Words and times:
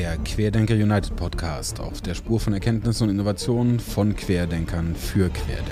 der 0.00 0.16
Querdenker 0.16 0.72
United 0.72 1.14
Podcast 1.14 1.78
auf 1.78 2.00
der 2.00 2.14
Spur 2.14 2.40
von 2.40 2.54
Erkenntnissen 2.54 3.04
und 3.04 3.10
Innovationen 3.10 3.78
von 3.78 4.16
Querdenkern 4.16 4.96
für 4.96 5.28
Querdenker. 5.28 5.68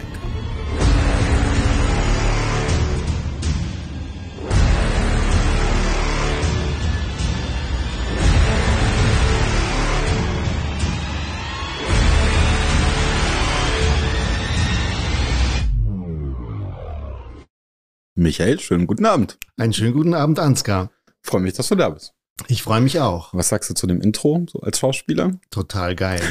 Michael, 18.14 18.60
schönen 18.60 18.86
guten 18.86 19.06
Abend. 19.06 19.38
Einen 19.56 19.72
schönen 19.72 19.94
guten 19.94 20.12
Abend, 20.12 20.38
Ansgar. 20.38 20.90
Freue 21.22 21.40
mich, 21.40 21.54
dass 21.54 21.68
du 21.68 21.76
da 21.76 21.88
bist. 21.88 22.17
Ich 22.46 22.62
freue 22.62 22.80
mich 22.80 23.00
auch. 23.00 23.34
Was 23.34 23.48
sagst 23.48 23.68
du 23.68 23.74
zu 23.74 23.88
dem 23.88 24.00
Intro, 24.00 24.46
so 24.48 24.60
als 24.60 24.78
Schauspieler? 24.78 25.32
Total 25.50 25.96
geil. 25.96 26.22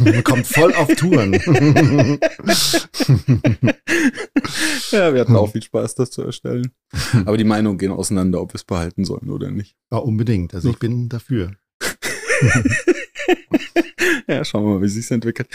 Man 0.00 0.22
kommt 0.24 0.46
voll 0.46 0.72
auf 0.74 0.86
Touren. 0.94 1.32
ja, 4.92 5.12
wir 5.12 5.20
hatten 5.20 5.36
auch 5.36 5.50
viel 5.50 5.62
Spaß, 5.62 5.96
das 5.96 6.10
zu 6.10 6.22
erstellen. 6.22 6.70
Aber 7.24 7.36
die 7.36 7.44
Meinungen 7.44 7.76
gehen 7.78 7.90
auseinander, 7.92 8.40
ob 8.40 8.52
wir 8.52 8.56
es 8.56 8.64
behalten 8.64 9.04
sollen 9.04 9.28
oder 9.30 9.50
nicht. 9.50 9.76
Ja, 9.90 9.98
unbedingt. 9.98 10.54
Also 10.54 10.70
ich 10.70 10.78
bin 10.78 11.08
dafür. 11.08 11.52
ja, 14.28 14.44
schauen 14.44 14.64
wir 14.64 14.74
mal, 14.74 14.82
wie 14.82 14.88
sich 14.88 15.10
entwickelt. 15.10 15.48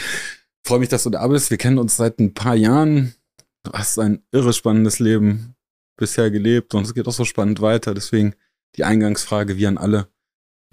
Freue 0.66 0.80
mich, 0.80 0.90
dass 0.90 1.04
du 1.04 1.10
da 1.10 1.26
bist. 1.28 1.50
Wir 1.50 1.58
kennen 1.58 1.78
uns 1.78 1.96
seit 1.96 2.20
ein 2.20 2.34
paar 2.34 2.56
Jahren. 2.56 3.16
Du 3.64 3.72
hast 3.72 3.98
ein 4.00 4.22
irre 4.32 4.54
spannendes 4.54 5.00
Leben 5.00 5.56
bisher 5.98 6.30
gelebt 6.30 6.74
und 6.74 6.84
es 6.84 6.94
geht 6.94 7.08
auch 7.08 7.14
so 7.14 7.26
spannend 7.26 7.62
weiter. 7.62 7.94
Deswegen 7.94 8.36
die 8.78 8.84
Eingangsfrage 8.84 9.58
wie 9.58 9.68
an 9.68 9.78
alle. 9.78 10.12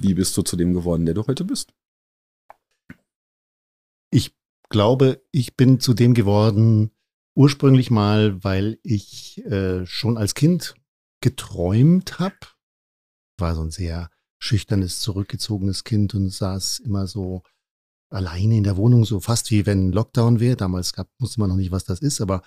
Wie 0.01 0.15
bist 0.15 0.37
du 0.37 0.43
zu 0.43 0.57
dem 0.57 0.75
geworden, 0.75 1.07
der 1.07 1.15
du 1.15 1.27
heute 1.27 1.45
bist? 1.45 1.73
Ich 4.11 4.37
glaube, 4.71 5.23
ich 5.33 5.57
bin 5.57 5.81
zu 5.81 5.95
dem 5.95 6.15
geworden, 6.15 6.93
ursprünglich 7.35 7.91
mal, 7.91 8.43
weil 8.45 8.79
ich 8.83 9.45
äh, 9.47 9.87
schon 9.87 10.17
als 10.17 10.35
Kind 10.35 10.75
geträumt 11.21 12.19
habe. 12.19 12.39
War 13.39 13.55
so 13.55 13.63
ein 13.63 13.71
sehr 13.71 14.11
schüchternes, 14.41 15.01
zurückgezogenes 15.01 15.85
Kind 15.85 16.15
und 16.15 16.31
saß 16.31 16.79
immer 16.81 17.07
so 17.07 17.43
alleine 18.11 18.57
in 18.57 18.65
der 18.65 18.77
Wohnung, 18.77 19.05
so 19.05 19.21
fast 19.21 19.51
wie 19.51 19.67
wenn 19.67 19.93
Lockdown 19.93 20.41
wäre. 20.41 20.57
Damals 20.57 20.93
gab, 20.93 21.09
wusste 21.19 21.41
man 21.41 21.51
noch 21.51 21.57
nicht, 21.57 21.71
was 21.71 21.85
das 21.85 22.01
ist, 22.01 22.21
aber 22.21 22.43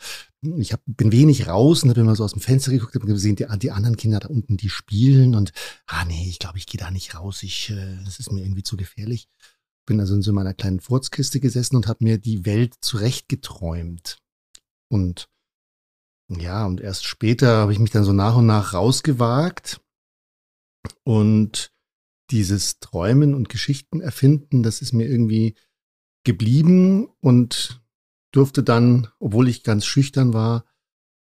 ich 0.58 0.74
hab, 0.74 0.82
bin 0.86 1.12
wenig 1.12 1.48
raus 1.48 1.84
und 1.84 1.90
habe 1.90 2.02
immer 2.02 2.16
so 2.16 2.24
aus 2.24 2.34
dem 2.34 2.42
Fenster 2.42 2.72
geguckt 2.72 2.96
und 2.96 3.06
gesehen, 3.06 3.36
die, 3.36 3.46
die 3.60 3.72
anderen 3.72 3.98
Kinder 3.98 4.20
da 4.20 4.28
unten, 4.28 4.58
die 4.58 4.70
spielen 4.70 5.36
und, 5.36 5.52
ah 5.88 6.06
nee, 6.06 6.26
ich 6.28 6.40
glaube, 6.40 6.58
ich 6.58 6.66
gehe 6.66 6.80
da 6.80 6.92
nicht 6.92 7.16
raus, 7.16 7.44
ich, 7.44 7.70
äh, 7.70 7.98
das 8.04 8.20
ist 8.20 8.32
mir 8.32 8.42
irgendwie 8.42 8.64
zu 8.64 8.78
gefährlich. 8.78 9.28
Bin 9.86 10.00
also 10.00 10.16
in 10.16 10.22
so 10.22 10.34
meiner 10.34 10.54
kleinen 10.54 10.80
Furzkiste 10.80 11.40
gesessen 11.40 11.76
und 11.76 11.88
habe 11.88 12.04
mir 12.04 12.18
die 12.18 12.46
Welt 12.46 12.76
zurechtgeträumt. 12.82 14.20
Und 14.90 15.28
ja, 16.30 16.66
und 16.66 16.82
erst 16.82 17.06
später 17.06 17.58
habe 17.58 17.74
ich 17.74 17.80
mich 17.80 17.92
dann 17.92 18.04
so 18.04 18.14
nach 18.14 18.36
und 18.36 18.46
nach 18.46 18.74
rausgewagt 18.74 19.82
und 21.04 21.72
dieses 22.32 22.80
Träumen 22.80 23.36
und 23.36 23.50
Geschichten 23.50 24.02
erfinden, 24.02 24.64
das 24.64 24.82
ist 24.82 24.94
mir 24.94 25.08
irgendwie 25.08 25.56
geblieben 26.24 27.08
und 27.20 27.82
durfte 28.32 28.64
dann, 28.64 29.08
obwohl 29.20 29.50
ich 29.50 29.64
ganz 29.64 29.86
schüchtern 29.86 30.34
war, 30.34 30.66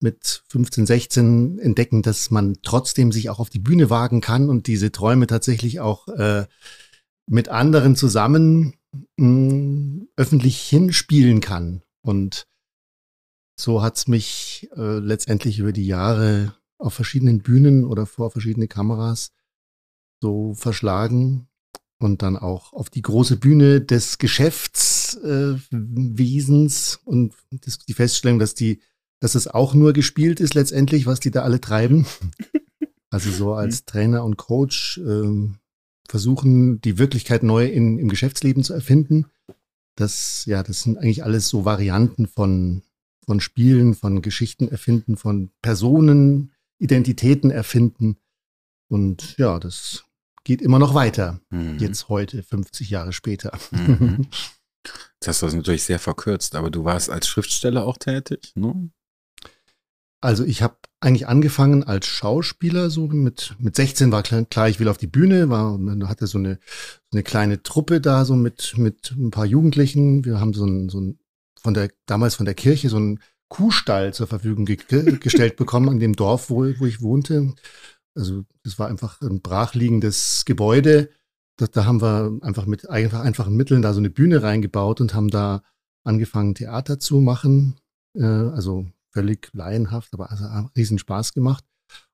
mit 0.00 0.44
15, 0.48 0.86
16 0.86 1.58
entdecken, 1.58 2.02
dass 2.02 2.30
man 2.30 2.56
trotzdem 2.62 3.12
sich 3.12 3.28
auch 3.28 3.38
auf 3.38 3.50
die 3.50 3.58
Bühne 3.58 3.90
wagen 3.90 4.20
kann 4.20 4.48
und 4.48 4.66
diese 4.66 4.92
Träume 4.92 5.26
tatsächlich 5.26 5.80
auch 5.80 6.08
äh, 6.08 6.46
mit 7.26 7.48
anderen 7.48 7.96
zusammen 7.96 8.74
mh, 9.16 9.26
mm, 9.26 10.08
öffentlich 10.16 10.60
hinspielen 10.60 11.40
kann. 11.40 11.82
Und 12.02 12.46
so 13.58 13.82
hat's 13.82 14.08
mich 14.08 14.70
äh, 14.74 14.98
letztendlich 14.98 15.58
über 15.58 15.72
die 15.72 15.86
Jahre 15.86 16.54
auf 16.78 16.94
verschiedenen 16.94 17.42
Bühnen 17.42 17.84
oder 17.84 18.06
vor 18.06 18.30
verschiedene 18.30 18.68
Kameras 18.68 19.32
so 20.20 20.54
verschlagen 20.54 21.48
und 21.98 22.22
dann 22.22 22.36
auch 22.36 22.72
auf 22.72 22.90
die 22.90 23.02
große 23.02 23.36
Bühne 23.36 23.80
des 23.80 24.18
Geschäftswesens 24.18 26.94
äh, 26.94 27.08
und 27.08 27.34
das, 27.50 27.78
die 27.78 27.94
Feststellung, 27.94 28.38
dass 28.38 28.54
die, 28.54 28.80
dass 29.20 29.34
es 29.34 29.48
auch 29.48 29.74
nur 29.74 29.92
gespielt 29.92 30.40
ist 30.40 30.54
letztendlich, 30.54 31.06
was 31.06 31.20
die 31.20 31.30
da 31.30 31.42
alle 31.42 31.60
treiben. 31.60 32.06
Also 33.12 33.32
so 33.32 33.54
als 33.54 33.86
Trainer 33.86 34.22
und 34.22 34.36
Coach 34.36 34.98
äh, 34.98 35.48
versuchen, 36.08 36.80
die 36.80 36.96
Wirklichkeit 36.96 37.42
neu 37.42 37.66
in, 37.66 37.98
im 37.98 38.08
Geschäftsleben 38.08 38.62
zu 38.62 38.72
erfinden. 38.72 39.26
Das, 39.96 40.44
ja, 40.46 40.62
das 40.62 40.82
sind 40.82 40.96
eigentlich 40.96 41.24
alles 41.24 41.48
so 41.48 41.64
Varianten 41.64 42.28
von, 42.28 42.82
von 43.26 43.40
Spielen, 43.40 43.94
von 43.94 44.22
Geschichten 44.22 44.68
erfinden, 44.68 45.16
von 45.16 45.50
Personen, 45.60 46.52
Identitäten 46.78 47.50
erfinden. 47.50 48.16
Und 48.86 49.36
ja, 49.38 49.58
das 49.58 50.04
geht 50.44 50.62
immer 50.62 50.78
noch 50.78 50.94
weiter. 50.94 51.40
Mhm. 51.50 51.78
Jetzt 51.78 52.08
heute, 52.08 52.42
50 52.42 52.90
Jahre 52.90 53.12
später. 53.12 53.56
Mhm. 53.70 54.26
Jetzt 54.84 55.28
hast 55.28 55.42
du 55.42 55.46
das 55.46 55.54
natürlich 55.54 55.84
sehr 55.84 55.98
verkürzt, 55.98 56.54
aber 56.54 56.70
du 56.70 56.84
warst 56.84 57.10
als 57.10 57.28
Schriftsteller 57.28 57.86
auch 57.86 57.98
tätig, 57.98 58.52
ne? 58.54 58.90
Also 60.22 60.44
ich 60.44 60.60
habe 60.62 60.76
eigentlich 61.00 61.28
angefangen 61.28 61.82
als 61.82 62.06
Schauspieler, 62.06 62.90
so 62.90 63.06
mit, 63.06 63.54
mit 63.58 63.74
16 63.74 64.12
war 64.12 64.22
klar, 64.22 64.44
klar, 64.44 64.68
ich 64.68 64.78
will 64.78 64.88
auf 64.88 64.98
die 64.98 65.06
Bühne, 65.06 65.48
war, 65.48 65.78
man 65.78 66.08
hatte 66.08 66.26
so 66.26 66.36
eine, 66.36 66.58
so 67.10 67.16
eine 67.16 67.22
kleine 67.22 67.62
Truppe 67.62 68.02
da, 68.02 68.26
so 68.26 68.36
mit, 68.36 68.76
mit 68.76 69.12
ein 69.12 69.30
paar 69.30 69.46
Jugendlichen. 69.46 70.24
Wir 70.26 70.38
haben 70.38 70.52
so 70.52 70.66
ein, 70.66 70.90
so 70.90 71.00
ein, 71.00 71.18
von 71.58 71.72
der, 71.72 71.90
damals 72.04 72.34
von 72.34 72.44
der 72.44 72.54
Kirche 72.54 72.90
so 72.90 72.96
einen 72.96 73.20
Kuhstall 73.48 74.12
zur 74.12 74.26
Verfügung 74.26 74.66
ge 74.66 74.76
gestellt 75.18 75.56
bekommen 75.56 75.88
an 75.88 76.00
dem 76.00 76.14
Dorf, 76.14 76.50
wo, 76.50 76.66
wo 76.78 76.86
ich 76.86 77.00
wohnte. 77.00 77.54
Also 78.16 78.44
das 78.64 78.78
war 78.78 78.88
einfach 78.88 79.20
ein 79.20 79.40
brachliegendes 79.40 80.44
Gebäude. 80.44 81.10
Da, 81.56 81.66
da 81.66 81.84
haben 81.84 82.00
wir 82.00 82.38
einfach 82.42 82.66
mit 82.66 82.88
einfach, 82.88 83.20
einfachen 83.20 83.56
Mitteln 83.56 83.82
da 83.82 83.92
so 83.92 83.98
eine 83.98 84.10
Bühne 84.10 84.42
reingebaut 84.42 85.00
und 85.00 85.14
haben 85.14 85.28
da 85.28 85.62
angefangen, 86.04 86.54
Theater 86.54 86.98
zu 86.98 87.20
machen. 87.20 87.76
Äh, 88.16 88.24
also 88.24 88.86
völlig 89.12 89.50
laienhaft, 89.52 90.14
aber 90.14 90.30
also 90.30 90.44
riesen 90.76 90.98
Spaß 90.98 91.32
gemacht. 91.34 91.64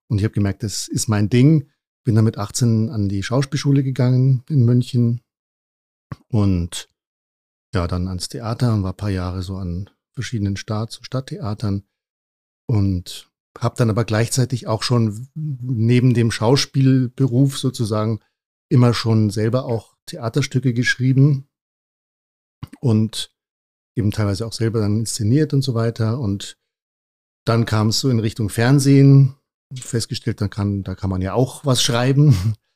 Und 0.08 0.18
ich 0.18 0.24
habe 0.24 0.34
gemerkt, 0.34 0.62
das 0.62 0.88
ist 0.88 1.08
mein 1.08 1.28
Ding. 1.28 1.70
Bin 2.04 2.14
dann 2.14 2.24
mit 2.24 2.38
18 2.38 2.90
an 2.90 3.08
die 3.08 3.22
Schauspielschule 3.22 3.82
gegangen 3.82 4.44
in 4.48 4.64
München 4.64 5.22
und 6.28 6.88
ja, 7.74 7.86
dann 7.86 8.06
ans 8.08 8.28
Theater 8.28 8.72
und 8.72 8.84
war 8.84 8.92
ein 8.92 8.96
paar 8.96 9.10
Jahre 9.10 9.42
so 9.42 9.56
an 9.56 9.90
verschiedenen 10.14 10.56
Staats- 10.56 10.98
und 10.98 11.04
Stadttheatern 11.04 11.82
und 12.66 13.30
habe 13.60 13.76
dann 13.76 13.90
aber 13.90 14.04
gleichzeitig 14.04 14.66
auch 14.66 14.82
schon 14.82 15.28
neben 15.34 16.14
dem 16.14 16.30
Schauspielberuf 16.30 17.58
sozusagen 17.58 18.20
immer 18.68 18.94
schon 18.94 19.30
selber 19.30 19.64
auch 19.64 19.96
Theaterstücke 20.06 20.74
geschrieben 20.74 21.48
und 22.80 23.34
eben 23.96 24.10
teilweise 24.10 24.46
auch 24.46 24.52
selber 24.52 24.80
dann 24.80 25.00
inszeniert 25.00 25.54
und 25.54 25.62
so 25.62 25.74
weiter. 25.74 26.20
Und 26.20 26.58
dann 27.44 27.64
kam 27.64 27.88
es 27.88 28.00
so 28.00 28.10
in 28.10 28.20
Richtung 28.20 28.48
Fernsehen, 28.48 29.36
festgestellt, 29.74 30.40
dann 30.40 30.50
kann, 30.50 30.82
da 30.82 30.94
kann 30.94 31.10
man 31.10 31.22
ja 31.22 31.34
auch 31.34 31.64
was 31.64 31.82
schreiben. 31.82 32.54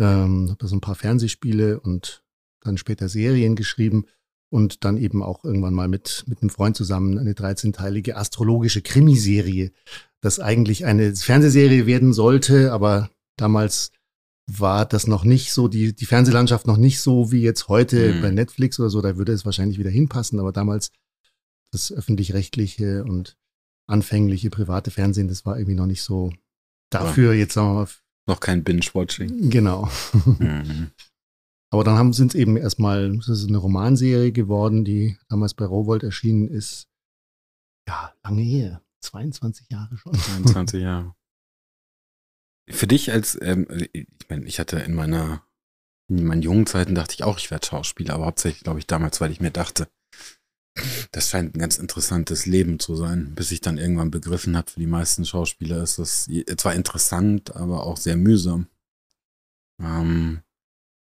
Ähm, 0.00 0.48
habe 0.48 0.68
so 0.68 0.76
ein 0.76 0.80
paar 0.80 0.94
Fernsehspiele 0.94 1.80
und 1.80 2.22
dann 2.60 2.78
später 2.78 3.08
Serien 3.08 3.56
geschrieben 3.56 4.06
und 4.50 4.84
dann 4.84 4.96
eben 4.96 5.22
auch 5.22 5.44
irgendwann 5.44 5.74
mal 5.74 5.88
mit, 5.88 6.24
mit 6.26 6.42
einem 6.42 6.50
Freund 6.50 6.76
zusammen 6.76 7.18
eine 7.18 7.32
13-teilige 7.32 8.14
astrologische 8.14 8.82
Krimiserie 8.82 9.72
das 10.20 10.40
eigentlich 10.40 10.84
eine 10.84 11.14
Fernsehserie 11.14 11.86
werden 11.86 12.12
sollte, 12.12 12.72
aber 12.72 13.10
damals 13.36 13.92
war 14.50 14.86
das 14.86 15.06
noch 15.06 15.24
nicht 15.24 15.52
so, 15.52 15.68
die, 15.68 15.94
die 15.94 16.06
Fernsehlandschaft 16.06 16.66
noch 16.66 16.78
nicht 16.78 17.00
so 17.00 17.30
wie 17.30 17.42
jetzt 17.42 17.68
heute 17.68 18.14
mhm. 18.14 18.22
bei 18.22 18.30
Netflix 18.30 18.80
oder 18.80 18.90
so, 18.90 19.00
da 19.00 19.16
würde 19.16 19.32
es 19.32 19.44
wahrscheinlich 19.44 19.78
wieder 19.78 19.90
hinpassen, 19.90 20.40
aber 20.40 20.52
damals 20.52 20.90
das 21.70 21.92
öffentlich-rechtliche 21.92 23.04
und 23.04 23.36
anfängliche 23.86 24.50
private 24.50 24.90
Fernsehen, 24.90 25.28
das 25.28 25.44
war 25.44 25.58
irgendwie 25.58 25.76
noch 25.76 25.86
nicht 25.86 26.02
so 26.02 26.32
dafür, 26.90 27.32
ja. 27.32 27.40
jetzt 27.40 27.54
sagen 27.54 27.68
wir 27.68 27.74
mal. 27.74 27.88
Noch 28.26 28.40
kein 28.40 28.64
Binge-Watching. 28.64 29.50
Genau. 29.50 29.88
Mhm. 30.38 30.90
Aber 31.70 31.84
dann 31.84 32.12
sind 32.12 32.34
es 32.34 32.40
eben 32.40 32.56
erstmal, 32.56 33.14
das 33.16 33.28
ist 33.28 33.48
eine 33.48 33.58
Romanserie 33.58 34.32
geworden, 34.32 34.84
die 34.84 35.18
damals 35.28 35.54
bei 35.54 35.66
Rowold 35.66 36.02
erschienen 36.02 36.48
ist. 36.48 36.88
Ja, 37.86 38.14
lange 38.22 38.42
her. 38.42 38.82
22 39.00 39.68
Jahre 39.70 39.96
schon. 39.96 40.14
22 40.14 40.82
Jahre. 40.82 41.14
Für 42.70 42.86
dich 42.86 43.12
als, 43.12 43.38
ähm, 43.40 43.66
ich 43.92 44.06
meine, 44.28 44.44
ich 44.46 44.58
hatte 44.58 44.78
in 44.78 44.94
meiner, 44.94 45.42
in 46.08 46.24
meinen 46.24 46.42
jungen 46.42 46.66
Zeiten 46.66 46.94
dachte 46.94 47.14
ich 47.14 47.24
auch, 47.24 47.38
ich 47.38 47.50
werde 47.50 47.66
Schauspieler, 47.66 48.14
aber 48.14 48.26
hauptsächlich, 48.26 48.62
glaube 48.62 48.78
ich, 48.78 48.86
damals, 48.86 49.20
weil 49.20 49.30
ich 49.30 49.40
mir 49.40 49.50
dachte, 49.50 49.88
das 51.12 51.30
scheint 51.30 51.54
ein 51.54 51.58
ganz 51.58 51.78
interessantes 51.78 52.46
Leben 52.46 52.78
zu 52.78 52.94
sein, 52.94 53.34
bis 53.34 53.50
ich 53.52 53.60
dann 53.60 53.78
irgendwann 53.78 54.10
begriffen 54.10 54.56
habe, 54.56 54.70
für 54.70 54.80
die 54.80 54.86
meisten 54.86 55.24
Schauspieler 55.24 55.82
ist 55.82 55.98
das 55.98 56.28
zwar 56.56 56.74
interessant, 56.74 57.56
aber 57.56 57.84
auch 57.84 57.96
sehr 57.96 58.16
mühsam. 58.16 58.68
Ähm, 59.80 60.42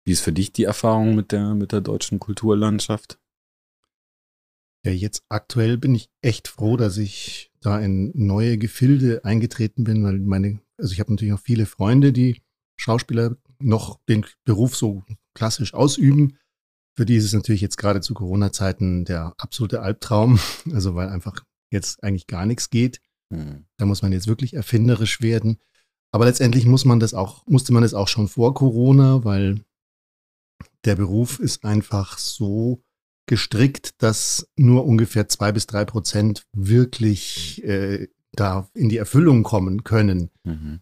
Wie 0.06 0.12
ist 0.12 0.20
für 0.20 0.32
dich 0.32 0.52
die 0.52 0.64
Erfahrung 0.64 1.16
mit 1.16 1.32
der, 1.32 1.54
mit 1.54 1.72
der 1.72 1.80
deutschen 1.80 2.20
Kulturlandschaft? 2.20 3.18
Ja, 4.84 4.92
jetzt 4.92 5.24
aktuell 5.28 5.78
bin 5.78 5.96
ich 5.96 6.10
echt 6.22 6.46
froh, 6.46 6.76
dass 6.76 6.96
ich 6.96 7.50
da 7.60 7.80
in 7.80 8.12
neue 8.14 8.56
Gefilde 8.56 9.24
eingetreten 9.24 9.82
bin, 9.82 10.04
weil 10.04 10.20
meine, 10.20 10.60
also 10.78 10.92
ich 10.92 11.00
habe 11.00 11.12
natürlich 11.12 11.34
auch 11.34 11.40
viele 11.40 11.66
Freunde, 11.66 12.12
die 12.12 12.40
Schauspieler 12.76 13.36
noch 13.58 13.98
den 14.08 14.24
Beruf 14.44 14.76
so 14.76 15.02
klassisch 15.34 15.74
ausüben. 15.74 16.38
Für 16.94 17.04
die 17.04 17.16
ist 17.16 17.24
es 17.24 17.32
natürlich 17.32 17.60
jetzt 17.60 17.76
gerade 17.76 18.00
zu 18.00 18.14
Corona-Zeiten 18.14 19.06
der 19.06 19.34
absolute 19.38 19.82
Albtraum, 19.82 20.38
also 20.72 20.94
weil 20.94 21.08
einfach 21.08 21.42
jetzt 21.72 22.04
eigentlich 22.04 22.28
gar 22.28 22.46
nichts 22.46 22.70
geht. 22.70 23.00
Hm. 23.32 23.66
Da 23.76 23.86
muss 23.86 24.02
man 24.02 24.12
jetzt 24.12 24.28
wirklich 24.28 24.54
erfinderisch 24.54 25.20
werden. 25.20 25.58
Aber 26.12 26.26
letztendlich 26.26 26.64
muss 26.64 26.84
man 26.84 27.00
das 27.00 27.12
auch, 27.12 27.44
musste 27.48 27.72
man 27.72 27.82
das 27.82 27.92
auch 27.92 28.06
schon 28.06 28.28
vor 28.28 28.54
Corona, 28.54 29.24
weil 29.24 29.64
der 30.86 30.96
Beruf 30.96 31.38
ist 31.38 31.64
einfach 31.64 32.18
so 32.18 32.82
gestrickt, 33.26 34.00
dass 34.02 34.48
nur 34.56 34.86
ungefähr 34.86 35.28
zwei 35.28 35.52
bis 35.52 35.66
drei 35.66 35.84
Prozent 35.84 36.46
wirklich 36.52 37.62
äh, 37.64 38.08
da 38.32 38.68
in 38.74 38.88
die 38.88 38.98
Erfüllung 38.98 39.42
kommen 39.42 39.84
können. 39.84 40.30
Mhm. 40.44 40.80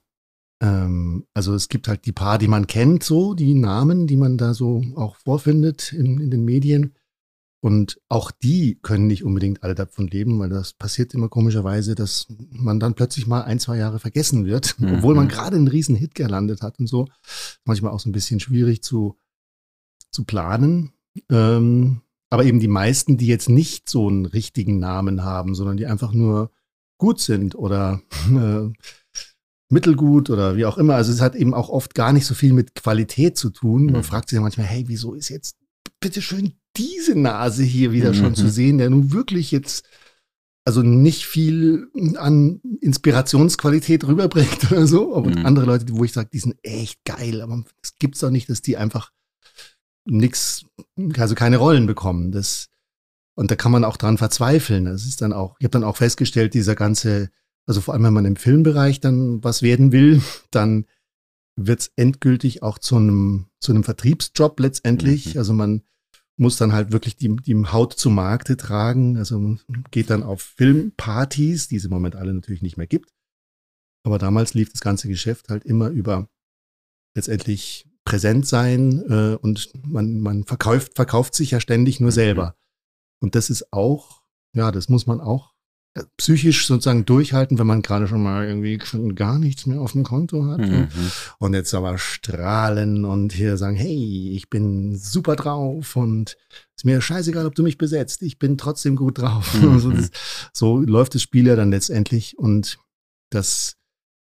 Ähm, 0.61 1.27
also 1.35 1.55
es 1.55 1.69
gibt 1.69 1.89
halt 1.89 2.05
die 2.05 2.13
paar, 2.13 2.39
die 2.39 2.49
man 2.49 2.67
kennt, 2.67 3.03
so 3.03 3.35
die 3.35 3.55
Namen, 3.55 4.07
die 4.07 4.17
man 4.17 4.37
da 4.37 4.55
so 4.55 4.83
auch 4.95 5.17
vorfindet 5.17 5.93
in, 5.93 6.21
in 6.21 6.31
den 6.31 6.45
Medien. 6.45 6.95
Und 7.63 7.99
auch 8.11 8.31
die 8.31 8.79
können 8.83 9.07
nicht 9.07 9.25
unbedingt 9.25 9.63
alle 9.63 9.75
davon 9.75 10.07
leben, 10.07 10.39
weil 10.39 10.51
das 10.51 10.75
passiert 10.75 11.15
immer 11.15 11.31
komischerweise, 11.31 11.95
dass 11.95 12.27
man 12.51 12.79
dann 12.79 12.93
plötzlich 12.93 13.27
mal 13.27 13.41
ein, 13.41 13.59
zwei 13.59 13.79
Jahre 13.79 13.99
vergessen 13.99 14.45
wird, 14.45 14.79
mhm. 14.79 14.95
obwohl 14.97 15.15
man 15.15 15.29
gerade 15.29 15.57
einen 15.57 15.69
riesen 15.69 15.97
Hit 15.97 16.15
gelandet 16.15 16.61
hat 16.61 16.79
und 16.79 16.89
so. 16.89 17.09
Manchmal 17.65 17.93
auch 17.93 18.01
so 18.01 18.11
ein 18.11 18.13
bisschen 18.13 18.39
schwierig 18.39 18.83
zu, 18.83 19.17
zu 20.15 20.25
planen. 20.25 20.93
Ähm, 21.31 22.01
aber 22.31 22.45
eben 22.45 22.61
die 22.61 22.69
meisten, 22.69 23.17
die 23.17 23.27
jetzt 23.27 23.49
nicht 23.49 23.89
so 23.89 24.09
einen 24.09 24.27
richtigen 24.27 24.79
Namen 24.79 25.23
haben, 25.23 25.55
sondern 25.55 25.77
die 25.77 25.87
einfach 25.87 26.13
nur 26.13 26.51
gut 26.99 27.21
sind 27.21 27.55
oder 27.55 28.01
äh, 28.31 28.71
mittelgut 29.71 30.31
oder 30.31 30.57
wie 30.57 30.65
auch 30.65 30.79
immer. 30.79 30.95
Also 30.95 31.13
es 31.13 31.21
hat 31.21 31.35
eben 31.35 31.55
auch 31.55 31.69
oft 31.69 31.95
gar 31.95 32.13
nicht 32.13 32.27
so 32.27 32.35
viel 32.35 32.53
mit 32.53 32.75
Qualität 32.75 33.37
zu 33.37 33.51
tun. 33.51 33.87
Man 33.87 33.97
mhm. 33.97 34.05
fragt 34.05 34.29
sich 34.29 34.37
ja 34.37 34.43
manchmal, 34.43 34.67
hey, 34.67 34.85
wieso 34.87 35.15
ist 35.15 35.29
jetzt 35.29 35.57
bitteschön 36.01 36.55
diese 36.77 37.19
Nase 37.19 37.63
hier 37.63 37.93
wieder 37.93 38.13
mhm. 38.13 38.17
schon 38.17 38.35
zu 38.35 38.49
sehen, 38.49 38.79
der 38.79 38.91
nun 38.91 39.13
wirklich 39.13 39.51
jetzt 39.51 39.87
also 40.67 40.83
nicht 40.83 41.27
viel 41.27 41.89
an 42.17 42.61
Inspirationsqualität 42.81 44.07
rüberbringt 44.07 44.73
oder 44.73 44.87
so. 44.87 45.15
Aber 45.15 45.31
mhm. 45.31 45.45
andere 45.45 45.67
Leute, 45.67 45.87
wo 45.91 46.05
ich 46.05 46.13
sage, 46.13 46.31
die 46.33 46.39
sind 46.39 46.57
echt 46.63 47.05
geil, 47.05 47.43
aber 47.43 47.65
es 47.83 47.97
gibt's 47.99 48.21
doch 48.21 48.31
nicht, 48.31 48.49
dass 48.49 48.63
die 48.63 48.77
einfach 48.77 49.13
nix, 50.05 50.67
also 51.17 51.35
keine 51.35 51.57
Rollen 51.57 51.87
bekommen. 51.87 52.33
Das, 52.33 52.69
und 53.35 53.51
da 53.51 53.57
kann 53.57 53.73
man 53.73 53.85
auch 53.85 53.97
dran 53.97 54.19
verzweifeln. 54.19 54.85
Das 54.85 55.05
ist 55.05 55.23
dann 55.23 55.33
auch, 55.33 55.57
ich 55.59 55.65
habe 55.65 55.73
dann 55.73 55.85
auch 55.85 55.97
festgestellt, 55.97 56.55
dieser 56.55 56.75
ganze, 56.75 57.31
also 57.67 57.81
vor 57.81 57.95
allem, 57.95 58.05
wenn 58.05 58.13
man 58.13 58.25
im 58.25 58.37
Filmbereich 58.37 59.01
dann 59.01 59.43
was 59.43 59.63
werden 59.63 59.93
will, 59.93 60.23
dann 60.51 60.87
wird 61.57 61.81
es 61.81 61.93
endgültig 61.97 62.63
auch 62.63 62.79
zu 62.79 62.97
einem, 62.97 63.47
zu 63.61 63.73
einem 63.73 63.85
Vertriebsjob 63.85 64.59
letztendlich. 64.61 65.35
Mhm. 65.35 65.39
Also 65.39 65.53
man 65.53 65.83
muss 66.37 66.57
dann 66.57 66.73
halt 66.73 66.91
wirklich 66.91 67.17
die, 67.17 67.35
die 67.37 67.55
Haut 67.55 67.93
zu 67.93 68.11
Markte 68.11 68.57
tragen. 68.57 69.17
Also 69.17 69.57
geht 69.91 70.11
dann 70.11 70.23
auf 70.23 70.43
Filmpartys, 70.43 71.69
die 71.69 71.77
es 71.77 71.85
im 71.85 71.91
Moment 71.91 72.17
alle 72.17 72.35
natürlich 72.35 72.63
nicht 72.63 72.77
mehr 72.77 72.89
gibt. 72.89 73.15
Aber 74.05 74.19
damals 74.19 74.55
lief 74.55 74.71
das 74.71 74.81
ganze 74.81 75.09
Geschäft 75.09 75.49
halt 75.49 75.65
immer 75.65 75.89
über 75.89 76.29
letztendlich 77.17 77.87
präsent 78.05 78.47
sein 78.47 79.03
äh, 79.09 79.37
und 79.37 79.71
man, 79.87 80.21
man 80.21 80.45
verkauft, 80.45 80.93
verkauft 80.95 81.35
sich 81.35 81.53
ja 81.53 81.61
ständig 81.61 82.01
nur 82.01 82.11
mhm. 82.11 82.15
selber. 82.15 82.57
Und 83.21 83.35
das 83.35 83.51
ist 83.51 83.73
auch, 83.73 84.23
ja, 84.55 84.71
das 84.71 84.89
muss 84.89 85.07
man 85.07 85.21
auch 85.21 85.55
äh, 85.95 86.03
psychisch 86.19 86.67
sozusagen 86.67 87.07
durchhalten, 87.07 87.59
wenn 87.59 87.67
man 87.67 87.81
gerade 87.81 88.07
schon 88.07 88.23
mal 88.23 88.47
irgendwie 88.47 88.79
gar 89.15 89.39
nichts 89.39 89.65
mehr 89.67 89.81
auf 89.81 89.93
dem 89.93 90.03
Konto 90.03 90.45
hat. 90.47 90.59
Mhm. 90.59 90.89
Und 91.39 91.55
jetzt 91.55 91.73
aber 91.73 91.97
strahlen 91.99 93.05
und 93.05 93.33
hier 93.33 93.57
sagen, 93.57 93.77
hey, 93.77 94.33
ich 94.35 94.51
bin 94.51 94.97
super 94.97 95.37
drauf 95.37 95.97
und 95.97 96.37
ist 96.77 96.85
mir 96.85 97.01
scheißegal, 97.01 97.47
ob 97.47 97.55
du 97.55 97.63
mich 97.63 97.79
besetzt, 97.79 98.23
ich 98.23 98.39
bin 98.39 98.59
trotzdem 98.59 98.97
gut 98.97 99.19
drauf. 99.19 99.55
Mhm. 99.65 99.79
so, 99.79 99.91
das, 99.93 100.11
so 100.53 100.79
läuft 100.81 101.15
das 101.15 101.23
Spiel 101.23 101.47
ja 101.47 101.57
dann 101.57 101.71
letztendlich 101.71 102.37
und 102.39 102.79
das 103.31 103.77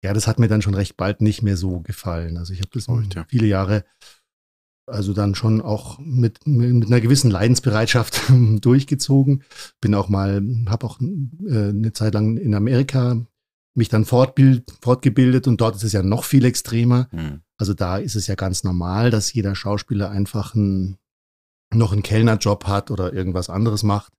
ja, 0.05 0.13
das 0.13 0.27
hat 0.27 0.39
mir 0.39 0.47
dann 0.47 0.61
schon 0.61 0.75
recht 0.75 0.97
bald 0.97 1.21
nicht 1.21 1.41
mehr 1.41 1.57
so 1.57 1.79
gefallen. 1.79 2.37
Also 2.37 2.53
ich 2.53 2.59
habe 2.59 2.69
das 2.73 2.87
oh, 2.87 3.01
ja. 3.13 3.25
viele 3.27 3.47
Jahre, 3.47 3.83
also 4.85 5.13
dann 5.13 5.33
schon 5.33 5.61
auch 5.61 5.97
mit, 5.97 6.45
mit 6.45 6.85
einer 6.85 7.01
gewissen 7.01 7.31
Leidensbereitschaft 7.31 8.21
durchgezogen. 8.61 9.43
Bin 9.81 9.95
auch 9.95 10.07
mal, 10.07 10.43
habe 10.67 10.85
auch 10.85 10.99
äh, 11.01 11.69
eine 11.69 11.91
Zeit 11.93 12.13
lang 12.13 12.37
in 12.37 12.53
Amerika 12.53 13.25
mich 13.73 13.89
dann 13.89 14.05
fortbild, 14.05 14.71
fortgebildet 14.79 15.47
und 15.47 15.59
dort 15.59 15.75
ist 15.75 15.83
es 15.83 15.91
ja 15.91 16.03
noch 16.03 16.23
viel 16.23 16.45
extremer. 16.45 17.07
Mhm. 17.11 17.41
Also 17.57 17.73
da 17.73 17.97
ist 17.97 18.15
es 18.15 18.27
ja 18.27 18.35
ganz 18.35 18.63
normal, 18.63 19.09
dass 19.09 19.33
jeder 19.33 19.55
Schauspieler 19.55 20.11
einfach 20.11 20.53
ein, 20.53 20.97
noch 21.73 21.93
einen 21.93 22.03
Kellnerjob 22.03 22.67
hat 22.67 22.91
oder 22.91 23.11
irgendwas 23.11 23.49
anderes 23.49 23.81
macht. 23.81 24.13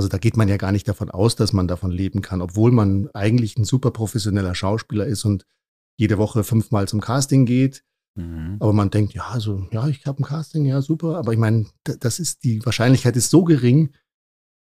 Also 0.00 0.08
da 0.08 0.16
geht 0.16 0.38
man 0.38 0.48
ja 0.48 0.56
gar 0.56 0.72
nicht 0.72 0.88
davon 0.88 1.10
aus, 1.10 1.36
dass 1.36 1.52
man 1.52 1.68
davon 1.68 1.90
leben 1.90 2.22
kann, 2.22 2.40
obwohl 2.40 2.72
man 2.72 3.10
eigentlich 3.12 3.58
ein 3.58 3.64
super 3.64 3.90
professioneller 3.90 4.54
Schauspieler 4.54 5.04
ist 5.04 5.26
und 5.26 5.44
jede 5.98 6.16
Woche 6.16 6.42
fünfmal 6.42 6.88
zum 6.88 7.02
Casting 7.02 7.44
geht. 7.44 7.84
Mhm. 8.14 8.56
Aber 8.60 8.72
man 8.72 8.88
denkt, 8.88 9.12
ja, 9.12 9.26
also, 9.26 9.68
ja, 9.72 9.88
ich 9.88 10.06
habe 10.06 10.22
ein 10.22 10.24
Casting, 10.24 10.64
ja, 10.64 10.80
super. 10.80 11.18
Aber 11.18 11.34
ich 11.34 11.38
meine, 11.38 11.66
das 11.84 12.18
ist, 12.18 12.44
die 12.44 12.64
Wahrscheinlichkeit 12.64 13.14
ist 13.14 13.28
so 13.28 13.44
gering, 13.44 13.90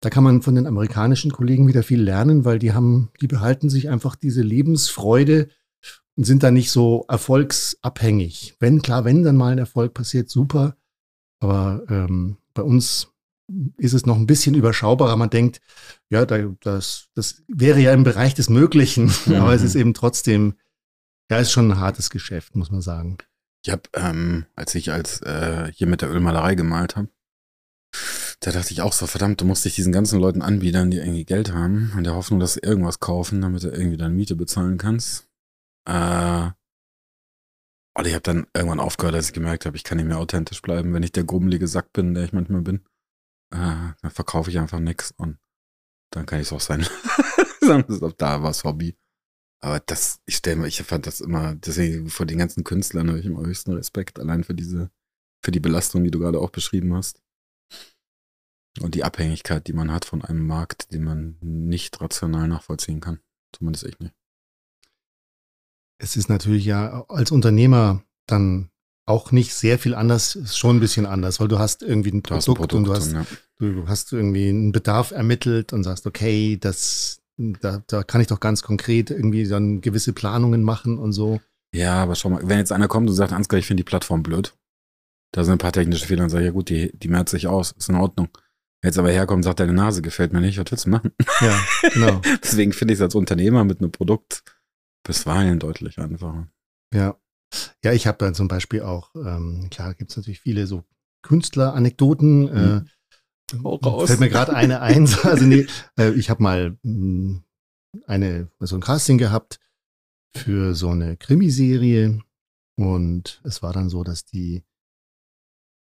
da 0.01 0.09
kann 0.09 0.25
man 0.25 0.41
von 0.41 0.55
den 0.55 0.67
amerikanischen 0.67 1.31
Kollegen 1.31 1.69
wieder 1.69 1.83
viel 1.83 2.01
lernen, 2.01 2.43
weil 2.43 2.59
die 2.59 2.73
haben, 2.73 3.09
die 3.21 3.27
behalten 3.27 3.69
sich 3.69 3.87
einfach 3.87 4.17
diese 4.17 4.41
Lebensfreude 4.41 5.47
und 6.17 6.25
sind 6.25 6.43
da 6.43 6.51
nicht 6.51 6.69
so 6.69 7.05
erfolgsabhängig. 7.07 8.57
Wenn, 8.59 8.81
klar, 8.81 9.05
wenn 9.05 9.23
dann 9.23 9.37
mal 9.37 9.53
ein 9.53 9.57
Erfolg 9.57 9.93
passiert, 9.93 10.29
super. 10.29 10.75
Aber 11.39 11.83
ähm, 11.87 12.35
bei 12.53 12.61
uns 12.61 13.13
ist 13.77 13.93
es 13.93 14.05
noch 14.05 14.15
ein 14.15 14.27
bisschen 14.27 14.55
überschaubarer. 14.55 15.15
Man 15.15 15.29
denkt, 15.29 15.61
ja, 16.09 16.25
das, 16.25 17.09
das 17.15 17.43
wäre 17.47 17.79
ja 17.79 17.93
im 17.93 18.03
Bereich 18.03 18.33
des 18.33 18.49
Möglichen, 18.49 19.11
mhm. 19.25 19.35
aber 19.35 19.53
es 19.53 19.61
ist 19.61 19.75
eben 19.75 19.93
trotzdem, 19.93 20.55
ja, 21.29 21.37
ist 21.37 21.51
schon 21.51 21.71
ein 21.71 21.79
hartes 21.79 22.09
Geschäft, 22.09 22.55
muss 22.55 22.71
man 22.71 22.81
sagen. 22.81 23.17
Ich 23.63 23.71
habe, 23.71 23.83
ähm, 23.93 24.45
als 24.55 24.73
ich 24.75 24.91
als 24.91 25.21
äh, 25.21 25.71
hier 25.73 25.87
mit 25.87 26.01
der 26.01 26.09
Ölmalerei 26.09 26.55
gemalt 26.55 26.95
habe, 26.95 27.09
da 28.39 28.51
dachte 28.51 28.71
ich 28.71 28.81
auch 28.81 28.93
so, 28.93 29.05
verdammt, 29.05 29.41
du 29.41 29.45
musst 29.45 29.65
dich 29.65 29.75
diesen 29.75 29.91
ganzen 29.91 30.19
Leuten 30.19 30.41
anbiedern, 30.41 30.91
die 30.91 30.97
irgendwie 30.97 31.25
Geld 31.25 31.51
haben, 31.51 31.91
in 31.97 32.03
der 32.03 32.15
Hoffnung, 32.15 32.39
dass 32.39 32.53
sie 32.53 32.61
irgendwas 32.61 32.99
kaufen, 32.99 33.41
damit 33.41 33.63
du 33.63 33.69
irgendwie 33.69 33.97
deine 33.97 34.13
Miete 34.13 34.35
bezahlen 34.35 34.77
kannst. 34.77 35.27
Äh, 35.85 36.49
und 37.97 38.07
ich 38.07 38.13
habe 38.13 38.21
dann 38.21 38.47
irgendwann 38.53 38.79
aufgehört, 38.79 39.15
als 39.15 39.27
ich 39.27 39.33
gemerkt 39.33 39.65
habe, 39.65 39.75
ich 39.75 39.83
kann 39.83 39.97
nicht 39.97 40.07
mehr 40.07 40.19
authentisch 40.19 40.61
bleiben, 40.61 40.93
wenn 40.93 41.03
ich 41.03 41.11
der 41.11 41.25
grummelige 41.25 41.67
Sack 41.67 41.91
bin, 41.91 42.13
der 42.13 42.23
ich 42.23 42.31
manchmal 42.31 42.61
bin 42.61 42.81
äh, 43.51 43.93
dann 44.01 44.11
verkaufe 44.11 44.49
ich 44.49 44.59
einfach 44.59 44.79
nichts 44.79 45.11
und 45.17 45.37
dann 46.11 46.25
kann 46.25 46.39
ich 46.39 46.47
es 46.47 46.53
auch 46.53 46.61
sein. 46.61 46.85
dann 47.61 47.83
ist 47.85 48.03
auch 48.03 48.13
da 48.13 48.43
was 48.43 48.63
Hobby. 48.63 48.97
Aber 49.61 49.79
das, 49.79 50.21
ich 50.25 50.37
stelle 50.37 50.55
mir, 50.57 50.67
ich 50.67 50.81
fand 50.83 51.05
das 51.05 51.19
immer, 51.21 51.55
deswegen 51.55 52.09
vor 52.09 52.25
den 52.25 52.37
ganzen 52.37 52.63
Künstlern 52.63 53.09
habe 53.09 53.19
ich 53.19 53.25
immer 53.25 53.41
höchsten 53.41 53.73
Respekt, 53.73 54.19
allein 54.19 54.43
für 54.43 54.53
diese, 54.53 54.89
für 55.43 55.51
die 55.51 55.59
Belastung, 55.59 56.03
die 56.03 56.11
du 56.11 56.19
gerade 56.19 56.39
auch 56.39 56.49
beschrieben 56.49 56.93
hast. 56.93 57.21
Und 58.79 58.95
die 58.95 59.03
Abhängigkeit, 59.03 59.67
die 59.67 59.73
man 59.73 59.91
hat 59.91 60.05
von 60.05 60.23
einem 60.23 60.47
Markt, 60.47 60.93
den 60.93 61.03
man 61.03 61.37
nicht 61.41 61.99
rational 61.99 62.47
nachvollziehen 62.47 63.01
kann. 63.01 63.19
Zumindest 63.51 63.85
ich 63.85 63.99
nicht. 63.99 64.13
Es 65.97 66.15
ist 66.15 66.29
natürlich 66.29 66.63
ja 66.63 67.03
als 67.09 67.31
Unternehmer 67.31 68.03
dann 68.25 68.71
auch 69.09 69.31
nicht 69.31 69.53
sehr 69.53 69.79
viel 69.79 69.95
anders, 69.95 70.35
ist 70.35 70.57
schon 70.57 70.77
ein 70.77 70.79
bisschen 70.79 71.05
anders, 71.05 71.39
weil 71.39 71.47
du 71.47 71.57
hast 71.57 71.81
irgendwie 71.81 72.11
ein 72.11 72.21
Produkt, 72.21 72.47
ein 72.47 72.53
Produkt 72.53 72.73
und 72.73 72.83
du 72.85 72.93
hast, 72.93 73.11
ja. 73.11 73.25
du 73.57 73.87
hast 73.87 74.13
irgendwie 74.13 74.49
einen 74.49 74.71
Bedarf 74.71 75.11
ermittelt 75.11 75.73
und 75.73 75.83
sagst, 75.83 76.05
okay, 76.05 76.57
das, 76.59 77.21
da, 77.37 77.81
da 77.87 78.03
kann 78.03 78.21
ich 78.21 78.27
doch 78.27 78.39
ganz 78.39 78.61
konkret 78.61 79.09
irgendwie 79.09 79.47
dann 79.47 79.81
gewisse 79.81 80.13
Planungen 80.13 80.63
machen 80.63 80.99
und 80.99 81.13
so. 81.13 81.41
Ja, 81.73 82.03
aber 82.03 82.15
schau 82.15 82.29
mal, 82.29 82.41
wenn 82.43 82.59
jetzt 82.59 82.71
einer 82.71 82.87
kommt 82.87 83.09
und 83.09 83.15
sagt, 83.15 83.33
Ansgar, 83.33 83.59
ich 83.59 83.65
finde 83.65 83.83
die 83.83 83.89
Plattform 83.89 84.23
blöd, 84.23 84.55
da 85.31 85.43
sind 85.43 85.53
ein 85.53 85.59
paar 85.59 85.71
technische 85.71 86.05
Fehler 86.05 86.23
und 86.23 86.29
sage, 86.29 86.45
ja 86.45 86.51
gut, 86.51 86.69
die, 86.69 86.91
die 86.97 87.07
merzt 87.07 87.31
sich 87.31 87.47
aus, 87.47 87.71
ist 87.71 87.89
in 87.89 87.95
Ordnung. 87.95 88.29
Wenn 88.81 88.89
jetzt 88.89 88.99
aber 88.99 89.11
herkommt 89.11 89.39
und 89.39 89.43
sagt, 89.43 89.59
deine 89.59 89.73
Nase 89.73 90.01
gefällt 90.01 90.33
mir 90.33 90.41
nicht, 90.41 90.57
was 90.57 90.71
willst 90.71 90.85
du 90.85 90.89
machen? 90.89 91.11
Ja, 91.41 91.59
genau. 91.93 92.21
Deswegen 92.43 92.73
finde 92.73 92.93
ich 92.93 92.99
es 92.99 93.03
als 93.03 93.15
Unternehmer 93.15 93.63
mit 93.63 93.81
einem 93.81 93.91
Produkt 93.91 94.43
bisweilen 95.03 95.59
deutlich 95.59 95.97
einfacher. 95.99 96.47
Ja, 96.93 97.17
ja, 97.83 97.93
ich 97.93 98.07
habe 98.07 98.17
dann 98.17 98.35
zum 98.35 98.47
Beispiel 98.47 98.81
auch, 98.81 99.13
ähm, 99.15 99.67
klar, 99.71 99.93
gibt 99.93 100.11
es 100.11 100.17
natürlich 100.17 100.41
viele 100.41 100.67
so 100.67 100.83
Künstler-Anekdoten. 101.23 102.41
Mhm. 102.41 102.85
Äh, 103.53 104.05
fällt 104.05 104.19
mir 104.19 104.29
gerade 104.29 104.55
eine 104.55 104.81
ein. 104.81 105.07
Also 105.23 105.45
nee, 105.45 105.67
äh, 105.97 106.11
ich 106.11 106.29
habe 106.29 106.43
mal 106.43 106.77
mh, 106.83 106.83
hm, 106.83 107.43
eine, 108.05 108.51
so 108.59 108.75
ein 108.75 108.81
Casting 108.81 109.17
gehabt 109.17 109.59
für 110.35 110.75
so 110.75 110.89
eine 110.89 111.17
Krimiserie 111.17 112.21
und 112.75 113.41
es 113.43 113.63
war 113.63 113.73
dann 113.73 113.89
so, 113.89 114.03
dass 114.03 114.25
die 114.25 114.63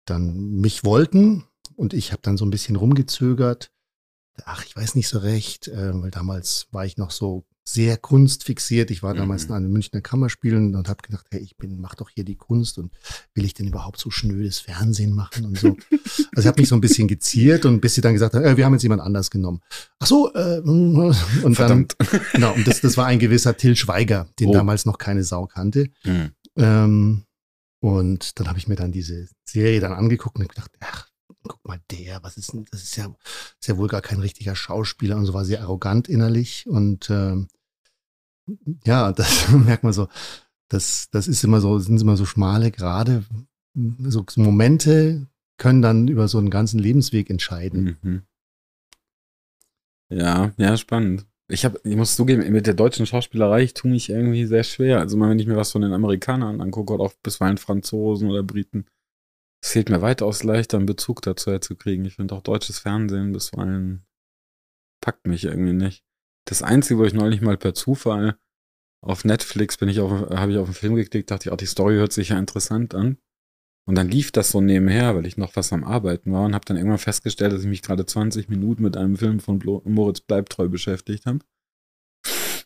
dann 0.07 0.61
mich 0.61 0.85
wollten 0.85 1.45
und 1.75 1.93
ich 1.93 2.13
habe 2.13 2.23
dann 2.23 2.37
so 2.37 2.47
ein 2.47 2.51
bisschen 2.51 2.77
rumgezögert. 2.77 3.73
Ach, 4.45 4.65
ich 4.65 4.77
weiß 4.77 4.95
nicht 4.95 5.09
so 5.09 5.19
recht, 5.19 5.69
äh, 5.69 6.01
weil 6.01 6.11
damals 6.11 6.69
war 6.71 6.87
ich 6.87 6.97
noch 6.97 7.11
so 7.11 7.45
sehr 7.71 7.99
kunstfixiert. 7.99 8.91
Ich 8.91 9.03
war 9.03 9.13
damals 9.13 9.47
Mhm. 9.49 9.55
an 9.55 9.63
den 9.65 9.73
Münchner 9.73 10.01
Kammerspielen 10.01 10.75
und 10.75 10.89
habe 10.89 11.03
gedacht, 11.03 11.27
hey, 11.31 11.41
ich 11.41 11.57
bin, 11.59 11.79
mach 11.81 11.95
doch 11.95 12.09
hier 12.09 12.25
die 12.25 12.37
Kunst 12.37 12.79
und 12.79 12.93
will 13.35 13.45
ich 13.45 13.53
denn 13.53 13.67
überhaupt 13.69 14.01
so 14.01 14.11
schnödes 14.11 14.59
Fernsehen 14.59 15.13
machen 15.15 15.45
und 15.45 15.59
so. 15.59 15.77
Also 16.35 16.41
ich 16.41 16.47
habe 16.47 16.61
mich 16.61 16.69
so 16.69 16.75
ein 16.77 16.81
bisschen 16.81 17.09
geziert 17.09 17.65
und 17.67 17.81
bis 17.81 17.95
sie 17.95 18.01
dann 18.01 18.13
gesagt 18.15 18.35
haben, 18.35 18.45
äh, 18.45 18.57
wir 18.57 18.65
haben 18.65 18.73
jetzt 18.73 18.83
jemand 18.85 19.03
anders 19.03 19.31
genommen. 19.31 19.61
Ach 19.99 20.07
so, 20.07 20.33
äh, 20.35 20.61
und 20.65 21.13
dann, 21.43 21.55
Verdammt. 21.55 21.97
genau, 22.33 22.55
und 22.55 22.67
das, 22.67 22.81
das 22.81 22.97
war 22.97 23.07
ein 23.07 23.19
gewisser 23.19 23.57
Till 23.57 23.77
Schweiger, 23.77 24.29
den 24.39 24.49
Oh. 24.49 24.53
damals 24.53 24.87
noch 24.87 24.97
keine 24.99 25.23
Sau 25.25 25.47
kannte. 25.47 25.91
Hm. 26.03 26.31
Ähm, 26.57 27.25
und 27.81 28.39
dann 28.41 28.49
habe 28.49 28.59
ich 28.59 28.67
mir 28.69 28.77
dann 28.77 28.93
diese 28.93 29.29
Serie 29.45 29.81
dann 29.81 29.93
angeguckt 29.93 30.39
und 30.39 30.49
gedacht, 30.49 30.71
ach, 30.81 31.09
guck 31.47 31.67
mal 31.67 31.81
der, 31.91 32.23
was 32.23 32.37
ist 32.37 32.53
denn, 32.53 32.65
das 32.71 32.83
ist 32.83 32.97
ja, 32.97 33.15
ist 33.61 33.69
ja 33.69 33.77
wohl 33.77 33.89
gar 33.89 34.01
kein 34.03 34.19
richtiger 34.21 34.57
Schauspieler 34.57 35.17
und 35.17 35.27
so 35.27 35.35
war 35.35 35.45
sehr 35.45 35.61
arrogant 35.63 36.09
innerlich 36.09 36.67
und 36.67 37.09
ähm, 37.11 37.49
ja, 38.85 39.13
das 39.13 39.49
merkt 39.53 39.85
man 39.85 39.93
so, 39.93 40.09
das, 40.69 41.09
das 41.11 41.29
ist 41.29 41.45
immer 41.45 41.61
so, 41.61 41.79
sind 41.79 42.01
immer 42.01 42.17
so 42.17 42.27
schmale 42.27 42.71
Grade, 42.71 43.25
so 43.75 44.25
Momente 44.37 45.27
können 45.59 45.83
dann 45.83 46.09
über 46.09 46.29
so 46.29 46.39
einen 46.39 46.51
ganzen 46.51 46.79
Lebensweg 46.79 47.31
entscheiden. 47.31 47.97
Mhm. 48.03 48.23
Ja, 50.11 50.53
ja, 50.57 50.77
spannend. 50.77 51.27
Ich 51.51 51.65
habe, 51.65 51.81
ich 51.85 51.97
muss 51.97 52.17
zugeben, 52.17 52.51
mit 52.53 52.67
der 52.67 52.75
deutschen 52.75 53.07
Schauspielerei, 53.07 53.63
ich 53.63 53.75
tue 53.75 53.91
mich 53.91 54.11
irgendwie 54.11 54.45
sehr 54.45 54.65
schwer. 54.65 55.01
Also 55.01 55.19
wenn 55.19 55.39
ich 55.39 55.47
mir 55.47 55.57
was 55.57 55.73
von 55.73 55.83
den 55.83 55.93
Amerikanern 55.93 56.61
angucke 56.61 56.93
oder 56.93 57.05
auch 57.05 57.15
bisweilen 57.23 57.57
Franzosen 57.57 58.29
oder 58.29 58.43
Briten, 58.43 58.87
es 59.63 59.73
fehlt 59.73 59.89
mir 59.89 60.03
weitaus 60.03 60.45
leichter, 60.45 60.77
einen 60.77 60.87
Bezug 60.87 61.23
dazu 61.23 61.51
herzukriegen. 61.51 62.05
Ich 62.05 62.17
finde 62.17 62.35
auch 62.35 62.43
deutsches 62.43 62.79
Fernsehen 62.79 63.33
bisweilen 63.33 64.05
packt 65.01 65.27
mich 65.27 65.45
irgendwie 65.45 65.73
nicht. 65.73 66.05
Das 66.49 66.63
Einzige, 66.63 66.99
wo 66.99 67.05
ich 67.05 67.13
neulich 67.13 67.43
mal 67.43 67.59
per 67.59 67.75
Zufall 67.75 68.39
auf 69.05 69.25
Netflix 69.25 69.77
bin 69.77 69.91
ich 69.91 70.01
auf, 70.01 70.31
habe 70.31 70.53
ich 70.53 70.59
auf 70.59 70.67
einen 70.67 70.75
Film 70.75 70.95
geklickt, 70.95 71.31
dachte 71.31 71.49
ich, 71.49 71.53
auch 71.53 71.59
die 71.59 71.67
Story 71.67 71.97
hört 71.97 72.13
sich 72.13 72.31
ja 72.31 72.39
interessant 72.39 72.95
an. 72.95 73.19
Und 73.87 73.97
dann 73.97 74.09
lief 74.09 74.33
das 74.33 74.51
so 74.51 74.63
nebenher, 74.63 75.15
weil 75.15 75.27
ich 75.27 75.37
noch 75.37 75.57
was 75.57 75.73
am 75.75 75.85
Arbeiten 75.85 76.33
war 76.33 76.47
und 76.47 76.55
habe 76.55 76.65
dann 76.65 76.79
irgendwann 76.79 76.99
festgestellt, 76.99 77.53
dass 77.53 77.63
ich 77.63 77.69
mich 77.69 77.83
gerade 77.83 78.07
20 78.07 78.49
Minuten 78.49 78.83
mit 78.83 78.97
einem 78.97 79.17
Film 79.17 79.41
von 79.41 79.63
Moritz 79.85 80.21
Bleibtreu 80.21 80.69
beschäftigt 80.69 81.27
habe. 81.27 81.41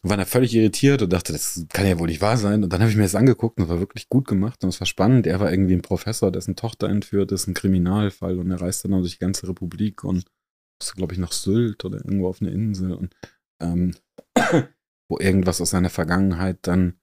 Und 0.03 0.11
war 0.11 0.17
da 0.17 0.25
völlig 0.25 0.55
irritiert 0.55 1.03
und 1.03 1.13
dachte, 1.13 1.33
das 1.33 1.65
kann 1.73 1.87
ja 1.87 1.99
wohl 1.99 2.09
nicht 2.09 2.21
wahr 2.21 2.37
sein. 2.37 2.63
Und 2.63 2.73
dann 2.73 2.81
habe 2.81 2.91
ich 2.91 2.97
mir 2.97 3.05
das 3.05 3.15
angeguckt 3.17 3.59
und 3.59 3.65
es 3.65 3.71
war 3.71 3.81
wirklich 3.81 4.09
gut 4.09 4.29
gemacht 4.29 4.63
und 4.63 4.69
es 4.69 4.81
war 4.81 4.87
spannend. 4.87 5.27
Er 5.27 5.41
war 5.41 5.53
irgendwie 5.53 5.75
ein 5.75 5.83
Professor, 5.83 6.31
dessen 6.31 6.55
Tochter 6.55 6.89
entführt 6.89 7.33
ist, 7.33 7.49
ein 7.49 7.55
Kriminalfall 7.55 8.39
und 8.39 8.51
er 8.51 8.61
reist 8.61 8.85
dann 8.85 8.93
durch 8.93 9.13
die 9.13 9.19
ganze 9.19 9.49
Republik 9.49 10.05
und 10.05 10.25
ist, 10.81 10.95
glaube 10.95 11.15
ich, 11.15 11.19
nach 11.19 11.33
Sylt 11.33 11.85
oder 11.85 11.99
irgendwo 11.99 12.29
auf 12.29 12.41
einer 12.41 12.53
Insel 12.53 12.93
und 12.93 13.15
ähm, 13.63 13.95
wo 15.09 15.19
irgendwas 15.19 15.61
aus 15.61 15.71
seiner 15.71 15.91
Vergangenheit 15.91 16.59
dann 16.63 16.99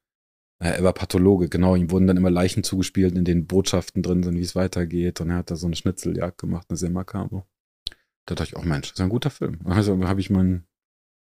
äh, 0.62 0.72
er 0.72 0.84
war 0.84 0.94
Pathologe, 0.94 1.50
genau. 1.50 1.76
Ihm 1.76 1.90
wurden 1.92 2.08
dann 2.08 2.18
immer 2.18 2.30
Leichen 2.30 2.64
zugespielt, 2.64 3.18
in 3.18 3.26
denen 3.26 3.48
Botschaften 3.48 4.04
drin 4.04 4.24
sind, 4.24 4.38
wie 4.38 4.44
es 4.44 4.56
weitergeht. 4.56 5.22
Und 5.22 5.30
er 5.30 5.38
hat 5.38 5.52
da 5.52 5.56
so 5.56 5.68
eine 5.68 5.76
Schnitzeljagd 5.76 6.38
gemacht, 6.38 6.68
eine 6.70 6.78
sehr 6.78 6.90
makabre. 6.90 7.46
Da 8.26 8.36
dachte 8.36 8.52
ich, 8.52 8.58
oh 8.58 8.68
Mensch, 8.68 8.90
das 8.90 9.00
ist 9.00 9.02
ein 9.02 9.10
guter 9.10 9.30
Film. 9.30 9.60
Also 9.66 9.98
habe 10.08 10.20
ich 10.20 10.30
meinen, 10.30 10.68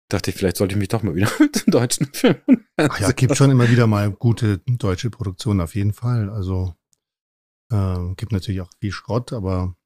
dachte 0.09 0.31
ich, 0.31 0.35
vielleicht 0.35 0.57
sollte 0.57 0.73
ich 0.73 0.79
mich 0.79 0.89
doch 0.89 1.03
mal 1.03 1.15
wieder 1.15 1.31
mit 1.39 1.65
dem 1.65 1.71
deutschen 1.71 2.07
Film. 2.07 2.37
Ach 2.77 2.99
ja, 2.99 3.11
gibt 3.11 3.37
schon 3.37 3.51
immer 3.51 3.69
wieder 3.69 3.87
mal 3.87 4.11
gute 4.11 4.57
deutsche 4.65 5.09
Produktionen, 5.09 5.61
auf 5.61 5.75
jeden 5.75 5.93
Fall. 5.93 6.29
Also 6.29 6.75
äh, 7.71 8.13
gibt 8.15 8.31
natürlich 8.31 8.61
auch 8.61 8.71
viel 8.81 8.91
Schrott, 8.91 9.33
aber 9.33 9.76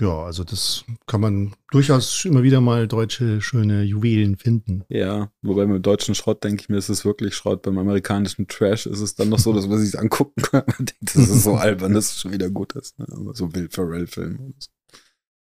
ja, 0.00 0.22
also 0.22 0.44
das 0.44 0.84
kann 1.06 1.20
man 1.20 1.54
durchaus 1.72 2.24
immer 2.24 2.44
wieder 2.44 2.60
mal 2.60 2.86
deutsche 2.86 3.40
schöne 3.40 3.82
Juwelen 3.82 4.36
finden. 4.36 4.84
Ja, 4.88 5.32
wobei 5.42 5.66
beim 5.66 5.82
deutschen 5.82 6.14
Schrott 6.14 6.44
denke 6.44 6.62
ich 6.62 6.68
mir, 6.68 6.76
ist 6.76 6.88
es 6.88 7.04
wirklich 7.04 7.34
Schrott. 7.34 7.62
Beim 7.62 7.78
amerikanischen 7.78 8.46
Trash 8.46 8.86
ist 8.86 9.00
es 9.00 9.16
dann 9.16 9.28
noch 9.28 9.40
so, 9.40 9.52
dass 9.52 9.66
man 9.66 9.78
sich 9.78 9.98
angucken 9.98 10.40
kann. 10.42 10.62
Man 10.66 10.86
denkt, 10.86 11.16
das 11.16 11.28
ist 11.28 11.42
so 11.42 11.54
albern, 11.56 11.94
dass 11.94 12.12
es 12.12 12.20
schon 12.20 12.32
wieder 12.32 12.48
gut 12.48 12.74
ist. 12.74 12.98
Ne? 12.98 13.06
Aber 13.10 13.34
so 13.34 13.52
Will 13.54 13.68
Ferrell-Film. 13.68 14.54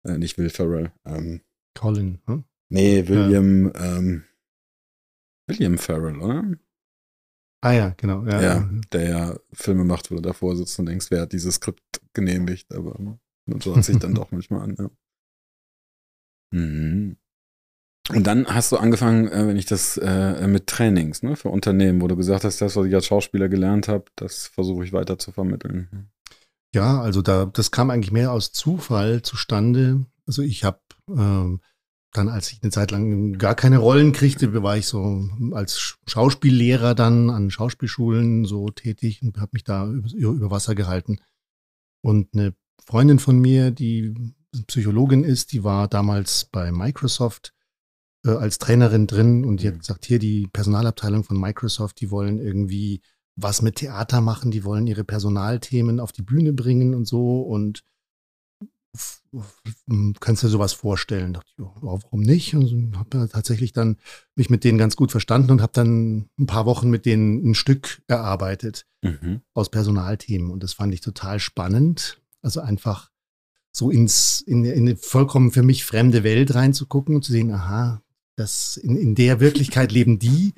Äh, 0.05 0.19
nicht 0.19 0.37
Will 0.37 0.51
Ferrell. 0.51 0.93
Ähm, 1.07 1.41
Colin, 1.75 2.21
hm? 2.27 2.45
nee, 2.69 3.09
William, 3.09 3.73
ähm, 3.75 4.25
William 5.47 5.79
Ferrell, 5.79 6.19
oder? 6.21 6.45
Ah 7.63 7.73
ja, 7.73 7.95
genau. 7.97 8.25
Ja, 8.27 8.43
Ja, 8.43 8.71
der 8.93 9.09
ja 9.09 9.37
Filme 9.55 9.85
macht, 9.85 10.11
wo 10.11 10.17
du 10.17 10.21
davor 10.21 10.55
sitzt 10.55 10.79
und 10.79 10.87
denkst, 10.87 11.07
wer 11.11 11.23
hat 11.23 11.33
dieses 11.33 11.55
Skript 11.55 12.03
genehmigt, 12.13 12.75
aber 12.75 13.19
und 13.47 13.63
so 13.63 13.77
hat 13.77 13.85
sich 13.85 13.99
dann 13.99 14.15
doch 14.15 14.31
manchmal 14.31 14.63
an, 14.63 14.77
ja. 14.79 14.91
Mhm. 16.53 17.17
Und 18.11 18.27
dann 18.27 18.47
hast 18.47 18.71
du 18.71 18.77
angefangen, 18.77 19.29
äh, 19.29 19.47
wenn 19.47 19.57
ich 19.57 19.65
das 19.65 19.97
äh, 19.97 20.47
mit 20.47 20.67
Trainings, 20.67 21.23
ne, 21.23 21.37
für 21.37 21.49
Unternehmen, 21.49 22.03
wo 22.03 22.09
du 22.09 22.17
gesagt 22.17 22.45
hast, 22.45 22.61
das, 22.61 22.77
was 22.77 22.87
ich 22.87 22.95
als 22.95 23.07
Schauspieler 23.07 23.49
gelernt 23.49 23.89
habe, 23.89 24.05
das 24.17 24.47
versuche 24.47 24.85
ich 24.85 24.93
weiter 24.93 25.19
zu 25.19 25.33
vermitteln. 25.33 26.11
Ja, 26.75 27.01
also 27.01 27.23
da, 27.23 27.47
das 27.47 27.71
kam 27.71 27.91
eigentlich 27.91 28.13
mehr 28.13 28.33
aus 28.33 28.53
Zufall 28.53 29.23
zustande. 29.23 30.05
Also 30.27 30.43
ich 30.43 30.65
habe 30.65 30.81
ähm, 31.09 31.61
dann, 32.13 32.29
als 32.29 32.53
ich 32.53 32.63
eine 32.63 32.71
Zeit 32.71 32.91
lang 32.91 33.39
gar 33.39 33.55
keine 33.55 33.79
Rollen 33.79 34.13
kriegte, 34.13 34.63
war 34.63 34.77
ich 34.77 34.87
so 34.87 35.29
als 35.53 35.97
Schauspiellehrer 36.07 36.95
dann 36.95 37.31
an 37.31 37.51
Schauspielschulen 37.51 38.45
so 38.45 38.69
tätig 38.69 39.23
und 39.23 39.39
habe 39.39 39.51
mich 39.53 39.65
da 39.65 39.89
über, 39.89 40.09
über 40.13 40.51
Wasser 40.51 40.75
gehalten. 40.75 41.21
Und 42.03 42.35
eine 42.35 42.55
Freundin 42.85 43.19
von 43.19 43.39
mir, 43.39 43.71
die 43.71 44.15
Psychologin 44.67 45.25
ist, 45.25 45.53
die 45.53 45.65
war 45.65 45.89
damals 45.89 46.45
bei 46.45 46.71
Microsoft 46.71 47.53
äh, 48.25 48.31
als 48.31 48.59
Trainerin 48.59 49.07
drin 49.07 49.45
und 49.45 49.61
die 49.61 49.69
hat 49.69 49.79
gesagt, 49.79 50.05
hier 50.05 50.19
die 50.19 50.47
Personalabteilung 50.53 51.25
von 51.25 51.41
Microsoft, 51.41 52.01
die 52.01 52.11
wollen 52.11 52.39
irgendwie 52.39 53.01
was 53.37 53.63
mit 53.63 53.77
Theater 53.77 54.21
machen, 54.21 54.51
die 54.51 54.65
wollen 54.65 54.87
ihre 54.87 55.03
Personalthemen 55.03 55.99
auf 55.99 56.13
die 56.13 56.23
Bühne 56.23 56.53
bringen 56.53 56.95
und 56.95 57.07
so 57.07 57.41
und 57.41 57.83
kannst 60.21 60.43
du 60.43 60.47
dir 60.47 60.53
sowas 60.53 60.73
vorstellen? 60.73 61.33
Dachte 61.33 61.51
ich, 61.57 61.65
warum 61.81 62.21
nicht? 62.21 62.55
Und 62.55 62.97
habe 62.97 63.29
tatsächlich 63.29 63.73
dann 63.73 63.97
mich 64.37 64.51
mit 64.51 64.63
denen 64.63 64.79
ganz 64.79 64.95
gut 64.95 65.11
verstanden 65.11 65.51
und 65.51 65.63
habe 65.63 65.73
dann 65.73 66.29
ein 66.39 66.47
paar 66.47 66.65
Wochen 66.67 66.91
mit 66.91 67.05
denen 67.07 67.51
ein 67.51 67.55
Stück 67.55 68.03
erarbeitet 68.07 68.87
Mhm. 69.03 69.43
aus 69.53 69.71
Personalthemen 69.71 70.51
und 70.51 70.63
das 70.63 70.73
fand 70.73 70.95
ich 70.95 71.01
total 71.03 71.39
spannend. 71.39 72.23
Also 72.45 72.61
einfach 72.61 73.11
so 73.73 73.91
ins 73.91 74.41
in, 74.41 74.65
in 74.65 74.87
eine 74.87 74.97
vollkommen 74.97 75.51
für 75.51 75.63
mich 75.63 75.85
fremde 75.85 76.23
Welt 76.23 76.55
reinzugucken 76.55 77.17
und 77.17 77.25
zu 77.25 77.33
sehen, 77.33 77.51
aha, 77.53 78.03
das 78.37 78.77
in, 78.77 78.97
in 78.97 79.15
der 79.15 79.41
Wirklichkeit 79.41 79.91
leben 79.99 80.19
die 80.19 80.53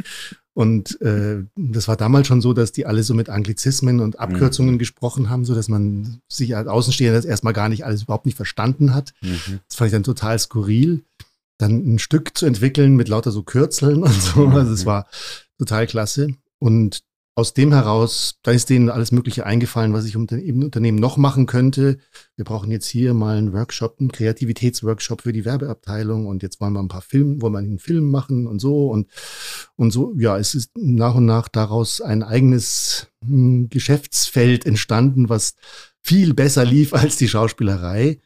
und 0.53 1.01
äh, 1.03 1.45
das 1.55 1.87
war 1.89 1.97
damals 1.97 2.27
schon 2.27 2.41
so, 2.41 2.53
dass 2.55 2.73
die 2.73 2.87
alle 2.87 3.03
so 3.03 3.13
mit 3.15 3.29
Anglizismen 3.29 4.01
und 4.01 4.19
Abkürzungen 4.19 4.75
Mhm. 4.75 4.79
gesprochen 4.79 5.29
haben, 5.31 5.45
so 5.45 5.55
dass 5.55 5.69
man 5.69 6.21
sich 6.29 6.57
als 6.57 6.67
Außenstehender 6.69 7.15
das 7.17 7.27
erstmal 7.27 7.53
gar 7.53 7.69
nicht 7.69 7.85
alles 7.85 8.03
überhaupt 8.05 8.25
nicht 8.27 8.37
verstanden 8.37 8.95
hat. 8.95 9.13
Mhm. 9.23 9.61
Das 9.69 9.77
fand 9.77 9.89
ich 9.89 9.93
dann 9.93 10.03
total 10.03 10.39
skurril. 10.39 11.05
Dann 11.59 11.95
ein 11.95 11.99
Stück 11.99 12.37
zu 12.37 12.45
entwickeln 12.47 12.97
mit 12.97 13.09
lauter 13.09 13.33
so 13.33 13.43
Kürzeln 13.43 14.03
und 14.03 14.13
so. 14.23 14.47
Also 14.49 14.73
es 14.73 14.83
Mhm. 14.83 14.87
war 14.87 15.07
total 15.59 15.87
klasse. 15.87 16.29
Und 16.59 17.03
aus 17.39 17.53
dem 17.53 17.71
heraus, 17.75 18.39
da 18.43 18.51
ist 18.51 18.71
denen 18.71 18.89
alles 18.89 19.13
Mögliche 19.13 19.45
eingefallen, 19.45 19.93
was 19.93 20.07
ich 20.07 20.15
im 20.15 20.63
Unternehmen 20.63 20.99
noch 20.99 21.19
machen 21.19 21.45
könnte. 21.45 21.99
Wir 22.35 22.47
brauchen 22.47 22.71
jetzt 22.71 22.87
hier 22.87 23.13
mal 23.13 23.37
einen 23.37 23.53
Workshop, 23.53 24.01
einen 24.01 24.11
Kreativitätsworkshop 24.11 25.21
für 25.21 25.35
die 25.35 25.45
Werbeabteilung 25.45 26.27
und 26.27 26.43
jetzt 26.43 26.63
wollen 26.63 26.73
wir 26.73 26.81
ein 26.81 26.89
paar 26.89 27.03
Filme, 27.03 27.43
wollen 27.43 27.53
wir 27.53 27.59
einen 27.59 27.79
Film 27.79 28.11
machen 28.11 28.47
und 28.47 28.59
so 28.59 28.89
und, 28.89 29.11
und 29.77 29.91
so. 29.91 30.15
Ja, 30.17 30.39
es 30.39 30.55
ist 30.55 30.71
nach 30.79 31.15
und 31.15 31.27
nach 31.27 31.49
daraus 31.49 32.01
ein 32.01 32.23
eigenes 32.23 33.09
hm, 33.23 33.69
Geschäftsfeld 33.69 34.65
entstanden, 34.65 35.29
was 35.29 35.57
viel 36.01 36.33
besser 36.33 36.65
lief 36.65 36.95
als 36.95 37.17
die 37.17 37.29
Schauspielerei. 37.29 38.19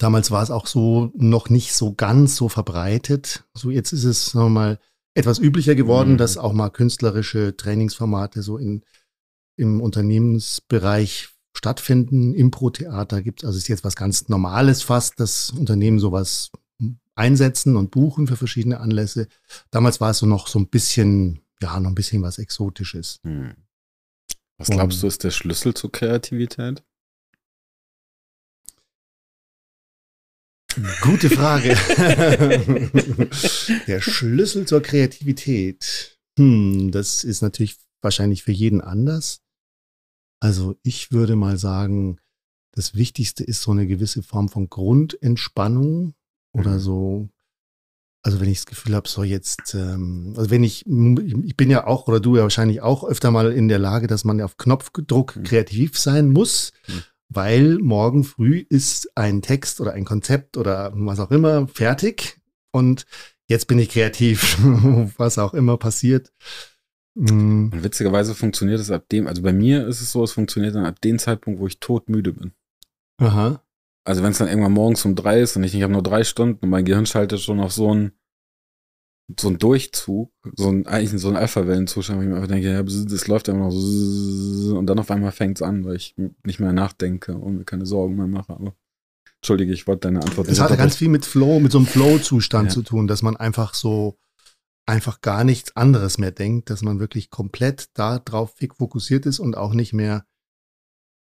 Damals 0.00 0.32
war 0.32 0.42
es 0.42 0.50
auch 0.50 0.66
so 0.66 1.12
noch 1.14 1.50
nicht 1.50 1.72
so 1.72 1.94
ganz 1.94 2.34
so 2.34 2.48
verbreitet. 2.48 3.44
So 3.54 3.70
jetzt 3.70 3.92
ist 3.92 4.02
es, 4.02 4.34
wir 4.34 4.48
mal, 4.48 4.80
etwas 5.16 5.38
üblicher 5.38 5.74
geworden, 5.74 6.12
Mhm. 6.12 6.18
dass 6.18 6.36
auch 6.36 6.52
mal 6.52 6.70
künstlerische 6.70 7.56
Trainingsformate 7.56 8.42
so 8.42 8.58
in, 8.58 8.84
im 9.56 9.80
Unternehmensbereich 9.80 11.30
stattfinden. 11.54 12.34
Impro-Theater 12.34 13.22
gibt 13.22 13.42
es, 13.42 13.46
also 13.46 13.58
ist 13.58 13.68
jetzt 13.68 13.84
was 13.84 13.96
ganz 13.96 14.28
Normales 14.28 14.82
fast, 14.82 15.18
dass 15.18 15.50
Unternehmen 15.50 15.98
sowas 15.98 16.50
einsetzen 17.14 17.76
und 17.76 17.90
buchen 17.90 18.26
für 18.26 18.36
verschiedene 18.36 18.78
Anlässe. 18.78 19.26
Damals 19.70 20.00
war 20.02 20.10
es 20.10 20.18
so 20.18 20.26
noch 20.26 20.48
so 20.48 20.58
ein 20.58 20.68
bisschen, 20.68 21.40
ja, 21.62 21.80
noch 21.80 21.88
ein 21.90 21.94
bisschen 21.94 22.20
was 22.22 22.36
Exotisches. 22.38 23.20
Hm. 23.24 23.54
Was 24.58 24.68
glaubst 24.68 25.02
du, 25.02 25.06
ist 25.06 25.24
der 25.24 25.30
Schlüssel 25.30 25.72
zur 25.72 25.90
Kreativität? 25.92 26.82
Gute 31.00 31.30
Frage. 31.30 31.74
Der 33.86 34.00
Schlüssel 34.00 34.66
zur 34.66 34.82
Kreativität. 34.82 36.18
Hm, 36.38 36.90
das 36.90 37.24
ist 37.24 37.42
natürlich 37.42 37.76
wahrscheinlich 38.02 38.42
für 38.42 38.52
jeden 38.52 38.80
anders. 38.80 39.40
Also 40.40 40.76
ich 40.82 41.12
würde 41.12 41.34
mal 41.36 41.56
sagen, 41.56 42.18
das 42.72 42.94
Wichtigste 42.94 43.42
ist 43.42 43.62
so 43.62 43.70
eine 43.70 43.86
gewisse 43.86 44.22
Form 44.22 44.48
von 44.50 44.68
Grundentspannung 44.68 46.14
oder 46.52 46.72
Mhm. 46.74 46.80
so. 46.80 47.28
Also 48.22 48.40
wenn 48.40 48.48
ich 48.50 48.58
das 48.58 48.66
Gefühl 48.66 48.94
habe, 48.96 49.08
so 49.08 49.22
jetzt, 49.22 49.74
ähm, 49.74 50.34
also 50.36 50.50
wenn 50.50 50.64
ich, 50.64 50.84
ich 50.86 51.56
bin 51.56 51.70
ja 51.70 51.86
auch 51.86 52.08
oder 52.08 52.18
du 52.20 52.36
ja 52.36 52.42
wahrscheinlich 52.42 52.82
auch 52.82 53.04
öfter 53.04 53.30
mal 53.30 53.52
in 53.52 53.68
der 53.68 53.78
Lage, 53.78 54.08
dass 54.08 54.24
man 54.24 54.40
auf 54.42 54.56
Knopfdruck 54.56 55.36
Mhm. 55.36 55.44
kreativ 55.44 55.98
sein 55.98 56.30
muss, 56.30 56.72
Mhm. 56.88 57.02
Weil 57.28 57.78
morgen 57.78 58.24
früh 58.24 58.64
ist 58.68 59.10
ein 59.16 59.42
Text 59.42 59.80
oder 59.80 59.92
ein 59.92 60.04
Konzept 60.04 60.56
oder 60.56 60.92
was 60.94 61.20
auch 61.20 61.30
immer 61.30 61.68
fertig 61.68 62.40
und 62.72 63.06
jetzt 63.48 63.66
bin 63.66 63.78
ich 63.78 63.90
kreativ, 63.90 64.58
was 65.16 65.38
auch 65.38 65.54
immer 65.54 65.76
passiert. 65.76 66.32
Und 67.14 67.72
witzigerweise 67.82 68.34
funktioniert 68.34 68.78
es 68.78 68.90
ab 68.90 69.08
dem, 69.08 69.26
also 69.26 69.42
bei 69.42 69.52
mir 69.52 69.86
ist 69.86 70.02
es 70.02 70.12
so, 70.12 70.22
es 70.22 70.32
funktioniert 70.32 70.74
dann 70.74 70.84
ab 70.84 71.00
dem 71.00 71.18
Zeitpunkt, 71.18 71.60
wo 71.60 71.66
ich 71.66 71.80
todmüde 71.80 72.32
bin. 72.34 72.52
Aha. 73.18 73.62
Also 74.04 74.22
wenn 74.22 74.32
es 74.32 74.38
dann 74.38 74.48
irgendwann 74.48 74.72
morgens 74.72 75.04
um 75.04 75.14
drei 75.14 75.40
ist 75.40 75.56
und 75.56 75.64
ich, 75.64 75.74
ich 75.74 75.82
habe 75.82 75.92
nur 75.92 76.02
drei 76.02 76.24
Stunden 76.24 76.58
und 76.62 76.68
mein 76.68 76.84
Gehirn 76.84 77.06
schaltet 77.06 77.40
schon 77.40 77.58
auf 77.58 77.72
so 77.72 77.90
einen 77.90 78.12
so 79.38 79.48
einen 79.48 79.58
Durchzug, 79.58 80.32
so 80.54 80.68
ein 80.68 80.86
eigentlich 80.86 81.20
so 81.20 81.28
einen 81.28 81.36
Alpha-Wellenzustand, 81.36 82.18
wo 82.18 82.22
ich 82.22 82.28
mir 82.28 82.36
einfach 82.36 82.48
denke, 82.48 82.70
ja, 82.70 82.80
es 82.80 83.26
läuft 83.26 83.48
immer 83.48 83.64
noch 83.66 83.70
so 83.72 84.78
und 84.78 84.86
dann 84.86 84.98
auf 84.98 85.10
einmal 85.10 85.32
fängt 85.32 85.58
es 85.58 85.62
an, 85.62 85.84
weil 85.84 85.96
ich 85.96 86.14
nicht 86.44 86.60
mehr 86.60 86.72
nachdenke 86.72 87.36
und 87.36 87.58
mir 87.58 87.64
keine 87.64 87.86
Sorgen 87.86 88.16
mehr 88.16 88.28
mache. 88.28 88.52
Aber 88.52 88.76
entschuldige, 89.40 89.72
ich 89.72 89.86
wollte 89.86 90.08
deine 90.08 90.22
Antwort 90.22 90.48
Es 90.48 90.60
hatte 90.60 90.76
ganz 90.76 90.96
viel 90.96 91.08
mit 91.08 91.26
Flow, 91.26 91.58
mit 91.58 91.72
so 91.72 91.78
einem 91.78 91.88
Flow-Zustand 91.88 92.68
Ja. 92.68 92.72
zu 92.74 92.82
tun, 92.82 93.08
dass 93.08 93.22
man 93.22 93.36
einfach 93.36 93.74
so 93.74 94.16
einfach 94.86 95.20
gar 95.20 95.42
nichts 95.42 95.74
anderes 95.74 96.18
mehr 96.18 96.30
denkt, 96.30 96.70
dass 96.70 96.82
man 96.82 97.00
wirklich 97.00 97.30
komplett 97.30 97.88
da 97.94 98.20
drauf 98.20 98.54
fokussiert 98.76 99.26
ist 99.26 99.40
und 99.40 99.56
auch 99.56 99.74
nicht 99.74 99.92
mehr 99.92 100.24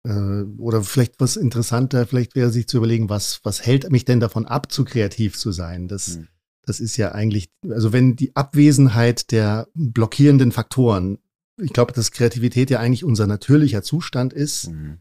äh, 0.04 0.42
oder 0.58 0.82
vielleicht 0.82 1.20
was 1.20 1.36
interessanter, 1.36 2.06
vielleicht 2.06 2.34
wäre 2.34 2.50
sich 2.50 2.66
zu 2.66 2.78
überlegen, 2.78 3.10
was, 3.10 3.40
was 3.44 3.64
hält 3.64 3.90
mich 3.90 4.06
denn 4.06 4.20
davon 4.20 4.46
ab, 4.46 4.72
zu 4.72 4.84
kreativ 4.84 5.38
zu 5.38 5.52
sein? 5.52 5.88
Das, 5.88 6.16
Hm. 6.16 6.28
Das 6.64 6.80
ist 6.80 6.96
ja 6.96 7.12
eigentlich, 7.12 7.50
also 7.68 7.92
wenn 7.92 8.16
die 8.16 8.34
Abwesenheit 8.36 9.32
der 9.32 9.68
blockierenden 9.74 10.52
Faktoren, 10.52 11.18
ich 11.60 11.72
glaube, 11.72 11.92
dass 11.92 12.12
Kreativität 12.12 12.70
ja 12.70 12.80
eigentlich 12.80 13.04
unser 13.04 13.26
natürlicher 13.26 13.82
Zustand 13.82 14.32
ist. 14.32 14.68
Mhm. 14.68 14.98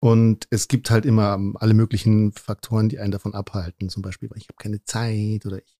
Und 0.00 0.46
es 0.50 0.68
gibt 0.68 0.90
halt 0.90 1.04
immer 1.04 1.40
alle 1.56 1.74
möglichen 1.74 2.32
Faktoren, 2.32 2.88
die 2.88 3.00
einen 3.00 3.10
davon 3.10 3.34
abhalten. 3.34 3.88
Zum 3.88 4.02
Beispiel, 4.02 4.30
ich 4.36 4.44
habe 4.44 4.56
keine 4.56 4.84
Zeit 4.84 5.44
oder 5.44 5.58
ich 5.58 5.76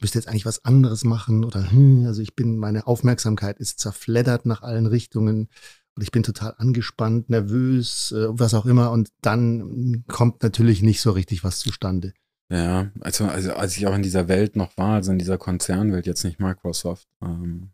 müsste 0.00 0.18
jetzt 0.18 0.26
eigentlich 0.26 0.46
was 0.46 0.64
anderes 0.64 1.04
machen 1.04 1.44
oder 1.44 1.70
hm, 1.70 2.06
also 2.06 2.22
ich 2.22 2.34
bin, 2.34 2.56
meine 2.56 2.86
Aufmerksamkeit 2.86 3.60
ist 3.60 3.78
zerfleddert 3.78 4.46
nach 4.46 4.62
allen 4.62 4.86
Richtungen 4.86 5.48
und 5.94 6.02
ich 6.02 6.10
bin 6.10 6.22
total 6.22 6.54
angespannt, 6.56 7.28
nervös, 7.28 8.12
äh, 8.12 8.26
was 8.30 8.54
auch 8.54 8.66
immer. 8.66 8.90
Und 8.90 9.10
dann 9.20 10.04
kommt 10.08 10.42
natürlich 10.42 10.82
nicht 10.82 11.00
so 11.00 11.10
richtig 11.10 11.44
was 11.44 11.58
zustande. 11.58 12.14
Ja, 12.50 12.90
also, 13.00 13.24
also 13.24 13.54
als 13.54 13.76
ich 13.76 13.86
auch 13.86 13.94
in 13.94 14.02
dieser 14.02 14.28
Welt 14.28 14.56
noch 14.56 14.76
war, 14.76 14.94
also 14.94 15.12
in 15.12 15.18
dieser 15.18 15.38
Konzernwelt, 15.38 16.06
jetzt 16.06 16.24
nicht 16.24 16.38
Microsoft, 16.38 17.08
ähm, 17.22 17.70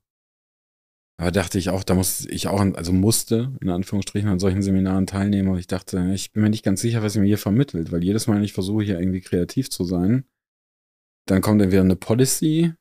aber 1.21 1.33
dachte 1.33 1.59
ich 1.59 1.71
auch, 1.71 1.83
da 1.83 1.95
musste 1.95 2.31
ich 2.31 2.47
auch, 2.47 2.61
also 2.61 2.93
musste 2.93 3.53
in 3.61 3.71
Anführungsstrichen 3.71 4.29
an 4.29 4.39
solchen 4.39 4.63
Seminaren 4.63 5.07
teilnehmen. 5.07 5.49
Und 5.49 5.59
ich 5.59 5.67
dachte, 5.67 6.13
ich 6.15 6.33
bin 6.33 6.45
mir 6.45 6.51
nicht 6.51 6.65
ganz 6.65 6.81
sicher, 6.81 7.03
was 7.03 7.17
ihr 7.17 7.23
mir 7.23 7.27
hier 7.27 7.39
vermittelt, 7.39 7.91
weil 7.91 8.05
jedes 8.05 8.29
Mal, 8.29 8.37
wenn 8.37 8.45
ich 8.45 8.53
versuche, 8.53 8.85
hier 8.85 9.01
irgendwie 9.01 9.21
kreativ 9.21 9.69
zu 9.69 9.83
sein, 9.83 10.25
dann 11.27 11.43
kommt 11.43 11.61
entweder 11.61 11.83
eine 11.83 11.97
Policy, 11.97 12.73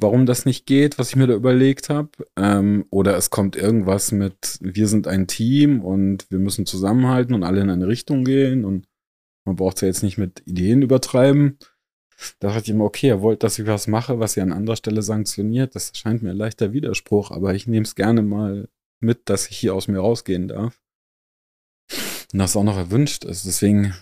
warum 0.00 0.24
das 0.24 0.46
nicht 0.46 0.64
geht, 0.64 0.98
was 0.98 1.10
ich 1.10 1.16
mir 1.16 1.26
da 1.26 1.34
überlegt 1.34 1.90
habe, 1.90 2.10
ähm, 2.36 2.86
oder 2.90 3.18
es 3.18 3.28
kommt 3.28 3.54
irgendwas 3.54 4.12
mit, 4.12 4.58
wir 4.62 4.88
sind 4.88 5.06
ein 5.06 5.26
Team 5.26 5.82
und 5.84 6.30
wir 6.30 6.38
müssen 6.38 6.64
zusammenhalten 6.64 7.34
und 7.34 7.44
alle 7.44 7.60
in 7.60 7.68
eine 7.68 7.86
Richtung 7.86 8.24
gehen 8.24 8.64
und 8.64 8.86
man 9.44 9.56
braucht 9.56 9.76
es 9.76 9.80
ja 9.82 9.88
jetzt 9.88 10.02
nicht 10.02 10.18
mit 10.18 10.42
Ideen 10.46 10.82
übertreiben. 10.82 11.58
Da 12.38 12.48
dachte 12.48 12.62
ich 12.64 12.70
immer, 12.70 12.84
okay, 12.84 13.08
ihr 13.08 13.22
wollt, 13.22 13.42
dass 13.42 13.58
ich 13.58 13.66
was 13.66 13.88
mache, 13.88 14.20
was 14.20 14.36
ihr 14.36 14.42
an 14.42 14.52
anderer 14.52 14.76
Stelle 14.76 15.02
sanktioniert. 15.02 15.74
Das 15.74 15.92
scheint 15.94 16.22
mir 16.22 16.30
ein 16.30 16.36
leichter 16.36 16.72
Widerspruch, 16.72 17.30
aber 17.30 17.54
ich 17.54 17.66
nehme 17.66 17.84
es 17.84 17.94
gerne 17.94 18.22
mal 18.22 18.68
mit, 19.00 19.28
dass 19.28 19.48
ich 19.48 19.56
hier 19.56 19.74
aus 19.74 19.88
mir 19.88 19.98
rausgehen 19.98 20.48
darf. 20.48 20.80
Und 22.32 22.38
das 22.38 22.56
auch 22.56 22.64
noch 22.64 22.76
erwünscht 22.76 23.24
ist. 23.24 23.44
Deswegen, 23.44 23.94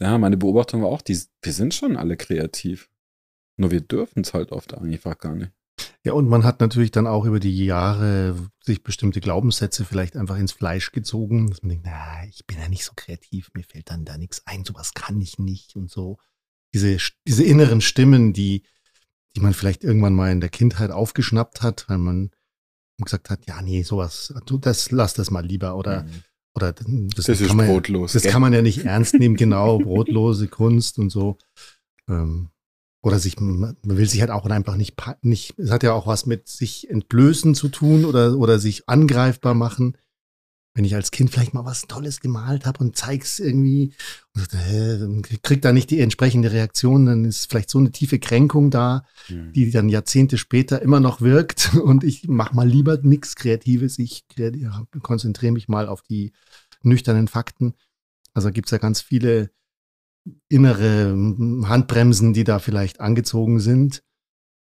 ja, 0.00 0.18
meine 0.18 0.36
Beobachtung 0.36 0.82
war 0.82 0.90
auch, 0.90 1.02
die, 1.02 1.18
wir 1.42 1.52
sind 1.52 1.74
schon 1.74 1.96
alle 1.96 2.16
kreativ. 2.16 2.90
Nur 3.56 3.70
wir 3.70 3.80
dürfen 3.80 4.22
es 4.22 4.34
halt 4.34 4.52
oft 4.52 4.74
einfach 4.74 5.18
gar 5.18 5.34
nicht. 5.34 5.52
Ja, 6.04 6.12
und 6.12 6.28
man 6.28 6.44
hat 6.44 6.60
natürlich 6.60 6.90
dann 6.90 7.06
auch 7.06 7.24
über 7.24 7.40
die 7.40 7.64
Jahre 7.64 8.34
sich 8.64 8.82
bestimmte 8.82 9.20
Glaubenssätze 9.20 9.84
vielleicht 9.84 10.16
einfach 10.16 10.36
ins 10.36 10.52
Fleisch 10.52 10.92
gezogen, 10.92 11.48
dass 11.50 11.62
man 11.62 11.70
denkt, 11.70 11.86
na, 11.86 12.24
ich 12.28 12.46
bin 12.46 12.58
ja 12.58 12.68
nicht 12.68 12.84
so 12.84 12.92
kreativ, 12.96 13.50
mir 13.54 13.64
fällt 13.64 13.90
dann 13.90 14.04
da 14.04 14.16
nichts 14.18 14.42
ein, 14.46 14.64
sowas 14.64 14.94
kann 14.94 15.20
ich 15.20 15.38
nicht 15.38 15.76
und 15.76 15.90
so. 15.90 16.18
Diese, 16.74 16.96
diese 17.26 17.44
inneren 17.44 17.80
Stimmen, 17.80 18.32
die, 18.32 18.62
die 19.36 19.40
man 19.40 19.54
vielleicht 19.54 19.84
irgendwann 19.84 20.14
mal 20.14 20.30
in 20.32 20.40
der 20.40 20.50
Kindheit 20.50 20.90
aufgeschnappt 20.90 21.62
hat, 21.62 21.88
weil 21.88 21.98
man 21.98 22.30
gesagt 23.02 23.30
hat, 23.30 23.46
ja, 23.46 23.62
nee, 23.62 23.82
sowas, 23.82 24.34
du, 24.46 24.58
das, 24.58 24.90
lass 24.90 25.14
das 25.14 25.30
mal 25.30 25.44
lieber 25.46 25.76
oder, 25.76 26.02
Mhm. 26.02 26.10
oder 26.54 26.72
das, 26.72 26.86
Das 27.26 27.28
ist 27.40 27.46
kann 27.46 27.56
man, 27.56 27.66
brotlos. 27.68 28.12
das 28.14 28.22
gell? 28.24 28.32
kann 28.32 28.42
man 28.42 28.52
ja 28.52 28.62
nicht 28.62 28.84
ernst 28.84 29.14
nehmen, 29.14 29.36
genau, 29.36 29.78
brotlose 29.78 30.48
Kunst 30.48 30.98
und 30.98 31.10
so. 31.10 31.38
Ähm, 32.08 32.50
oder 33.00 33.18
sich, 33.18 33.38
man 33.38 33.76
will 33.82 34.08
sich 34.08 34.20
halt 34.20 34.30
auch 34.30 34.44
einfach 34.46 34.76
nicht, 34.76 34.96
nicht, 35.22 35.58
es 35.58 35.70
hat 35.70 35.82
ja 35.82 35.92
auch 35.92 36.06
was 36.06 36.26
mit 36.26 36.48
sich 36.48 36.90
entblößen 36.90 37.54
zu 37.54 37.68
tun 37.68 38.04
oder, 38.04 38.36
oder 38.36 38.58
sich 38.58 38.88
angreifbar 38.88 39.54
machen. 39.54 39.96
Wenn 40.74 40.84
ich 40.84 40.94
als 40.94 41.10
Kind 41.10 41.30
vielleicht 41.30 41.54
mal 41.54 41.64
was 41.64 41.82
Tolles 41.82 42.20
gemalt 42.20 42.64
habe 42.66 42.78
und 42.80 42.96
zeig's 42.96 43.40
irgendwie 43.40 43.94
und 44.34 44.52
dann 44.52 45.22
kriegt 45.22 45.64
da 45.64 45.72
nicht 45.72 45.90
die 45.90 45.98
entsprechende 46.00 46.52
Reaktion, 46.52 47.06
dann 47.06 47.24
ist 47.24 47.50
vielleicht 47.50 47.70
so 47.70 47.78
eine 47.78 47.90
tiefe 47.90 48.18
Kränkung 48.20 48.70
da, 48.70 49.04
Mhm. 49.28 49.52
die 49.52 49.70
dann 49.70 49.88
Jahrzehnte 49.88 50.38
später 50.38 50.80
immer 50.80 51.00
noch 51.00 51.20
wirkt 51.20 51.74
und 51.82 52.04
ich 52.04 52.28
mach 52.28 52.52
mal 52.52 52.68
lieber 52.68 52.98
nichts 52.98 53.34
Kreatives, 53.34 53.98
ich 53.98 54.24
konzentriere 55.02 55.52
mich 55.52 55.68
mal 55.68 55.88
auf 55.88 56.02
die 56.02 56.32
nüchternen 56.82 57.28
Fakten. 57.28 57.74
Also 58.34 58.52
gibt's 58.52 58.70
ja 58.70 58.78
ganz 58.78 59.00
viele 59.00 59.50
innere 60.48 61.14
mm, 61.14 61.68
Handbremsen, 61.68 62.32
die 62.32 62.44
da 62.44 62.58
vielleicht 62.58 63.00
angezogen 63.00 63.60
sind. 63.60 64.02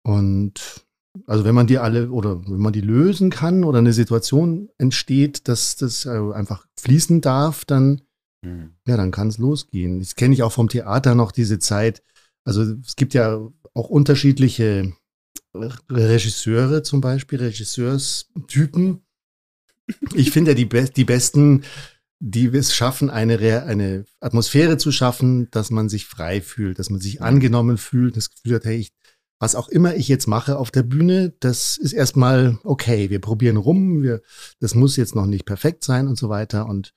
Und 0.02 0.86
also 1.26 1.44
wenn 1.44 1.54
man 1.54 1.66
die 1.66 1.78
alle 1.78 2.10
oder 2.10 2.42
wenn 2.46 2.60
man 2.60 2.72
die 2.72 2.80
lösen 2.80 3.30
kann 3.30 3.64
oder 3.64 3.78
eine 3.78 3.92
Situation 3.92 4.68
entsteht, 4.78 5.48
dass 5.48 5.76
das 5.76 6.04
äh, 6.04 6.32
einfach 6.32 6.66
fließen 6.76 7.20
darf, 7.20 7.64
dann 7.64 8.02
Mhm. 8.46 8.74
ja, 8.86 8.96
dann 8.96 9.10
kann 9.10 9.28
es 9.28 9.38
losgehen. 9.38 9.98
Das 9.98 10.14
kenne 10.14 10.34
ich 10.34 10.42
auch 10.42 10.52
vom 10.52 10.68
Theater 10.68 11.14
noch 11.14 11.32
diese 11.32 11.58
Zeit. 11.58 12.02
Also 12.44 12.62
es 12.62 12.96
gibt 12.96 13.14
ja 13.14 13.40
auch 13.74 13.88
unterschiedliche 13.88 14.92
Regisseure 15.90 16.82
zum 16.82 17.00
Beispiel, 17.00 17.40
Regisseurstypen. 17.40 19.02
Ich 20.14 20.30
finde 20.30 20.52
ja 20.52 20.54
die, 20.54 20.64
be 20.64 20.84
die 20.84 21.04
besten, 21.04 21.64
die 22.18 22.46
es 22.46 22.74
schaffen, 22.74 23.10
eine, 23.10 23.64
eine 23.64 24.04
Atmosphäre 24.20 24.78
zu 24.78 24.90
schaffen, 24.90 25.50
dass 25.50 25.70
man 25.70 25.88
sich 25.88 26.06
frei 26.06 26.40
fühlt, 26.40 26.78
dass 26.78 26.90
man 26.90 27.00
sich 27.00 27.20
angenommen 27.22 27.76
fühlt, 27.76 28.16
das 28.16 28.30
Gefühl 28.30 28.56
hat, 28.56 28.64
hey, 28.64 28.76
ich, 28.76 28.92
was 29.38 29.54
auch 29.54 29.68
immer 29.68 29.94
ich 29.94 30.08
jetzt 30.08 30.26
mache 30.26 30.56
auf 30.56 30.70
der 30.70 30.82
Bühne, 30.82 31.34
das 31.40 31.76
ist 31.76 31.92
erstmal 31.92 32.58
okay. 32.64 33.10
Wir 33.10 33.20
probieren 33.20 33.58
rum, 33.58 34.02
wir, 34.02 34.22
das 34.60 34.74
muss 34.74 34.96
jetzt 34.96 35.14
noch 35.14 35.26
nicht 35.26 35.44
perfekt 35.44 35.84
sein 35.84 36.08
und 36.08 36.16
so 36.18 36.30
weiter. 36.30 36.66
Und 36.66 36.94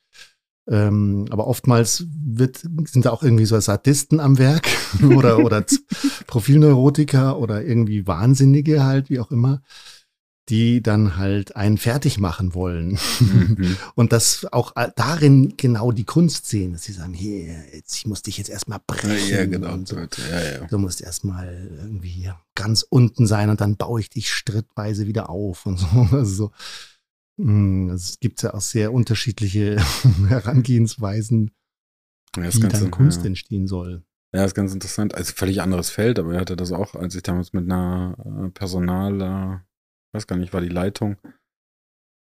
ähm, 0.70 1.26
aber 1.32 1.48
oftmals 1.48 2.06
wird, 2.10 2.58
sind 2.58 3.06
da 3.06 3.10
auch 3.10 3.24
irgendwie 3.24 3.46
so 3.46 3.60
Sadisten 3.60 4.20
am 4.20 4.38
Werk 4.38 4.68
oder, 5.04 5.40
oder 5.40 5.66
Profilneurotiker 6.28 7.40
oder 7.40 7.66
irgendwie 7.66 8.08
Wahnsinnige 8.08 8.86
halt, 8.86 9.10
wie 9.10 9.20
auch 9.20 9.32
immer, 9.32 9.62
die 10.50 10.82
dann 10.82 11.18
halt 11.18 11.56
einen 11.56 11.78
fertig 11.78 12.20
machen 12.20 12.54
wollen. 12.54 12.98
Mhm. 13.20 13.78
Und 13.96 14.12
das 14.12 14.46
auch 14.52 14.74
darin 14.96 15.54
genau 15.58 15.92
die 15.92 16.04
Kunst 16.06 16.48
sehen, 16.48 16.74
dass 16.74 16.84
sie 16.84 16.94
sagen, 16.94 17.14
hier, 17.14 17.64
jetzt, 17.74 17.96
ich 17.96 18.08
muss 18.08 18.24
dich 18.24 18.38
jetzt 18.38 18.50
erstmal 18.50 18.80
brechen. 18.86 19.30
Ja, 19.30 19.46
genau. 19.46 19.74
Und 19.74 19.88
so. 19.88 19.98
Ja, 19.98 20.06
ja. 20.60 20.68
Du 20.68 20.78
musst 20.80 21.02
erstmal 21.02 21.70
irgendwie 21.78 22.32
ganz 22.56 22.86
unten 22.90 23.28
sein 23.28 23.50
und 23.50 23.62
dann 23.62 23.78
baue 23.78 24.02
ich 24.02 24.10
dich 24.10 24.32
schrittweise 24.32 25.08
wieder 25.08 25.30
auf 25.30 25.66
und 25.66 25.78
so. 25.80 25.88
Also 26.12 26.26
so. 26.26 26.52
mm, 27.44 27.90
Es 27.92 28.20
gibt 28.20 28.42
ja 28.42 28.54
auch 28.54 28.62
sehr 28.62 28.92
unterschiedliche 28.92 29.78
Herangehensweisen, 30.28 31.52
Ja, 32.36 32.54
wie 32.54 32.60
dann 32.60 32.92
Kunst 32.92 33.22
ja. 33.22 33.28
entstehen 33.28 33.68
soll. 33.68 34.04
Ja, 34.34 34.46
ist 34.46 34.54
ganz 34.54 34.74
interessant. 34.74 35.16
Also 35.16 35.34
völlig 35.36 35.62
anderes 35.62 35.90
Feld, 35.90 36.20
aber 36.20 36.34
er 36.34 36.42
hatte 36.42 36.56
das 36.56 36.72
auch, 36.72 36.94
als 36.96 37.16
ich 37.16 37.24
damals 37.24 37.54
mit 37.54 37.66
einer 37.66 38.16
äh, 38.46 38.50
Personal, 38.50 39.64
weiß 40.14 40.28
gar 40.28 40.38
nicht, 40.38 40.54
war 40.54 40.62
die 40.62 40.70
Leitung, 40.70 41.18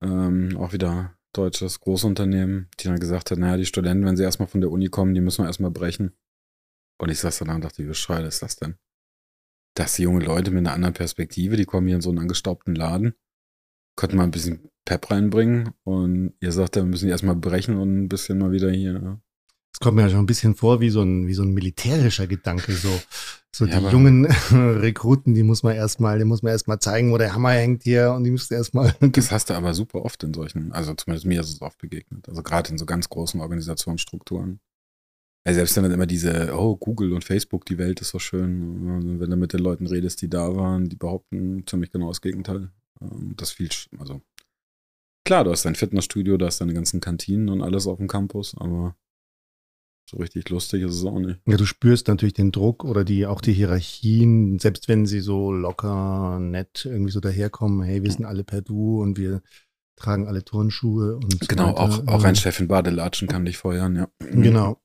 ähm, 0.02 0.56
auch 0.56 0.72
wieder 0.72 1.16
deutsches 1.32 1.80
Großunternehmen, 1.80 2.70
die 2.80 2.84
dann 2.84 2.98
gesagt 2.98 3.30
hat, 3.30 3.38
naja, 3.38 3.56
die 3.56 3.66
Studenten, 3.66 4.06
wenn 4.06 4.16
sie 4.16 4.22
erstmal 4.22 4.48
von 4.48 4.60
der 4.60 4.70
Uni 4.70 4.88
kommen, 4.88 5.14
die 5.14 5.20
müssen 5.20 5.42
wir 5.42 5.48
erstmal 5.48 5.70
brechen. 5.70 6.16
Und 6.98 7.10
ich 7.10 7.18
saß 7.18 7.38
dann 7.38 7.48
da 7.48 7.54
und 7.56 7.64
dachte, 7.64 7.82
wie 7.82 7.88
bescheuert 7.88 8.26
ist 8.26 8.42
das 8.42 8.56
denn? 8.56 8.76
Dass 9.74 9.96
die 9.96 10.02
junge 10.02 10.24
Leute 10.24 10.50
mit 10.50 10.60
einer 10.60 10.72
anderen 10.72 10.94
Perspektive, 10.94 11.56
die 11.56 11.66
kommen 11.66 11.86
hier 11.86 11.96
in 11.96 12.02
so 12.02 12.08
einen 12.08 12.20
angestaubten 12.20 12.74
Laden 12.74 13.14
konnten 13.96 14.16
mal 14.16 14.24
ein 14.24 14.30
bisschen 14.30 14.70
Pep 14.84 15.10
reinbringen 15.10 15.70
und 15.82 16.34
ihr 16.40 16.52
sagt, 16.52 16.76
wir 16.76 16.84
müssen 16.84 17.08
erstmal 17.08 17.34
brechen 17.34 17.76
und 17.76 18.04
ein 18.04 18.08
bisschen 18.08 18.38
mal 18.38 18.52
wieder 18.52 18.70
hier. 18.70 19.20
Es 19.76 19.80
kommt 19.80 19.96
mir 19.96 20.04
ja 20.04 20.08
schon 20.08 20.20
ein 20.20 20.26
bisschen 20.26 20.54
vor 20.54 20.80
wie 20.80 20.88
so 20.88 21.02
ein, 21.02 21.26
wie 21.26 21.34
so 21.34 21.42
ein 21.42 21.52
militärischer 21.52 22.26
Gedanke, 22.26 22.72
so. 22.72 22.88
So 23.54 23.66
ja, 23.66 23.78
die 23.78 23.86
jungen 23.88 24.24
Rekruten, 24.50 25.34
die 25.34 25.42
muss 25.42 25.62
man 25.62 25.76
erstmal, 25.76 26.18
die 26.18 26.24
muss 26.24 26.42
man 26.42 26.52
erstmal 26.52 26.78
zeigen, 26.78 27.12
wo 27.12 27.18
der 27.18 27.34
Hammer 27.34 27.50
hängt 27.50 27.82
hier 27.82 28.12
und 28.12 28.24
die 28.24 28.30
müsste 28.30 28.54
erstmal. 28.54 28.94
Das 29.12 29.30
hast 29.30 29.50
du 29.50 29.54
aber 29.54 29.74
super 29.74 30.02
oft 30.02 30.22
in 30.22 30.32
solchen, 30.32 30.72
also 30.72 30.94
zumindest 30.94 31.26
mir 31.26 31.42
ist 31.42 31.50
es 31.50 31.60
oft 31.60 31.76
begegnet. 31.76 32.26
Also 32.26 32.42
gerade 32.42 32.70
in 32.70 32.78
so 32.78 32.86
ganz 32.86 33.10
großen 33.10 33.38
Organisationsstrukturen. 33.38 34.60
Also 35.44 35.58
selbst 35.58 35.76
wenn 35.76 35.82
dann 35.82 35.92
immer 35.92 36.06
diese, 36.06 36.54
oh, 36.56 36.76
Google 36.76 37.12
und 37.12 37.24
Facebook, 37.24 37.66
die 37.66 37.76
Welt 37.76 38.00
ist 38.00 38.08
so 38.08 38.18
schön. 38.18 39.20
Wenn 39.20 39.30
du 39.30 39.36
mit 39.36 39.52
den 39.52 39.60
Leuten 39.60 39.86
redest, 39.86 40.22
die 40.22 40.30
da 40.30 40.56
waren, 40.56 40.88
die 40.88 40.96
behaupten 40.96 41.66
ziemlich 41.66 41.90
genau 41.92 42.08
das 42.08 42.22
Gegenteil. 42.22 42.70
Ähm, 43.02 43.34
das 43.36 43.50
viel, 43.50 43.68
also 43.98 44.22
klar, 45.26 45.44
du 45.44 45.50
hast 45.50 45.66
dein 45.66 45.74
Fitnessstudio, 45.74 46.38
du 46.38 46.46
hast 46.46 46.62
deine 46.62 46.72
ganzen 46.72 47.00
Kantinen 47.00 47.50
und 47.50 47.60
alles 47.60 47.86
auf 47.86 47.98
dem 47.98 48.08
Campus, 48.08 48.54
aber 48.56 48.96
so 50.08 50.18
richtig 50.18 50.48
lustig 50.50 50.82
ist 50.82 50.94
es 50.94 51.04
auch 51.04 51.18
nicht. 51.18 51.40
Ja, 51.46 51.56
du 51.56 51.66
spürst 51.66 52.06
natürlich 52.08 52.34
den 52.34 52.52
Druck 52.52 52.84
oder 52.84 53.04
die, 53.04 53.26
auch 53.26 53.40
die 53.40 53.52
Hierarchien, 53.52 54.58
selbst 54.58 54.88
wenn 54.88 55.04
sie 55.06 55.20
so 55.20 55.52
locker, 55.52 56.38
nett 56.38 56.84
irgendwie 56.84 57.10
so 57.10 57.20
daherkommen, 57.20 57.82
hey, 57.82 58.02
wir 58.02 58.12
sind 58.12 58.24
alle 58.24 58.44
per 58.44 58.62
Du 58.62 59.02
und 59.02 59.18
wir 59.18 59.42
tragen 59.96 60.28
alle 60.28 60.44
Turnschuhe 60.44 61.16
und 61.16 61.48
Genau, 61.48 61.70
so 61.70 61.76
auch, 61.76 62.06
auch 62.06 62.24
ein 62.24 62.36
Chef 62.36 62.60
in 62.60 62.68
Badelatschen 62.68 63.28
kann 63.28 63.44
dich 63.44 63.56
feuern, 63.56 63.96
ja. 63.96 64.08
Genau. 64.30 64.80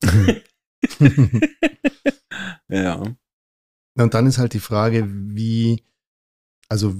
ja. 2.68 3.02
Und 3.94 4.14
dann 4.14 4.26
ist 4.26 4.38
halt 4.38 4.54
die 4.54 4.60
Frage, 4.60 5.06
wie, 5.08 5.84
also 6.68 6.96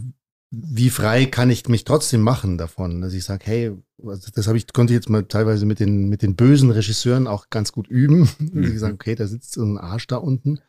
wie 0.55 0.91
frei 0.91 1.25
kann 1.25 1.49
ich 1.49 1.67
mich 1.69 1.85
trotzdem 1.85 2.21
machen 2.21 2.59
davon, 2.59 3.01
dass 3.01 3.15
ich 3.15 3.25
sage, 3.25 3.47
hey, 3.47 3.73
das 4.35 4.47
habe 4.47 4.59
ich 4.59 4.71
konnte 4.75 4.93
ich 4.93 4.99
jetzt 4.99 5.09
mal 5.09 5.25
teilweise 5.25 5.65
mit 5.65 5.81
den 5.81 6.11
mit 6.11 6.21
den 6.21 6.37
bösen 6.37 6.71
Regisseuren 6.71 7.27
auch 7.27 7.49
ganz 7.49 7.73
gut 7.73 7.89
üben. 7.89 8.29
Mhm. 8.39 8.67
Sie 8.67 8.79
sagen, 8.79 8.95
okay, 8.95 9.15
da 9.15 9.27
sitzt 9.27 9.53
so 9.53 9.65
ein 9.65 9.79
Arsch 9.79 10.07
da 10.09 10.17
unten, 10.17 10.61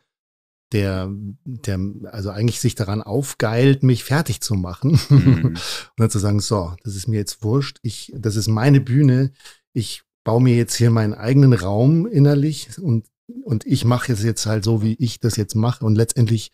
der 0.72 1.12
der 1.44 1.78
also 2.04 2.30
eigentlich 2.30 2.60
sich 2.60 2.74
daran 2.74 3.02
aufgeilt, 3.02 3.82
mich 3.82 4.04
fertig 4.04 4.40
zu 4.40 4.54
machen 4.54 4.98
mhm. 5.10 5.44
und 5.44 5.60
dann 5.98 6.10
zu 6.10 6.18
sagen, 6.18 6.40
so, 6.40 6.72
das 6.82 6.96
ist 6.96 7.08
mir 7.08 7.16
jetzt 7.16 7.42
wurscht, 7.42 7.78
ich 7.82 8.10
das 8.16 8.36
ist 8.36 8.48
meine 8.48 8.80
Bühne, 8.80 9.32
ich 9.74 10.02
baue 10.22 10.42
mir 10.42 10.56
jetzt 10.56 10.76
hier 10.76 10.90
meinen 10.90 11.12
eigenen 11.12 11.52
Raum 11.52 12.06
innerlich 12.06 12.70
und 12.80 13.06
und 13.42 13.66
ich 13.66 13.84
mache 13.84 14.12
es 14.12 14.22
jetzt 14.22 14.46
halt 14.46 14.64
so, 14.64 14.82
wie 14.82 14.94
ich 14.98 15.20
das 15.20 15.36
jetzt 15.36 15.54
mache 15.54 15.84
und 15.84 15.96
letztendlich 15.96 16.52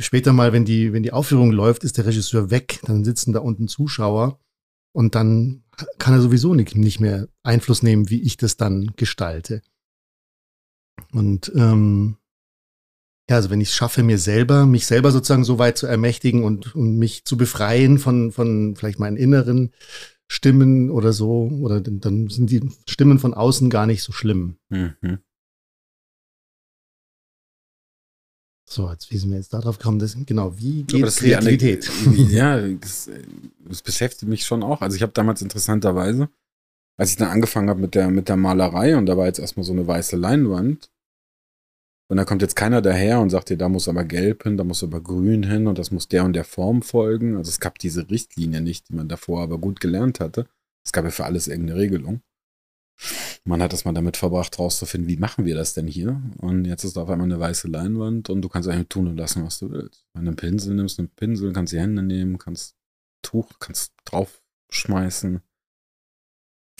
später 0.00 0.32
mal, 0.32 0.52
wenn 0.52 0.64
die, 0.64 0.92
wenn 0.92 1.02
die 1.02 1.12
Aufführung 1.12 1.52
läuft, 1.52 1.84
ist 1.84 1.96
der 1.96 2.06
Regisseur 2.06 2.50
weg, 2.50 2.80
dann 2.84 3.04
sitzen 3.04 3.32
da 3.32 3.40
unten 3.40 3.68
Zuschauer 3.68 4.38
und 4.92 5.14
dann 5.14 5.64
kann 5.98 6.14
er 6.14 6.20
sowieso 6.20 6.54
nicht, 6.54 6.76
nicht 6.76 7.00
mehr 7.00 7.28
Einfluss 7.42 7.82
nehmen, 7.82 8.10
wie 8.10 8.22
ich 8.22 8.36
das 8.36 8.56
dann 8.56 8.92
gestalte. 8.96 9.62
Und 11.12 11.52
ähm, 11.54 12.16
ja, 13.30 13.36
also 13.36 13.50
wenn 13.50 13.60
ich 13.60 13.68
es 13.68 13.74
schaffe, 13.74 14.02
mir 14.02 14.18
selber, 14.18 14.66
mich 14.66 14.86
selber 14.86 15.10
sozusagen 15.10 15.44
so 15.44 15.58
weit 15.58 15.78
zu 15.78 15.86
ermächtigen 15.86 16.44
und, 16.44 16.74
und 16.74 16.98
mich 16.98 17.24
zu 17.24 17.36
befreien 17.36 17.98
von, 17.98 18.32
von 18.32 18.74
vielleicht 18.74 18.98
meinen 18.98 19.16
inneren 19.16 19.72
Stimmen 20.26 20.90
oder 20.90 21.12
so, 21.12 21.50
oder 21.60 21.80
dann 21.80 22.28
sind 22.28 22.50
die 22.50 22.68
Stimmen 22.86 23.18
von 23.18 23.34
außen 23.34 23.70
gar 23.70 23.86
nicht 23.86 24.02
so 24.02 24.12
schlimm. 24.12 24.56
Mhm. 24.68 25.18
So, 28.70 28.90
jetzt 28.90 29.10
wie 29.10 29.16
sind 29.16 29.30
wir 29.30 29.38
jetzt 29.38 29.54
darauf 29.54 29.78
gekommen, 29.78 29.98
das, 29.98 30.14
genau, 30.26 30.58
wie 30.58 30.82
geht 30.82 31.00
ja, 31.00 31.08
Kreativität? 31.08 31.90
ja, 32.28 32.60
das, 32.68 33.10
das, 33.60 33.80
beschäftigt 33.80 34.28
mich 34.28 34.44
schon 34.44 34.62
auch. 34.62 34.82
Also 34.82 34.94
ich 34.94 35.00
habe 35.02 35.12
damals 35.12 35.40
interessanterweise, 35.40 36.28
als 36.98 37.12
ich 37.12 37.16
dann 37.16 37.28
angefangen 37.28 37.70
habe 37.70 37.80
mit 37.80 37.94
der, 37.94 38.10
mit 38.10 38.28
der 38.28 38.36
Malerei 38.36 38.96
und 38.96 39.06
da 39.06 39.16
war 39.16 39.24
jetzt 39.24 39.38
erstmal 39.38 39.64
so 39.64 39.72
eine 39.72 39.86
weiße 39.86 40.16
Leinwand 40.16 40.90
und 42.10 42.18
da 42.18 42.26
kommt 42.26 42.42
jetzt 42.42 42.56
keiner 42.56 42.82
daher 42.82 43.20
und 43.20 43.30
sagt 43.30 43.48
dir, 43.48 43.56
da 43.56 43.70
muss 43.70 43.88
aber 43.88 44.04
gelb 44.04 44.42
hin, 44.42 44.58
da 44.58 44.64
muss 44.64 44.82
aber 44.82 45.00
grün 45.00 45.44
hin 45.44 45.66
und 45.66 45.78
das 45.78 45.90
muss 45.90 46.08
der 46.08 46.24
und 46.24 46.34
der 46.34 46.44
Form 46.44 46.82
folgen. 46.82 47.36
Also 47.36 47.48
es 47.48 47.60
gab 47.60 47.78
diese 47.78 48.10
Richtlinie 48.10 48.60
nicht, 48.60 48.90
die 48.90 48.94
man 48.94 49.08
davor 49.08 49.42
aber 49.42 49.56
gut 49.58 49.80
gelernt 49.80 50.20
hatte. 50.20 50.46
Es 50.84 50.92
gab 50.92 51.04
ja 51.04 51.10
für 51.10 51.24
alles 51.24 51.48
irgendeine 51.48 51.80
Regelung. 51.80 52.20
Man 53.44 53.62
hat 53.62 53.72
es 53.72 53.84
mal 53.84 53.92
damit 53.92 54.16
verbracht, 54.16 54.58
rauszufinden, 54.58 55.08
wie 55.08 55.16
machen 55.16 55.44
wir 55.44 55.54
das 55.54 55.74
denn 55.74 55.86
hier? 55.86 56.20
Und 56.38 56.64
jetzt 56.64 56.84
ist 56.84 56.96
auf 56.98 57.08
einmal 57.08 57.26
eine 57.26 57.38
weiße 57.38 57.68
Leinwand 57.68 58.28
und 58.30 58.42
du 58.42 58.48
kannst 58.48 58.68
eigentlich 58.68 58.88
tun 58.88 59.06
und 59.06 59.16
lassen, 59.16 59.44
was 59.44 59.58
du 59.58 59.70
willst. 59.70 60.04
Wenn 60.14 60.24
du 60.24 60.30
einen 60.30 60.36
Pinsel 60.36 60.74
nimmst, 60.74 60.98
einen 60.98 61.08
Pinsel, 61.08 61.52
kannst 61.52 61.72
die 61.72 61.80
Hände 61.80 62.02
nehmen, 62.02 62.38
kannst 62.38 62.76
Tuch, 63.22 63.58
kannst 63.58 63.92
draufschmeißen. 64.04 65.40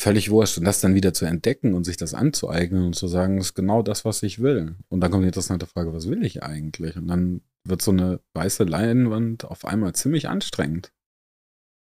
Völlig 0.00 0.30
wurscht. 0.30 0.58
Und 0.58 0.64
das 0.64 0.80
dann 0.80 0.94
wieder 0.94 1.12
zu 1.12 1.24
entdecken 1.24 1.74
und 1.74 1.84
sich 1.84 1.96
das 1.96 2.14
anzueignen 2.14 2.86
und 2.86 2.94
zu 2.94 3.08
sagen, 3.08 3.36
das 3.36 3.48
ist 3.48 3.54
genau 3.54 3.82
das, 3.82 4.04
was 4.04 4.22
ich 4.22 4.40
will. 4.40 4.76
Und 4.88 5.00
dann 5.00 5.10
kommt 5.10 5.24
die 5.24 5.28
interessante 5.28 5.66
Frage, 5.66 5.92
was 5.92 6.08
will 6.08 6.24
ich 6.24 6.42
eigentlich? 6.42 6.96
Und 6.96 7.08
dann 7.08 7.42
wird 7.64 7.82
so 7.82 7.90
eine 7.90 8.20
weiße 8.34 8.64
Leinwand 8.64 9.44
auf 9.44 9.64
einmal 9.64 9.94
ziemlich 9.94 10.28
anstrengend. 10.28 10.92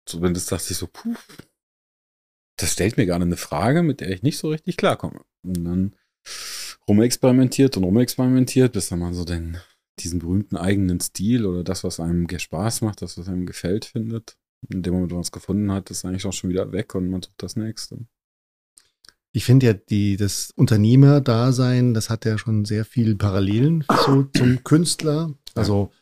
Zumindest 0.06 0.50
dachte 0.50 0.72
ich 0.72 0.78
so, 0.78 0.86
puh, 0.86 1.14
das 2.62 2.72
stellt 2.72 2.96
mir 2.96 3.06
gerade 3.06 3.24
eine 3.24 3.36
Frage, 3.36 3.82
mit 3.82 4.00
der 4.00 4.10
ich 4.10 4.22
nicht 4.22 4.38
so 4.38 4.48
richtig 4.48 4.76
klarkomme. 4.76 5.20
Und 5.42 5.64
dann 5.64 5.96
rumexperimentiert 6.88 7.76
und 7.76 7.84
rumexperimentiert, 7.84 8.72
bis 8.72 8.88
dann 8.88 8.98
mal 8.98 9.14
so 9.14 9.24
den, 9.24 9.58
diesen 9.98 10.18
berühmten 10.18 10.56
eigenen 10.56 11.00
Stil 11.00 11.46
oder 11.46 11.64
das, 11.64 11.84
was 11.84 12.00
einem 12.00 12.26
Spaß 12.28 12.82
macht, 12.82 13.02
das, 13.02 13.18
was 13.18 13.28
einem 13.28 13.46
gefällt, 13.46 13.84
findet. 13.84 14.36
In 14.68 14.82
dem 14.82 14.92
Moment, 14.92 15.12
wo 15.12 15.16
man 15.16 15.22
es 15.22 15.32
gefunden 15.32 15.72
hat, 15.72 15.90
ist 15.90 16.04
eigentlich 16.04 16.26
auch 16.26 16.32
schon 16.32 16.50
wieder 16.50 16.72
weg 16.72 16.94
und 16.94 17.08
man 17.08 17.22
sucht 17.22 17.42
das 17.42 17.56
nächste. 17.56 17.98
Ich 19.32 19.44
finde 19.44 19.66
ja, 19.66 19.72
die, 19.72 20.16
das 20.16 20.50
Unternehmerdasein, 20.56 21.94
das 21.94 22.10
hat 22.10 22.24
ja 22.24 22.36
schon 22.36 22.64
sehr 22.64 22.84
viel 22.84 23.14
Parallelen 23.14 23.84
so 24.04 24.24
zum 24.24 24.64
Künstler. 24.64 25.32
Also 25.54 25.92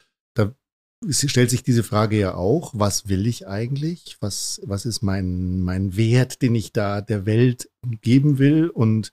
es 1.07 1.21
stellt 1.31 1.51
sich 1.51 1.63
diese 1.63 1.83
Frage 1.83 2.19
ja 2.19 2.35
auch, 2.35 2.73
was 2.75 3.09
will 3.09 3.27
ich 3.27 3.47
eigentlich? 3.47 4.17
Was, 4.21 4.61
was 4.65 4.85
ist 4.85 5.03
mein, 5.03 5.61
mein 5.61 5.97
Wert, 5.97 6.43
den 6.43 6.55
ich 6.55 6.73
da 6.73 7.01
der 7.01 7.27
Welt 7.27 7.71
geben 8.01 8.39
will 8.39 8.69
und 8.69 9.13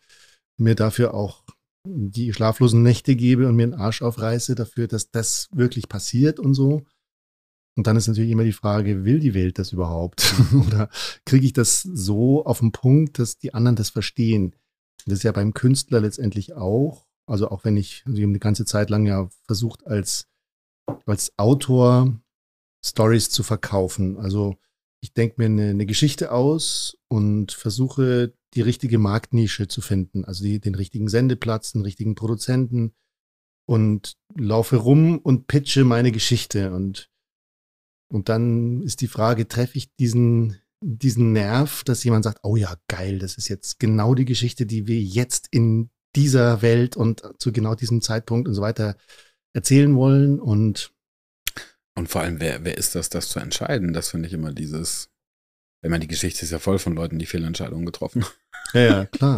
mir 0.57 0.75
dafür 0.75 1.13
auch 1.13 1.43
die 1.87 2.33
schlaflosen 2.33 2.81
Nächte 2.81 3.15
gebe 3.15 3.47
und 3.47 3.55
mir 3.55 3.63
einen 3.63 3.73
Arsch 3.75 4.01
aufreiße 4.01 4.55
dafür, 4.55 4.87
dass 4.87 5.11
das 5.11 5.47
wirklich 5.51 5.87
passiert 5.87 6.39
und 6.39 6.55
so. 6.55 6.83
Und 7.77 7.87
dann 7.87 7.97
ist 7.97 8.07
natürlich 8.07 8.31
immer 8.31 8.45
die 8.45 8.53
Frage, 8.53 9.03
will 9.03 9.19
die 9.19 9.33
Welt 9.33 9.59
das 9.59 9.73
überhaupt? 9.73 10.33
Oder 10.67 10.89
kriege 11.25 11.45
ich 11.45 11.53
das 11.53 11.81
so 11.81 12.45
auf 12.45 12.59
den 12.59 12.71
Punkt, 12.71 13.19
dass 13.19 13.37
die 13.37 13.53
anderen 13.53 13.75
das 13.75 13.89
verstehen? 13.89 14.55
Das 15.05 15.15
ist 15.15 15.23
ja 15.23 15.31
beim 15.31 15.53
Künstler 15.53 15.99
letztendlich 15.99 16.53
auch. 16.53 17.05
Also 17.27 17.49
auch 17.49 17.63
wenn 17.65 17.77
ich, 17.77 18.03
also 18.05 18.17
ich 18.17 18.23
habe 18.23 18.31
eine 18.31 18.39
ganze 18.39 18.65
Zeit 18.65 18.89
lang 18.89 19.05
ja 19.05 19.29
versucht, 19.45 19.85
als 19.85 20.27
als 21.05 21.31
Autor 21.37 22.19
Stories 22.83 23.29
zu 23.29 23.43
verkaufen. 23.43 24.17
Also 24.17 24.55
ich 25.01 25.13
denke 25.13 25.35
mir 25.37 25.45
eine, 25.45 25.69
eine, 25.69 25.85
Geschichte 25.85 26.31
aus 26.31 26.97
und 27.07 27.51
versuche 27.51 28.33
die 28.53 28.61
richtige 28.61 28.97
Marktnische 28.97 29.67
zu 29.67 29.81
finden, 29.81 30.25
also 30.25 30.43
die, 30.43 30.59
den 30.59 30.75
richtigen 30.75 31.09
Sendeplatz, 31.09 31.73
den 31.73 31.81
richtigen 31.81 32.15
Produzenten 32.15 32.93
und 33.67 34.17
laufe 34.35 34.77
rum 34.77 35.19
und 35.19 35.47
pitche 35.47 35.83
meine 35.83 36.11
Geschichte 36.11 36.73
und 36.73 37.09
und 38.07 38.29
dann 38.29 38.83
ist 38.83 39.01
die 39.01 39.07
Frage, 39.07 39.47
treffe 39.47 39.77
ich 39.77 39.93
diesen 39.95 40.61
diesen 40.81 41.31
Nerv, 41.33 41.83
dass 41.83 42.03
jemand 42.03 42.23
sagt, 42.23 42.39
oh 42.43 42.55
ja, 42.55 42.75
geil, 42.87 43.17
das 43.17 43.37
ist 43.37 43.47
jetzt 43.47 43.79
genau 43.79 44.13
die 44.13 44.25
Geschichte, 44.25 44.65
die 44.65 44.85
wir 44.87 45.01
jetzt 45.01 45.47
in 45.49 45.89
dieser 46.15 46.61
Welt 46.61 46.95
und 46.95 47.23
zu 47.39 47.51
genau 47.51 47.75
diesem 47.75 48.01
Zeitpunkt 48.01 48.47
und 48.47 48.53
so 48.53 48.61
weiter 48.61 48.95
erzählen 49.55 49.95
wollen 49.95 50.39
und 50.39 50.91
und 51.97 52.09
vor 52.09 52.21
allem, 52.21 52.41
wer, 52.41 52.65
wer 52.65 52.77
ist 52.77 52.93
das, 52.95 53.09
das 53.09 53.29
zu 53.29 53.39
entscheiden? 53.39 53.93
Das 53.93 54.09
finde 54.09 54.27
ich 54.27 54.33
immer 54.33 54.51
dieses, 54.51 55.09
wenn 55.81 55.91
man 55.91 56.01
die 56.01 56.07
Geschichte 56.07 56.43
ist 56.43 56.51
ja 56.51 56.59
voll 56.59 56.77
von 56.77 56.93
Leuten, 56.93 57.19
die 57.19 57.25
Fehlentscheidungen 57.25 57.85
getroffen 57.85 58.25
haben. 58.25 58.33
Ja, 58.73 58.81
ja, 58.81 59.05
klar. 59.05 59.37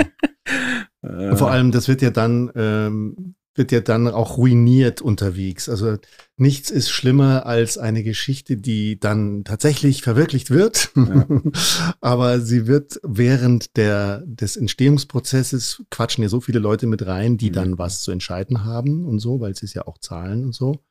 vor 1.38 1.52
allem, 1.52 1.72
das 1.72 1.88
wird 1.88 2.02
ja 2.02 2.10
dann, 2.10 2.52
ähm, 2.56 3.36
wird 3.58 3.72
ja 3.72 3.82
dann 3.82 4.08
auch 4.08 4.38
ruiniert 4.38 5.02
unterwegs. 5.02 5.68
Also 5.68 5.98
nichts 6.36 6.70
ist 6.70 6.90
schlimmer 6.90 7.46
als 7.46 7.78
eine 7.78 8.04
Geschichte, 8.04 8.58
die 8.58 9.00
dann 9.00 9.44
tatsächlich 9.44 10.02
verwirklicht 10.02 10.52
wird. 10.52 10.92
Ja. 10.96 11.28
Aber 12.02 12.40
sie 12.40 12.68
wird 12.68 13.00
während 13.04 13.76
der, 13.78 14.24
des 14.26 14.58
Entstehungsprozesses 14.58 15.84
quatschen 15.90 16.24
ja 16.24 16.30
so 16.30 16.40
viele 16.40 16.60
Leute 16.60 16.88
mit 16.88 17.06
rein, 17.06 17.38
die 17.38 17.50
mhm. 17.50 17.56
dann 17.56 17.78
was 17.78 18.02
zu 18.02 18.12
entscheiden 18.12 18.64
haben 18.66 19.06
und 19.06 19.20
so, 19.20 19.40
weil 19.40 19.52
es 19.52 19.64
ist 19.64 19.74
ja 19.74 19.88
auch 19.88 19.98
Zahlen 19.98 20.46
und 20.46 20.56
so. 20.56 20.84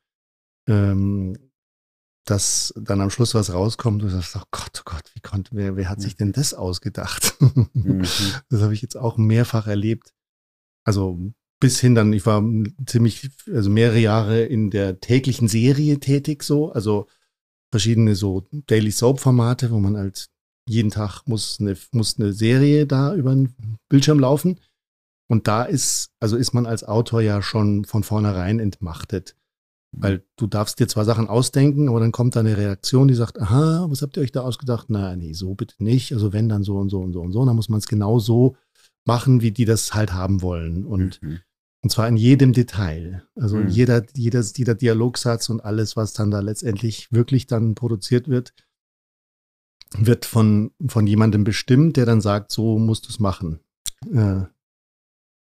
Ähm, 0.69 1.37
dass 2.25 2.75
dann 2.77 3.01
am 3.01 3.11
Schluss 3.11 3.35
was 3.37 3.53
rauskommt 3.53 4.03
und 4.03 4.11
du 4.11 4.15
sagst, 4.15 4.35
oh 4.37 4.47
Gott, 4.51 4.81
oh 4.81 4.91
Gott, 4.91 5.11
wie 5.15 5.21
konnte, 5.21 5.53
wer, 5.55 5.77
wer 5.77 5.89
hat 5.89 6.01
sich 6.01 6.17
denn 6.17 6.33
das 6.33 6.55
ausgedacht? 6.55 7.37
Mhm. 7.73 8.03
Das 8.51 8.63
habe 8.63 8.75
ich 8.75 8.83
jetzt 8.83 8.97
auch 8.97 9.17
mehrfach 9.17 9.69
erlebt. 9.69 10.13
Also 10.85 11.33
bis 11.61 11.81
hin 11.81 11.95
dann, 11.95 12.13
ich 12.13 12.27
war 12.27 12.43
ziemlich, 12.87 13.31
also 13.53 13.71
mehrere 13.71 13.99
Jahre 13.99 14.43
in 14.43 14.71
der 14.71 15.01
täglichen 15.01 15.49
Serie 15.49 15.99
tätig 16.01 16.43
so, 16.43 16.73
also 16.73 17.07
verschiedene 17.71 18.15
so 18.15 18.47
Daily 18.53 18.91
Soap 18.91 19.21
Formate, 19.21 19.71
wo 19.71 19.79
man 19.79 19.97
halt 19.97 20.29
jeden 20.69 20.91
Tag 20.91 21.23
muss 21.27 21.59
eine, 21.61 21.77
muss 21.93 22.19
eine 22.19 22.33
Serie 22.33 22.87
da 22.87 23.15
über 23.15 23.35
den 23.35 23.55
Bildschirm 23.89 24.19
laufen. 24.19 24.61
Und 25.29 25.49
da 25.49 25.65
ist, 25.65 26.11
also 26.21 26.37
ist 26.37 26.55
man 26.55 26.67
als 26.67 26.85
Autor 26.85 27.21
ja 27.21 27.43
schon 27.43 27.85
von 27.85 28.03
vornherein 28.03 28.61
entmachtet. 28.61 29.37
Weil 29.99 30.25
du 30.37 30.47
darfst 30.47 30.79
dir 30.79 30.89
zwar 30.89 31.07
Sachen 31.07 31.29
ausdenken, 31.29 31.89
aber 31.89 32.01
dann 32.01 32.13
kommt 32.13 32.37
da 32.37 32.41
eine 32.41 32.57
Reaktion, 32.59 33.09
die 33.09 33.15
sagt, 33.15 33.41
aha, 33.41 33.87
was 33.89 34.03
habt 34.03 34.17
ihr 34.17 34.23
euch 34.23 34.33
da 34.33 34.43
ausgedacht? 34.43 34.87
Na, 34.91 35.17
nee, 35.17 35.33
so 35.33 35.55
bitte 35.55 35.83
nicht. 35.83 36.13
Also 36.13 36.35
wenn, 36.35 36.51
dann 36.51 36.65
so 36.65 36.77
und 36.77 36.91
so 36.91 37.01
und 37.01 37.15
so 37.15 37.21
und 37.23 37.33
so. 37.33 37.45
dann 37.47 37.57
muss 37.57 37.71
man 37.71 37.79
es 37.79 37.89
genau 37.89 38.19
so 38.19 38.57
machen, 39.07 39.41
wie 39.41 39.53
die 39.53 39.65
das 39.65 39.95
halt 39.95 40.13
haben 40.13 40.43
wollen. 40.43 40.85
Und, 40.85 41.23
mhm. 41.23 41.41
Und 41.87 41.91
zwar 41.91 42.09
in 42.09 42.17
jedem 42.17 42.53
Detail. 42.53 43.23
Also 43.37 43.59
mhm. 43.59 43.69
jeder, 43.69 44.05
jeder, 44.17 44.41
jeder 44.41 44.75
Dialogsatz 44.75 45.49
und 45.51 45.61
alles, 45.61 45.97
was 45.97 46.15
dann 46.15 46.33
da 46.33 46.41
letztendlich 46.41 47.13
wirklich 47.13 47.47
dann 47.47 47.77
produziert 47.77 48.27
wird, 48.27 48.55
wird 49.97 50.25
von, 50.25 50.73
von 50.85 51.07
jemandem 51.07 51.45
bestimmt, 51.45 51.97
der 51.97 52.05
dann 52.05 52.21
sagt, 52.21 52.51
so 52.51 52.81
musst 52.81 53.05
du 53.05 53.11
es 53.11 53.21
machen. 53.21 53.61
Äh, 54.13 54.47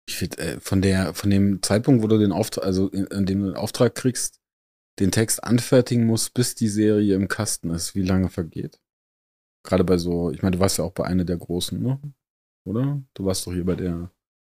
ich 0.08 0.16
finde, 0.16 0.38
äh, 0.40 0.60
von 0.60 0.82
der, 0.82 1.14
von 1.14 1.30
dem 1.30 1.62
Zeitpunkt, 1.62 2.02
wo 2.02 2.08
du 2.08 2.18
den 2.18 2.32
Auftrag, 2.32 2.66
also 2.66 2.88
in, 2.88 3.06
in 3.06 3.28
dem 3.28 3.42
du 3.42 3.46
den 3.46 3.56
Auftrag 3.56 3.94
kriegst, 3.94 4.40
den 4.98 5.12
Text 5.12 5.44
anfertigen 5.44 6.08
musst, 6.08 6.34
bis 6.34 6.56
die 6.56 6.70
Serie 6.70 7.14
im 7.14 7.28
Kasten 7.28 7.70
ist, 7.70 7.94
wie 7.94 8.02
lange 8.02 8.30
vergeht? 8.30 8.82
Gerade 9.62 9.84
bei 9.84 10.00
so, 10.00 10.32
ich 10.32 10.42
meine, 10.42 10.56
du 10.56 10.60
warst 10.60 10.80
ja 10.80 10.86
auch 10.86 10.94
bei 10.94 11.04
einer 11.04 11.24
der 11.24 11.38
großen, 11.38 11.80
ne? 11.80 12.02
Oder? 12.66 13.00
Du 13.14 13.26
warst 13.26 13.46
doch 13.46 13.54
hier 13.54 13.66
bei 13.66 13.76
der 13.76 14.10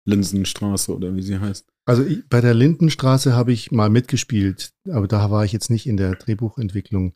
Linsenstraße 0.06 0.94
oder 0.94 1.16
wie 1.16 1.22
sie 1.22 1.40
heißt. 1.40 1.68
Also 1.86 2.04
ich, 2.04 2.28
bei 2.30 2.42
der 2.42 2.54
Lindenstraße 2.54 3.34
habe 3.34 3.52
ich 3.52 3.72
mal 3.72 3.90
mitgespielt, 3.90 4.74
aber 4.90 5.08
da 5.08 5.32
war 5.32 5.46
ich 5.46 5.52
jetzt 5.52 5.70
nicht 5.70 5.88
in 5.88 5.98
der 5.98 6.16
Drehbuchentwicklung. 6.16 7.14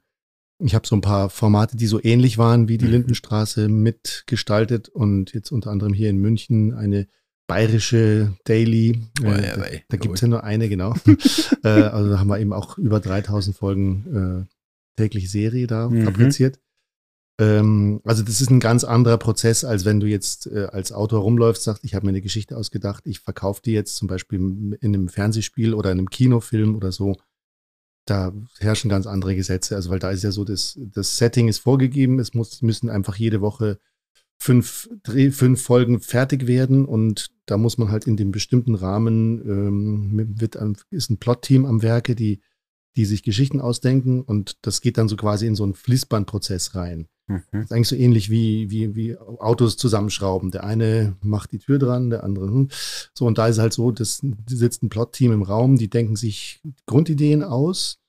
Ich 0.59 0.73
habe 0.73 0.87
so 0.87 0.95
ein 0.95 1.01
paar 1.01 1.29
Formate, 1.29 1.77
die 1.77 1.87
so 1.87 2.01
ähnlich 2.03 2.37
waren 2.37 2.67
wie 2.67 2.77
die 2.77 2.85
mhm. 2.85 2.91
Lindenstraße 2.91 3.69
mitgestaltet 3.69 4.89
und 4.89 5.33
jetzt 5.33 5.51
unter 5.51 5.69
anderem 5.71 5.93
hier 5.93 6.09
in 6.09 6.17
München 6.17 6.73
eine 6.73 7.07
bayerische 7.47 8.33
Daily. 8.43 9.01
Oh, 9.23 9.27
äh, 9.27 9.55
da 9.55 9.65
da 9.87 9.97
gibt 9.97 10.15
es 10.15 10.21
ja 10.21 10.27
nur 10.27 10.43
eine, 10.43 10.67
genau. 10.67 10.93
äh, 11.63 11.69
also 11.69 12.09
da 12.09 12.19
haben 12.19 12.27
wir 12.27 12.39
eben 12.39 12.53
auch 12.53 12.77
über 12.77 12.99
3000 12.99 13.55
Folgen 13.55 14.47
äh, 14.47 14.99
tägliche 14.99 15.29
Serie 15.29 15.67
da 15.67 15.89
mhm. 15.89 16.03
fabriziert. 16.03 16.59
Ähm, 17.39 18.01
also 18.03 18.23
das 18.23 18.41
ist 18.41 18.49
ein 18.49 18.59
ganz 18.59 18.83
anderer 18.83 19.17
Prozess, 19.17 19.63
als 19.63 19.85
wenn 19.85 19.99
du 19.99 20.07
jetzt 20.07 20.47
äh, 20.47 20.67
als 20.71 20.91
Autor 20.91 21.21
rumläufst, 21.21 21.63
sagst, 21.63 21.83
ich 21.83 21.93
habe 21.93 22.05
mir 22.05 22.09
eine 22.09 22.21
Geschichte 22.21 22.57
ausgedacht, 22.57 23.05
ich 23.05 23.19
verkaufe 23.19 23.61
die 23.63 23.73
jetzt 23.73 23.95
zum 23.95 24.07
Beispiel 24.07 24.39
in 24.39 24.77
einem 24.81 25.07
Fernsehspiel 25.07 25.73
oder 25.73 25.91
in 25.91 25.99
einem 25.99 26.09
Kinofilm 26.09 26.75
oder 26.75 26.91
so. 26.91 27.15
Da 28.05 28.33
herrschen 28.59 28.89
ganz 28.89 29.05
andere 29.05 29.35
Gesetze. 29.35 29.75
Also 29.75 29.89
weil 29.89 29.99
da 29.99 30.11
ist 30.11 30.23
ja 30.23 30.31
so, 30.31 30.45
das, 30.45 30.79
das 30.79 31.17
Setting 31.17 31.47
ist 31.47 31.59
vorgegeben, 31.59 32.19
es 32.19 32.33
muss, 32.33 32.61
müssen 32.61 32.89
einfach 32.89 33.15
jede 33.15 33.41
Woche 33.41 33.79
fünf, 34.39 34.89
Dreh, 35.03 35.31
fünf 35.31 35.61
Folgen 35.61 35.99
fertig 35.99 36.47
werden 36.47 36.85
und 36.85 37.31
da 37.45 37.57
muss 37.57 37.77
man 37.77 37.91
halt 37.91 38.07
in 38.07 38.17
dem 38.17 38.31
bestimmten 38.31 38.75
Rahmen, 38.75 39.41
ähm, 39.47 40.39
wird, 40.39 40.57
ist 40.91 41.09
ein 41.09 41.17
Plot-Team 41.17 41.65
am 41.65 41.81
Werke, 41.81 42.15
die, 42.15 42.41
die 42.97 43.05
sich 43.05 43.23
Geschichten 43.23 43.61
ausdenken 43.61 44.21
und 44.21 44.57
das 44.63 44.81
geht 44.81 44.97
dann 44.97 45.07
so 45.07 45.15
quasi 45.15 45.45
in 45.45 45.55
so 45.55 45.63
einen 45.63 45.75
Fließbandprozess 45.75 46.75
rein. 46.75 47.07
Mhm. 47.27 47.43
Das 47.51 47.63
ist 47.65 47.71
eigentlich 47.71 47.87
so 47.89 47.95
ähnlich 47.95 48.29
wie, 48.29 48.71
wie, 48.71 48.95
wie 48.95 49.17
Autos 49.17 49.77
zusammenschrauben. 49.77 50.49
Der 50.49 50.63
eine 50.63 51.15
macht 51.21 51.51
die 51.51 51.59
Tür 51.59 51.77
dran, 51.77 52.09
der 52.09 52.23
andere. 52.23 52.47
Hm. 52.47 52.69
So, 53.13 53.25
und 53.25 53.37
da 53.37 53.47
ist 53.47 53.59
halt 53.59 53.73
so, 53.73 53.91
das 53.91 54.23
sitzt 54.47 54.81
ein 54.81 54.89
Plot-Team 54.89 55.31
im 55.31 55.43
Raum, 55.43 55.77
die 55.77 55.89
denken 55.89 56.15
sich 56.15 56.61
Grundideen 56.87 57.43
aus. 57.43 57.99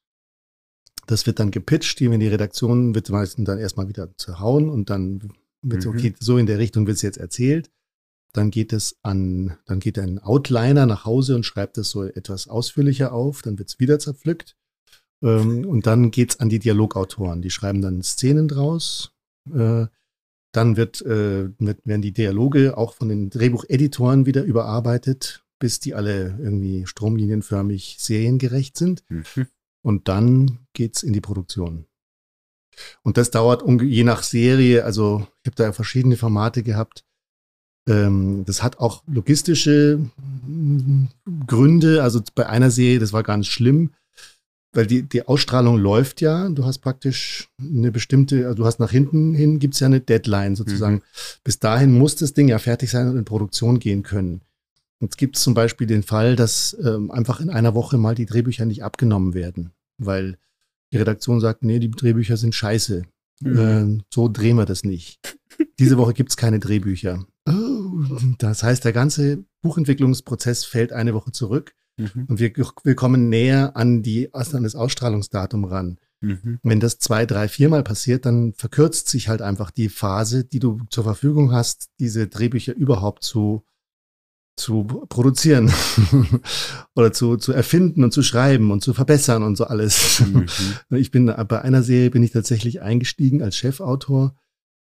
Das 1.07 1.27
wird 1.27 1.38
dann 1.38 1.51
gepitcht, 1.51 2.01
die 2.01 2.07
in 2.07 2.20
die 2.20 2.29
Redaktion 2.29 2.94
wird 2.94 3.11
meistens 3.11 3.44
dann 3.46 3.59
erstmal 3.59 3.88
wieder 3.88 4.16
zerhauen 4.16 4.68
und 4.68 4.88
dann 4.88 5.33
wird 5.62 5.85
mhm. 5.85 5.90
okay, 5.90 6.14
so 6.18 6.38
in 6.38 6.46
der 6.46 6.59
Richtung 6.59 6.87
wird 6.87 6.96
es 6.96 7.03
jetzt 7.03 7.18
erzählt. 7.18 7.70
Dann 8.33 8.51
geht 8.51 8.72
es 8.72 8.96
an, 9.03 9.57
dann 9.66 9.81
geht 9.81 9.98
ein 9.98 10.18
Outliner 10.18 10.87
nach 10.87 11.05
Hause 11.05 11.35
und 11.35 11.44
schreibt 11.44 11.77
das 11.77 11.90
so 11.90 12.05
etwas 12.05 12.46
ausführlicher 12.46 13.12
auf, 13.12 13.42
dann 13.42 13.59
wird 13.59 13.70
es 13.70 13.81
wieder 13.81 13.98
zerpflückt. 13.98 14.55
Ähm, 15.23 15.67
und 15.67 15.87
dann 15.87 16.11
geht 16.11 16.31
es 16.31 16.41
an 16.41 16.49
die 16.49 16.59
Dialogautoren. 16.59 17.43
Die 17.43 17.51
schreiben 17.51 17.83
dann 17.83 18.03
Szenen 18.03 18.49
draus. 18.49 19.13
Äh, 19.53 19.87
dann 20.53 20.77
wird, 20.77 21.03
äh, 21.03 21.51
wird, 21.59 21.87
werden 21.87 22.03
die 22.03 22.13
Dialoge 22.13 22.77
auch 22.77 22.95
von 22.95 23.09
den 23.09 23.31
Drehbucheditoren 23.31 24.27
wieder 24.27 24.45
überarbeitet, 24.45 25.45
bis 25.59 25.81
die 25.81 25.95
alle 25.95 26.39
irgendwie 26.41 26.87
stromlinienförmig 26.87 27.97
seriengerecht 27.99 28.77
sind. 28.77 29.05
Mhm. 29.09 29.47
Und 29.83 30.09
dann 30.09 30.59
geht 30.73 30.97
es 30.97 31.03
in 31.03 31.13
die 31.13 31.21
Produktion. 31.21 31.87
Und 33.03 33.17
das 33.17 33.31
dauert 33.31 33.65
je 33.83 34.05
nach 34.05 34.23
Serie, 34.23 34.85
also 34.85 35.27
ich 35.43 35.47
habe 35.47 35.57
da 35.57 35.73
verschiedene 35.73 36.17
Formate 36.17 36.63
gehabt. 36.63 37.05
Ähm, 37.89 38.45
das 38.45 38.63
hat 38.63 38.79
auch 38.79 39.03
logistische 39.07 39.99
mm, 40.47 41.07
Gründe. 41.47 42.03
Also 42.03 42.21
bei 42.35 42.47
einer 42.47 42.71
Serie, 42.71 42.99
das 42.99 43.13
war 43.13 43.23
ganz 43.23 43.47
schlimm, 43.47 43.93
weil 44.73 44.87
die, 44.87 45.03
die 45.03 45.27
Ausstrahlung 45.27 45.79
läuft 45.79 46.21
ja. 46.21 46.49
Du 46.49 46.65
hast 46.65 46.79
praktisch 46.79 47.49
eine 47.61 47.91
bestimmte, 47.91 48.47
also 48.47 48.57
du 48.57 48.65
hast 48.67 48.81
nach 48.81 48.91
hinten 48.91 49.35
hin, 49.35 49.59
gibt 49.59 49.75
es 49.75 49.81
ja 49.81 49.87
eine 49.87 50.01
Deadline 50.01 50.57
sozusagen. 50.57 50.97
Mhm. 50.97 51.03
Bis 51.45 51.59
dahin 51.59 51.97
muss 51.97 52.17
das 52.17 52.35
Ding 52.35 52.49
ja 52.49 52.59
fertig 52.59 52.91
sein 52.91 53.09
und 53.09 53.17
in 53.17 53.25
Produktion 53.25 53.79
gehen 53.79 54.03
können. 54.03 54.43
Jetzt 55.01 55.17
gibt 55.17 55.37
es 55.37 55.43
zum 55.43 55.55
Beispiel 55.55 55.87
den 55.87 56.03
Fall, 56.03 56.37
dass 56.37 56.77
ähm, 56.85 57.11
einfach 57.11 57.41
in 57.41 57.51
einer 57.51 57.75
Woche 57.75 57.99
mal 57.99 58.15
die 58.15 58.27
Drehbücher 58.27 58.67
nicht 58.67 58.83
abgenommen 58.83 59.33
werden, 59.33 59.71
weil 59.97 60.37
die 60.93 60.97
Redaktion 60.97 61.41
sagt, 61.41 61.63
nee, 61.63 61.79
die 61.79 61.91
Drehbücher 61.91 62.37
sind 62.37 62.55
scheiße. 62.55 63.05
Mhm. 63.41 63.59
Äh, 63.59 64.05
so 64.13 64.29
drehen 64.29 64.57
wir 64.57 64.67
das 64.67 64.85
nicht. 64.85 65.21
Diese 65.79 65.99
Woche 65.99 66.15
gibt 66.15 66.31
es 66.31 66.37
keine 66.37 66.59
Drehbücher. 66.59 67.25
Oh, 67.49 68.05
das 68.39 68.63
heißt, 68.63 68.85
der 68.85 68.93
ganze 68.93 69.45
Buchentwicklungsprozess 69.63 70.65
fällt 70.65 70.93
eine 70.93 71.15
Woche 71.15 71.33
zurück 71.33 71.75
mhm. 71.99 72.25
und 72.29 72.41
wir, 72.41 72.53
wir 72.85 72.95
kommen 72.95 73.29
näher 73.29 73.77
an, 73.77 74.03
die, 74.03 74.33
an 74.33 74.63
das 74.63 74.75
Ausstrahlungsdatum 74.75 75.65
ran. 75.65 75.99
Mhm. 76.21 76.59
Wenn 76.63 76.81
das 76.81 76.99
zwei, 76.99 77.27
drei, 77.27 77.49
viermal 77.49 77.83
passiert, 77.83 78.27
dann 78.27 78.53
verkürzt 78.55 79.09
sich 79.09 79.29
halt 79.29 79.43
einfach 79.43 79.71
die 79.71 79.89
Phase, 79.89 80.45
die 80.45 80.59
du 80.59 80.81
zur 80.91 81.05
Verfügung 81.05 81.53
hast, 81.53 81.91
diese 82.01 82.27
Drehbücher 82.27 82.75
überhaupt 82.75 83.23
zu 83.25 83.65
zu 84.57 84.85
produzieren 85.09 85.73
oder 86.97 87.13
zu, 87.13 87.37
zu 87.37 87.53
erfinden 87.53 88.03
und 88.03 88.13
zu 88.13 88.25
schreiben 88.25 88.73
und 88.73 88.83
zu 88.83 88.93
verbessern 88.93 89.45
und 89.45 89.57
so 89.57 89.65
alles. 89.65 90.21
Mhm. 90.21 90.47
Ich 90.97 91.13
bin 91.13 91.27
bei 91.27 91.63
einer 91.63 91.85
Serie 91.85 92.11
bin 92.11 92.25
ich 92.25 92.33
tatsächlich 92.33 92.83
eingestiegen 92.83 93.41
als 93.41 93.57
Chefautor 93.57 94.35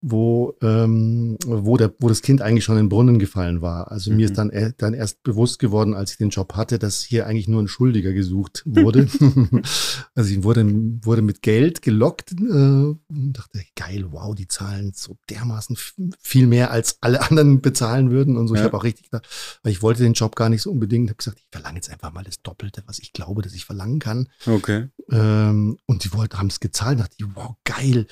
wo, 0.01 0.55
ähm, 0.63 1.37
wo, 1.45 1.77
der, 1.77 1.93
wo 1.99 2.09
das 2.09 2.23
Kind 2.23 2.41
eigentlich 2.41 2.63
schon 2.63 2.77
in 2.77 2.85
den 2.85 2.89
Brunnen 2.89 3.19
gefallen 3.19 3.61
war. 3.61 3.91
Also 3.91 4.09
mhm. 4.09 4.17
mir 4.17 4.25
ist 4.25 4.31
mhm. 4.31 4.51
dann, 4.51 4.73
dann 4.77 4.93
erst 4.95 5.21
bewusst 5.21 5.59
geworden, 5.59 5.93
als 5.93 6.11
ich 6.11 6.17
den 6.17 6.29
Job 6.29 6.55
hatte, 6.55 6.79
dass 6.79 7.01
hier 7.01 7.27
eigentlich 7.27 7.47
nur 7.47 7.61
ein 7.61 7.67
Schuldiger 7.67 8.11
gesucht 8.11 8.63
wurde. 8.65 9.07
also 10.15 10.33
ich 10.33 10.43
wurde, 10.43 10.65
wurde 11.03 11.21
mit 11.21 11.43
Geld 11.43 11.83
gelockt 11.83 12.31
äh, 12.31 12.35
und 12.35 13.33
dachte, 13.33 13.61
geil, 13.75 14.07
wow, 14.09 14.33
die 14.33 14.47
zahlen 14.47 14.91
so 14.95 15.17
dermaßen 15.29 15.77
viel 16.19 16.47
mehr, 16.47 16.71
als 16.71 16.97
alle 17.01 17.21
anderen 17.21 17.61
bezahlen 17.61 18.09
würden 18.09 18.37
und 18.37 18.47
so. 18.47 18.55
Ja. 18.55 18.61
Ich 18.61 18.65
habe 18.65 18.77
auch 18.77 18.83
richtig 18.83 19.11
gedacht, 19.11 19.27
weil 19.61 19.71
ich 19.71 19.83
wollte 19.83 20.01
den 20.01 20.13
Job 20.13 20.35
gar 20.35 20.49
nicht 20.49 20.63
so 20.63 20.71
unbedingt. 20.71 21.09
habe 21.09 21.17
gesagt, 21.17 21.39
ich 21.39 21.47
verlange 21.51 21.75
jetzt 21.75 21.91
einfach 21.91 22.11
mal 22.11 22.23
das 22.23 22.41
Doppelte, 22.41 22.81
was 22.87 22.97
ich 22.97 23.13
glaube, 23.13 23.43
dass 23.43 23.53
ich 23.53 23.65
verlangen 23.65 23.99
kann. 23.99 24.29
Okay. 24.47 24.87
Ähm, 25.11 25.77
und 25.85 26.03
die 26.03 26.13
wollten, 26.13 26.39
haben 26.39 26.47
es 26.47 26.59
gezahlt, 26.59 26.99
dachte 26.99 27.15
ich, 27.19 27.25
wow, 27.35 27.55
geil. 27.63 28.07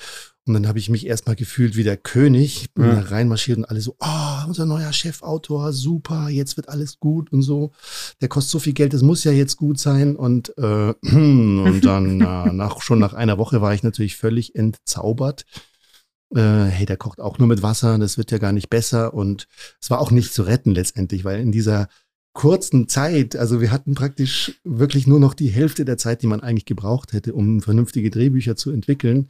Und 0.49 0.55
dann 0.55 0.67
habe 0.67 0.79
ich 0.79 0.89
mich 0.89 1.05
erstmal 1.05 1.35
gefühlt 1.35 1.75
wie 1.75 1.83
der 1.83 1.95
König, 1.95 2.73
bin 2.73 2.85
ja. 2.85 2.95
da 2.95 3.01
reinmarschiert 3.01 3.59
und 3.59 3.65
alle 3.65 3.81
so, 3.81 3.95
oh, 3.99 4.47
unser 4.47 4.65
neuer 4.65 4.91
Chefautor, 4.91 5.73
super, 5.73 6.29
jetzt 6.29 6.57
wird 6.57 6.69
alles 6.69 6.99
gut 6.99 7.31
und 7.31 7.43
so. 7.43 7.71
Der 8.19 8.29
kostet 8.29 8.49
so 8.49 8.57
viel 8.57 8.73
Geld, 8.73 8.93
das 8.93 9.03
muss 9.03 9.23
ja 9.23 9.31
jetzt 9.31 9.57
gut 9.57 9.77
sein. 9.79 10.15
Und, 10.15 10.57
äh, 10.57 10.93
und 11.03 11.81
dann 11.81 12.17
na, 12.17 12.45
nach, 12.51 12.81
schon 12.81 12.97
nach 12.97 13.13
einer 13.13 13.37
Woche 13.37 13.61
war 13.61 13.75
ich 13.75 13.83
natürlich 13.83 14.17
völlig 14.17 14.55
entzaubert. 14.55 15.45
Äh, 16.33 16.63
hey, 16.63 16.87
der 16.87 16.97
kocht 16.97 17.21
auch 17.21 17.37
nur 17.37 17.47
mit 17.47 17.61
Wasser, 17.61 17.99
das 17.99 18.17
wird 18.17 18.31
ja 18.31 18.39
gar 18.39 18.51
nicht 18.51 18.71
besser. 18.71 19.13
Und 19.13 19.47
es 19.79 19.91
war 19.91 19.99
auch 19.99 20.09
nicht 20.09 20.33
zu 20.33 20.41
retten 20.41 20.71
letztendlich, 20.71 21.25
weil 21.25 21.41
in 21.41 21.51
dieser 21.51 21.89
kurzen 22.33 22.87
Zeit, 22.87 23.35
also 23.35 23.61
wir 23.61 23.69
hatten 23.69 23.93
praktisch 23.93 24.59
wirklich 24.63 25.05
nur 25.05 25.19
noch 25.19 25.35
die 25.35 25.49
Hälfte 25.49 25.85
der 25.85 25.99
Zeit, 25.99 26.23
die 26.23 26.27
man 26.27 26.41
eigentlich 26.41 26.65
gebraucht 26.65 27.13
hätte, 27.13 27.35
um 27.35 27.61
vernünftige 27.61 28.09
Drehbücher 28.09 28.55
zu 28.55 28.71
entwickeln 28.71 29.29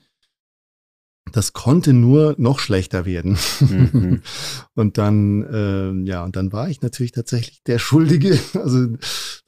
das 1.36 1.54
konnte 1.54 1.94
nur 1.94 2.36
noch 2.38 2.60
schlechter 2.60 3.06
werden. 3.06 3.38
Mhm. 3.60 4.22
und 4.76 4.98
dann, 4.98 5.44
äh, 5.44 6.10
ja, 6.10 6.24
und 6.24 6.36
dann 6.36 6.52
war 6.52 6.70
ich 6.70 6.82
natürlich 6.82 7.12
tatsächlich 7.12 7.64
der 7.64 7.80
Schuldige. 7.80 8.40
Also 8.60 8.88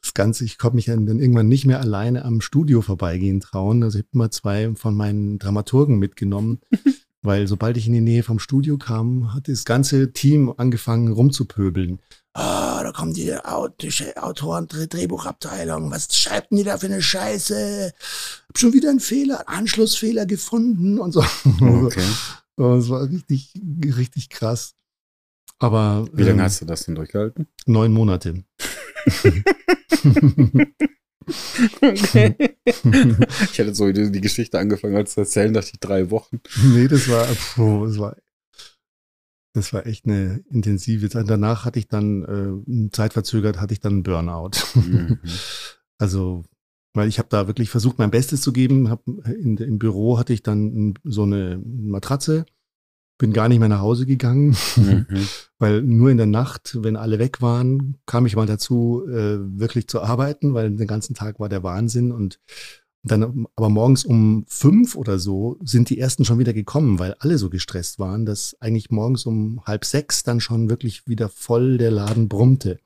das 0.01 0.13
Ganze, 0.13 0.45
ich 0.45 0.57
konnte 0.57 0.75
mich 0.75 0.85
dann 0.85 1.07
irgendwann 1.07 1.47
nicht 1.47 1.65
mehr 1.65 1.79
alleine 1.79 2.25
am 2.25 2.41
Studio 2.41 2.81
vorbeigehen 2.81 3.39
trauen. 3.39 3.83
Also 3.83 3.99
ich 3.99 4.03
habe 4.05 4.09
immer 4.13 4.31
zwei 4.31 4.73
von 4.75 4.95
meinen 4.95 5.37
Dramaturgen 5.37 5.99
mitgenommen, 5.99 6.59
weil 7.21 7.47
sobald 7.47 7.77
ich 7.77 7.87
in 7.87 7.93
die 7.93 8.01
Nähe 8.01 8.23
vom 8.23 8.39
Studio 8.39 8.77
kam, 8.77 9.33
hat 9.33 9.47
das 9.47 9.65
ganze 9.65 10.13
Team 10.13 10.53
angefangen 10.55 11.11
rumzupöbeln. 11.11 11.99
Da 12.91 12.97
kommen 12.97 13.13
die 13.13 13.33
Autoren, 13.33 14.67
Drehbuchabteilung, 14.67 15.91
was 15.91 16.13
schreibt 16.13 16.51
denn 16.51 16.57
die 16.57 16.65
da 16.65 16.77
für 16.77 16.87
eine 16.87 17.01
Scheiße? 17.01 17.93
Hab 18.49 18.57
schon 18.57 18.73
wieder 18.73 18.89
einen 18.89 18.99
Fehler, 18.99 19.47
Anschlussfehler 19.47 20.25
gefunden 20.25 20.99
und 20.99 21.13
so. 21.13 21.23
Okay. 21.61 22.03
Das 22.57 22.89
war 22.89 23.09
richtig, 23.09 23.53
richtig 23.97 24.29
krass. 24.29 24.75
Aber. 25.57 26.05
Wie 26.13 26.21
lange 26.21 26.39
ähm, 26.39 26.43
hast 26.43 26.61
du 26.61 26.65
das 26.65 26.85
denn 26.85 26.93
durchgehalten? 26.93 27.47
Neun 27.65 27.91
Monate. 27.91 28.43
okay. 31.81 32.35
ich 32.65 33.59
hatte 33.59 33.73
so 33.73 33.91
die 33.91 34.21
Geschichte 34.21 34.59
angefangen 34.59 34.97
als 34.97 35.13
zu 35.13 35.21
erzählen, 35.21 35.53
dachte 35.53 35.71
ich 35.73 35.79
drei 35.79 36.11
Wochen. 36.11 36.39
Nee, 36.61 36.87
das 36.87 37.09
war, 37.09 37.25
puh, 37.25 37.87
das 37.87 37.97
war, 37.97 38.15
das 39.53 39.73
war 39.73 39.85
echt 39.85 40.05
eine 40.05 40.43
intensive 40.49 41.09
Zeit. 41.09 41.29
Danach 41.29 41.65
hatte 41.65 41.79
ich 41.79 41.87
dann, 41.87 42.63
äh, 42.67 42.89
zeitverzögert, 42.91 43.59
hatte 43.59 43.73
ich 43.73 43.79
dann 43.79 43.93
einen 43.93 44.03
Burnout. 44.03 44.51
Mhm. 44.75 45.19
also, 45.97 46.43
weil 46.93 47.07
ich 47.07 47.19
habe 47.19 47.29
da 47.29 47.47
wirklich 47.47 47.69
versucht, 47.69 47.99
mein 47.99 48.11
Bestes 48.11 48.41
zu 48.41 48.53
geben. 48.53 48.89
Hab 48.89 49.05
in, 49.07 49.57
Im 49.57 49.79
Büro 49.79 50.17
hatte 50.17 50.33
ich 50.33 50.43
dann 50.43 50.93
so 51.03 51.23
eine 51.23 51.61
Matratze 51.63 52.45
bin 53.21 53.33
gar 53.33 53.47
nicht 53.47 53.59
mehr 53.59 53.69
nach 53.69 53.81
Hause 53.81 54.07
gegangen, 54.07 54.57
mhm. 54.75 55.05
weil 55.59 55.83
nur 55.83 56.09
in 56.09 56.17
der 56.17 56.25
Nacht, 56.25 56.75
wenn 56.81 56.95
alle 56.95 57.19
weg 57.19 57.39
waren, 57.39 57.97
kam 58.07 58.25
ich 58.25 58.35
mal 58.35 58.47
dazu, 58.47 59.03
äh, 59.07 59.37
wirklich 59.59 59.87
zu 59.87 60.01
arbeiten, 60.01 60.55
weil 60.55 60.75
den 60.75 60.87
ganzen 60.87 61.13
Tag 61.13 61.39
war 61.39 61.47
der 61.47 61.61
Wahnsinn 61.61 62.11
und 62.11 62.39
dann, 63.03 63.47
aber 63.55 63.69
morgens 63.69 64.05
um 64.05 64.45
fünf 64.47 64.95
oder 64.95 65.17
so 65.17 65.57
sind 65.63 65.89
die 65.89 65.97
ersten 65.97 66.23
schon 66.23 66.37
wieder 66.37 66.53
gekommen, 66.53 66.99
weil 66.99 67.15
alle 67.15 67.37
so 67.37 67.49
gestresst 67.49 67.97
waren, 67.97 68.25
dass 68.25 68.55
eigentlich 68.59 68.91
morgens 68.91 69.25
um 69.25 69.63
halb 69.65 69.85
sechs 69.85 70.23
dann 70.23 70.39
schon 70.39 70.69
wirklich 70.69 71.07
wieder 71.07 71.27
voll 71.27 71.77
der 71.77 71.89
Laden 71.89 72.29
brummte. 72.29 72.79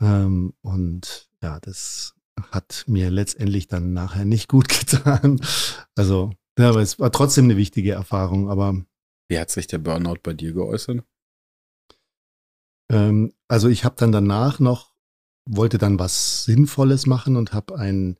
Ähm, 0.00 0.54
und 0.62 1.28
ja, 1.42 1.60
das 1.60 2.14
hat 2.50 2.84
mir 2.86 3.10
letztendlich 3.10 3.68
dann 3.68 3.92
nachher 3.92 4.24
nicht 4.24 4.48
gut 4.48 4.68
getan. 4.80 5.40
Also, 5.94 6.32
ja, 6.58 6.70
aber 6.70 6.80
es 6.80 6.98
war 6.98 7.12
trotzdem 7.12 7.44
eine 7.44 7.56
wichtige 7.56 7.92
Erfahrung, 7.92 8.48
aber 8.48 8.82
wie 9.28 9.38
hat 9.38 9.50
sich 9.50 9.66
der 9.66 9.78
Burnout 9.78 10.20
bei 10.22 10.32
dir 10.32 10.54
geäußert? 10.54 11.04
Ähm, 12.90 13.34
also 13.48 13.68
ich 13.68 13.84
habe 13.84 13.96
dann 13.98 14.12
danach 14.12 14.60
noch, 14.60 14.94
wollte 15.44 15.76
dann 15.76 15.98
was 15.98 16.44
Sinnvolles 16.44 17.06
machen 17.06 17.36
und 17.36 17.52
habe 17.52 17.78
ein 17.78 18.18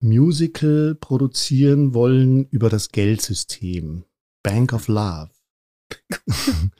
Musical 0.00 0.94
produzieren 0.94 1.94
wollen 1.94 2.46
über 2.46 2.68
das 2.68 2.90
Geldsystem. 2.90 4.04
Bank 4.42 4.72
of 4.72 4.88
Love. 4.88 5.30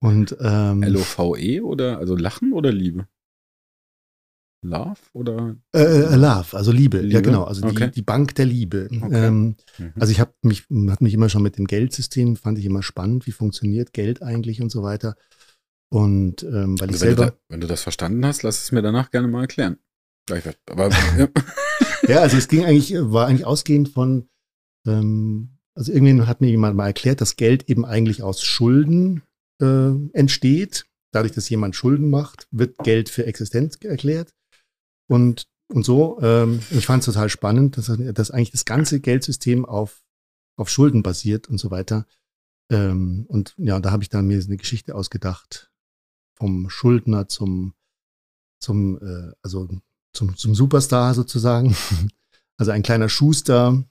und 0.00 0.36
ähm, 0.40 0.82
L-O-V-E 0.82 1.60
oder 1.60 1.98
also 1.98 2.16
Lachen 2.16 2.52
oder 2.52 2.72
Liebe? 2.72 3.08
Love 4.64 4.98
oder? 5.12 5.56
Äh, 5.72 5.82
äh, 5.82 6.16
Love, 6.16 6.56
also 6.56 6.72
Liebe. 6.72 6.98
Liebe? 6.98 7.14
Ja, 7.14 7.20
genau. 7.20 7.44
Also 7.44 7.66
okay. 7.66 7.86
die, 7.86 7.92
die 7.92 8.02
Bank 8.02 8.34
der 8.34 8.46
Liebe. 8.46 8.88
Okay. 8.90 9.26
Ähm, 9.26 9.56
mhm. 9.78 9.92
Also 9.98 10.10
ich 10.10 10.20
habe 10.20 10.32
mich, 10.42 10.64
hat 10.88 11.00
mich 11.00 11.14
immer 11.14 11.28
schon 11.28 11.42
mit 11.42 11.58
dem 11.58 11.66
Geldsystem, 11.66 12.36
fand 12.36 12.58
ich 12.58 12.64
immer 12.64 12.82
spannend, 12.82 13.26
wie 13.26 13.32
funktioniert 13.32 13.92
Geld 13.92 14.22
eigentlich 14.22 14.60
und 14.60 14.70
so 14.70 14.82
weiter. 14.82 15.16
Und 15.90 16.42
ähm, 16.42 16.78
weil 16.80 16.88
also 16.88 16.96
ich 16.96 17.00
wenn 17.00 17.16
selber. 17.16 17.24
Du 17.26 17.30
da, 17.30 17.38
wenn 17.48 17.60
du 17.60 17.66
das 17.66 17.82
verstanden 17.82 18.24
hast, 18.26 18.42
lass 18.42 18.62
es 18.62 18.72
mir 18.72 18.82
danach 18.82 19.10
gerne 19.10 19.28
mal 19.28 19.42
erklären. 19.42 19.78
Aber, 20.66 20.90
ja. 21.18 21.28
Ja, 22.06 22.20
also 22.20 22.36
es 22.36 22.48
ging 22.48 22.64
eigentlich, 22.64 22.94
war 22.94 23.26
eigentlich 23.26 23.46
ausgehend 23.46 23.88
von, 23.88 24.28
ähm, 24.86 25.58
also 25.74 25.92
irgendwie 25.92 26.22
hat 26.22 26.40
mir 26.40 26.48
jemand 26.48 26.76
mal 26.76 26.86
erklärt, 26.86 27.20
dass 27.20 27.36
Geld 27.36 27.68
eben 27.68 27.84
eigentlich 27.84 28.22
aus 28.22 28.42
Schulden 28.42 29.22
äh, 29.60 29.90
entsteht. 30.12 30.86
Dadurch, 31.12 31.32
dass 31.32 31.48
jemand 31.48 31.74
Schulden 31.74 32.10
macht, 32.10 32.46
wird 32.50 32.78
Geld 32.78 33.08
für 33.08 33.26
Existenz 33.26 33.76
erklärt. 33.76 34.34
Und, 35.08 35.44
und 35.72 35.84
so, 35.84 36.18
ähm, 36.20 36.60
ich 36.70 36.86
fand 36.86 37.00
es 37.00 37.06
total 37.06 37.28
spannend, 37.28 37.76
dass, 37.76 37.86
dass 37.86 38.30
eigentlich 38.30 38.50
das 38.50 38.64
ganze 38.64 39.00
Geldsystem 39.00 39.64
auf, 39.64 40.02
auf 40.56 40.68
Schulden 40.68 41.02
basiert 41.02 41.48
und 41.48 41.58
so 41.58 41.70
weiter. 41.70 42.06
Ähm, 42.70 43.24
und 43.28 43.54
ja, 43.56 43.80
da 43.80 43.90
habe 43.90 44.02
ich 44.02 44.10
dann 44.10 44.26
mir 44.26 44.40
eine 44.40 44.56
Geschichte 44.56 44.94
ausgedacht. 44.94 45.70
Vom 46.36 46.68
Schuldner 46.68 47.28
zum, 47.28 47.74
zum, 48.60 48.98
äh, 49.00 49.32
also 49.42 49.68
zum, 50.12 50.36
zum 50.36 50.54
Superstar 50.54 51.14
sozusagen. 51.14 51.76
Also 52.60 52.72
ein 52.72 52.82
kleiner 52.82 53.08
Schuster 53.08 53.84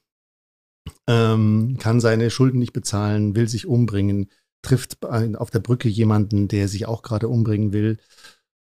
ähm, 1.08 1.78
kann 1.80 2.02
seine 2.02 2.30
Schulden 2.30 2.60
nicht 2.60 2.74
bezahlen, 2.74 3.34
will 3.34 3.48
sich 3.48 3.66
umbringen, 3.66 4.30
trifft 4.62 5.06
auf 5.06 5.50
der 5.52 5.60
Brücke 5.60 5.88
jemanden, 5.88 6.50
der 6.50 6.68
sich 6.68 6.86
auch 6.86 7.02
gerade 7.02 7.30
umbringen 7.30 7.72
will 7.72 7.98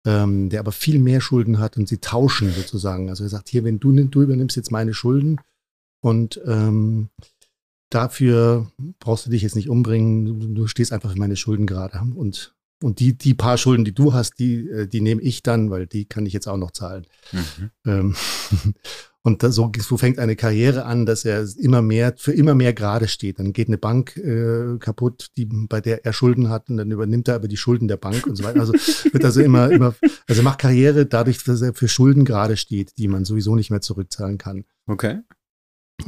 ähm, 0.05 0.49
der 0.49 0.59
aber 0.59 0.71
viel 0.71 0.99
mehr 0.99 1.21
Schulden 1.21 1.59
hat 1.59 1.77
und 1.77 1.87
sie 1.87 1.99
tauschen 1.99 2.51
sozusagen. 2.51 3.09
Also 3.09 3.23
er 3.23 3.29
sagt, 3.29 3.49
hier, 3.49 3.63
wenn 3.63 3.79
du, 3.79 3.91
du 3.91 4.21
übernimmst 4.21 4.55
jetzt 4.55 4.71
meine 4.71 4.93
Schulden 4.93 5.39
und 6.01 6.41
ähm, 6.45 7.09
dafür 7.89 8.71
brauchst 8.99 9.25
du 9.25 9.29
dich 9.29 9.43
jetzt 9.43 9.55
nicht 9.55 9.69
umbringen, 9.69 10.25
du, 10.25 10.47
du 10.53 10.67
stehst 10.67 10.91
einfach 10.91 11.11
für 11.11 11.19
meine 11.19 11.35
Schulden 11.35 11.67
gerade. 11.67 12.01
Und, 12.15 12.55
und 12.81 12.99
die, 12.99 13.17
die 13.17 13.33
paar 13.33 13.57
Schulden, 13.57 13.85
die 13.85 13.93
du 13.93 14.13
hast, 14.13 14.39
die, 14.39 14.67
äh, 14.67 14.87
die 14.87 15.01
nehme 15.01 15.21
ich 15.21 15.43
dann, 15.43 15.69
weil 15.69 15.87
die 15.87 16.05
kann 16.05 16.25
ich 16.25 16.33
jetzt 16.33 16.47
auch 16.47 16.57
noch 16.57 16.71
zahlen. 16.71 17.05
Mhm. 17.31 17.71
Ähm, 17.85 18.15
Und 19.23 19.43
so, 19.43 19.71
so 19.77 19.97
fängt 19.97 20.17
eine 20.17 20.35
Karriere 20.35 20.85
an, 20.85 21.05
dass 21.05 21.25
er 21.25 21.45
immer 21.57 21.83
mehr, 21.83 22.15
für 22.17 22.31
immer 22.31 22.55
mehr 22.55 22.73
gerade 22.73 23.07
steht. 23.07 23.37
Dann 23.37 23.53
geht 23.53 23.67
eine 23.67 23.77
Bank 23.77 24.17
äh, 24.17 24.77
kaputt, 24.79 25.29
die, 25.37 25.45
bei 25.45 25.79
der 25.79 26.05
er 26.05 26.13
Schulden 26.13 26.49
hat 26.49 26.69
und 26.69 26.77
dann 26.77 26.89
übernimmt 26.89 27.27
er 27.27 27.35
aber 27.35 27.47
die 27.47 27.57
Schulden 27.57 27.87
der 27.87 27.97
Bank 27.97 28.25
und 28.25 28.35
so 28.35 28.43
weiter. 28.43 28.61
Also 28.61 28.73
wird 28.73 29.23
also 29.23 29.41
immer, 29.41 29.69
immer, 29.69 29.93
also 30.27 30.41
macht 30.41 30.59
Karriere 30.59 31.05
dadurch, 31.05 31.43
dass 31.43 31.61
er 31.61 31.75
für 31.75 31.87
Schulden 31.87 32.25
gerade 32.25 32.57
steht, 32.57 32.97
die 32.97 33.07
man 33.07 33.23
sowieso 33.23 33.55
nicht 33.55 33.69
mehr 33.69 33.81
zurückzahlen 33.81 34.39
kann. 34.39 34.65
Okay. 34.87 35.19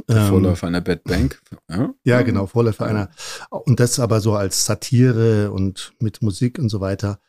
Der 0.08 0.17
ähm, 0.17 0.29
Vorläufer 0.29 0.67
einer 0.67 0.82
Bad 0.82 1.03
Bank. 1.03 1.41
Ja, 1.69 1.93
ja 2.03 2.21
genau, 2.21 2.47
Vorläufer 2.47 2.86
einer. 2.86 3.10
Und 3.49 3.79
das 3.79 3.99
aber 3.99 4.21
so 4.21 4.36
als 4.36 4.65
Satire 4.65 5.51
und 5.51 5.93
mit 5.99 6.21
Musik 6.21 6.60
und 6.60 6.69
so 6.69 6.82
weiter. 6.82 7.19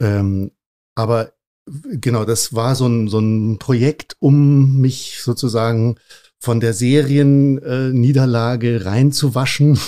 Ähm, 0.00 0.52
aber 0.94 1.32
genau, 1.66 2.24
das 2.24 2.54
war 2.54 2.74
so 2.74 2.86
ein, 2.86 3.08
so 3.08 3.18
ein 3.18 3.58
Projekt, 3.58 4.16
um 4.20 4.80
mich 4.80 5.20
sozusagen 5.22 5.96
von 6.38 6.60
der 6.60 6.74
Serienniederlage 6.74 8.74
äh, 8.74 8.82
reinzuwaschen. 8.82 9.78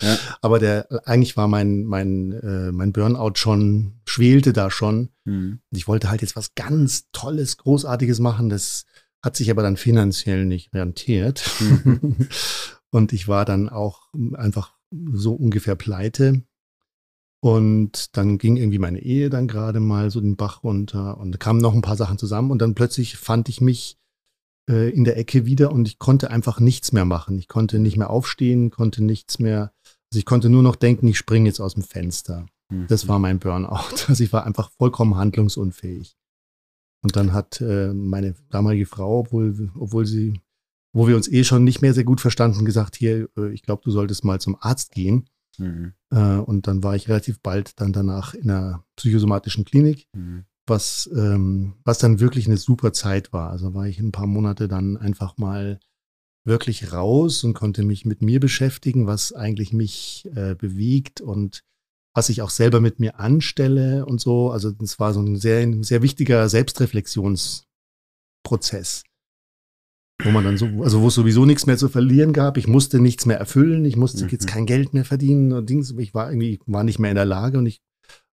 Ja. 0.00 0.18
Aber 0.40 0.58
der 0.58 0.88
eigentlich 1.06 1.36
war 1.36 1.48
mein 1.48 1.84
mein 1.84 2.32
äh, 2.32 2.72
mein 2.72 2.92
Burnout 2.92 3.34
schon 3.36 4.00
schwelte 4.06 4.52
da 4.52 4.70
schon. 4.70 5.10
Mhm. 5.24 5.60
Ich 5.70 5.88
wollte 5.88 6.10
halt 6.10 6.22
jetzt 6.22 6.34
was 6.34 6.54
ganz 6.54 7.04
Tolles, 7.12 7.58
Großartiges 7.58 8.20
machen. 8.20 8.48
Das 8.48 8.84
hat 9.22 9.36
sich 9.36 9.50
aber 9.50 9.62
dann 9.62 9.76
finanziell 9.76 10.44
nicht 10.44 10.74
rentiert. 10.74 11.44
Mhm. 11.60 12.28
Und 12.90 13.12
ich 13.12 13.26
war 13.26 13.44
dann 13.44 13.68
auch 13.68 14.12
einfach 14.34 14.74
so 15.12 15.32
ungefähr 15.32 15.76
pleite. 15.76 16.42
Und 17.40 18.16
dann 18.16 18.38
ging 18.38 18.56
irgendwie 18.56 18.78
meine 18.78 19.00
Ehe 19.00 19.30
dann 19.30 19.48
gerade 19.48 19.80
mal 19.80 20.10
so 20.10 20.20
den 20.20 20.36
Bach 20.36 20.62
runter 20.62 21.18
und 21.18 21.40
kamen 21.40 21.60
noch 21.60 21.74
ein 21.74 21.82
paar 21.82 21.96
Sachen 21.96 22.16
zusammen 22.16 22.52
und 22.52 22.62
dann 22.62 22.76
plötzlich 22.76 23.16
fand 23.16 23.48
ich 23.48 23.60
mich 23.60 23.98
äh, 24.70 24.90
in 24.90 25.02
der 25.02 25.16
Ecke 25.16 25.44
wieder 25.44 25.72
und 25.72 25.88
ich 25.88 25.98
konnte 25.98 26.30
einfach 26.30 26.60
nichts 26.60 26.92
mehr 26.92 27.04
machen. 27.04 27.38
Ich 27.38 27.48
konnte 27.48 27.80
nicht 27.80 27.96
mehr 27.96 28.10
aufstehen, 28.10 28.70
konnte 28.70 29.02
nichts 29.02 29.40
mehr, 29.40 29.72
also 30.12 30.18
ich 30.20 30.24
konnte 30.24 30.50
nur 30.50 30.62
noch 30.62 30.76
denken, 30.76 31.08
ich 31.08 31.18
springe 31.18 31.48
jetzt 31.48 31.58
aus 31.58 31.74
dem 31.74 31.82
Fenster. 31.82 32.46
Mhm. 32.70 32.86
Das 32.86 33.08
war 33.08 33.18
mein 33.18 33.40
Burnout. 33.40 33.92
Also 34.06 34.22
ich 34.22 34.32
war 34.32 34.46
einfach 34.46 34.70
vollkommen 34.78 35.16
handlungsunfähig. 35.16 36.16
Und 37.02 37.16
dann 37.16 37.32
hat 37.32 37.60
äh, 37.60 37.92
meine 37.92 38.34
damalige 38.50 38.86
Frau, 38.86 39.20
obwohl, 39.20 39.70
obwohl 39.78 40.06
sie, 40.06 40.40
wo 40.92 41.08
wir 41.08 41.16
uns 41.16 41.28
eh 41.28 41.44
schon 41.44 41.64
nicht 41.64 41.82
mehr 41.82 41.94
sehr 41.94 42.04
gut 42.04 42.20
verstanden, 42.20 42.64
gesagt, 42.64 42.96
hier, 42.96 43.28
äh, 43.36 43.52
ich 43.52 43.62
glaube, 43.62 43.82
du 43.84 43.90
solltest 43.90 44.24
mal 44.24 44.40
zum 44.40 44.56
Arzt 44.60 44.92
gehen. 44.92 45.28
Mhm. 45.58 45.92
Äh, 46.10 46.36
und 46.36 46.66
dann 46.66 46.82
war 46.82 46.94
ich 46.94 47.08
relativ 47.08 47.40
bald 47.40 47.80
dann 47.80 47.92
danach 47.92 48.34
in 48.34 48.50
einer 48.50 48.84
psychosomatischen 48.96 49.64
Klinik, 49.64 50.06
mhm. 50.14 50.44
was, 50.66 51.10
ähm, 51.14 51.74
was 51.84 51.98
dann 51.98 52.20
wirklich 52.20 52.46
eine 52.46 52.56
super 52.56 52.92
Zeit 52.92 53.32
war. 53.32 53.50
Also 53.50 53.74
war 53.74 53.86
ich 53.86 53.98
ein 53.98 54.12
paar 54.12 54.26
Monate 54.26 54.68
dann 54.68 54.96
einfach 54.96 55.36
mal 55.36 55.80
wirklich 56.44 56.92
raus 56.92 57.44
und 57.44 57.54
konnte 57.54 57.82
mich 57.82 58.04
mit 58.04 58.22
mir 58.22 58.40
beschäftigen, 58.40 59.06
was 59.06 59.32
eigentlich 59.32 59.72
mich 59.72 60.28
äh, 60.34 60.54
bewegt 60.54 61.20
und 61.20 61.64
was 62.14 62.28
ich 62.28 62.42
auch 62.42 62.50
selber 62.50 62.80
mit 62.80 63.00
mir 63.00 63.18
anstelle 63.18 64.04
und 64.06 64.20
so. 64.20 64.50
Also 64.50 64.70
das 64.70 64.98
war 64.98 65.14
so 65.14 65.20
ein 65.20 65.36
sehr, 65.36 65.66
sehr 65.82 66.02
wichtiger 66.02 66.48
Selbstreflexionsprozess 66.48 69.04
wo 70.24 70.30
man 70.30 70.44
dann 70.44 70.56
so, 70.56 70.66
also 70.82 71.02
wo 71.02 71.08
es 71.08 71.14
sowieso 71.14 71.44
nichts 71.44 71.66
mehr 71.66 71.76
zu 71.76 71.88
verlieren 71.88 72.32
gab. 72.32 72.56
Ich 72.56 72.66
musste 72.66 73.00
nichts 73.00 73.26
mehr 73.26 73.38
erfüllen, 73.38 73.84
ich 73.84 73.96
musste 73.96 74.24
mhm. 74.24 74.30
jetzt 74.30 74.46
kein 74.46 74.66
Geld 74.66 74.94
mehr 74.94 75.04
verdienen 75.04 75.52
und 75.52 75.68
Dings. 75.68 75.94
Ich 75.98 76.14
war 76.14 76.30
irgendwie, 76.30 76.60
war 76.66 76.84
nicht 76.84 76.98
mehr 76.98 77.10
in 77.10 77.16
der 77.16 77.24
Lage 77.24 77.58
und 77.58 77.66
ich 77.66 77.80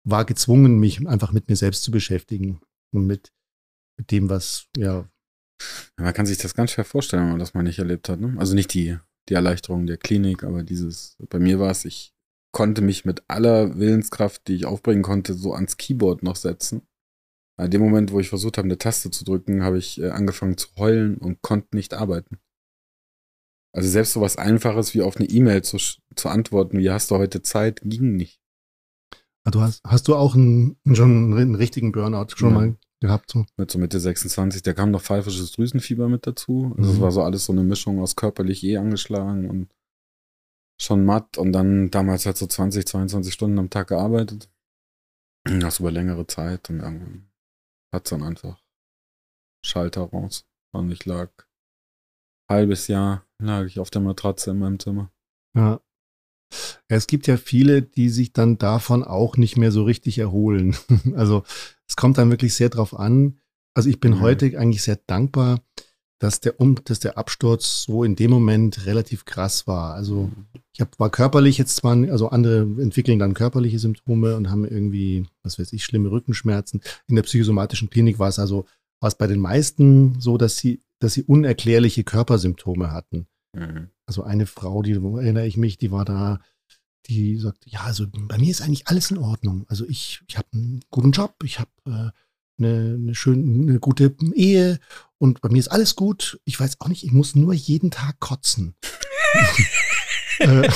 war 0.05 0.25
gezwungen, 0.25 0.79
mich 0.79 1.07
einfach 1.07 1.33
mit 1.33 1.49
mir 1.49 1.57
selbst 1.57 1.83
zu 1.83 1.91
beschäftigen 1.91 2.61
und 2.93 3.07
mit, 3.07 3.33
mit 3.97 4.11
dem, 4.11 4.29
was, 4.29 4.67
ja. 4.77 5.09
Man 5.97 6.15
kann 6.15 6.27
sich 6.27 6.39
das 6.39 6.55
ganz 6.55 6.71
schwer 6.71 6.85
vorstellen, 6.85 7.25
wenn 7.25 7.31
man 7.31 7.41
das 7.41 7.55
mal 7.55 7.63
nicht 7.63 7.79
erlebt 7.79 8.09
hat. 8.09 8.21
Ne? 8.21 8.35
Also 8.39 8.55
nicht 8.55 8.73
die, 8.75 8.97
die 9.29 9.35
Erleichterung 9.35 9.87
der 9.87 9.97
Klinik, 9.97 10.45
aber 10.45 10.63
dieses, 10.63 11.17
bei 11.29 11.39
mir 11.39 11.59
war 11.59 11.71
es, 11.71 11.85
ich 11.85 12.13
konnte 12.53 12.83
mich 12.83 13.05
mit 13.05 13.23
aller 13.29 13.79
Willenskraft, 13.79 14.49
die 14.49 14.55
ich 14.55 14.67
aufbringen 14.67 15.03
konnte, 15.03 15.35
so 15.35 15.53
ans 15.53 15.77
Keyboard 15.77 16.23
noch 16.23 16.37
setzen 16.37 16.83
In 17.59 17.71
dem 17.71 17.83
Moment, 17.83 18.13
wo 18.13 18.21
ich 18.21 18.29
versucht 18.29 18.59
habe, 18.59 18.67
eine 18.67 18.79
Taste 18.79 19.11
zu 19.11 19.25
drücken, 19.25 19.63
habe 19.63 19.79
ich 19.79 20.01
äh, 20.01 20.11
angefangen 20.11 20.57
zu 20.57 20.69
heulen 20.77 21.19
und 21.19 21.43
konnte 21.43 21.77
nicht 21.77 21.95
arbeiten. 21.95 22.39
Also 23.75 23.89
selbst 23.91 24.15
so 24.15 24.21
was 24.21 24.37
Einfaches 24.37 24.95
wie 24.95 25.03
auf 25.03 25.17
eine 25.17 25.29
E-Mail 25.29 25.63
zu, 25.63 25.77
zu 26.17 26.29
antworten, 26.29 26.79
wie 26.79 26.91
hast 26.91 27.11
du 27.11 27.17
heute 27.17 27.43
Zeit, 27.43 27.81
ging 27.85 28.17
nicht. 28.17 28.41
Ah, 29.45 29.51
du 29.51 29.61
hast, 29.61 29.83
hast 29.85 30.09
du 30.09 30.17
auch 30.17 30.35
einen, 30.35 30.79
schon 30.93 31.35
einen 31.35 31.55
richtigen 31.55 31.93
Burnout 31.93 32.29
schon 32.37 32.51
ja. 32.51 32.55
mal 32.55 32.77
gehabt? 33.01 33.31
So? 33.31 33.47
Mit 33.57 33.71
so 33.71 33.79
Mitte 33.79 34.01
26, 34.01 34.63
da 34.63 34.73
kam 34.73 34.91
noch 34.91 35.03
pfeifisches 35.03 35.53
Drüsenfieber 35.53 36.09
mit 36.09 36.27
dazu. 36.27 36.75
Also 36.77 36.91
mhm. 36.91 36.97
es 36.97 37.01
war 37.03 37.13
so 37.13 37.23
alles 37.23 37.45
so 37.45 37.53
eine 37.53 37.63
Mischung 37.63 38.01
aus 38.01 38.17
körperlich 38.17 38.65
eh 38.65 38.79
angeschlagen 38.79 39.49
und 39.49 39.69
schon 40.81 41.05
matt 41.05 41.39
und 41.39 41.53
dann 41.53 41.91
damals 41.91 42.27
halt 42.27 42.37
so 42.37 42.47
20, 42.47 42.87
22 42.87 43.33
Stunden 43.33 43.59
am 43.59 43.71
Tag 43.71 43.89
gearbeitet. 43.89 44.51
Das 45.45 45.81
über 45.81 45.91
längere 45.91 46.27
Zeit 46.27 46.71
und 46.71 46.81
irgendwann 46.81 47.31
hat 47.93 48.07
es 48.07 48.11
dann 48.11 48.23
einfach 48.23 48.63
Schalter 49.65 50.03
raus. 50.03 50.47
Und 50.73 50.91
ich 50.91 51.05
lag 51.07 51.31
halbes 52.51 52.89
Jahr 52.89 53.25
lag 53.41 53.65
ich 53.67 53.79
auf 53.79 53.91
der 53.91 54.03
Matratze 54.03 54.51
in 54.51 54.59
meinem 54.59 54.79
Zimmer. 54.79 55.13
Ja. 55.57 55.81
Es 56.89 57.07
gibt 57.07 57.27
ja 57.27 57.37
viele, 57.37 57.83
die 57.83 58.09
sich 58.09 58.33
dann 58.33 58.57
davon 58.59 59.05
auch 59.05 59.37
nicht 59.37 59.57
mehr 59.57 59.71
so 59.71 59.85
richtig 59.85 60.19
erholen. 60.19 60.77
Also 61.15 61.45
es 61.87 61.97
kommt 61.97 62.19
dann 62.19 62.31
wirklich 62.31 62.55
sehr 62.55 62.69
drauf 62.69 62.99
an. 62.99 63.41
Also 63.75 63.89
ich 63.89 64.01
bin 64.01 64.13
mhm. 64.13 64.21
heute 64.21 64.59
eigentlich 64.59 64.83
sehr 64.83 64.97
dankbar, 65.07 65.61
dass 66.19 66.41
der, 66.41 66.61
um, 66.61 66.77
dass 66.85 67.01
der 67.01 67.17
Absturz 67.17 67.85
so 67.85 68.03
in 68.03 68.17
dem 68.17 68.31
Moment 68.31 68.87
relativ 68.87 69.25
krass 69.25 69.67
war. 69.67 69.95
Also 69.95 70.31
ich 70.73 70.81
hab, 70.81 70.99
war 70.99 71.11
körperlich 71.11 71.59
jetzt 71.59 71.77
zwar, 71.77 71.97
also 72.11 72.29
andere 72.29 72.63
entwickeln 72.81 73.19
dann 73.19 73.35
körperliche 73.35 73.79
Symptome 73.79 74.37
und 74.37 74.51
haben 74.51 74.65
irgendwie, 74.65 75.27
was 75.43 75.59
weiß 75.59 75.73
ich, 75.73 75.85
schlimme 75.85 76.11
Rückenschmerzen. 76.11 76.83
In 77.07 77.17
der 77.17 77.23
psychosomatischen 77.23 77.91
Klinik 77.91 78.19
war 78.19 78.29
es 78.29 78.39
also, 78.39 78.67
war 79.01 79.09
es 79.09 79.15
bei 79.15 79.29
den 79.29 79.41
meisten 79.41 80.21
so, 80.21 80.39
dass 80.39 80.57
sie, 80.57 80.83
dass 80.99 81.15
sie 81.15 81.23
unerklärliche 81.23 82.03
Körpersymptome 82.03 82.91
hatten. 82.91 83.29
Mhm. 83.55 83.91
Also 84.07 84.25
eine 84.25 84.47
Frau, 84.47 84.83
die 84.83 84.93
erinnere 84.93 85.47
ich 85.47 85.57
mich, 85.57 85.79
die 85.79 85.93
war 85.93 86.05
da, 86.05 86.41
die 87.07 87.37
sagte, 87.39 87.71
ja, 87.71 87.83
also 87.83 88.07
bei 88.11 88.39
mir 88.39 88.51
ist 88.51 88.61
eigentlich 88.61 88.89
alles 88.89 89.11
in 89.11 89.19
Ordnung. 89.19 89.65
Also 89.69 89.87
ich, 89.87 90.21
ich 90.29 90.37
habe 90.37 90.49
einen 90.53 90.81
guten 90.91 91.13
Job, 91.13 91.37
ich 91.45 91.61
habe 91.61 91.71
äh, 91.87 92.11
eine, 92.59 92.99
eine 93.01 93.15
schöne, 93.15 93.71
eine 93.71 93.81
gute 93.81 94.15
Ehe 94.35 94.79
und 95.19 95.41
bei 95.41 95.49
mir 95.49 95.59
ist 95.59 95.69
alles 95.69 95.97
gut. 95.97 96.41
Ich 96.45 96.59
weiß 96.59 96.81
auch 96.81 96.89
nicht, 96.89 97.05
ich 97.05 97.13
muss 97.13 97.35
nur 97.35 97.55
jeden 97.55 97.91
Tag 97.91 98.21
kotzen. 98.21 98.75
Äh. 100.41 100.69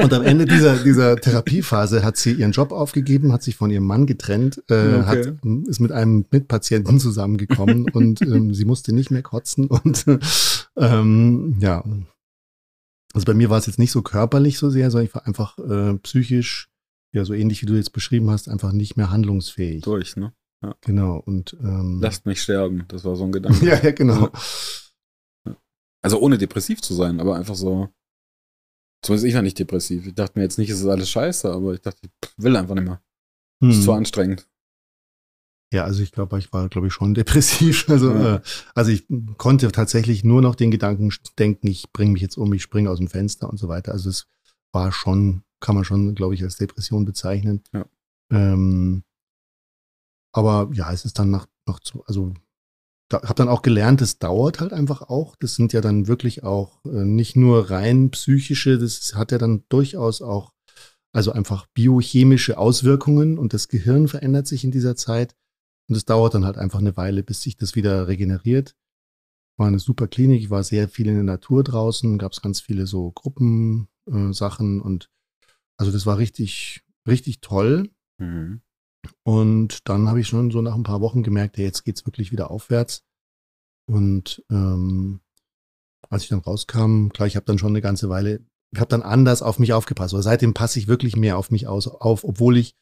und 0.00 0.12
am 0.12 0.22
Ende 0.22 0.44
dieser, 0.44 0.76
dieser 0.76 1.16
Therapiephase 1.16 2.04
hat 2.04 2.16
sie 2.16 2.32
ihren 2.32 2.52
Job 2.52 2.70
aufgegeben, 2.72 3.32
hat 3.32 3.42
sich 3.42 3.56
von 3.56 3.70
ihrem 3.70 3.84
Mann 3.84 4.06
getrennt, 4.06 4.62
äh, 4.68 4.74
okay. 4.74 5.04
hat, 5.04 5.18
ist 5.66 5.80
mit 5.80 5.90
einem 5.92 6.24
Mitpatienten 6.30 7.00
zusammengekommen 7.00 7.90
und 7.90 8.22
ähm, 8.22 8.54
sie 8.54 8.64
musste 8.64 8.94
nicht 8.94 9.10
mehr 9.10 9.22
kotzen 9.22 9.66
und 9.66 10.04
ähm, 10.76 11.56
ja, 11.58 11.84
also 13.12 13.24
bei 13.24 13.34
mir 13.34 13.50
war 13.50 13.58
es 13.58 13.66
jetzt 13.66 13.78
nicht 13.78 13.92
so 13.92 14.02
körperlich 14.02 14.58
so 14.58 14.70
sehr, 14.70 14.90
sondern 14.90 15.06
ich 15.06 15.14
war 15.14 15.26
einfach 15.26 15.58
äh, 15.58 15.94
psychisch, 15.98 16.70
ja, 17.12 17.24
so 17.24 17.34
ähnlich 17.34 17.62
wie 17.62 17.66
du 17.66 17.74
jetzt 17.74 17.92
beschrieben 17.92 18.30
hast, 18.30 18.48
einfach 18.48 18.72
nicht 18.72 18.96
mehr 18.96 19.10
handlungsfähig. 19.10 19.82
Durch, 19.82 20.16
ne? 20.16 20.32
Ja. 20.62 20.74
Genau. 20.82 21.18
Und 21.18 21.56
ähm, 21.60 21.98
lasst 22.00 22.24
mich 22.24 22.40
sterben, 22.40 22.84
das 22.88 23.04
war 23.04 23.16
so 23.16 23.24
ein 23.24 23.32
Gedanke. 23.32 23.66
ja, 23.66 23.80
ja, 23.82 23.90
genau. 23.90 24.30
Also 26.02 26.18
ohne 26.20 26.38
depressiv 26.38 26.80
zu 26.80 26.94
sein, 26.94 27.20
aber 27.20 27.36
einfach 27.36 27.54
so. 27.54 27.88
Zumindest 29.04 29.26
ich 29.26 29.34
war 29.34 29.42
nicht 29.42 29.58
depressiv. 29.58 30.06
Ich 30.06 30.14
dachte 30.14 30.38
mir 30.38 30.44
jetzt 30.44 30.58
nicht, 30.58 30.70
es 30.70 30.80
ist 30.80 30.86
alles 30.86 31.10
scheiße, 31.10 31.52
aber 31.52 31.74
ich 31.74 31.80
dachte, 31.80 31.98
ich 32.04 32.30
will 32.36 32.56
einfach 32.56 32.74
nicht 32.74 32.84
mehr. 32.84 33.02
Hm. 33.60 33.70
Ist 33.70 33.82
zu 33.82 33.92
anstrengend. 33.92 34.48
Ja, 35.72 35.84
also 35.84 36.02
ich 36.02 36.12
glaube, 36.12 36.38
ich 36.38 36.52
war, 36.52 36.68
glaube 36.68 36.88
ich, 36.88 36.92
schon 36.92 37.14
depressiv. 37.14 37.88
Also, 37.88 38.12
ja. 38.12 38.36
äh, 38.36 38.40
also 38.74 38.90
ich 38.90 39.06
konnte 39.38 39.72
tatsächlich 39.72 40.22
nur 40.22 40.42
noch 40.42 40.54
den 40.54 40.70
Gedanken 40.70 41.12
denken, 41.38 41.66
ich 41.66 41.90
bringe 41.92 42.12
mich 42.12 42.22
jetzt 42.22 42.36
um, 42.36 42.52
ich 42.52 42.62
springe 42.62 42.90
aus 42.90 42.98
dem 42.98 43.08
Fenster 43.08 43.48
und 43.48 43.58
so 43.58 43.68
weiter. 43.68 43.92
Also 43.92 44.10
es 44.10 44.28
war 44.72 44.92
schon, 44.92 45.42
kann 45.60 45.74
man 45.74 45.84
schon, 45.84 46.14
glaube 46.14 46.34
ich, 46.34 46.42
als 46.42 46.56
Depression 46.56 47.04
bezeichnen. 47.04 47.62
Ja. 47.72 47.86
Ähm, 48.30 49.02
aber 50.32 50.70
ja, 50.72 50.92
es 50.92 51.04
ist 51.04 51.18
dann 51.18 51.30
nach, 51.30 51.46
noch 51.66 51.80
zu, 51.80 52.04
also 52.06 52.32
da, 53.08 53.22
habe 53.22 53.34
dann 53.34 53.48
auch 53.48 53.62
gelernt, 53.62 54.00
es 54.02 54.18
dauert 54.18 54.60
halt 54.60 54.72
einfach 54.72 55.02
auch. 55.02 55.36
Das 55.36 55.54
sind 55.54 55.72
ja 55.72 55.80
dann 55.80 56.06
wirklich 56.06 56.44
auch 56.44 56.84
äh, 56.84 57.04
nicht 57.04 57.36
nur 57.36 57.70
rein 57.70 58.10
psychische, 58.10 58.78
das 58.78 59.14
hat 59.14 59.32
ja 59.32 59.38
dann 59.38 59.64
durchaus 59.68 60.22
auch, 60.22 60.52
also 61.12 61.32
einfach 61.32 61.66
biochemische 61.74 62.58
Auswirkungen 62.58 63.38
und 63.38 63.52
das 63.52 63.68
Gehirn 63.68 64.08
verändert 64.08 64.46
sich 64.46 64.64
in 64.64 64.70
dieser 64.70 64.96
Zeit. 64.96 65.34
Und 65.92 65.98
es 65.98 66.06
dauert 66.06 66.32
dann 66.32 66.46
halt 66.46 66.56
einfach 66.56 66.78
eine 66.78 66.96
Weile, 66.96 67.22
bis 67.22 67.42
sich 67.42 67.58
das 67.58 67.76
wieder 67.76 68.08
regeneriert. 68.08 68.74
War 69.58 69.66
eine 69.66 69.78
super 69.78 70.08
Klinik, 70.08 70.40
ich 70.40 70.48
war 70.48 70.64
sehr 70.64 70.88
viel 70.88 71.06
in 71.06 71.16
der 71.16 71.22
Natur 71.22 71.62
draußen, 71.62 72.16
gab 72.16 72.32
es 72.32 72.40
ganz 72.40 72.60
viele 72.60 72.86
so 72.86 73.10
Gruppensachen 73.10 74.78
äh, 74.78 74.82
und 74.82 75.10
also 75.76 75.92
das 75.92 76.06
war 76.06 76.16
richtig, 76.16 76.82
richtig 77.06 77.42
toll. 77.42 77.90
Mhm. 78.16 78.62
Und 79.22 79.86
dann 79.86 80.08
habe 80.08 80.18
ich 80.18 80.28
schon 80.28 80.50
so 80.50 80.62
nach 80.62 80.76
ein 80.76 80.82
paar 80.82 81.02
Wochen 81.02 81.22
gemerkt, 81.22 81.58
ja, 81.58 81.64
jetzt 81.64 81.86
es 81.86 82.06
wirklich 82.06 82.32
wieder 82.32 82.50
aufwärts. 82.50 83.04
Und 83.86 84.42
ähm, 84.50 85.20
als 86.08 86.22
ich 86.22 86.30
dann 86.30 86.38
rauskam, 86.38 87.08
klar, 87.08 87.26
ich 87.26 87.36
habe 87.36 87.44
dann 87.44 87.58
schon 87.58 87.72
eine 87.72 87.82
ganze 87.82 88.08
Weile, 88.08 88.46
ich 88.72 88.80
habe 88.80 88.88
dann 88.88 89.02
anders 89.02 89.42
auf 89.42 89.58
mich 89.58 89.74
aufgepasst. 89.74 90.14
Aber 90.14 90.22
seitdem 90.22 90.54
passe 90.54 90.78
ich 90.78 90.88
wirklich 90.88 91.16
mehr 91.16 91.36
auf 91.36 91.50
mich 91.50 91.66
aus, 91.66 91.86
auf, 91.86 92.24
obwohl 92.24 92.56
ich 92.56 92.78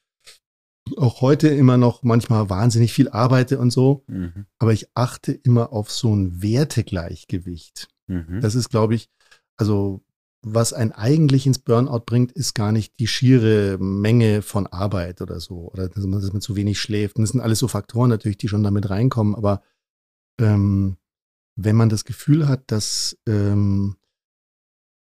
auch 0.98 1.20
heute 1.20 1.48
immer 1.48 1.76
noch 1.76 2.02
manchmal 2.02 2.50
wahnsinnig 2.50 2.92
viel 2.92 3.08
arbeite 3.08 3.58
und 3.58 3.70
so. 3.70 4.04
Mhm. 4.06 4.46
Aber 4.58 4.72
ich 4.72 4.88
achte 4.94 5.32
immer 5.32 5.72
auf 5.72 5.90
so 5.90 6.14
ein 6.14 6.42
Wertegleichgewicht. 6.42 7.88
Mhm. 8.06 8.40
Das 8.40 8.54
ist, 8.54 8.68
glaube 8.68 8.94
ich, 8.94 9.10
also 9.56 10.02
was 10.42 10.72
einen 10.72 10.92
eigentlich 10.92 11.46
ins 11.46 11.58
Burnout 11.58 12.04
bringt, 12.06 12.32
ist 12.32 12.54
gar 12.54 12.72
nicht 12.72 12.98
die 12.98 13.06
schiere 13.06 13.76
Menge 13.78 14.42
von 14.42 14.66
Arbeit 14.66 15.20
oder 15.20 15.38
so. 15.38 15.70
Oder 15.72 15.88
dass 15.88 16.04
man, 16.06 16.20
dass 16.20 16.32
man 16.32 16.40
zu 16.40 16.56
wenig 16.56 16.80
schläft. 16.80 17.16
Und 17.16 17.22
das 17.22 17.30
sind 17.30 17.40
alles 17.40 17.58
so 17.58 17.68
Faktoren 17.68 18.08
natürlich, 18.08 18.38
die 18.38 18.48
schon 18.48 18.62
damit 18.62 18.88
reinkommen. 18.88 19.34
Aber 19.34 19.62
ähm, 20.40 20.96
wenn 21.56 21.76
man 21.76 21.90
das 21.90 22.04
Gefühl 22.04 22.48
hat, 22.48 22.62
dass 22.68 23.18
ähm, 23.26 23.96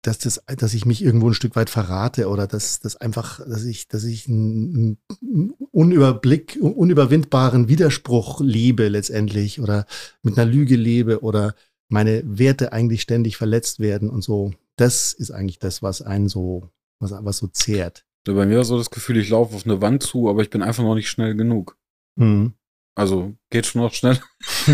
dass 0.02 0.18
das, 0.20 0.41
dass 0.45 0.74
ich 0.74 0.86
mich 0.86 1.04
irgendwo 1.04 1.28
ein 1.28 1.34
Stück 1.34 1.56
weit 1.56 1.70
verrate 1.70 2.30
oder 2.30 2.47
dass, 2.47 2.80
dass 2.80 2.95
einfach, 2.95 3.39
dass 3.45 3.66
ich, 3.66 3.88
dass 3.88 4.04
ich 4.06 4.28
einen, 4.28 4.97
einen 5.22 5.54
Unüberblick, 5.72 6.58
unüberwindbaren 6.62 7.68
Widerspruch 7.68 8.39
lebe 8.41 8.88
letztendlich 8.88 9.60
oder 9.60 9.86
mit 10.22 10.38
einer 10.38 10.50
Lüge 10.50 10.76
lebe 10.76 11.22
oder 11.22 11.54
meine 11.89 12.24
Werte 12.26 12.72
eigentlich 12.72 13.02
ständig 13.02 13.36
verletzt 13.36 13.80
werden 13.80 14.10
und 14.10 14.24
so. 14.24 14.54
Das 14.78 15.12
ist 15.12 15.32
eigentlich 15.32 15.60
das, 15.60 15.82
was 15.82 16.02
einen 16.02 16.30
so, 16.30 16.70
was, 17.00 17.12
was 17.12 17.38
so 17.38 17.47
zehrt. 17.47 18.06
Ja, 18.28 18.34
bei 18.34 18.45
mir 18.45 18.58
war 18.58 18.64
so 18.64 18.78
das 18.78 18.91
Gefühl, 18.91 19.18
ich 19.18 19.30
laufe 19.30 19.56
auf 19.56 19.66
eine 19.66 19.82
Wand 19.82 20.04
zu, 20.04 20.30
aber 20.30 20.41
ich 20.41 20.50
bin 20.50 20.62
einfach 20.62 20.84
noch 20.84 20.95
nicht 20.95 21.10
schnell 21.10 21.36
genug. 21.36 21.78
Mhm. 22.16 22.54
Also 23.00 23.34
geht 23.50 23.66
schon 23.66 23.82
noch 23.82 23.93
schnell. 23.93 24.20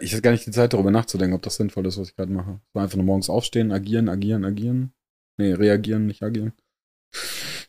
ich 0.00 0.12
hatte 0.12 0.22
gar 0.22 0.30
nicht 0.30 0.46
die 0.46 0.52
Zeit, 0.52 0.72
darüber 0.72 0.90
nachzudenken, 0.90 1.36
ob 1.36 1.42
das 1.42 1.56
sinnvoll 1.56 1.84
ist, 1.84 1.98
was 1.98 2.08
ich 2.08 2.16
gerade 2.16 2.32
mache. 2.32 2.62
War 2.72 2.84
einfach 2.84 2.96
nur 2.96 3.04
morgens 3.04 3.28
aufstehen, 3.28 3.72
agieren, 3.72 4.08
agieren, 4.08 4.42
agieren. 4.46 4.94
Nee, 5.36 5.52
reagieren, 5.52 6.06
nicht 6.06 6.22
agieren. 6.22 6.54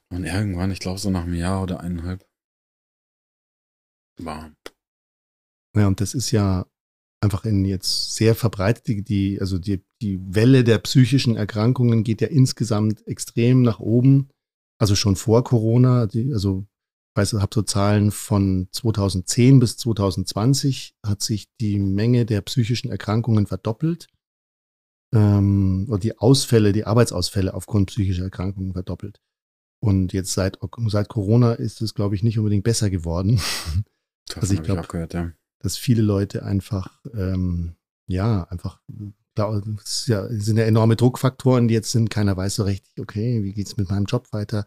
Und 0.10 0.24
irgendwann, 0.24 0.72
ich 0.72 0.80
glaube 0.80 1.00
so 1.00 1.10
nach 1.10 1.24
einem 1.24 1.34
Jahr 1.34 1.64
oder 1.64 1.82
eineinhalb. 1.82 2.26
War. 4.22 4.54
Ja, 5.76 5.88
und 5.88 6.00
das 6.00 6.14
ist 6.14 6.32
ja 6.32 6.66
einfach 7.22 7.44
in 7.44 7.66
jetzt 7.66 8.16
sehr 8.16 8.36
verbreitet, 8.36 8.88
die, 8.88 9.04
die, 9.04 9.42
also 9.42 9.60
die, 9.60 9.84
die 10.02 10.18
Welle 10.34 10.64
der 10.64 10.78
psychischen 10.78 11.36
Erkrankungen 11.36 12.06
geht 12.06 12.22
ja 12.22 12.30
insgesamt 12.30 13.06
extrem 13.06 13.64
nach 13.64 13.82
oben. 13.82 14.30
Also 14.80 14.96
schon 14.96 15.18
vor 15.18 15.44
Corona, 15.44 16.06
die, 16.06 16.32
also 16.32 16.66
weiß, 17.18 17.34
ich 17.34 17.40
habe 17.40 17.54
so 17.54 17.64
Zahlen 17.64 18.12
von 18.12 18.70
2010 18.72 19.60
bis 19.60 19.78
2020 19.78 20.96
hat 21.06 21.22
sich 21.22 21.48
die 21.60 21.80
Menge 21.80 22.26
der 22.26 22.42
psychischen 22.42 22.92
Erkrankungen 22.92 23.48
verdoppelt. 23.48 24.08
Ähm, 25.14 25.88
und 25.90 26.04
die 26.04 26.18
Ausfälle, 26.18 26.74
die 26.74 26.86
Arbeitsausfälle 26.86 27.54
aufgrund 27.54 27.88
psychischer 27.90 28.24
Erkrankungen 28.24 28.74
verdoppelt. 28.74 29.22
Und 29.80 30.14
jetzt 30.14 30.34
seit, 30.34 30.60
seit 30.88 31.08
Corona 31.08 31.54
ist 31.54 31.82
es, 31.82 31.94
glaube 31.94 32.16
ich, 32.16 32.24
nicht 32.24 32.38
unbedingt 32.38 32.64
besser 32.64 32.90
geworden. 32.90 33.40
Das 34.28 34.38
also 34.42 34.54
ich 34.54 34.64
glaube, 34.64 35.08
ja. 35.12 35.32
dass 35.60 35.78
viele 35.78 36.02
Leute 36.02 36.44
einfach, 36.44 37.00
ähm, 37.14 37.76
ja, 38.08 38.44
einfach, 38.46 38.82
es 39.84 40.08
ja, 40.08 40.28
sind 40.30 40.58
ja 40.58 40.64
enorme 40.64 40.96
Druckfaktoren, 40.96 41.68
die 41.68 41.76
jetzt 41.76 41.92
sind, 41.92 42.10
keiner 42.10 42.36
weiß 42.36 42.56
so 42.56 42.64
recht, 42.64 42.86
okay, 43.00 43.44
wie 43.44 43.54
geht 43.54 43.68
es 43.68 43.78
mit 43.78 43.90
meinem 43.90 44.06
Job 44.06 44.28
weiter? 44.32 44.66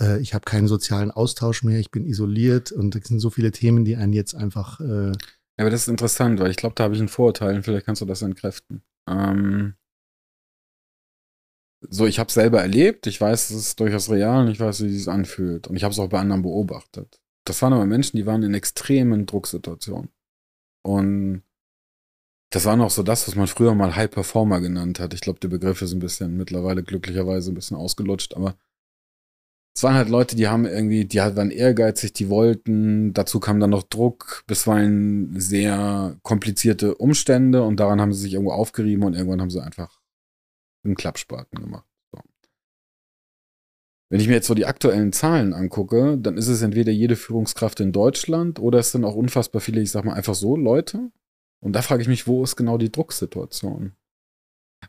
Äh, 0.00 0.20
ich 0.20 0.34
habe 0.34 0.44
keinen 0.44 0.68
sozialen 0.68 1.10
Austausch 1.10 1.62
mehr, 1.62 1.78
ich 1.78 1.90
bin 1.90 2.06
isoliert 2.06 2.72
und 2.72 2.94
es 2.94 3.08
sind 3.08 3.20
so 3.20 3.30
viele 3.30 3.50
Themen, 3.50 3.84
die 3.84 3.96
einen 3.96 4.12
jetzt 4.12 4.34
einfach. 4.34 4.80
Äh 4.80 5.12
ja, 5.12 5.64
aber 5.64 5.70
das 5.70 5.82
ist 5.82 5.88
interessant, 5.88 6.38
weil 6.40 6.50
ich 6.50 6.56
glaube, 6.56 6.74
da 6.76 6.84
habe 6.84 6.94
ich 6.94 7.00
ein 7.00 7.08
Vorurteil 7.08 7.56
und 7.56 7.64
vielleicht 7.64 7.86
kannst 7.86 8.00
du 8.00 8.06
das 8.06 8.22
entkräften. 8.22 8.82
Ähm, 9.08 9.74
so, 11.80 12.06
ich 12.06 12.18
habe 12.18 12.30
selber 12.30 12.60
erlebt, 12.60 13.06
ich 13.06 13.20
weiß, 13.20 13.50
es 13.50 13.56
ist 13.56 13.80
durchaus 13.80 14.10
real 14.10 14.44
und 14.44 14.50
ich 14.50 14.58
weiß, 14.58 14.82
wie 14.84 14.96
es 14.96 15.08
anfühlt. 15.08 15.68
Und 15.68 15.76
ich 15.76 15.84
habe 15.84 15.92
es 15.92 15.98
auch 15.98 16.08
bei 16.08 16.18
anderen 16.18 16.42
beobachtet. 16.42 17.20
Das 17.44 17.62
waren 17.62 17.72
aber 17.72 17.86
Menschen, 17.86 18.16
die 18.16 18.26
waren 18.26 18.42
in 18.42 18.54
extremen 18.54 19.26
Drucksituationen. 19.26 20.10
Und 20.84 21.42
das 22.50 22.64
war 22.64 22.76
noch 22.76 22.90
so 22.90 23.02
das, 23.02 23.28
was 23.28 23.34
man 23.34 23.46
früher 23.46 23.74
mal 23.74 23.94
High 23.94 24.10
Performer 24.10 24.60
genannt 24.60 25.00
hat. 25.00 25.14
Ich 25.14 25.20
glaube, 25.20 25.38
der 25.38 25.48
Begriff 25.48 25.82
ist 25.82 25.92
ein 25.92 25.98
bisschen 25.98 26.36
mittlerweile 26.36 26.82
glücklicherweise 26.82 27.52
ein 27.52 27.54
bisschen 27.54 27.76
ausgelutscht, 27.76 28.34
aber 28.34 28.56
es 29.74 29.82
waren 29.84 29.94
halt 29.94 30.08
Leute, 30.08 30.34
die 30.34 30.48
haben 30.48 30.64
irgendwie, 30.64 31.04
die 31.04 31.18
waren 31.18 31.52
ehrgeizig, 31.52 32.12
die 32.12 32.28
wollten, 32.28 33.12
dazu 33.14 33.38
kam 33.38 33.60
dann 33.60 33.70
noch 33.70 33.84
Druck, 33.84 34.42
bisweilen 34.48 35.38
sehr 35.38 36.16
komplizierte 36.22 36.96
Umstände 36.96 37.62
und 37.62 37.78
daran 37.78 38.00
haben 38.00 38.12
sie 38.12 38.22
sich 38.22 38.32
irgendwo 38.32 38.52
aufgerieben 38.52 39.04
und 39.04 39.14
irgendwann 39.14 39.40
haben 39.40 39.50
sie 39.50 39.62
einfach 39.62 40.00
einen 40.84 40.96
Klappspaten 40.96 41.60
gemacht. 41.60 41.86
So. 42.12 42.20
Wenn 44.10 44.20
ich 44.20 44.26
mir 44.26 44.34
jetzt 44.34 44.48
so 44.48 44.54
die 44.54 44.66
aktuellen 44.66 45.12
Zahlen 45.12 45.52
angucke, 45.52 46.18
dann 46.18 46.36
ist 46.36 46.48
es 46.48 46.62
entweder 46.62 46.90
jede 46.90 47.14
Führungskraft 47.14 47.78
in 47.80 47.92
Deutschland 47.92 48.58
oder 48.58 48.80
es 48.80 48.90
sind 48.90 49.04
auch 49.04 49.14
unfassbar 49.14 49.60
viele, 49.60 49.80
ich 49.80 49.92
sag 49.92 50.04
mal 50.04 50.14
einfach 50.14 50.34
so 50.34 50.56
Leute. 50.56 51.10
Und 51.60 51.74
da 51.74 51.82
frage 51.82 52.02
ich 52.02 52.08
mich, 52.08 52.26
wo 52.26 52.42
ist 52.42 52.56
genau 52.56 52.78
die 52.78 52.90
Drucksituation? 52.90 53.92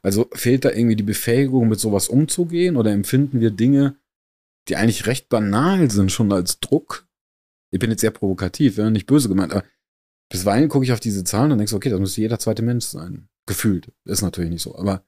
Also 0.01 0.27
fehlt 0.33 0.65
da 0.65 0.71
irgendwie 0.71 0.95
die 0.95 1.03
Befähigung, 1.03 1.67
mit 1.67 1.79
sowas 1.79 2.07
umzugehen 2.09 2.77
oder 2.77 2.91
empfinden 2.91 3.39
wir 3.39 3.51
Dinge, 3.51 3.97
die 4.69 4.75
eigentlich 4.75 5.07
recht 5.07 5.29
banal 5.29 5.89
sind, 5.89 6.11
schon 6.11 6.31
als 6.31 6.59
Druck. 6.59 7.07
Ich 7.71 7.79
bin 7.79 7.89
jetzt 7.89 8.01
sehr 8.01 8.11
provokativ, 8.11 8.77
ja, 8.77 8.87
nicht 8.89 9.07
böse 9.07 9.29
gemeint, 9.29 9.51
aber 9.51 9.63
bisweilen 10.29 10.69
gucke 10.69 10.85
ich 10.85 10.91
auf 10.91 10.99
diese 10.99 11.23
Zahlen 11.23 11.51
und 11.51 11.57
denke 11.57 11.71
so, 11.71 11.77
okay, 11.77 11.89
das 11.89 11.99
müsste 11.99 12.21
jeder 12.21 12.37
zweite 12.39 12.61
Mensch 12.61 12.85
sein. 12.85 13.27
Gefühlt. 13.45 13.91
Ist 14.05 14.21
natürlich 14.21 14.51
nicht 14.51 14.61
so. 14.61 14.77
Aber 14.77 15.03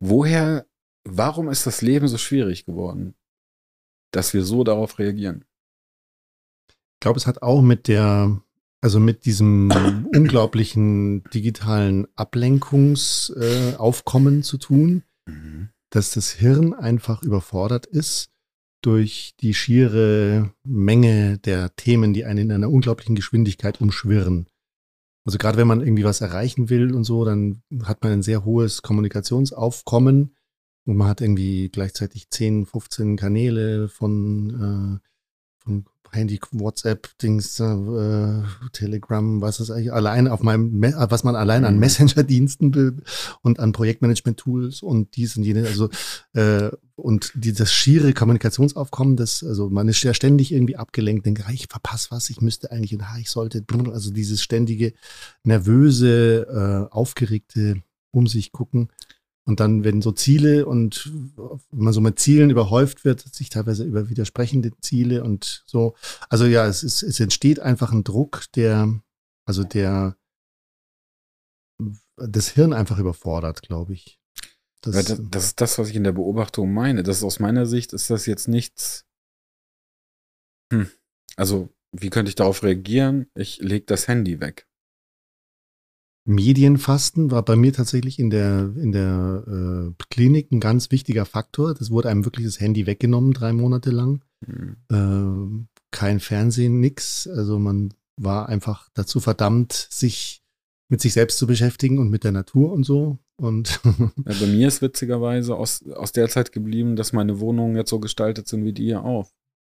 woher, 0.00 0.66
warum 1.04 1.48
ist 1.48 1.66
das 1.66 1.82
Leben 1.82 2.06
so 2.08 2.18
schwierig 2.18 2.66
geworden, 2.66 3.14
dass 4.12 4.34
wir 4.34 4.44
so 4.44 4.64
darauf 4.64 4.98
reagieren? 4.98 5.44
Ich 6.68 6.76
glaube, 7.00 7.18
es 7.18 7.26
hat 7.26 7.40
auch 7.42 7.62
mit 7.62 7.88
der, 7.88 8.42
also 8.82 9.00
mit 9.00 9.24
diesem 9.24 9.70
unglaublichen 10.14 11.24
digitalen 11.30 12.06
Ablenkungsaufkommen 12.14 14.40
äh, 14.40 14.42
zu 14.42 14.58
tun, 14.58 15.02
mhm. 15.26 15.70
dass 15.90 16.12
das 16.12 16.32
Hirn 16.32 16.74
einfach 16.74 17.22
überfordert 17.22 17.86
ist 17.86 18.31
durch 18.82 19.34
die 19.40 19.54
schiere 19.54 20.52
Menge 20.64 21.38
der 21.38 21.74
Themen, 21.76 22.12
die 22.12 22.24
einen 22.24 22.50
in 22.50 22.52
einer 22.52 22.70
unglaublichen 22.70 23.14
Geschwindigkeit 23.14 23.80
umschwirren. 23.80 24.46
Also 25.24 25.38
gerade 25.38 25.56
wenn 25.56 25.68
man 25.68 25.80
irgendwie 25.80 26.04
was 26.04 26.20
erreichen 26.20 26.68
will 26.68 26.94
und 26.94 27.04
so, 27.04 27.24
dann 27.24 27.62
hat 27.84 28.02
man 28.02 28.12
ein 28.12 28.22
sehr 28.22 28.44
hohes 28.44 28.82
Kommunikationsaufkommen 28.82 30.34
und 30.84 30.96
man 30.96 31.08
hat 31.08 31.20
irgendwie 31.20 31.68
gleichzeitig 31.68 32.28
10, 32.30 32.66
15 32.66 33.16
Kanäle 33.16 33.88
von, 33.88 35.00
äh, 35.00 35.62
von 35.62 35.86
Handy, 36.12 36.38
WhatsApp, 36.52 37.08
Dings, 37.18 37.58
äh, 37.58 38.42
Telegram, 38.72 39.40
was 39.40 39.60
ist 39.60 39.70
eigentlich 39.70 39.92
allein 39.92 40.28
auf 40.28 40.42
meinem, 40.42 40.82
was 40.82 41.24
man 41.24 41.36
allein 41.36 41.64
an 41.64 41.74
mhm. 41.74 41.80
Messenger-Diensten 41.80 43.02
und 43.42 43.58
an 43.58 43.72
Projektmanagement-Tools 43.72 44.82
und 44.82 45.16
dies 45.16 45.36
und 45.36 45.42
jene, 45.42 45.66
also 45.66 45.88
äh, 46.34 46.70
und 46.94 47.32
dieses 47.34 47.72
schiere 47.72 48.12
Kommunikationsaufkommen, 48.12 49.16
das, 49.16 49.42
also 49.42 49.70
man 49.70 49.88
ist 49.88 50.02
ja 50.02 50.14
ständig 50.14 50.52
irgendwie 50.52 50.76
abgelenkt, 50.76 51.26
denkt, 51.26 51.42
ah, 51.46 51.52
ich 51.52 51.66
verpasse 51.68 52.10
was, 52.10 52.30
ich 52.30 52.40
müsste 52.40 52.70
eigentlich 52.70 52.94
und 52.94 53.02
ah, 53.02 53.16
ich 53.18 53.30
sollte, 53.30 53.64
also 53.92 54.10
dieses 54.12 54.42
ständige 54.42 54.92
nervöse, 55.44 56.88
äh, 56.90 56.94
aufgeregte 56.94 57.82
um 58.12 58.26
sich 58.26 58.52
gucken. 58.52 58.88
Und 59.44 59.58
dann, 59.58 59.82
wenn 59.82 60.02
so 60.02 60.12
Ziele 60.12 60.66
und 60.66 61.10
wenn 61.70 61.84
man 61.84 61.92
so 61.92 62.00
mit 62.00 62.18
Zielen 62.20 62.50
überhäuft 62.50 63.04
wird, 63.04 63.20
sich 63.34 63.48
teilweise 63.48 63.84
über 63.84 64.08
widersprechende 64.08 64.70
Ziele 64.80 65.24
und 65.24 65.64
so. 65.66 65.94
Also 66.28 66.46
ja, 66.46 66.66
es, 66.66 66.84
ist, 66.84 67.02
es 67.02 67.18
entsteht 67.18 67.58
einfach 67.58 67.92
ein 67.92 68.04
Druck, 68.04 68.44
der, 68.54 69.00
also 69.44 69.64
der 69.64 70.16
das 72.16 72.48
Hirn 72.50 72.72
einfach 72.72 72.98
überfordert, 72.98 73.62
glaube 73.62 73.94
ich. 73.94 74.20
Das, 74.82 74.94
das, 75.06 75.20
das, 75.30 75.44
ist 75.44 75.60
das, 75.60 75.78
was 75.78 75.88
ich 75.88 75.96
in 75.96 76.04
der 76.04 76.12
Beobachtung 76.12 76.72
meine. 76.72 77.02
Das 77.02 77.18
ist 77.18 77.24
aus 77.24 77.38
meiner 77.38 77.66
Sicht 77.66 77.92
ist 77.92 78.10
das 78.10 78.26
jetzt 78.26 78.48
nichts. 78.48 79.06
Hm. 80.72 80.90
Also, 81.36 81.68
wie 81.92 82.10
könnte 82.10 82.28
ich 82.28 82.34
darauf 82.34 82.62
reagieren? 82.62 83.30
Ich 83.34 83.58
lege 83.58 83.86
das 83.86 84.08
Handy 84.08 84.40
weg. 84.40 84.68
Medienfasten 86.24 87.30
war 87.30 87.44
bei 87.44 87.56
mir 87.56 87.72
tatsächlich 87.72 88.18
in 88.18 88.30
der, 88.30 88.72
in 88.76 88.92
der 88.92 89.44
äh, 89.46 90.04
Klinik 90.10 90.52
ein 90.52 90.60
ganz 90.60 90.90
wichtiger 90.90 91.24
Faktor. 91.24 91.74
Das 91.74 91.90
wurde 91.90 92.10
einem 92.10 92.24
wirklich 92.24 92.46
das 92.46 92.60
Handy 92.60 92.86
weggenommen, 92.86 93.32
drei 93.32 93.52
Monate 93.52 93.90
lang. 93.90 94.24
Mhm. 94.46 94.76
Äh, 94.88 95.66
kein 95.90 96.20
Fernsehen, 96.20 96.80
nix. 96.80 97.26
Also 97.26 97.58
man 97.58 97.92
war 98.16 98.48
einfach 98.48 98.88
dazu 98.94 99.18
verdammt, 99.18 99.72
sich 99.72 100.42
mit 100.88 101.00
sich 101.00 101.12
selbst 101.12 101.38
zu 101.38 101.46
beschäftigen 101.46 101.98
und 101.98 102.10
mit 102.10 102.22
der 102.22 102.32
Natur 102.32 102.72
und 102.72 102.84
so. 102.84 103.18
Und 103.36 103.80
ja, 103.84 104.34
bei 104.40 104.46
mir 104.46 104.68
ist 104.68 104.82
witzigerweise 104.82 105.56
aus, 105.56 105.84
aus 105.88 106.12
der 106.12 106.28
Zeit 106.28 106.52
geblieben, 106.52 106.94
dass 106.94 107.12
meine 107.12 107.40
Wohnungen 107.40 107.76
jetzt 107.76 107.90
so 107.90 107.98
gestaltet 107.98 108.46
sind 108.46 108.64
wie 108.64 108.72
die 108.72 108.84
hier 108.84 109.04
auch. 109.04 109.32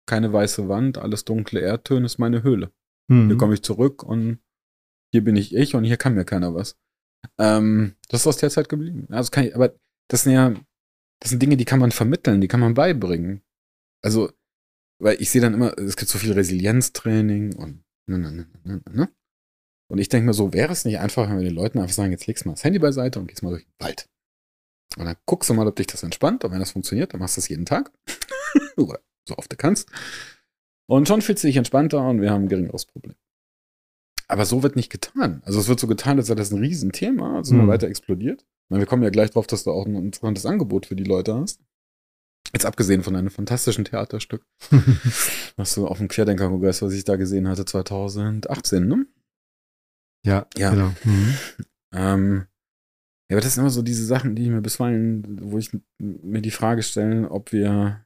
Keine 0.07 0.33
weiße 0.33 0.69
Wand, 0.69 0.99
alles 0.99 1.25
dunkle 1.25 1.61
Erdtöne 1.61 2.05
ist 2.05 2.19
meine 2.19 2.43
Höhle. 2.43 2.71
Mhm. 3.09 3.29
Hier 3.29 3.37
komme 3.39 3.55
ich 3.55 3.63
zurück 3.63 4.03
und 4.03 4.39
hier 5.15 5.23
bin 5.23 5.37
ich 5.37 5.55
ich 5.55 5.77
und 5.77 5.85
hier 5.85 5.97
kann 5.97 6.15
mir 6.15 6.25
keiner 6.25 6.57
was. 6.57 6.77
Ähm, 7.39 7.95
das 8.09 8.23
ist 8.23 8.27
aus 8.27 8.37
der 8.39 8.51
Zeit 8.51 8.69
geblieben. 8.69 9.07
Also 9.11 9.31
kann 9.31 9.45
ich, 9.45 9.55
aber 9.55 9.73
das 10.09 10.25
sind 10.25 10.33
ja, 10.33 10.53
das 11.21 11.31
sind 11.31 11.41
Dinge, 11.41 11.57
die 11.57 11.65
kann 11.65 11.79
man 11.79 11.93
vermitteln, 11.93 12.41
die 12.41 12.49
kann 12.49 12.59
man 12.59 12.75
beibringen. 12.75 13.41
Also, 14.03 14.33
weil 15.01 15.23
ich 15.23 15.31
sehe 15.31 15.41
dann 15.41 15.55
immer, 15.55 15.79
es 15.79 15.97
gibt 15.97 16.11
so 16.11 16.19
viel 16.19 16.33
Resilienztraining 16.33 17.55
und 17.55 17.85
ne, 18.09 18.19
ne, 18.19 18.33
ne, 18.33 18.47
ne, 18.65 18.75
ne. 18.75 18.83
ne. 18.93 19.09
Und 19.89 19.99
ich 19.99 20.09
denke 20.09 20.27
mir 20.27 20.35
so, 20.35 20.53
wäre 20.53 20.73
es 20.73 20.85
nicht 20.85 20.99
einfach, 20.99 21.29
wenn 21.29 21.39
wir 21.39 21.45
den 21.45 21.55
Leuten 21.55 21.79
einfach 21.79 21.95
sagen, 21.95 22.11
jetzt 22.11 22.27
legst 22.27 22.45
du 22.45 22.49
mal 22.49 22.55
das 22.55 22.65
Handy 22.65 22.81
beiseite 22.81 23.21
und 23.21 23.29
gehst 23.29 23.45
mal 23.45 23.51
durch 23.51 23.67
den 23.67 23.75
Wald. 23.79 24.09
Und 24.97 25.05
dann 25.05 25.17
guckst 25.27 25.49
du 25.49 25.55
mal, 25.55 25.69
ob 25.69 25.77
dich 25.77 25.87
das 25.87 26.03
entspannt. 26.03 26.43
Und 26.43 26.51
wenn 26.51 26.59
das 26.59 26.73
funktioniert, 26.73 27.13
dann 27.13 27.21
machst 27.21 27.37
du 27.37 27.41
das 27.41 27.49
jeden 27.49 27.67
Tag. 27.67 27.93
Oder 28.77 28.99
so 29.29 29.37
oft 29.37 29.53
du 29.53 29.57
kannst. 29.57 29.89
Und 30.87 31.07
schon 31.07 31.23
fühlst 31.23 31.45
du 31.45 31.47
dich 31.47 31.57
entspannter 31.57 32.05
und 32.05 32.21
wir 32.21 32.33
haben 32.33 32.47
ein 32.47 32.49
geringeres 32.49 32.85
Problem. 32.85 33.15
Aber 34.29 34.47
so 34.47 34.63
wird 34.63 34.77
nicht 34.77 34.91
getan. 34.91 35.43
Also 35.45 35.61
es 35.61 35.69
wird 35.69 35.81
so 35.81 35.87
getan, 35.87 36.19
als 36.19 36.29
sei 36.29 36.35
das 36.35 36.51
ein 36.51 36.59
Riesenthema, 36.59 37.37
also 37.37 37.55
mhm. 37.55 37.69
weiter 37.69 37.89
explodiert. 37.89 38.45
Meine, 38.69 38.81
wir 38.81 38.87
kommen 38.87 39.03
ja 39.03 39.11
gleich 39.11 39.31
drauf, 39.31 39.47
dass 39.47 39.65
du 39.65 39.71
auch 39.71 39.87
ein 39.87 39.95
interessantes 39.97 40.47
Angebot 40.47 40.87
für 40.87 40.97
die 40.97 41.05
Leute 41.05 41.35
hast. 41.35 41.61
Jetzt 42.53 42.67
abgesehen 42.67 43.03
von 43.03 43.17
einem 43.17 43.31
fantastischen 43.31 43.85
Theaterstück, 43.85 44.47
was 45.57 45.75
du 45.75 45.87
auf 45.87 45.99
dem 45.99 46.09
Querdenker-Kongress, 46.09 46.83
was 46.83 46.93
ich 46.93 47.05
da 47.05 47.17
gesehen 47.17 47.49
hatte, 47.49 47.65
2018, 47.65 48.87
ne? 48.87 49.07
Ja, 50.25 50.47
ja. 50.57 50.71
genau. 50.71 50.95
Mhm. 51.05 51.35
Ähm, 51.93 52.47
ja, 53.29 53.37
aber 53.37 53.41
das 53.41 53.55
sind 53.55 53.63
immer 53.63 53.71
so 53.71 53.83
diese 53.83 54.05
Sachen, 54.05 54.37
die 54.37 54.45
ich 54.45 54.51
mir 54.51 54.61
bisweilen, 54.61 55.39
wo 55.43 55.59
ich 55.59 55.71
mir 55.99 56.43
die 56.43 56.51
Frage 56.51 56.83
stelle, 56.83 57.31
ob 57.31 57.53
wir 57.53 58.05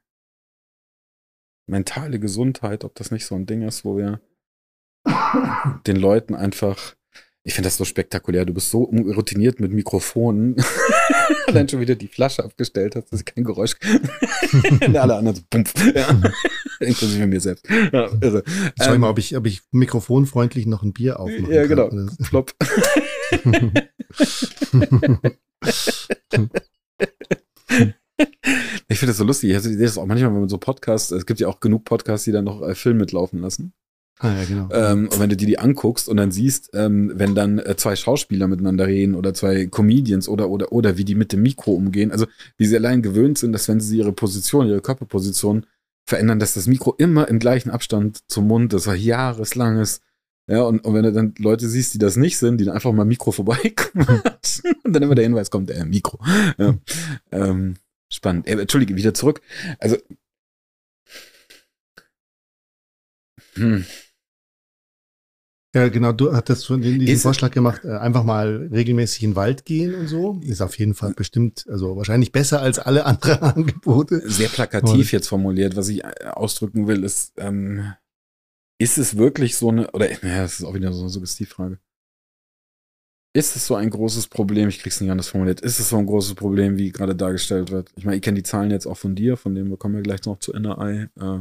mentale 1.69 2.19
Gesundheit, 2.19 2.85
ob 2.85 2.95
das 2.95 3.11
nicht 3.11 3.27
so 3.27 3.35
ein 3.35 3.47
Ding 3.47 3.62
ist, 3.62 3.85
wo 3.85 3.97
wir 3.97 4.21
den 5.87 5.97
Leuten 5.97 6.35
einfach. 6.35 6.95
Ich 7.45 7.55
finde 7.55 7.69
das 7.69 7.79
so 7.79 7.85
spektakulär. 7.85 8.45
Du 8.45 8.53
bist 8.53 8.71
so 8.71 8.83
routiniert 8.83 9.59
mit 9.59 9.73
Mikrofonen. 9.73 10.57
Allein 11.47 11.67
schon 11.69 11.81
wieder 11.81 11.95
die 11.95 12.09
Flasche 12.09 12.45
abgestellt 12.45 12.95
hast, 12.95 13.11
dass 13.11 13.21
ich 13.21 13.27
kein 13.27 13.45
Geräusch. 13.45 13.75
alle 14.95 15.17
anderen 15.17 15.37
so 15.37 15.43
pumpf. 15.49 15.73
Ja. 15.95 16.09
Inklusive 16.81 17.27
mir 17.27 17.41
selbst. 17.41 17.67
Ja, 17.69 18.11
irre. 18.21 18.45
Schau 18.81 18.93
ähm, 18.93 19.01
mal, 19.01 19.09
ob 19.11 19.19
ich, 19.19 19.35
ob 19.37 19.47
ich 19.47 19.63
mikrofonfreundlich 19.71 20.67
noch 20.67 20.83
ein 20.83 20.93
Bier 20.93 21.21
aufmache. 21.21 21.55
Ja, 21.55 21.67
genau. 21.67 21.91
Flop. 22.21 22.53
ich 28.89 28.99
finde 28.99 29.07
das 29.07 29.17
so 29.17 29.25
lustig. 29.25 29.51
Ich 29.51 29.61
sehe 29.61 29.77
das 29.79 29.97
auch 29.97 30.07
manchmal, 30.07 30.33
wenn 30.33 30.41
man 30.41 30.49
so 30.49 30.59
Podcasts, 30.59 31.11
es 31.13 31.25
gibt 31.25 31.41
ja 31.41 31.49
auch 31.49 31.61
genug 31.61 31.85
Podcasts, 31.85 32.25
die 32.25 32.33
dann 32.33 32.45
noch 32.45 32.63
äh, 32.63 32.75
Film 32.75 32.99
mitlaufen 32.99 33.41
lassen. 33.41 33.73
Ah, 34.21 34.35
ja, 34.35 34.45
genau. 34.45 34.69
Ähm, 34.73 35.09
und 35.12 35.21
wenn 35.21 35.31
du 35.31 35.37
dir 35.37 35.47
die 35.47 35.59
anguckst 35.59 36.09
und 36.09 36.16
dann 36.16 36.33
siehst, 36.33 36.71
ähm, 36.75 37.12
wenn 37.14 37.35
dann 37.37 37.59
äh, 37.59 37.77
zwei 37.77 37.95
Schauspieler 37.95 38.49
miteinander 38.49 38.87
reden 38.87 39.14
oder 39.14 39.33
zwei 39.33 39.66
Comedians 39.66 40.29
oder, 40.29 40.51
oder, 40.51 40.73
oder 40.73 40.97
wie 40.97 41.05
die 41.05 41.14
mit 41.14 41.33
dem 41.33 41.43
Mikro 41.43 41.73
umgehen, 41.73 42.11
also 42.11 42.27
wie 42.57 42.66
sie 42.66 42.77
allein 42.77 43.03
gewöhnt 43.03 43.39
sind, 43.39 43.53
dass 43.53 43.69
wenn 43.69 43.81
sie 43.81 43.99
ihre 43.99 44.12
Position, 44.12 44.66
ihre 44.66 44.81
Körperposition 44.81 45.66
verändern, 46.05 46.41
dass 46.41 46.55
das 46.55 46.66
Mikro 46.66 46.95
immer 46.99 47.29
im 47.29 47.39
gleichen 47.39 47.71
Abstand 47.71 48.29
zum 48.29 48.49
Mund, 48.49 48.73
das 48.73 48.89
war 48.89 48.97
jahreslanges, 48.97 50.01
ja, 50.49 50.62
und, 50.62 50.81
und 50.85 50.95
wenn 50.95 51.03
du 51.05 51.12
dann 51.12 51.35
Leute 51.39 51.69
siehst, 51.69 51.95
die 51.95 51.99
das 51.99 52.16
nicht 52.16 52.39
sind, 52.39 52.59
die 52.59 52.64
dann 52.64 52.75
einfach 52.75 52.93
mal 52.93 53.05
Mikro 53.05 53.31
vorbeikommen 53.31 54.23
und 54.85 54.93
dann 54.93 55.03
immer 55.03 55.14
der 55.14 55.25
Hinweis 55.25 55.51
kommt, 55.51 55.71
äh, 55.71 55.85
Mikro. 55.85 56.19
Ja. 56.57 56.75
ähm, 57.31 57.75
spannend. 58.09 58.49
Äh, 58.49 58.59
Entschuldige, 58.59 58.97
wieder 58.97 59.14
zurück. 59.14 59.43
Also, 59.79 59.97
hm 63.55 63.85
Ja, 65.75 65.89
genau, 65.89 66.12
du 66.12 66.33
hattest 66.33 66.64
schon 66.64 66.81
diesen 66.81 67.03
ist, 67.03 67.23
Vorschlag 67.23 67.51
gemacht, 67.51 67.85
äh, 67.85 67.93
einfach 67.99 68.25
mal 68.25 68.71
regelmäßig 68.73 69.23
in 69.23 69.31
den 69.31 69.37
Wald 69.37 69.66
gehen 69.66 69.95
und 69.95 70.07
so. 70.07 70.41
Ist 70.43 70.62
auf 70.62 70.79
jeden 70.79 70.95
Fall 70.95 71.12
bestimmt, 71.12 71.66
also 71.69 71.95
wahrscheinlich 71.97 72.33
besser 72.33 72.62
als 72.62 72.79
alle 72.79 73.05
anderen 73.05 73.39
Angebote. 73.43 74.23
Sehr 74.25 74.49
plakativ 74.49 75.12
jetzt 75.12 75.29
formuliert. 75.29 75.77
Was 75.77 75.89
ich 75.89 76.05
äh, 76.05 76.11
ausdrücken 76.33 76.87
will, 76.87 77.05
ist, 77.05 77.35
ähm, 77.37 77.93
ist 78.79 78.97
es 78.97 79.19
wirklich 79.19 79.57
so 79.57 79.69
eine, 79.69 79.91
oder, 79.91 80.09
naja, 80.23 80.43
das 80.43 80.59
ist 80.59 80.64
auch 80.64 80.75
wieder 80.75 80.93
so 80.93 81.01
eine 81.01 81.11
Suggestivfrage. 81.11 81.79
Ist 83.35 83.55
es 83.55 83.66
so 83.66 83.75
ein 83.75 83.91
großes 83.91 84.29
Problem, 84.29 84.71
ich 84.71 84.79
krieg's 84.79 85.03
nicht 85.03 85.11
anders 85.11 85.29
formuliert, 85.29 85.61
ist 85.61 85.79
es 85.79 85.91
so 85.91 85.99
ein 85.99 86.07
großes 86.07 86.35
Problem, 86.35 86.79
wie 86.79 86.91
gerade 86.91 87.14
dargestellt 87.14 87.71
wird? 87.71 87.93
Ich 87.95 88.07
meine, 88.07 88.16
ich 88.16 88.23
kenne 88.23 88.37
die 88.37 88.43
Zahlen 88.43 88.71
jetzt 88.71 88.87
auch 88.87 88.97
von 88.97 89.14
dir, 89.14 89.37
von 89.37 89.55
denen 89.55 89.69
wir 89.69 89.77
kommen 89.77 89.97
ja 89.97 90.01
gleich 90.01 90.25
noch 90.25 90.39
zu 90.39 90.55
NRI. 90.55 91.09
Äh, 91.21 91.41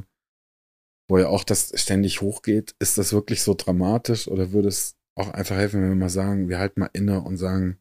wo 1.08 1.18
ja 1.18 1.28
auch 1.28 1.44
das 1.44 1.72
ständig 1.76 2.22
hochgeht, 2.22 2.76
ist 2.80 2.98
das 2.98 3.14
wirklich 3.14 3.42
so 3.42 3.54
dramatisch 3.54 4.28
oder 4.28 4.52
würde 4.52 4.68
es 4.68 4.98
auch 5.16 5.30
einfach 5.30 5.56
helfen, 5.56 5.82
wenn 5.82 5.90
wir 5.90 5.96
mal 5.96 6.10
sagen, 6.10 6.50
wir 6.50 6.60
halten 6.60 6.82
mal 6.82 6.90
inne 6.94 7.22
und 7.22 7.38
sagen, 7.38 7.80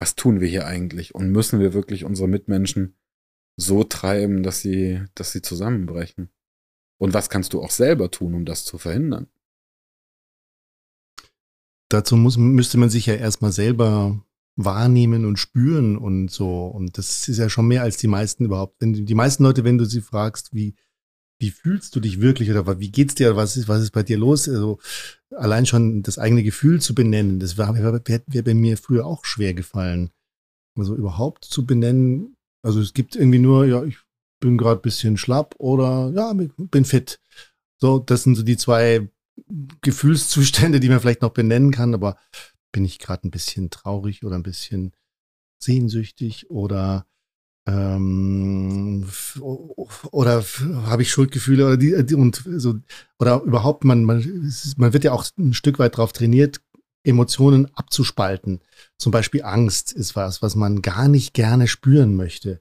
was 0.00 0.14
tun 0.14 0.40
wir 0.40 0.48
hier 0.48 0.66
eigentlich? 0.66 1.14
Und 1.14 1.30
müssen 1.30 1.60
wir 1.60 1.74
wirklich 1.74 2.04
unsere 2.04 2.28
Mitmenschen 2.28 2.96
so 3.56 3.84
treiben, 3.84 4.42
dass 4.42 4.60
sie, 4.60 5.04
dass 5.14 5.32
sie 5.32 5.42
zusammenbrechen? 5.42 6.30
Und 6.98 7.14
was 7.14 7.28
kannst 7.28 7.52
du 7.52 7.62
auch 7.62 7.70
selber 7.70 8.10
tun, 8.10 8.34
um 8.34 8.44
das 8.44 8.64
zu 8.64 8.78
verhindern? 8.78 9.28
Dazu 11.90 12.16
muss, 12.16 12.36
müsste 12.36 12.78
man 12.78 12.88
sich 12.88 13.06
ja 13.06 13.14
erstmal 13.14 13.52
selber 13.52 14.24
wahrnehmen 14.56 15.24
und 15.24 15.38
spüren 15.38 15.96
und 15.96 16.30
so. 16.30 16.66
Und 16.66 16.98
das 16.98 17.28
ist 17.28 17.38
ja 17.38 17.48
schon 17.48 17.66
mehr 17.66 17.82
als 17.82 17.96
die 17.96 18.06
meisten 18.06 18.44
überhaupt. 18.44 18.76
Wenn 18.80 18.92
die 18.92 19.14
meisten 19.14 19.42
Leute, 19.42 19.64
wenn 19.64 19.78
du 19.78 19.84
sie 19.84 20.00
fragst, 20.00 20.54
wie, 20.54 20.74
wie 21.40 21.50
fühlst 21.50 21.96
du 21.96 22.00
dich 22.00 22.20
wirklich 22.20 22.50
oder 22.50 22.78
wie 22.78 22.92
geht's 22.92 23.14
dir, 23.14 23.34
was 23.34 23.56
ist, 23.56 23.66
was 23.66 23.82
ist 23.82 23.90
bei 23.90 24.02
dir 24.02 24.18
los? 24.18 24.48
Also 24.48 24.78
allein 25.30 25.66
schon 25.66 26.02
das 26.02 26.18
eigene 26.18 26.42
Gefühl 26.42 26.80
zu 26.80 26.94
benennen, 26.94 27.40
das 27.40 27.56
wäre 27.56 28.02
wär, 28.26 28.42
bei 28.42 28.54
mir 28.54 28.76
früher 28.76 29.06
auch 29.06 29.24
schwer 29.24 29.54
gefallen. 29.54 30.10
Also 30.78 30.94
überhaupt 30.94 31.44
zu 31.44 31.66
benennen, 31.66 32.36
also 32.62 32.80
es 32.80 32.92
gibt 32.92 33.16
irgendwie 33.16 33.38
nur, 33.38 33.64
ja, 33.66 33.82
ich 33.84 33.98
bin 34.40 34.58
gerade 34.58 34.80
bisschen 34.80 35.16
schlapp 35.16 35.54
oder 35.58 36.12
ja, 36.14 36.32
bin 36.32 36.84
fit. 36.84 37.20
So, 37.78 37.98
das 37.98 38.22
sind 38.24 38.36
so 38.36 38.42
die 38.42 38.56
zwei 38.56 39.08
Gefühlszustände, 39.80 40.80
die 40.80 40.88
man 40.90 41.00
vielleicht 41.00 41.22
noch 41.22 41.32
benennen 41.32 41.70
kann, 41.70 41.94
aber 41.94 42.18
bin 42.72 42.84
ich 42.84 42.98
gerade 42.98 43.26
ein 43.26 43.30
bisschen 43.30 43.70
traurig 43.70 44.24
oder 44.24 44.36
ein 44.36 44.42
bisschen 44.42 44.92
sehnsüchtig 45.58 46.50
oder 46.50 47.06
ähm, 47.70 49.06
oder 50.10 50.44
habe 50.86 51.02
ich 51.02 51.10
Schuldgefühle 51.10 51.66
oder 51.66 51.76
die, 51.76 52.04
die, 52.04 52.14
und 52.14 52.42
so 52.46 52.74
oder 53.18 53.42
überhaupt 53.42 53.84
man 53.84 54.04
man 54.04 54.52
man 54.76 54.92
wird 54.92 55.04
ja 55.04 55.12
auch 55.12 55.24
ein 55.38 55.54
Stück 55.54 55.78
weit 55.78 55.94
darauf 55.94 56.12
trainiert 56.12 56.60
Emotionen 57.02 57.68
abzuspalten. 57.74 58.60
Zum 58.98 59.12
Beispiel 59.12 59.42
Angst 59.42 59.92
ist 59.92 60.16
was 60.16 60.42
was 60.42 60.56
man 60.56 60.82
gar 60.82 61.08
nicht 61.08 61.34
gerne 61.34 61.66
spüren 61.66 62.16
möchte 62.16 62.60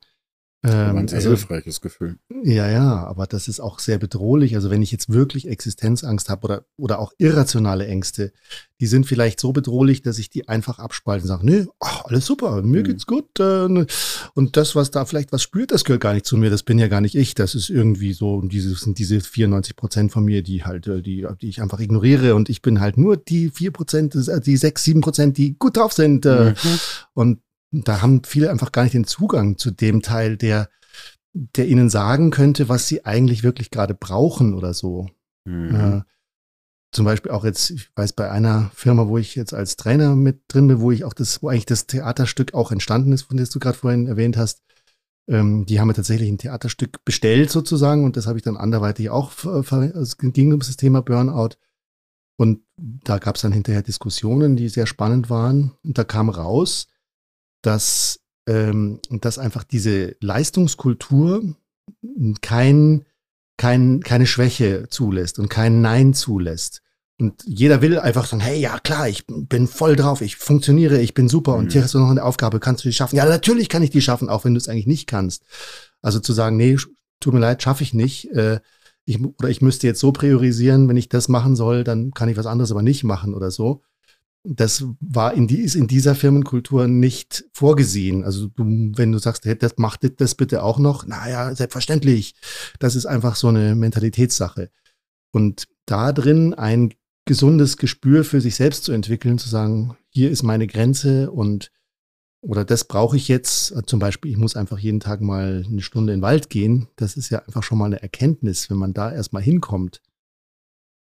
ähm, 0.61 0.97
ein 0.97 1.07
sehr 1.07 1.17
also, 1.17 1.29
hilfreiches 1.29 1.79
Gefühl. 1.79 2.17
Ja, 2.43 2.69
ja, 2.69 3.05
aber 3.05 3.27
das 3.27 3.47
ist 3.47 3.61
auch 3.61 3.79
sehr 3.79 3.97
bedrohlich. 3.97 4.55
Also 4.55 4.69
wenn 4.69 4.81
ich 4.81 4.91
jetzt 4.91 5.07
wirklich 5.07 5.47
Existenzangst 5.47 6.27
habe 6.27 6.43
oder, 6.45 6.65
oder 6.75 6.99
auch 6.99 7.13
irrationale 7.17 7.87
Ängste, 7.87 8.33
die 8.81 8.87
sind 8.87 9.05
vielleicht 9.05 9.39
so 9.39 9.53
bedrohlich, 9.53 10.01
dass 10.01 10.19
ich 10.19 10.29
die 10.29 10.49
einfach 10.49 10.79
abspalte 10.79 11.23
und 11.23 11.27
sage, 11.29 11.45
nee, 11.45 11.65
ach, 11.79 12.03
alles 12.05 12.25
super, 12.25 12.61
mir 12.61 12.81
mhm. 12.81 12.83
geht's 12.83 13.05
gut. 13.05 13.39
Äh, 13.39 13.69
ne. 13.69 13.87
und 14.33 14.57
das, 14.57 14.75
was 14.75 14.91
da 14.91 15.05
vielleicht 15.05 15.31
was 15.31 15.43
spürt, 15.43 15.71
das 15.71 15.85
gehört 15.85 16.01
gar 16.01 16.13
nicht 16.13 16.25
zu 16.25 16.35
mir, 16.35 16.49
das 16.49 16.63
bin 16.63 16.77
ja 16.77 16.89
gar 16.89 16.99
nicht 16.99 17.15
ich. 17.15 17.35
Das 17.35 17.55
ist 17.55 17.69
irgendwie 17.69 18.11
so, 18.11 18.41
diese, 18.41 18.75
sind 18.75 18.99
diese 18.99 19.21
94 19.21 19.77
Prozent 19.77 20.11
von 20.11 20.25
mir, 20.25 20.43
die 20.43 20.65
halt, 20.65 20.87
äh, 20.87 21.01
die, 21.01 21.25
die 21.41 21.47
ich 21.47 21.61
einfach 21.61 21.79
ignoriere 21.79 22.35
und 22.35 22.49
ich 22.49 22.61
bin 22.61 22.81
halt 22.81 22.97
nur 22.97 23.15
die 23.15 23.49
4 23.49 23.71
Prozent, 23.71 24.13
äh, 24.15 24.41
die 24.41 24.57
6, 24.57 24.83
7 24.83 24.99
Prozent, 24.99 25.37
die 25.37 25.57
gut 25.57 25.77
drauf 25.77 25.93
sind. 25.93 26.25
Mhm. 26.25 26.53
Und 27.13 27.39
da 27.71 28.01
haben 28.01 28.23
viele 28.23 28.49
einfach 28.49 28.71
gar 28.71 28.83
nicht 28.83 28.93
den 28.93 29.05
Zugang 29.05 29.57
zu 29.57 29.71
dem 29.71 30.01
Teil, 30.01 30.37
der, 30.37 30.69
der 31.33 31.67
ihnen 31.67 31.89
sagen 31.89 32.31
könnte, 32.31 32.69
was 32.69 32.87
sie 32.87 33.05
eigentlich 33.05 33.43
wirklich 33.43 33.71
gerade 33.71 33.93
brauchen 33.93 34.53
oder 34.53 34.73
so. 34.73 35.07
Mhm. 35.45 35.75
Äh, 35.75 36.01
zum 36.91 37.05
Beispiel 37.05 37.31
auch 37.31 37.45
jetzt, 37.45 37.69
ich 37.69 37.91
weiß, 37.95 38.13
bei 38.13 38.31
einer 38.31 38.71
Firma, 38.73 39.07
wo 39.07 39.19
ich 39.19 39.35
jetzt 39.35 39.53
als 39.53 39.75
Trainer 39.75 40.15
mit 40.15 40.41
drin 40.47 40.67
bin, 40.67 40.79
wo 40.79 40.91
ich 40.91 41.03
auch 41.03 41.13
das, 41.13 41.43
wo 41.43 41.49
eigentlich 41.49 41.67
das 41.67 41.85
Theaterstück 41.85 42.55
auch 42.55 42.71
entstanden 42.71 43.11
ist, 43.11 43.23
von 43.23 43.37
dem 43.37 43.45
du 43.47 43.59
gerade 43.59 43.77
vorhin 43.77 44.07
erwähnt 44.07 44.37
hast, 44.37 44.63
ähm, 45.27 45.67
die 45.67 45.79
haben 45.79 45.87
mir 45.87 45.93
tatsächlich 45.93 46.29
ein 46.29 46.39
Theaterstück 46.39 47.05
bestellt 47.05 47.51
sozusagen 47.51 48.03
und 48.05 48.17
das 48.17 48.25
habe 48.25 48.39
ich 48.39 48.43
dann 48.43 48.57
anderweitig 48.57 49.11
auch, 49.11 49.31
es 49.45 50.17
ging 50.17 50.53
um 50.53 50.59
das 50.59 50.75
Thema 50.77 51.01
Burnout. 51.01 51.57
Und 52.37 52.61
da 52.77 53.19
gab 53.19 53.35
es 53.35 53.41
dann 53.41 53.51
hinterher 53.51 53.81
Diskussionen, 53.81 54.55
die 54.55 54.69
sehr 54.69 54.85
spannend 54.85 55.29
waren. 55.29 55.73
Und 55.83 55.97
da 55.97 56.05
kam 56.05 56.29
raus, 56.29 56.87
dass, 57.61 58.19
ähm, 58.47 58.99
dass 59.09 59.37
einfach 59.37 59.63
diese 59.63 60.15
Leistungskultur 60.21 61.55
kein, 62.41 63.05
kein, 63.57 64.01
keine 64.01 64.27
Schwäche 64.27 64.87
zulässt 64.89 65.39
und 65.39 65.49
kein 65.49 65.81
Nein 65.81 66.13
zulässt. 66.13 66.81
Und 67.19 67.43
jeder 67.45 67.81
will 67.81 67.99
einfach 67.99 68.25
sagen, 68.25 68.41
hey, 68.41 68.59
ja 68.59 68.79
klar, 68.79 69.09
ich 69.09 69.25
bin 69.27 69.67
voll 69.67 69.97
drauf, 69.97 70.21
ich 70.21 70.37
funktioniere, 70.37 71.01
ich 71.01 71.13
bin 71.13 71.27
super 71.27 71.53
mhm. 71.53 71.59
und 71.59 71.73
hier 71.73 71.83
hast 71.83 71.93
du 71.93 71.99
noch 71.99 72.09
eine 72.09 72.23
Aufgabe, 72.23 72.61
kannst 72.61 72.85
du 72.85 72.89
die 72.89 72.93
schaffen? 72.93 73.17
Ja, 73.17 73.25
natürlich 73.25 73.67
kann 73.67 73.83
ich 73.83 73.89
die 73.89 74.01
schaffen, 74.01 74.29
auch 74.29 74.45
wenn 74.45 74.53
du 74.53 74.57
es 74.57 74.69
eigentlich 74.69 74.87
nicht 74.87 75.07
kannst. 75.07 75.43
Also 76.01 76.19
zu 76.21 76.31
sagen, 76.31 76.55
nee, 76.55 76.77
tut 77.19 77.33
mir 77.33 77.41
leid, 77.41 77.61
schaffe 77.61 77.83
ich 77.83 77.93
nicht. 77.93 78.31
Äh, 78.31 78.61
ich, 79.03 79.19
oder 79.21 79.49
ich 79.49 79.61
müsste 79.61 79.87
jetzt 79.87 79.99
so 79.99 80.13
priorisieren, 80.13 80.87
wenn 80.87 80.95
ich 80.95 81.09
das 81.09 81.27
machen 81.27 81.57
soll, 81.57 81.83
dann 81.83 82.11
kann 82.11 82.29
ich 82.29 82.37
was 82.37 82.45
anderes 82.45 82.71
aber 82.71 82.83
nicht 82.83 83.03
machen 83.03 83.33
oder 83.33 83.51
so 83.51 83.81
das 84.43 84.85
war 84.99 85.33
in 85.33 85.47
die, 85.47 85.59
ist 85.59 85.75
in 85.75 85.87
dieser 85.87 86.15
Firmenkultur 86.15 86.87
nicht 86.87 87.45
vorgesehen. 87.51 88.23
Also 88.23 88.47
du, 88.47 88.63
wenn 88.95 89.11
du 89.11 89.19
sagst, 89.19 89.45
hey, 89.45 89.57
das 89.57 89.77
macht 89.77 90.09
das 90.19 90.35
bitte 90.35 90.63
auch 90.63 90.79
noch, 90.79 91.05
naja, 91.05 91.53
selbstverständlich. 91.53 92.35
Das 92.79 92.95
ist 92.95 93.05
einfach 93.05 93.35
so 93.35 93.49
eine 93.49 93.75
Mentalitätssache. 93.75 94.71
Und 95.31 95.67
da 95.85 96.13
drin 96.13 96.53
ein 96.53 96.93
gesundes 97.25 97.77
Gespür 97.77 98.23
für 98.23 98.41
sich 98.41 98.55
selbst 98.55 98.85
zu 98.85 98.91
entwickeln, 98.91 99.37
zu 99.37 99.49
sagen, 99.49 99.95
hier 100.09 100.31
ist 100.31 100.43
meine 100.43 100.67
Grenze 100.67 101.31
und 101.31 101.71
oder 102.41 102.63
das 102.63 102.85
brauche 102.85 103.17
ich 103.17 103.27
jetzt. 103.27 103.75
Zum 103.85 103.99
Beispiel, 103.99 104.31
ich 104.31 104.37
muss 104.37 104.55
einfach 104.55 104.79
jeden 104.79 105.01
Tag 105.01 105.19
mal 105.19 105.65
eine 105.67 105.81
Stunde 105.81 106.13
in 106.13 106.19
den 106.19 106.23
Wald 106.23 106.49
gehen. 106.49 106.87
Das 106.95 107.17
ist 107.17 107.29
ja 107.29 107.39
einfach 107.39 107.63
schon 107.63 107.77
mal 107.77 107.85
eine 107.85 108.01
Erkenntnis, 108.01 108.69
wenn 108.69 108.77
man 108.77 108.93
da 108.93 109.11
erstmal 109.11 109.43
hinkommt. 109.43 110.01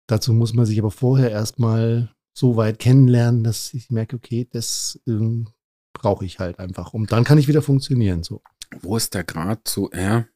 Dazu 0.09 0.33
muss 0.33 0.53
man 0.53 0.67
sich 0.67 0.79
aber 0.81 0.91
vorher 0.91 1.31
erstmal 1.31 2.11
so 2.39 2.57
weit 2.57 2.79
kennenlernen, 2.79 3.43
dass 3.43 3.75
ich 3.75 3.91
merke, 3.91 4.15
okay, 4.15 4.47
das 4.51 5.01
ähm, 5.09 5.49
brauche 5.93 6.25
ich 6.25 6.39
halt 6.39 6.61
einfach. 6.61 6.95
Und 6.95 7.11
dann 7.11 7.25
kann 7.25 7.37
ich 7.37 7.49
wieder 7.49 7.63
funktionieren. 7.63 8.23
So. 8.23 8.43
Wo 8.81 8.97
ist 8.97 9.15
der 9.15 9.25
Grad 9.25 9.67
zu 9.67 9.91
R? 9.91 10.29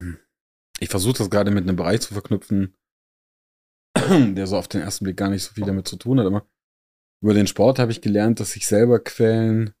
Hm. 0.00 0.18
Ich 0.78 0.88
versuche 0.88 1.18
das 1.18 1.30
gerade 1.30 1.50
mit 1.50 1.64
einem 1.64 1.76
Bereich 1.76 2.02
zu 2.02 2.14
verknüpfen, 2.14 2.76
der 3.96 4.46
so 4.46 4.56
auf 4.56 4.68
den 4.68 4.80
ersten 4.80 5.04
Blick 5.04 5.16
gar 5.16 5.28
nicht 5.28 5.42
so 5.42 5.54
viel 5.54 5.64
damit 5.64 5.88
zu 5.88 5.96
tun 5.96 6.20
hat, 6.20 6.26
aber 6.26 6.46
über 7.20 7.34
den 7.34 7.48
Sport 7.48 7.80
habe 7.80 7.90
ich 7.90 8.00
gelernt, 8.00 8.38
dass 8.38 8.52
sich 8.52 8.66
selber 8.66 9.02
quälen. 9.02 9.74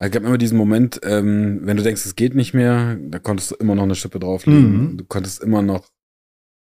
Es 0.00 0.10
gab 0.12 0.22
immer 0.22 0.38
diesen 0.38 0.56
Moment, 0.56 1.00
ähm, 1.02 1.60
wenn 1.66 1.76
du 1.76 1.82
denkst, 1.82 2.06
es 2.06 2.14
geht 2.14 2.34
nicht 2.34 2.54
mehr, 2.54 2.96
da 2.96 3.18
konntest 3.18 3.50
du 3.50 3.56
immer 3.56 3.74
noch 3.74 3.82
eine 3.82 3.96
Schippe 3.96 4.20
drauflegen. 4.20 4.92
Mhm. 4.92 4.98
Du 4.98 5.04
konntest 5.04 5.42
immer 5.42 5.60
noch 5.60 5.90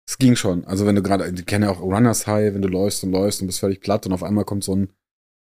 es 0.08 0.18
ging 0.18 0.36
schon. 0.36 0.64
Also 0.66 0.86
wenn 0.86 0.96
du 0.96 1.04
gerade, 1.04 1.30
ich 1.30 1.46
kenne 1.46 1.66
ja 1.66 1.72
auch 1.72 1.82
Runners 1.82 2.28
High, 2.28 2.54
wenn 2.54 2.62
du 2.62 2.70
läufst 2.70 3.04
und 3.04 3.12
läufst 3.12 3.42
und 3.42 3.48
bist 3.48 3.60
völlig 3.60 3.82
platt 3.82 4.06
und 4.06 4.14
auf 4.14 4.24
einmal 4.24 4.46
kommt 4.46 4.64
so 4.64 4.74
eine 4.74 4.88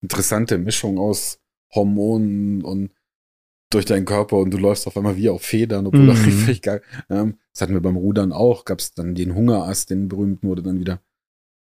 interessante 0.01 0.57
Mischung 0.57 0.97
aus 0.97 1.39
Hormonen 1.73 2.63
und 2.63 2.91
durch 3.71 3.85
deinen 3.85 4.05
Körper 4.05 4.37
und 4.37 4.51
du 4.51 4.57
läufst 4.57 4.87
auf 4.87 4.97
einmal 4.97 5.17
wie 5.17 5.29
auf 5.29 5.41
Federn, 5.41 5.85
obwohl 5.85 6.01
mhm. 6.01 6.07
das 6.07 6.25
richtig 6.25 6.61
geil. 6.61 6.81
Ähm, 7.09 7.37
das 7.53 7.61
hatten 7.61 7.73
wir 7.73 7.81
beim 7.81 7.97
Rudern 7.97 8.31
auch, 8.31 8.65
gab 8.65 8.79
es 8.79 8.93
dann 8.93 9.15
den 9.15 9.35
Hungerast, 9.35 9.89
den 9.89 10.07
berühmten, 10.07 10.47
wo 10.47 10.55
du 10.55 10.61
dann 10.61 10.79
wieder 10.79 10.93
ein 10.93 10.99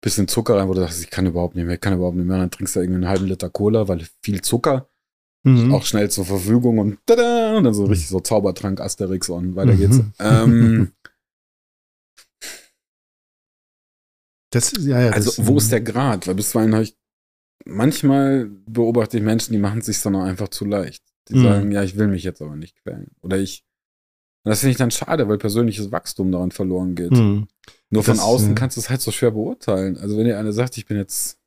bisschen 0.00 0.28
Zucker 0.28 0.56
rein, 0.56 0.68
wo 0.68 0.74
du 0.74 0.80
dachtest, 0.80 1.02
ich 1.02 1.10
kann 1.10 1.26
überhaupt 1.26 1.56
nicht 1.56 1.64
mehr, 1.64 1.74
ich 1.74 1.80
kann 1.80 1.94
überhaupt 1.94 2.16
nicht 2.16 2.26
mehr. 2.26 2.38
Dann 2.38 2.50
trinkst 2.50 2.76
du 2.76 2.80
irgendwie 2.80 2.96
einen 2.96 3.08
halben 3.08 3.26
Liter 3.26 3.50
Cola, 3.50 3.88
weil 3.88 4.06
viel 4.22 4.42
Zucker 4.42 4.88
mhm. 5.42 5.72
auch 5.74 5.84
schnell 5.84 6.10
zur 6.10 6.24
Verfügung 6.24 6.78
und 6.78 6.98
tada, 7.06 7.56
und 7.56 7.64
dann 7.64 7.74
so 7.74 7.84
richtig 7.84 8.08
so 8.08 8.20
Zaubertrank 8.20 8.80
Asterix 8.80 9.28
und 9.28 9.56
weiter 9.56 9.74
geht's. 9.74 9.98
Mhm. 9.98 10.12
Ähm, 10.18 10.92
Das, 14.52 14.72
ja, 14.78 15.00
ja, 15.00 15.10
also, 15.10 15.30
das, 15.30 15.46
wo 15.46 15.56
ist 15.56 15.72
der 15.72 15.80
Grad? 15.80 16.26
Weil 16.26 16.34
bisweilen 16.34 16.74
habe 16.74 16.84
ich, 16.84 16.96
manchmal 17.64 18.50
beobachte 18.66 19.16
ich 19.16 19.22
Menschen, 19.22 19.52
die 19.52 19.58
machen 19.58 19.80
es 19.80 19.86
sich 19.86 20.00
dann 20.02 20.14
auch 20.14 20.22
einfach 20.22 20.48
zu 20.48 20.64
leicht. 20.64 21.02
Die 21.28 21.36
mhm. 21.36 21.42
sagen, 21.42 21.72
ja, 21.72 21.82
ich 21.82 21.96
will 21.96 22.08
mich 22.08 22.22
jetzt 22.22 22.42
aber 22.42 22.54
nicht 22.54 22.76
quälen. 22.82 23.10
Oder 23.22 23.38
ich, 23.38 23.64
und 24.44 24.50
das 24.50 24.60
finde 24.60 24.72
ich 24.72 24.76
dann 24.76 24.90
schade, 24.90 25.28
weil 25.28 25.38
persönliches 25.38 25.90
Wachstum 25.90 26.30
daran 26.32 26.50
verloren 26.50 26.94
geht. 26.94 27.12
Mhm. 27.12 27.48
Nur 27.90 28.02
von 28.02 28.16
das, 28.16 28.24
außen 28.24 28.48
ja. 28.48 28.54
kannst 28.54 28.76
du 28.76 28.80
es 28.80 28.90
halt 28.90 29.00
so 29.00 29.10
schwer 29.10 29.30
beurteilen. 29.30 29.96
Also, 29.96 30.18
wenn 30.18 30.26
dir 30.26 30.38
einer 30.38 30.52
sagt, 30.52 30.76
ich 30.76 30.86
bin 30.86 30.98
jetzt. 30.98 31.38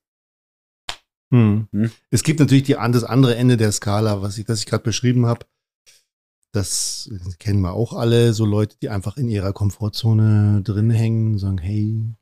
Mhm. 1.29 1.67
Hm? 1.71 1.91
Es 2.09 2.23
gibt 2.23 2.39
natürlich 2.39 2.63
die, 2.63 2.73
das 2.73 3.03
andere 3.03 3.35
Ende 3.35 3.57
der 3.57 3.71
Skala, 3.71 4.21
was 4.21 4.37
ich, 4.37 4.45
das 4.45 4.59
ich 4.59 4.65
gerade 4.65 4.83
beschrieben 4.83 5.27
habe. 5.27 5.45
Das 6.53 7.11
kennen 7.37 7.59
wir 7.61 7.73
auch 7.73 7.93
alle, 7.93 8.33
so 8.33 8.45
Leute, 8.45 8.77
die 8.81 8.89
einfach 8.89 9.17
in 9.17 9.27
ihrer 9.27 9.51
Komfortzone 9.51 10.61
drin 10.63 10.89
hängen, 10.89 11.37
sagen, 11.37 11.57
hey, 11.57 12.15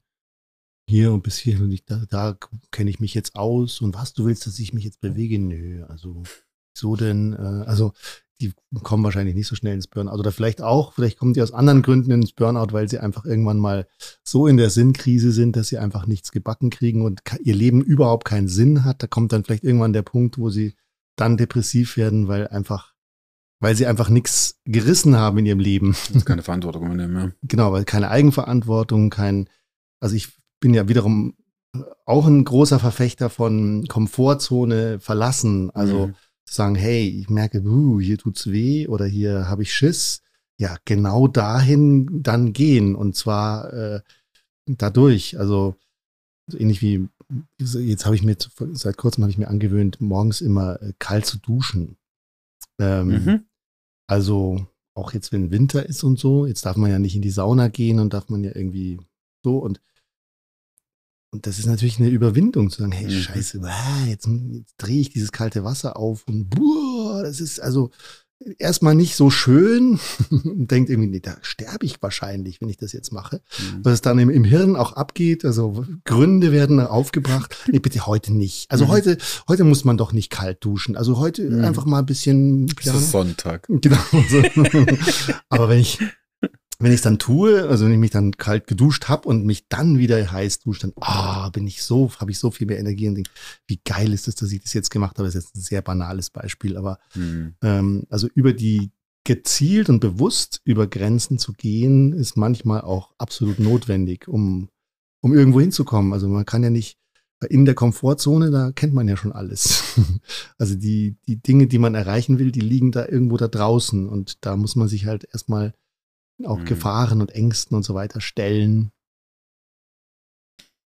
hier 0.93 1.11
und 1.11 1.23
bis 1.23 1.37
hier 1.37 1.59
und 1.59 1.71
ich, 1.71 1.85
da, 1.85 2.03
da 2.07 2.37
kenne 2.69 2.91
ich 2.91 2.99
mich 2.99 3.15
jetzt 3.15 3.35
aus 3.35 3.81
und 3.81 3.95
was, 3.95 4.13
du 4.13 4.25
willst, 4.25 4.45
dass 4.45 4.59
ich 4.59 4.73
mich 4.73 4.83
jetzt 4.83 5.01
bewege? 5.01 5.39
Nö, 5.39 5.83
also 5.85 6.21
so 6.77 6.95
denn, 6.95 7.33
äh, 7.33 7.65
also 7.65 7.93
die 8.39 8.53
kommen 8.83 9.03
wahrscheinlich 9.03 9.33
nicht 9.33 9.47
so 9.47 9.55
schnell 9.55 9.73
ins 9.73 9.87
Burnout 9.87 10.19
oder 10.19 10.31
vielleicht 10.31 10.61
auch, 10.61 10.93
vielleicht 10.93 11.17
kommen 11.17 11.33
die 11.33 11.41
aus 11.41 11.51
anderen 11.51 11.81
Gründen 11.81 12.11
ins 12.11 12.33
Burnout, 12.33 12.73
weil 12.73 12.89
sie 12.89 12.99
einfach 12.99 13.25
irgendwann 13.25 13.57
mal 13.57 13.87
so 14.23 14.45
in 14.45 14.57
der 14.57 14.69
Sinnkrise 14.69 15.31
sind, 15.31 15.55
dass 15.55 15.69
sie 15.69 15.79
einfach 15.79 16.05
nichts 16.05 16.31
gebacken 16.31 16.69
kriegen 16.69 17.01
und 17.01 17.21
ihr 17.41 17.55
Leben 17.55 17.81
überhaupt 17.81 18.25
keinen 18.25 18.47
Sinn 18.47 18.85
hat. 18.85 19.01
Da 19.01 19.07
kommt 19.07 19.31
dann 19.31 19.43
vielleicht 19.43 19.63
irgendwann 19.63 19.93
der 19.93 20.03
Punkt, 20.03 20.37
wo 20.37 20.51
sie 20.51 20.75
dann 21.15 21.37
depressiv 21.37 21.97
werden, 21.97 22.27
weil 22.27 22.47
einfach, 22.49 22.93
weil 23.59 23.75
sie 23.75 23.87
einfach 23.87 24.09
nichts 24.09 24.59
gerissen 24.65 25.15
haben 25.15 25.39
in 25.39 25.47
ihrem 25.47 25.59
Leben. 25.59 25.95
Keine 26.25 26.43
Verantwortung 26.43 26.99
ja. 26.99 27.31
Genau, 27.41 27.71
weil 27.71 27.83
keine 27.83 28.11
Eigenverantwortung, 28.11 29.09
kein, 29.09 29.49
also 29.99 30.15
ich 30.15 30.42
bin 30.63 30.73
ja 30.73 30.87
wiederum 30.87 31.33
auch 32.05 32.25
ein 32.25 32.45
großer 32.45 32.79
Verfechter 32.79 33.29
von 33.29 33.85
Komfortzone 33.89 35.01
verlassen. 35.01 35.71
Also 35.71 36.07
mhm. 36.07 36.15
zu 36.45 36.53
sagen, 36.53 36.75
hey, 36.75 37.05
ich 37.05 37.29
merke, 37.29 37.61
uh, 37.61 37.99
hier 37.99 38.17
tut's 38.17 38.47
weh 38.47 38.87
oder 38.87 39.05
hier 39.05 39.49
habe 39.49 39.63
ich 39.63 39.73
Schiss. 39.73 40.21
Ja, 40.57 40.77
genau 40.85 41.27
dahin 41.27 42.23
dann 42.23 42.53
gehen 42.53 42.95
und 42.95 43.17
zwar 43.17 43.73
äh, 43.73 44.01
dadurch. 44.65 45.37
Also 45.37 45.75
so 46.47 46.57
ähnlich 46.57 46.81
wie 46.81 47.09
jetzt 47.59 48.05
habe 48.05 48.15
ich 48.15 48.23
mir 48.23 48.37
seit 48.71 48.95
kurzem 48.95 49.23
habe 49.23 49.31
ich 49.31 49.37
mir 49.37 49.49
angewöhnt, 49.49 49.99
morgens 49.99 50.39
immer 50.39 50.81
äh, 50.81 50.93
kalt 50.97 51.25
zu 51.25 51.39
duschen. 51.39 51.97
Ähm, 52.79 53.07
mhm. 53.07 53.45
Also 54.07 54.65
auch 54.93 55.11
jetzt, 55.11 55.33
wenn 55.33 55.51
Winter 55.51 55.85
ist 55.85 56.03
und 56.03 56.19
so, 56.19 56.45
jetzt 56.45 56.65
darf 56.65 56.77
man 56.77 56.89
ja 56.89 56.99
nicht 56.99 57.17
in 57.17 57.21
die 57.21 57.31
Sauna 57.31 57.67
gehen 57.67 57.99
und 57.99 58.13
darf 58.13 58.29
man 58.29 58.45
ja 58.45 58.55
irgendwie 58.55 59.01
so 59.43 59.57
und 59.57 59.81
und 61.33 61.47
das 61.47 61.59
ist 61.59 61.65
natürlich 61.65 61.99
eine 61.99 62.09
Überwindung 62.09 62.69
zu 62.69 62.81
sagen, 62.81 62.91
hey, 62.91 63.07
mhm. 63.07 63.19
scheiße, 63.19 63.61
jetzt, 64.07 64.27
jetzt 64.51 64.75
drehe 64.77 65.01
ich 65.01 65.09
dieses 65.09 65.31
kalte 65.31 65.63
Wasser 65.63 65.97
auf 65.97 66.23
und 66.27 66.49
boah, 66.49 67.23
das 67.23 67.41
ist 67.41 67.59
also 67.59 67.89
erstmal 68.59 68.95
nicht 68.95 69.15
so 69.15 69.29
schön 69.29 69.99
und 70.29 70.67
denkt 70.71 70.89
irgendwie, 70.89 71.09
nee, 71.09 71.19
da 71.19 71.35
sterbe 71.41 71.85
ich 71.85 72.01
wahrscheinlich, 72.01 72.61
wenn 72.61 72.69
ich 72.69 72.77
das 72.77 72.93
jetzt 72.93 73.11
mache. 73.11 73.41
Mhm. 73.57 73.79
Was 73.83 73.93
es 73.93 74.01
dann 74.01 74.19
im, 74.19 74.29
im, 74.29 74.43
Hirn 74.43 74.75
auch 74.75 74.93
abgeht, 74.93 75.45
also 75.45 75.85
Gründe 76.05 76.51
werden 76.51 76.79
aufgebracht. 76.79 77.55
Nee, 77.73 77.79
bitte 77.79 78.05
heute 78.05 78.33
nicht. 78.33 78.69
Also 78.69 78.85
mhm. 78.85 78.89
heute, 78.89 79.17
heute 79.47 79.63
muss 79.63 79.83
man 79.83 79.97
doch 79.97 80.13
nicht 80.13 80.29
kalt 80.29 80.63
duschen. 80.63 80.95
Also 80.95 81.17
heute 81.17 81.49
mhm. 81.49 81.63
einfach 81.63 81.85
mal 81.85 81.99
ein 81.99 82.05
bisschen. 82.05 82.67
Es 82.79 82.93
ist 82.93 83.11
Sonntag. 83.11 83.65
Genau. 83.67 83.97
Aber 85.49 85.69
wenn 85.69 85.79
ich, 85.79 85.97
wenn 86.83 86.91
ich 86.91 86.97
es 86.97 87.01
dann 87.01 87.17
tue, 87.17 87.67
also 87.69 87.85
wenn 87.85 87.93
ich 87.93 87.97
mich 87.97 88.11
dann 88.11 88.33
kalt 88.33 88.67
geduscht 88.67 89.07
habe 89.07 89.29
und 89.29 89.45
mich 89.45 89.69
dann 89.69 89.97
wieder 89.97 90.31
heiß 90.31 90.59
dusche, 90.59 90.81
dann 90.81 90.93
ah, 90.99 91.49
bin 91.49 91.65
ich 91.65 91.81
so, 91.81 92.11
habe 92.19 92.31
ich 92.31 92.39
so 92.39 92.51
viel 92.51 92.67
mehr 92.67 92.77
Energie 92.77 93.07
und 93.07 93.15
denke, 93.15 93.31
wie 93.67 93.79
geil 93.85 94.11
ist 94.11 94.27
es, 94.27 94.35
dass 94.35 94.51
ich 94.51 94.61
das 94.61 94.73
jetzt 94.73 94.89
gemacht 94.89 95.17
habe. 95.17 95.25
Das 95.25 95.35
ist 95.35 95.45
jetzt 95.45 95.55
ein 95.55 95.61
sehr 95.61 95.81
banales 95.81 96.29
Beispiel, 96.29 96.75
aber 96.75 96.99
mhm. 97.15 97.55
ähm, 97.61 98.03
also 98.09 98.27
über 98.35 98.51
die 98.51 98.91
gezielt 99.23 99.87
und 99.87 100.01
bewusst 100.01 100.59
über 100.65 100.85
Grenzen 100.85 101.39
zu 101.39 101.53
gehen, 101.53 102.11
ist 102.11 102.35
manchmal 102.35 102.81
auch 102.81 103.13
absolut 103.17 103.59
notwendig, 103.59 104.27
um, 104.27 104.67
um 105.21 105.33
irgendwo 105.33 105.61
hinzukommen. 105.61 106.11
Also 106.11 106.27
man 106.27 106.45
kann 106.45 106.63
ja 106.63 106.69
nicht 106.69 106.97
in 107.49 107.63
der 107.63 107.75
Komfortzone, 107.75 108.51
da 108.51 108.73
kennt 108.73 108.93
man 108.93 109.07
ja 109.07 109.15
schon 109.15 109.31
alles. 109.31 109.97
also 110.57 110.75
die, 110.75 111.15
die 111.27 111.41
Dinge, 111.41 111.67
die 111.67 111.79
man 111.79 111.95
erreichen 111.95 112.39
will, 112.39 112.51
die 112.51 112.59
liegen 112.59 112.91
da 112.91 113.05
irgendwo 113.07 113.37
da 113.37 113.47
draußen 113.47 114.09
und 114.09 114.45
da 114.45 114.57
muss 114.57 114.75
man 114.75 114.89
sich 114.89 115.05
halt 115.05 115.25
erstmal 115.31 115.73
auch 116.43 116.59
mhm. 116.59 116.65
Gefahren 116.65 117.21
und 117.21 117.31
Ängsten 117.31 117.75
und 117.75 117.83
so 117.83 117.93
weiter 117.93 118.21
stellen. 118.21 118.91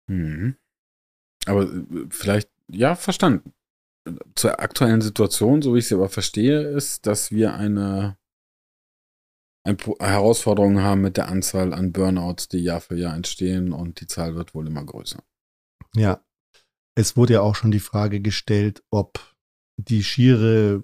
Mhm. 0.08 0.58
Aber 1.46 1.64
äh, 1.64 2.08
vielleicht, 2.10 2.50
ja, 2.72 2.96
verstanden. 2.96 3.54
Zur 4.36 4.60
aktuellen 4.60 5.02
Situation, 5.02 5.62
so 5.62 5.74
wie 5.74 5.80
ich 5.80 5.88
sie 5.88 5.96
aber 5.96 6.10
verstehe, 6.10 6.62
ist, 6.62 7.06
dass 7.08 7.32
wir 7.32 7.54
eine, 7.54 8.18
eine 9.66 9.78
Herausforderung 10.00 10.82
haben 10.82 11.02
mit 11.02 11.16
der 11.16 11.30
Anzahl 11.30 11.74
an 11.74 11.94
Burnouts, 11.94 12.50
die 12.50 12.60
Jahr 12.60 12.82
für 12.82 12.98
Jahr 12.98 13.16
entstehen 13.16 13.72
und 13.72 14.02
die 14.02 14.08
Zahl 14.08 14.36
wird 14.36 14.54
wohl 14.54 14.68
immer 14.68 14.84
größer. 14.84 15.24
Ja. 15.96 16.22
Es 16.96 17.16
wurde 17.16 17.34
ja 17.34 17.42
auch 17.42 17.56
schon 17.56 17.72
die 17.72 17.80
Frage 17.80 18.20
gestellt, 18.20 18.84
ob 18.92 19.20
die 19.78 20.04
schiere 20.04 20.84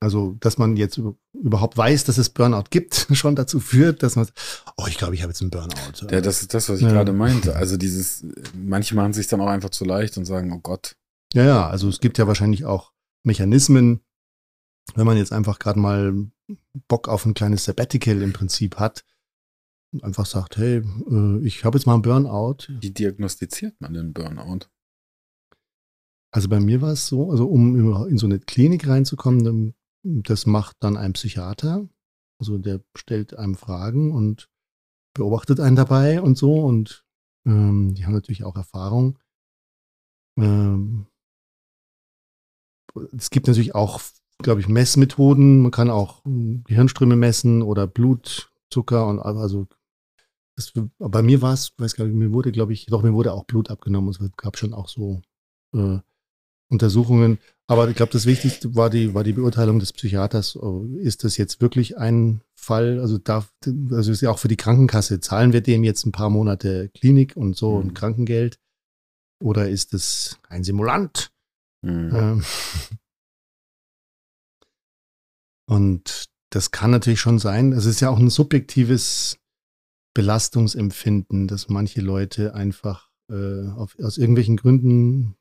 also 0.00 0.36
dass 0.40 0.58
man 0.58 0.76
jetzt 0.76 1.00
überhaupt 1.32 1.76
weiß, 1.76 2.04
dass 2.04 2.18
es 2.18 2.30
Burnout 2.30 2.64
gibt, 2.70 3.06
schon 3.12 3.36
dazu 3.36 3.60
führt, 3.60 4.02
dass 4.02 4.16
man, 4.16 4.28
oh, 4.76 4.86
ich 4.88 4.98
glaube, 4.98 5.14
ich 5.14 5.22
habe 5.22 5.30
jetzt 5.30 5.40
einen 5.40 5.50
Burnout. 5.50 6.06
Ja, 6.10 6.20
das 6.20 6.42
ist 6.42 6.54
das, 6.54 6.68
was 6.68 6.78
ich 6.78 6.86
ja. 6.86 6.92
gerade 6.92 7.12
meinte. 7.12 7.56
Also 7.56 7.76
dieses, 7.76 8.24
manche 8.54 8.94
machen 8.94 9.12
sich 9.12 9.26
dann 9.26 9.40
auch 9.40 9.48
einfach 9.48 9.70
zu 9.70 9.84
leicht 9.84 10.16
und 10.18 10.24
sagen, 10.24 10.52
oh 10.52 10.60
Gott. 10.60 10.96
Ja, 11.34 11.44
ja, 11.44 11.68
also 11.68 11.88
es 11.88 12.00
gibt 12.00 12.18
ja 12.18 12.26
wahrscheinlich 12.26 12.64
auch 12.64 12.92
Mechanismen, 13.24 14.00
wenn 14.94 15.06
man 15.06 15.16
jetzt 15.16 15.32
einfach 15.32 15.58
gerade 15.58 15.78
mal 15.78 16.26
Bock 16.88 17.08
auf 17.08 17.24
ein 17.24 17.34
kleines 17.34 17.64
Sabbatical 17.64 18.20
im 18.22 18.32
Prinzip 18.32 18.76
hat, 18.76 19.04
und 19.92 20.04
einfach 20.04 20.26
sagt, 20.26 20.56
hey, 20.56 20.82
äh, 21.10 21.46
ich 21.46 21.64
habe 21.64 21.76
jetzt 21.76 21.86
mal 21.86 21.94
einen 21.94 22.02
Burnout. 22.02 22.68
Wie 22.68 22.90
diagnostiziert 22.90 23.80
man 23.80 23.92
den 23.92 24.12
Burnout? 24.12 24.66
Also 26.34 26.48
bei 26.48 26.60
mir 26.60 26.80
war 26.80 26.92
es 26.92 27.06
so, 27.06 27.30
also 27.30 27.46
um 27.46 28.08
in 28.08 28.18
so 28.18 28.26
eine 28.26 28.40
Klinik 28.40 28.88
reinzukommen, 28.88 29.74
das 30.02 30.46
macht 30.46 30.76
dann 30.80 30.96
ein 30.96 31.12
Psychiater. 31.12 31.86
Also 32.40 32.58
der 32.58 32.80
stellt 32.96 33.36
einem 33.36 33.54
Fragen 33.54 34.12
und 34.12 34.48
beobachtet 35.14 35.60
einen 35.60 35.76
dabei 35.76 36.20
und 36.22 36.38
so. 36.38 36.60
Und 36.60 37.04
ähm, 37.46 37.94
die 37.94 38.06
haben 38.06 38.14
natürlich 38.14 38.44
auch 38.44 38.56
Erfahrung. 38.56 39.18
Ähm, 40.38 41.06
es 43.16 43.30
gibt 43.30 43.46
natürlich 43.46 43.74
auch, 43.74 44.00
glaube 44.38 44.60
ich, 44.60 44.68
Messmethoden. 44.68 45.60
Man 45.60 45.70
kann 45.70 45.90
auch 45.90 46.22
Gehirnströme 46.24 47.16
messen 47.16 47.62
oder 47.62 47.86
Blutzucker 47.86 49.06
und 49.06 49.20
also 49.20 49.68
das, 50.56 50.72
bei 50.98 51.22
mir 51.22 51.40
war 51.40 51.54
es, 51.54 51.72
weiß 51.78 51.94
gar 51.94 52.04
nicht, 52.04 52.14
mir 52.14 52.32
wurde, 52.32 52.52
glaube 52.52 52.72
ich, 52.72 52.86
doch, 52.86 53.02
mir 53.02 53.14
wurde 53.14 53.32
auch 53.32 53.44
Blut 53.44 53.70
abgenommen. 53.70 54.10
Es 54.10 54.18
gab 54.36 54.58
schon 54.58 54.74
auch 54.74 54.88
so 54.88 55.22
äh, 55.74 55.98
Untersuchungen. 56.72 57.38
Aber 57.68 57.88
ich 57.88 57.94
glaube, 57.94 58.12
das 58.12 58.26
Wichtigste 58.26 58.74
war 58.74 58.90
die, 58.90 59.14
war 59.14 59.22
die 59.22 59.34
Beurteilung 59.34 59.78
des 59.78 59.92
Psychiaters. 59.92 60.56
Oh, 60.56 60.84
ist 60.98 61.22
das 61.22 61.36
jetzt 61.36 61.60
wirklich 61.60 61.96
ein 61.96 62.42
Fall? 62.54 62.98
Also 62.98 63.18
darf, 63.18 63.52
also 63.90 64.10
ist 64.10 64.20
ja 64.20 64.30
auch 64.30 64.38
für 64.38 64.48
die 64.48 64.56
Krankenkasse. 64.56 65.20
Zahlen 65.20 65.52
wir 65.52 65.60
dem 65.60 65.84
jetzt 65.84 66.04
ein 66.04 66.12
paar 66.12 66.30
Monate 66.30 66.90
Klinik 66.94 67.36
und 67.36 67.56
so 67.56 67.70
mhm. 67.70 67.76
und 67.76 67.94
Krankengeld? 67.94 68.58
Oder 69.40 69.68
ist 69.68 69.94
es 69.94 70.38
ein 70.48 70.64
Simulant? 70.64 71.30
Mhm. 71.82 72.10
Ähm, 72.14 72.44
und 75.66 76.26
das 76.50 76.70
kann 76.70 76.90
natürlich 76.90 77.20
schon 77.20 77.38
sein. 77.38 77.72
Es 77.72 77.86
ist 77.86 78.00
ja 78.00 78.10
auch 78.10 78.18
ein 78.18 78.30
subjektives 78.30 79.38
Belastungsempfinden, 80.14 81.48
dass 81.48 81.68
manche 81.68 82.00
Leute 82.00 82.54
einfach 82.54 83.08
äh, 83.30 83.68
auf, 83.68 83.96
aus 83.98 84.18
irgendwelchen 84.18 84.56
Gründen 84.56 85.36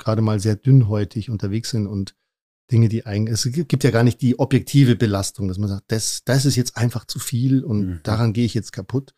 gerade 0.00 0.22
mal 0.22 0.40
sehr 0.40 0.56
dünnhäutig 0.56 1.30
unterwegs 1.30 1.70
sind 1.70 1.86
und 1.86 2.14
Dinge, 2.70 2.88
die 2.88 3.06
eigentlich, 3.06 3.44
es 3.44 3.52
gibt 3.52 3.84
ja 3.84 3.90
gar 3.90 4.04
nicht 4.04 4.20
die 4.22 4.38
objektive 4.38 4.96
Belastung, 4.96 5.48
dass 5.48 5.58
man 5.58 5.68
sagt, 5.68 5.84
das, 5.88 6.22
das 6.24 6.44
ist 6.44 6.56
jetzt 6.56 6.76
einfach 6.76 7.04
zu 7.04 7.18
viel 7.18 7.64
und 7.64 7.86
mhm. 7.86 8.00
daran 8.02 8.32
gehe 8.32 8.44
ich 8.44 8.54
jetzt 8.54 8.72
kaputt. 8.72 9.14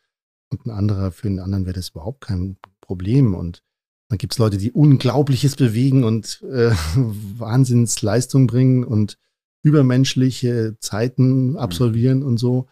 Und 0.51 0.67
ein 0.67 0.71
anderer, 0.71 1.13
für 1.13 1.29
einen 1.29 1.39
anderen 1.39 1.65
wäre 1.65 1.75
das 1.75 1.91
überhaupt 1.91 2.21
kein 2.21 2.59
Problem. 2.81 3.35
Und 3.35 3.63
dann 4.09 4.19
gibt 4.19 4.35
es 4.35 4.39
Leute, 4.39 4.59
die 4.59 4.73
Unglaubliches 4.73 5.57
bewegen 5.57 6.05
und 6.05 6.43
äh, 6.43 6.71
Wahnsinnsleistung 6.97 8.47
bringen 8.47 8.85
und 8.85 9.19
übermenschliche 9.63 10.77
Zeiten 10.79 11.51
mhm. 11.51 11.57
absolvieren 11.57 12.21
mhm. 12.21 12.27
und 12.27 12.37
so. 12.39 12.69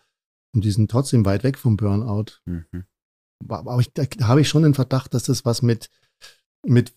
Und 0.55 0.65
die 0.65 0.71
sind 0.71 0.91
trotzdem 0.91 1.25
weit 1.25 1.45
weg 1.45 1.59
vom 1.59 1.77
Burnout. 1.77 2.41
Mhm. 2.45 2.85
Aber 3.49 3.79
ich, 3.81 3.93
da 3.93 4.05
habe 4.27 4.43
ich 4.43 4.49
schon 4.49 4.65
den 4.65 4.75
Verdacht, 4.75 5.15
dass 5.15 5.23
das 5.23 5.45
was 5.45 5.63
mit 5.63 5.89
mit 6.67 6.93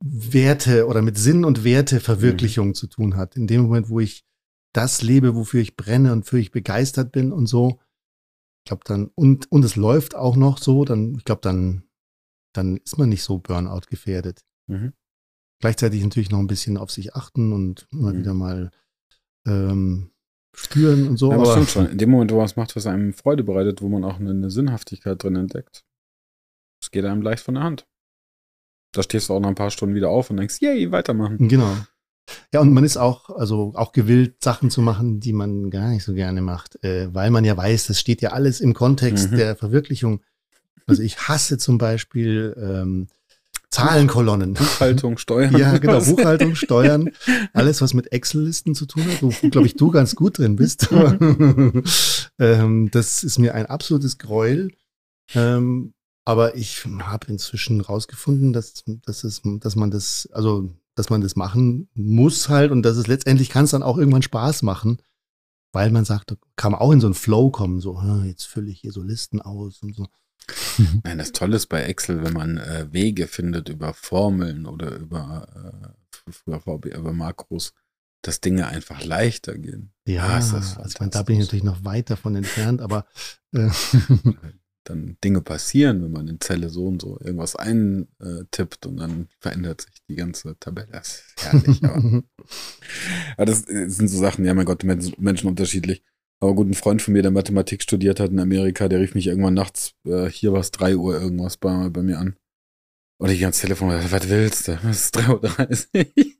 Werte 0.00 0.86
oder 0.86 1.02
mit 1.02 1.16
Sinn 1.18 1.44
und 1.44 1.64
Werteverwirklichung 1.64 2.68
mhm. 2.68 2.74
zu 2.74 2.86
tun 2.86 3.16
hat. 3.16 3.36
In 3.36 3.46
dem 3.46 3.62
Moment, 3.62 3.88
wo 3.88 4.00
ich 4.00 4.24
das 4.72 5.02
lebe, 5.02 5.34
wofür 5.34 5.60
ich 5.60 5.76
brenne 5.76 6.12
und 6.12 6.24
für 6.24 6.38
ich 6.38 6.50
begeistert 6.50 7.12
bin 7.12 7.32
und 7.32 7.46
so, 7.46 7.80
ich 8.60 8.68
glaube 8.68 8.82
dann, 8.84 9.10
und, 9.14 9.50
und 9.50 9.64
es 9.64 9.76
läuft 9.76 10.14
auch 10.14 10.36
noch 10.36 10.58
so, 10.58 10.84
dann, 10.84 11.14
ich 11.14 11.24
glaube, 11.24 11.40
dann, 11.40 11.84
dann 12.52 12.76
ist 12.78 12.98
man 12.98 13.08
nicht 13.08 13.22
so 13.22 13.38
Burnout 13.38 13.86
gefährdet. 13.88 14.44
Mhm. 14.66 14.92
Gleichzeitig 15.60 16.02
natürlich 16.02 16.30
noch 16.30 16.40
ein 16.40 16.48
bisschen 16.48 16.76
auf 16.76 16.90
sich 16.90 17.14
achten 17.14 17.52
und 17.52 17.86
immer 17.90 18.12
mhm. 18.12 18.18
wieder 18.18 18.34
mal 18.34 18.70
ähm, 19.46 20.10
spüren 20.54 21.08
und 21.08 21.16
so. 21.16 21.30
Ja, 21.30 21.36
aber 21.36 21.52
stimmt 21.52 21.70
schon. 21.70 21.86
In 21.86 21.98
dem 21.98 22.10
Moment, 22.10 22.32
wo 22.32 22.36
man 22.36 22.44
es 22.44 22.56
macht, 22.56 22.76
was 22.76 22.86
einem 22.86 23.14
Freude 23.14 23.44
bereitet, 23.44 23.80
wo 23.80 23.88
man 23.88 24.04
auch 24.04 24.18
eine, 24.18 24.30
eine 24.30 24.50
Sinnhaftigkeit 24.50 25.22
drin 25.22 25.36
entdeckt, 25.36 25.84
es 26.82 26.90
geht 26.90 27.04
einem 27.04 27.22
leicht 27.22 27.42
von 27.42 27.54
der 27.54 27.62
Hand 27.62 27.86
da 28.96 29.02
stehst 29.02 29.28
du 29.28 29.34
auch 29.34 29.40
nach 29.40 29.48
ein 29.48 29.54
paar 29.54 29.70
Stunden 29.70 29.94
wieder 29.94 30.08
auf 30.08 30.30
und 30.30 30.36
denkst, 30.38 30.60
yay, 30.60 30.90
weitermachen. 30.90 31.48
Genau. 31.48 31.76
Ja, 32.52 32.60
und 32.60 32.72
man 32.72 32.84
ist 32.84 32.96
auch, 32.96 33.30
also 33.30 33.72
auch 33.74 33.92
gewillt, 33.92 34.42
Sachen 34.42 34.70
zu 34.70 34.82
machen, 34.82 35.20
die 35.20 35.32
man 35.32 35.70
gar 35.70 35.90
nicht 35.90 36.04
so 36.04 36.12
gerne 36.12 36.42
macht, 36.42 36.82
äh, 36.82 37.12
weil 37.14 37.30
man 37.30 37.44
ja 37.44 37.56
weiß, 37.56 37.86
das 37.86 38.00
steht 38.00 38.20
ja 38.20 38.30
alles 38.30 38.60
im 38.60 38.74
Kontext 38.74 39.30
mhm. 39.30 39.36
der 39.36 39.56
Verwirklichung. 39.56 40.20
Also 40.86 41.02
ich 41.02 41.28
hasse 41.28 41.58
zum 41.58 41.78
Beispiel 41.78 42.56
ähm, 42.60 43.08
Zahlenkolonnen. 43.70 44.54
Buchhaltung, 44.54 45.18
Steuern. 45.18 45.56
Ja, 45.56 45.76
genau, 45.78 46.00
Buchhaltung, 46.00 46.54
Steuern, 46.54 47.10
alles, 47.52 47.82
was 47.82 47.94
mit 47.94 48.12
Excel-Listen 48.12 48.74
zu 48.74 48.86
tun 48.86 49.04
hat, 49.04 49.22
wo, 49.22 49.28
glaube 49.50 49.66
ich, 49.66 49.76
du 49.76 49.90
ganz 49.90 50.14
gut 50.14 50.38
drin 50.38 50.56
bist. 50.56 50.88
ähm, 52.38 52.90
das 52.90 53.22
ist 53.22 53.38
mir 53.38 53.54
ein 53.54 53.66
absolutes 53.66 54.18
Gräuel. 54.18 54.70
Ähm, 55.34 55.92
aber 56.26 56.56
ich 56.56 56.84
habe 56.84 57.28
inzwischen 57.28 57.80
rausgefunden, 57.80 58.52
dass, 58.52 58.82
dass, 58.84 59.22
es, 59.22 59.42
dass 59.44 59.76
man 59.76 59.92
das, 59.92 60.28
also 60.32 60.68
dass 60.96 61.08
man 61.08 61.20
das 61.20 61.36
machen 61.36 61.88
muss 61.94 62.48
halt 62.48 62.72
und 62.72 62.82
dass 62.82 62.96
es 62.96 63.06
letztendlich 63.06 63.48
kann 63.48 63.64
es 63.64 63.70
dann 63.70 63.84
auch 63.84 63.96
irgendwann 63.96 64.22
Spaß 64.22 64.62
machen, 64.62 64.98
weil 65.72 65.90
man 65.92 66.04
sagt, 66.04 66.36
kann 66.56 66.72
man 66.72 66.80
auch 66.80 66.90
in 66.90 67.00
so 67.00 67.06
einen 67.06 67.14
Flow 67.14 67.50
kommen, 67.50 67.80
so, 67.80 68.00
jetzt 68.24 68.44
fülle 68.44 68.72
ich 68.72 68.80
hier 68.80 68.90
so 68.90 69.02
Listen 69.02 69.40
aus 69.40 69.82
und 69.82 69.94
so. 69.94 70.08
Nein, 71.04 71.18
das 71.18 71.30
Tolle 71.30 71.56
ist 71.56 71.66
bei 71.66 71.82
Excel, 71.82 72.24
wenn 72.24 72.32
man 72.32 72.58
äh, 72.58 72.88
Wege 72.90 73.28
findet 73.28 73.68
über 73.68 73.94
Formeln 73.94 74.66
oder 74.66 74.96
über, 74.96 75.46
äh, 75.54 76.32
früher 76.32 76.60
VB, 76.60 76.86
über 76.86 77.12
Makros, 77.12 77.72
dass 78.22 78.40
Dinge 78.40 78.66
einfach 78.66 79.04
leichter 79.04 79.56
gehen. 79.56 79.92
Ja, 80.06 80.26
ah, 80.26 80.36
also 80.36 81.06
da 81.08 81.22
bin 81.22 81.36
ich 81.36 81.44
natürlich 81.44 81.64
noch 81.64 81.84
weit 81.84 82.10
davon 82.10 82.34
entfernt, 82.34 82.80
aber 82.80 83.06
äh, 83.52 83.70
dann 84.88 85.16
Dinge 85.22 85.40
passieren, 85.40 86.02
wenn 86.02 86.12
man 86.12 86.28
in 86.28 86.40
Zelle 86.40 86.68
so 86.68 86.86
und 86.86 87.02
so 87.02 87.18
irgendwas 87.20 87.56
eintippt 87.56 88.86
und 88.86 88.96
dann 88.98 89.28
verändert 89.40 89.82
sich 89.82 90.02
die 90.08 90.16
ganze 90.16 90.58
Tabelle. 90.58 90.88
Das 90.92 91.22
ist 91.36 91.44
herrlich. 91.44 91.84
aber, 91.84 92.22
aber 93.36 93.46
das 93.46 93.60
sind 93.60 94.08
so 94.08 94.18
Sachen, 94.18 94.44
ja 94.44 94.54
mein 94.54 94.66
Gott, 94.66 94.84
Menschen 94.84 95.48
unterschiedlich. 95.48 96.02
Aber 96.40 96.54
gut, 96.54 96.68
ein 96.68 96.74
Freund 96.74 97.00
von 97.00 97.14
mir, 97.14 97.22
der 97.22 97.30
Mathematik 97.30 97.82
studiert 97.82 98.20
hat 98.20 98.30
in 98.30 98.38
Amerika, 98.38 98.88
der 98.88 99.00
rief 99.00 99.14
mich 99.14 99.26
irgendwann 99.26 99.54
nachts, 99.54 99.94
äh, 100.04 100.26
hier 100.26 100.52
war 100.52 100.60
es 100.60 100.70
3 100.70 100.96
Uhr 100.96 101.18
irgendwas 101.18 101.56
bei, 101.56 101.88
bei 101.88 102.02
mir 102.02 102.18
an. 102.18 102.36
Und 103.18 103.30
ich 103.30 103.42
ans 103.42 103.60
Telefon, 103.60 103.88
was 103.88 104.28
willst 104.28 104.68
du? 104.68 104.78
Es 104.90 105.06
ist 105.06 105.16
3.30 105.16 105.86
Uhr. 105.94 106.32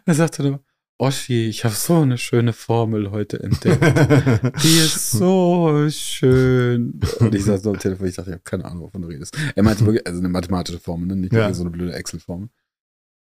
er 0.06 0.14
sagte 0.14 0.42
dann, 0.42 0.60
Oschi, 1.02 1.48
ich 1.48 1.64
habe 1.64 1.74
so 1.74 1.96
eine 1.96 2.16
schöne 2.16 2.52
Formel 2.52 3.10
heute 3.10 3.42
entdeckt. 3.42 3.82
Die 4.62 4.78
ist 4.78 5.10
so 5.10 5.88
schön. 5.90 7.00
Und 7.18 7.34
ich 7.34 7.42
saß 7.42 7.60
so 7.64 7.70
am 7.70 7.78
Telefon, 7.80 8.06
ich 8.06 8.14
dachte, 8.14 8.30
ich 8.30 8.34
habe 8.34 8.44
keine 8.44 8.64
Ahnung, 8.66 8.82
wovon 8.82 9.02
du 9.02 9.08
redest. 9.08 9.36
Er 9.56 9.64
meinte 9.64 9.84
wirklich, 9.84 10.06
also 10.06 10.20
eine 10.20 10.28
mathematische 10.28 10.78
Formel, 10.78 11.08
ne? 11.08 11.16
nicht 11.16 11.32
ja. 11.32 11.52
so 11.52 11.62
eine 11.62 11.70
blöde 11.70 11.92
Excel-Formel. 11.92 12.50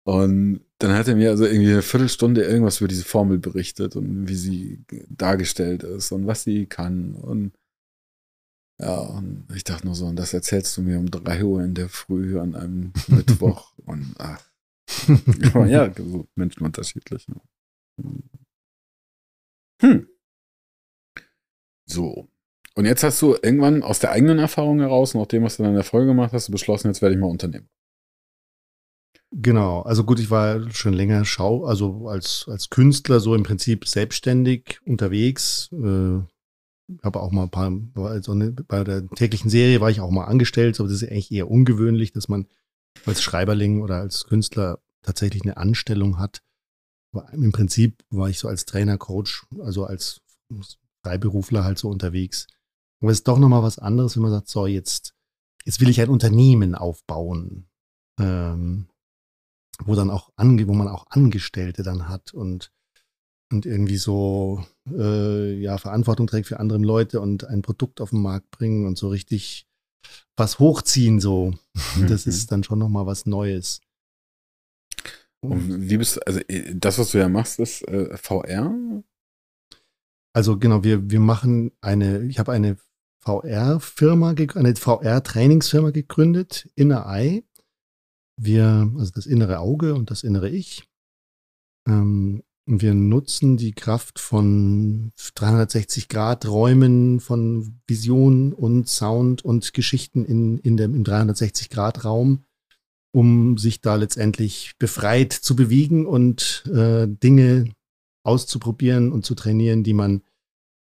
Und 0.05 0.61
dann 0.78 0.91
hat 0.91 1.07
er 1.07 1.15
mir 1.15 1.32
also 1.32 1.47
irgendwie 1.47 1.71
eine 1.71 1.82
Viertelstunde 1.82 2.43
irgendwas 2.43 2.80
über 2.80 2.89
diese 2.89 3.05
Formel 3.05 3.39
berichtet 3.39 3.95
und 3.95 4.28
wie 4.28 4.36
sie 4.36 4.86
dargestellt 5.09 5.82
ist 5.82 6.11
und 6.11 6.28
was 6.28 6.43
sie 6.43 6.67
kann. 6.67 7.15
Und 7.15 7.53
ja, 8.80 8.99
und 8.99 9.47
ich 9.55 9.63
dachte 9.63 9.88
nur 9.88 9.95
so, 9.95 10.05
und 10.05 10.17
das 10.17 10.36
erzählst 10.36 10.78
du 10.78 10.84
mir 10.84 10.99
um 10.99 11.09
drei 11.09 11.43
Uhr 11.43 11.63
in 11.63 11.74
der 11.74 11.89
Früh 11.89 12.39
an 12.39 12.53
einem 12.53 12.93
Mittwoch. 13.07 13.74
und 13.78 14.13
ach. 14.19 14.47
ja, 15.67 15.91
so 15.91 16.28
Menschen 16.36 16.63
unterschiedlich. 16.63 17.28
Ne? 17.28 17.41
Hm. 19.82 20.08
So. 21.86 22.30
Und 22.76 22.86
jetzt 22.86 23.04
hast 23.04 23.22
du 23.22 23.36
irgendwann 23.41 23.84
aus 23.84 24.00
der 24.00 24.12
eigenen 24.12 24.39
Erfahrung 24.39 24.80
heraus, 24.80 25.14
nach 25.14 25.28
dem, 25.28 25.44
was 25.44 25.58
du 25.58 25.64
in 25.64 25.76
der 25.76 25.84
Folge 25.84 26.08
gemacht 26.08 26.34
hast, 26.34 26.50
beschlossen, 26.50 26.88
jetzt 26.88 27.02
werde 27.02 27.16
ich 27.16 27.22
mal 27.22 27.28
Unternehmer. 27.28 27.68
Genau, 29.36 29.82
also 29.82 30.04
gut, 30.04 30.20
ich 30.20 30.30
war 30.30 30.70
schon 30.72 30.94
länger 30.94 31.26
Schau, 31.26 31.66
also 31.66 32.08
als, 32.08 32.46
als 32.48 32.70
Künstler 32.70 33.20
so 33.20 33.34
im 33.34 33.44
Prinzip 33.44 33.88
selbstständig 33.88 34.80
unterwegs. 34.86 35.70
Äh, 35.74 36.20
habe 37.02 37.20
auch 37.20 37.32
mal 37.32 37.44
ein 37.44 37.50
paar, 37.50 37.72
also 37.96 38.36
bei 38.68 38.84
der 38.84 39.08
täglichen 39.10 39.50
Serie 39.50 39.82
war 39.82 39.89
ich 39.89 40.02
auch 40.02 40.12
mal 40.12 40.26
angestellt, 40.26 40.80
aber 40.80 40.89
das 40.89 41.02
ist 41.02 41.10
eigentlich 41.10 41.32
eher 41.32 41.50
ungewöhnlich, 41.50 42.12
dass 42.12 42.28
man 42.28 42.48
als 43.06 43.24
Schreiberling 43.24 43.82
oder 43.82 43.98
als 43.98 44.26
Künstler 44.26 44.80
tatsächlich 45.02 45.44
eine 45.44 45.58
Anstellung 45.58 46.20
hat. 46.20 46.44
Im 47.32 47.51
Prinzip 47.51 48.03
war 48.09 48.30
ich 48.30 48.39
so 48.39 48.47
als 48.47 48.66
Trainer, 48.66 48.97
Coach, 48.97 49.45
also 49.59 49.86
als 49.86 50.22
Freiberufler 51.03 51.64
halt 51.64 51.78
so 51.78 51.89
unterwegs. 51.89 52.47
Aber 53.01 53.11
es 53.11 53.20
ist 53.20 53.28
doch 53.28 53.39
nochmal 53.39 53.64
was 53.64 53.80
anderes, 53.80 54.16
wenn 54.16 54.24
man 54.24 54.32
sagt, 54.32 54.47
so 54.47 54.66
jetzt, 54.66 55.14
jetzt 55.66 55.82
will 55.82 55.89
ich 55.89 56.01
ein 56.01 56.09
Unternehmen 56.09 56.76
aufbauen, 56.76 57.68
ähm, 58.20 58.88
wo 59.84 59.95
dann 59.95 60.09
auch 60.09 60.32
ange, 60.36 60.68
wo 60.68 60.74
man 60.74 60.88
auch 60.88 61.05
Angestellte 61.09 61.84
dann 61.84 62.07
hat 62.07 62.34
und 62.34 62.72
und 63.51 63.68
irgendwie 63.68 63.97
so 63.97 64.66
äh, 64.89 65.53
ja 65.53 65.78
Verantwortung 65.78 66.26
trägt 66.28 66.47
für 66.47 66.59
andere 66.59 66.80
Leute 66.80 67.22
und 67.22 67.45
ein 67.45 67.61
Produkt 67.61 68.01
auf 68.01 68.09
den 68.09 68.22
Markt 68.22 68.49
bringen 68.49 68.88
und 68.88 68.97
so 68.97 69.09
richtig 69.09 69.68
was 70.36 70.59
hochziehen 70.59 71.20
so. 71.20 71.53
Mhm. 71.95 72.07
Das 72.07 72.28
ist 72.28 72.51
dann 72.51 72.64
schon 72.64 72.80
nochmal 72.80 73.05
was 73.05 73.26
Neues. 73.26 73.82
Und 75.44 75.89
wie 75.89 75.98
bist 75.98 76.26
also 76.26 76.39
äh, 76.48 76.74
das, 76.76 76.98
was 77.00 77.12
du 77.12 77.18
ja 77.18 77.28
machst, 77.28 77.60
ist 77.60 77.88
äh, 77.88 78.16
VR? 78.18 78.74
Also 80.34 80.58
genau, 80.58 80.84
wir, 80.84 81.10
wir 81.10 81.20
machen 81.20 81.72
eine, 81.82 82.24
ich 82.24 82.39
habe 82.39 82.52
eine 82.52 82.78
VR-Firma, 83.20 84.34
eine 84.56 84.76
VR-Trainingsfirma 84.76 85.91
gegründet, 85.91 86.70
Inner 86.76 87.06
Eye. 87.06 87.44
Wir, 88.36 88.91
also 88.98 89.12
das 89.14 89.26
innere 89.26 89.60
Auge 89.60 89.94
und 89.96 90.10
das 90.12 90.24
innere 90.24 90.50
Ich. 90.50 90.89
Ähm, 91.88 92.44
wir 92.66 92.94
nutzen 92.94 93.58
die 93.58 93.74
Kraft 93.74 94.20
von 94.20 95.12
360 95.36 96.08
Grad 96.08 96.48
Räumen, 96.48 97.20
von 97.20 97.82
Vision 97.86 98.54
und 98.54 98.88
Sound 98.88 99.44
und 99.44 99.74
Geschichten 99.74 100.24
in, 100.24 100.58
in 100.60 100.78
dem, 100.78 100.96
im 100.96 101.04
360 101.04 101.70
Grad 101.70 102.06
Raum 102.06 102.46
um 103.14 103.57
sich 103.57 103.82
da 103.82 103.95
letztendlich 103.95 104.74
befreit 104.80 105.34
zu 105.34 105.55
bewegen 105.55 106.05
und 106.05 106.64
äh, 106.74 107.07
Dinge 107.07 107.72
auszuprobieren 108.26 109.11
und 109.11 109.26
zu 109.26 109.36
trainieren, 109.36 109.84
die 109.84 109.93
man 109.93 110.24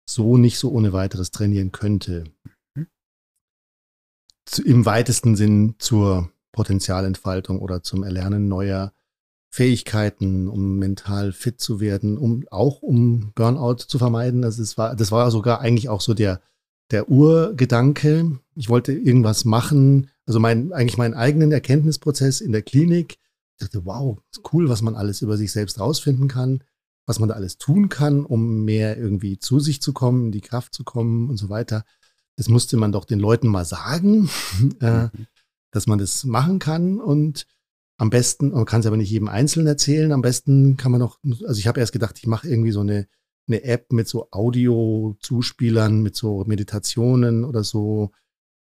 so 0.09 0.37
nicht 0.37 0.57
so 0.57 0.71
ohne 0.71 0.93
weiteres 0.93 1.31
trainieren 1.31 1.71
könnte. 1.71 2.25
Mhm. 2.75 2.87
Zu, 4.45 4.63
Im 4.63 4.85
weitesten 4.85 5.35
Sinn 5.35 5.75
zur 5.79 6.31
Potenzialentfaltung 6.53 7.59
oder 7.59 7.83
zum 7.83 8.03
Erlernen 8.03 8.47
neuer 8.47 8.93
Fähigkeiten, 9.53 10.47
um 10.47 10.77
mental 10.77 11.33
fit 11.33 11.59
zu 11.59 11.79
werden, 11.79 12.17
um 12.17 12.45
auch 12.49 12.81
um 12.81 13.31
Burnout 13.35 13.85
zu 13.87 13.97
vermeiden. 13.97 14.43
Also 14.43 14.61
das 14.61 14.77
war, 14.77 14.95
das 14.95 15.11
war 15.11 15.31
sogar 15.31 15.59
eigentlich 15.59 15.89
auch 15.89 16.01
so 16.01 16.13
der, 16.13 16.41
der 16.91 17.09
Urgedanke. 17.09 18.39
Ich 18.55 18.69
wollte 18.69 18.93
irgendwas 18.93 19.43
machen, 19.43 20.09
also 20.25 20.39
mein, 20.39 20.73
eigentlich 20.73 20.97
meinen 20.97 21.13
eigenen 21.13 21.51
Erkenntnisprozess 21.51 22.41
in 22.41 22.51
der 22.51 22.61
Klinik. 22.61 23.17
Ich 23.57 23.67
dachte, 23.67 23.85
wow, 23.85 24.17
cool, 24.51 24.69
was 24.69 24.81
man 24.81 24.95
alles 24.95 25.21
über 25.21 25.37
sich 25.37 25.51
selbst 25.51 25.79
rausfinden 25.79 26.27
kann, 26.27 26.63
was 27.05 27.19
man 27.19 27.29
da 27.29 27.35
alles 27.35 27.57
tun 27.57 27.89
kann, 27.89 28.25
um 28.25 28.65
mehr 28.65 28.97
irgendwie 28.97 29.39
zu 29.39 29.59
sich 29.59 29.81
zu 29.81 29.93
kommen, 29.93 30.27
in 30.27 30.31
die 30.31 30.41
Kraft 30.41 30.73
zu 30.73 30.83
kommen 30.83 31.29
und 31.29 31.37
so 31.37 31.49
weiter. 31.49 31.85
Das 32.37 32.49
musste 32.49 32.75
man 32.75 32.91
doch 32.91 33.05
den 33.05 33.19
Leuten 33.19 33.47
mal 33.47 33.65
sagen, 33.65 34.29
äh, 34.81 35.05
mhm. 35.05 35.27
dass 35.71 35.87
man 35.87 35.99
das 35.99 36.23
machen 36.25 36.59
kann 36.59 36.99
und 36.99 37.45
am 37.97 38.09
besten, 38.09 38.51
man 38.51 38.65
kann 38.65 38.81
es 38.81 38.87
aber 38.87 38.97
nicht 38.97 39.09
jedem 39.09 39.29
Einzelnen 39.29 39.67
erzählen, 39.67 40.11
am 40.11 40.21
besten 40.21 40.75
kann 40.75 40.91
man 40.91 40.99
noch, 40.99 41.19
also 41.23 41.57
ich 41.57 41.67
habe 41.67 41.79
erst 41.79 41.93
gedacht, 41.93 42.17
ich 42.17 42.27
mache 42.27 42.47
irgendwie 42.49 42.71
so 42.71 42.81
eine, 42.81 43.07
eine 43.47 43.63
App 43.63 43.93
mit 43.93 44.07
so 44.09 44.27
Audio-Zuspielern, 44.31 46.01
mit 46.01 46.15
so 46.15 46.43
Meditationen 46.45 47.45
oder 47.45 47.63
so 47.63 48.11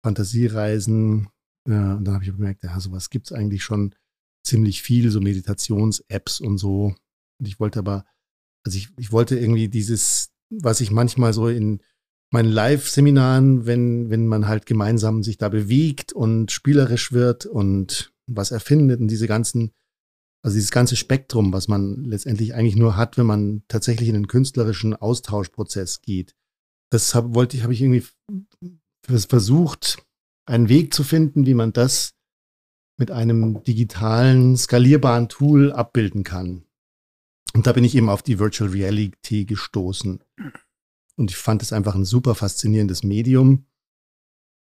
Fantasiereisen, 0.04 1.30
ja, 1.68 1.96
und 1.96 2.06
dann 2.06 2.16
habe 2.16 2.24
ich 2.24 2.32
gemerkt, 2.32 2.64
ja, 2.64 2.80
sowas 2.80 3.10
gibt 3.10 3.28
es 3.28 3.32
eigentlich 3.32 3.64
schon 3.64 3.96
ziemlich 4.46 4.82
viel, 4.82 5.10
so 5.10 5.22
Meditations-Apps 5.22 6.42
und 6.42 6.58
so. 6.58 6.96
Und 7.40 7.48
ich 7.48 7.60
wollte 7.60 7.80
aber, 7.80 8.06
also 8.66 8.78
ich, 8.78 8.90
ich 8.98 9.12
wollte 9.12 9.40
irgendwie 9.40 9.70
dieses, 9.70 10.32
was 10.50 10.82
ich 10.82 10.92
manchmal 10.92 11.34
so 11.34 11.48
in 11.48 11.82
meinen 12.32 12.52
Live-Seminaren, 12.52 13.66
wenn, 13.66 14.10
wenn 14.10 14.28
man 14.28 14.48
halt 14.48 14.66
gemeinsam 14.66 15.24
sich 15.24 15.38
da 15.38 15.50
bewegt 15.50 16.14
und 16.14 16.52
spielerisch 16.52 17.12
wird 17.12 17.46
und 17.46 18.12
was 18.28 18.52
erfindet 18.52 19.00
und 19.00 19.08
diese 19.08 19.28
ganzen, 19.28 19.72
also 20.44 20.56
dieses 20.56 20.72
ganze 20.72 20.96
Spektrum, 20.96 21.54
was 21.54 21.68
man 21.68 22.04
letztendlich 22.04 22.56
eigentlich 22.56 22.76
nur 22.76 22.98
hat, 22.98 23.18
wenn 23.18 23.28
man 23.28 23.64
tatsächlich 23.68 24.10
in 24.10 24.16
einen 24.16 24.28
künstlerischen 24.28 24.96
Austauschprozess 24.96 26.02
geht. 26.02 26.36
Das 26.90 27.16
hab, 27.16 27.34
wollte 27.36 27.56
ich, 27.56 27.64
habe 27.64 27.74
ich 27.74 27.82
irgendwie 27.82 28.06
versucht, 29.06 30.04
einen 30.46 30.70
Weg 30.70 30.94
zu 30.94 31.04
finden, 31.04 31.46
wie 31.46 31.54
man 31.54 31.74
das 31.74 32.14
mit 32.98 33.12
einem 33.12 33.64
digitalen, 33.64 34.56
skalierbaren 34.56 35.30
Tool 35.30 35.72
abbilden 35.72 36.24
kann. 36.24 36.66
Und 37.54 37.68
da 37.68 37.74
bin 37.74 37.84
ich 37.84 37.96
eben 37.96 38.10
auf 38.10 38.24
die 38.24 38.40
Virtual 38.40 38.70
Reality 38.70 39.46
gestoßen. 39.46 40.24
Und 41.16 41.32
ich 41.32 41.38
fand 41.38 41.62
es 41.62 41.74
einfach 41.74 41.96
ein 41.96 42.06
super 42.06 42.36
faszinierendes 42.36 43.04
Medium. 43.04 43.66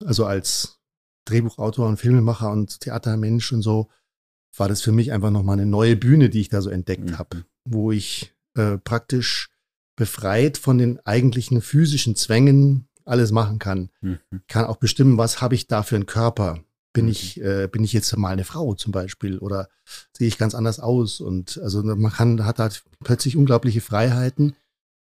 Also 0.03 0.25
als 0.25 0.79
Drehbuchautor 1.25 1.87
und 1.87 1.97
Filmemacher 1.97 2.51
und 2.51 2.81
Theatermensch 2.81 3.51
und 3.51 3.61
so 3.61 3.89
war 4.55 4.69
das 4.69 4.81
für 4.81 4.91
mich 4.91 5.11
einfach 5.11 5.31
nochmal 5.31 5.59
eine 5.59 5.65
neue 5.65 5.95
Bühne, 5.95 6.29
die 6.29 6.41
ich 6.41 6.49
da 6.49 6.61
so 6.61 6.69
entdeckt 6.69 7.09
mhm. 7.09 7.17
habe, 7.17 7.45
wo 7.67 7.91
ich 7.91 8.35
äh, 8.55 8.77
praktisch 8.77 9.49
befreit 9.97 10.57
von 10.57 10.77
den 10.77 10.99
eigentlichen 11.05 11.61
physischen 11.61 12.15
Zwängen 12.15 12.87
alles 13.05 13.31
machen 13.31 13.59
kann. 13.59 13.89
Mhm. 14.01 14.19
Kann 14.47 14.65
auch 14.65 14.77
bestimmen, 14.77 15.17
was 15.17 15.41
habe 15.41 15.55
ich 15.55 15.67
da 15.67 15.83
für 15.83 15.95
einen 15.95 16.05
Körper. 16.05 16.59
Bin 16.93 17.05
mhm. 17.05 17.11
ich, 17.11 17.41
äh, 17.41 17.67
bin 17.71 17.83
ich 17.83 17.93
jetzt 17.93 18.15
mal 18.17 18.29
eine 18.29 18.43
Frau 18.43 18.73
zum 18.73 18.91
Beispiel 18.91 19.37
oder 19.37 19.69
sehe 20.17 20.27
ich 20.27 20.37
ganz 20.37 20.55
anders 20.55 20.79
aus? 20.79 21.21
Und 21.21 21.59
also 21.61 21.83
man 21.83 22.11
kann, 22.11 22.45
hat 22.45 22.59
halt 22.59 22.83
plötzlich 23.03 23.37
unglaubliche 23.37 23.81
Freiheiten 23.81 24.55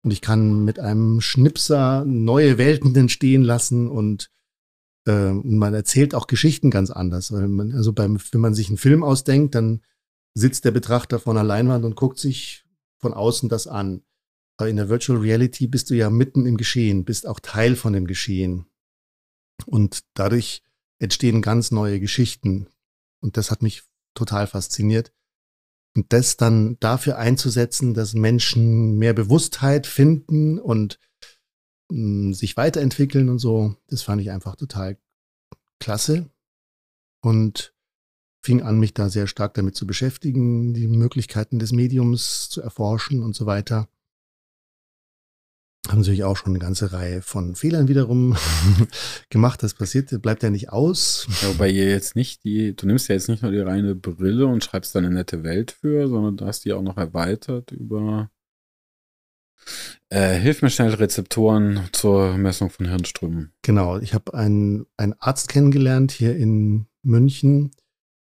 und 0.04 0.12
ich 0.12 0.22
kann 0.22 0.64
mit 0.64 0.80
einem 0.80 1.20
Schnipser 1.20 2.06
neue 2.06 2.58
Welten 2.58 2.96
entstehen 2.96 3.44
lassen 3.44 3.90
und 3.90 4.30
äh, 5.08 5.32
man 5.32 5.74
erzählt 5.74 6.14
auch 6.14 6.28
Geschichten 6.28 6.70
ganz 6.70 6.92
anders. 6.92 7.32
Weil 7.32 7.48
man, 7.48 7.72
also 7.72 7.94
beim, 7.94 8.20
wenn 8.32 8.42
man 8.42 8.54
sich 8.54 8.68
einen 8.68 8.78
Film 8.78 9.04
ausdenkt, 9.04 9.56
dann 9.56 9.82
sitzt 10.36 10.66
der 10.66 10.72
Betrachter 10.72 11.20
vor 11.20 11.34
einer 11.34 11.44
Leinwand 11.44 11.86
und 11.86 11.96
guckt 11.96 12.20
sich 12.20 12.66
von 13.00 13.14
außen 13.14 13.50
das 13.50 13.68
an. 13.68 14.04
In 14.62 14.78
der 14.78 14.88
Virtual 14.88 15.20
Reality 15.20 15.68
bist 15.68 15.90
du 15.90 15.96
ja 15.96 16.10
mitten 16.10 16.46
im 16.46 16.56
Geschehen, 16.56 17.04
bist 17.04 17.28
auch 17.28 17.42
Teil 17.42 17.76
von 17.76 17.92
dem 17.92 18.08
Geschehen. 18.08 18.66
Und 19.66 20.06
dadurch 20.14 20.64
entstehen 20.98 21.42
ganz 21.42 21.72
neue 21.72 22.00
Geschichten. 22.00 22.68
Und 23.22 23.36
das 23.36 23.52
hat 23.52 23.62
mich 23.62 23.84
total 24.14 24.48
fasziniert. 24.48 25.12
Und 25.96 26.14
das 26.14 26.38
dann 26.38 26.78
dafür 26.80 27.18
einzusetzen, 27.18 27.94
dass 27.94 28.14
Menschen 28.14 28.98
mehr 28.98 29.14
Bewusstheit 29.14 29.88
finden 29.88 30.58
und 30.60 31.00
mh, 31.90 32.30
mm, 32.30 32.34
sich 32.34 32.56
weiterentwickeln 32.56 33.30
und 33.30 33.40
so, 33.40 33.76
das 33.88 34.04
fand 34.04 34.22
ich 34.22 34.32
einfach 34.32 34.56
total 34.56 34.98
klasse. 35.80 36.30
Und 37.22 37.74
fing 38.42 38.62
an, 38.62 38.80
mich 38.80 38.94
da 38.94 39.10
sehr 39.10 39.28
stark 39.28 39.56
damit 39.56 39.76
zu 39.76 39.88
beschäftigen, 39.88 40.74
die 40.74 40.88
Möglichkeiten 40.88 41.60
des 41.60 41.72
Mediums 41.72 42.50
zu 42.50 42.62
erforschen 42.62 43.24
und 43.24 43.36
so 43.36 43.46
weiter 43.46 43.90
haben 45.90 46.00
natürlich 46.00 46.24
auch 46.24 46.38
schon 46.38 46.52
eine 46.52 46.60
ganze 46.60 46.94
Reihe 46.94 47.22
von 47.22 47.56
Fehlern 47.56 47.88
wiederum 47.88 48.36
gemacht. 49.30 49.64
Das 49.64 49.74
passiert, 49.74 50.22
bleibt 50.22 50.44
ja 50.44 50.50
nicht 50.50 50.70
aus. 50.70 51.28
Ja, 51.42 51.50
wobei 51.50 51.70
ihr 51.70 51.90
jetzt 51.90 52.16
nicht 52.16 52.44
die, 52.44 52.76
du 52.76 52.88
nimmst 52.88 53.08
ja 53.08 53.16
jetzt 53.16 53.30
nicht 53.30 53.44
nur 53.44 53.52
die 53.52 53.60
reine 53.60 53.96
Brille 53.96 54.48
und 54.48 54.64
schreibst 54.64 54.96
da 54.96 55.00
eine 55.00 55.10
nette 55.10 55.44
Welt 55.44 55.72
für, 55.72 56.08
sondern 56.08 56.38
du 56.38 56.46
hast 56.46 56.66
die 56.66 56.74
auch 56.74 56.82
noch 56.82 56.98
erweitert 56.98 57.72
über 57.72 58.30
äh, 60.10 60.36
Hilf 60.36 60.62
mir 60.62 60.70
schnell 60.70 60.94
Rezeptoren 60.94 61.90
zur 61.92 62.38
Messung 62.38 62.70
von 62.70 62.88
Hirnströmen. 62.88 63.54
Genau, 63.62 63.98
ich 63.98 64.14
habe 64.14 64.34
einen, 64.34 64.86
einen 64.98 65.16
Arzt 65.20 65.50
kennengelernt 65.50 66.12
hier 66.12 66.36
in 66.36 66.88
München, 67.02 67.72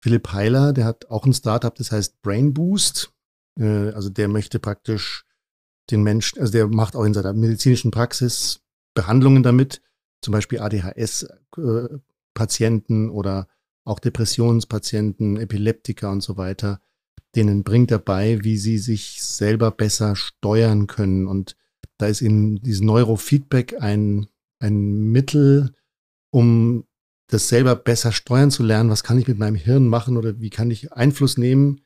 Philipp 0.02 0.32
Heiler, 0.32 0.74
der 0.74 0.86
hat 0.86 1.10
auch 1.10 1.26
ein 1.26 1.34
Startup, 1.34 1.74
das 1.74 1.92
heißt 1.92 2.22
Brain 2.22 2.54
Boost. 2.54 3.14
Äh, 3.60 3.92
also 3.92 4.10
der 4.10 4.28
möchte 4.28 4.60
praktisch 4.60 5.26
den 5.92 6.02
Menschen, 6.04 6.40
also 6.40 6.52
der 6.52 6.68
macht 6.68 6.96
auch 6.96 7.04
in 7.04 7.14
seiner 7.14 7.34
medizinischen 7.34 7.92
Praxis 7.92 8.62
Behandlungen 8.94 9.44
damit, 9.44 9.82
zum 10.22 10.32
Beispiel 10.32 10.60
ADHS-Patienten 10.60 13.08
äh, 13.08 13.12
oder 13.12 13.50
auch 13.84 14.00
Depressionspatienten, 14.00 15.36
Epileptiker 15.38 16.10
und 16.12 16.22
so 16.22 16.38
weiter, 16.38 16.80
denen 17.36 17.64
bringt 17.64 17.92
er 17.92 18.00
bei, 18.00 18.44
wie 18.44 18.58
sie 18.58 18.80
sich 18.80 19.22
selber 19.24 19.72
besser 19.72 20.16
steuern 20.16 20.88
können. 20.88 21.28
Und 21.28 21.58
da 21.98 22.08
ist 22.08 22.22
eben 22.22 22.62
dieses 22.62 22.82
Neurofeedback 22.82 23.82
ein, 23.82 24.28
ein 24.60 25.12
Mittel, 25.12 25.74
um 26.32 26.86
das 27.28 27.50
selber 27.50 27.76
besser 27.76 28.12
steuern 28.12 28.50
zu 28.52 28.64
lernen. 28.64 28.90
Was 28.90 29.04
kann 29.04 29.20
ich 29.20 29.28
mit 29.28 29.38
meinem 29.38 29.56
Hirn 29.56 29.88
machen 29.88 30.18
oder 30.18 30.40
wie 30.40 30.50
kann 30.50 30.72
ich 30.72 30.94
Einfluss 30.94 31.38
nehmen 31.38 31.82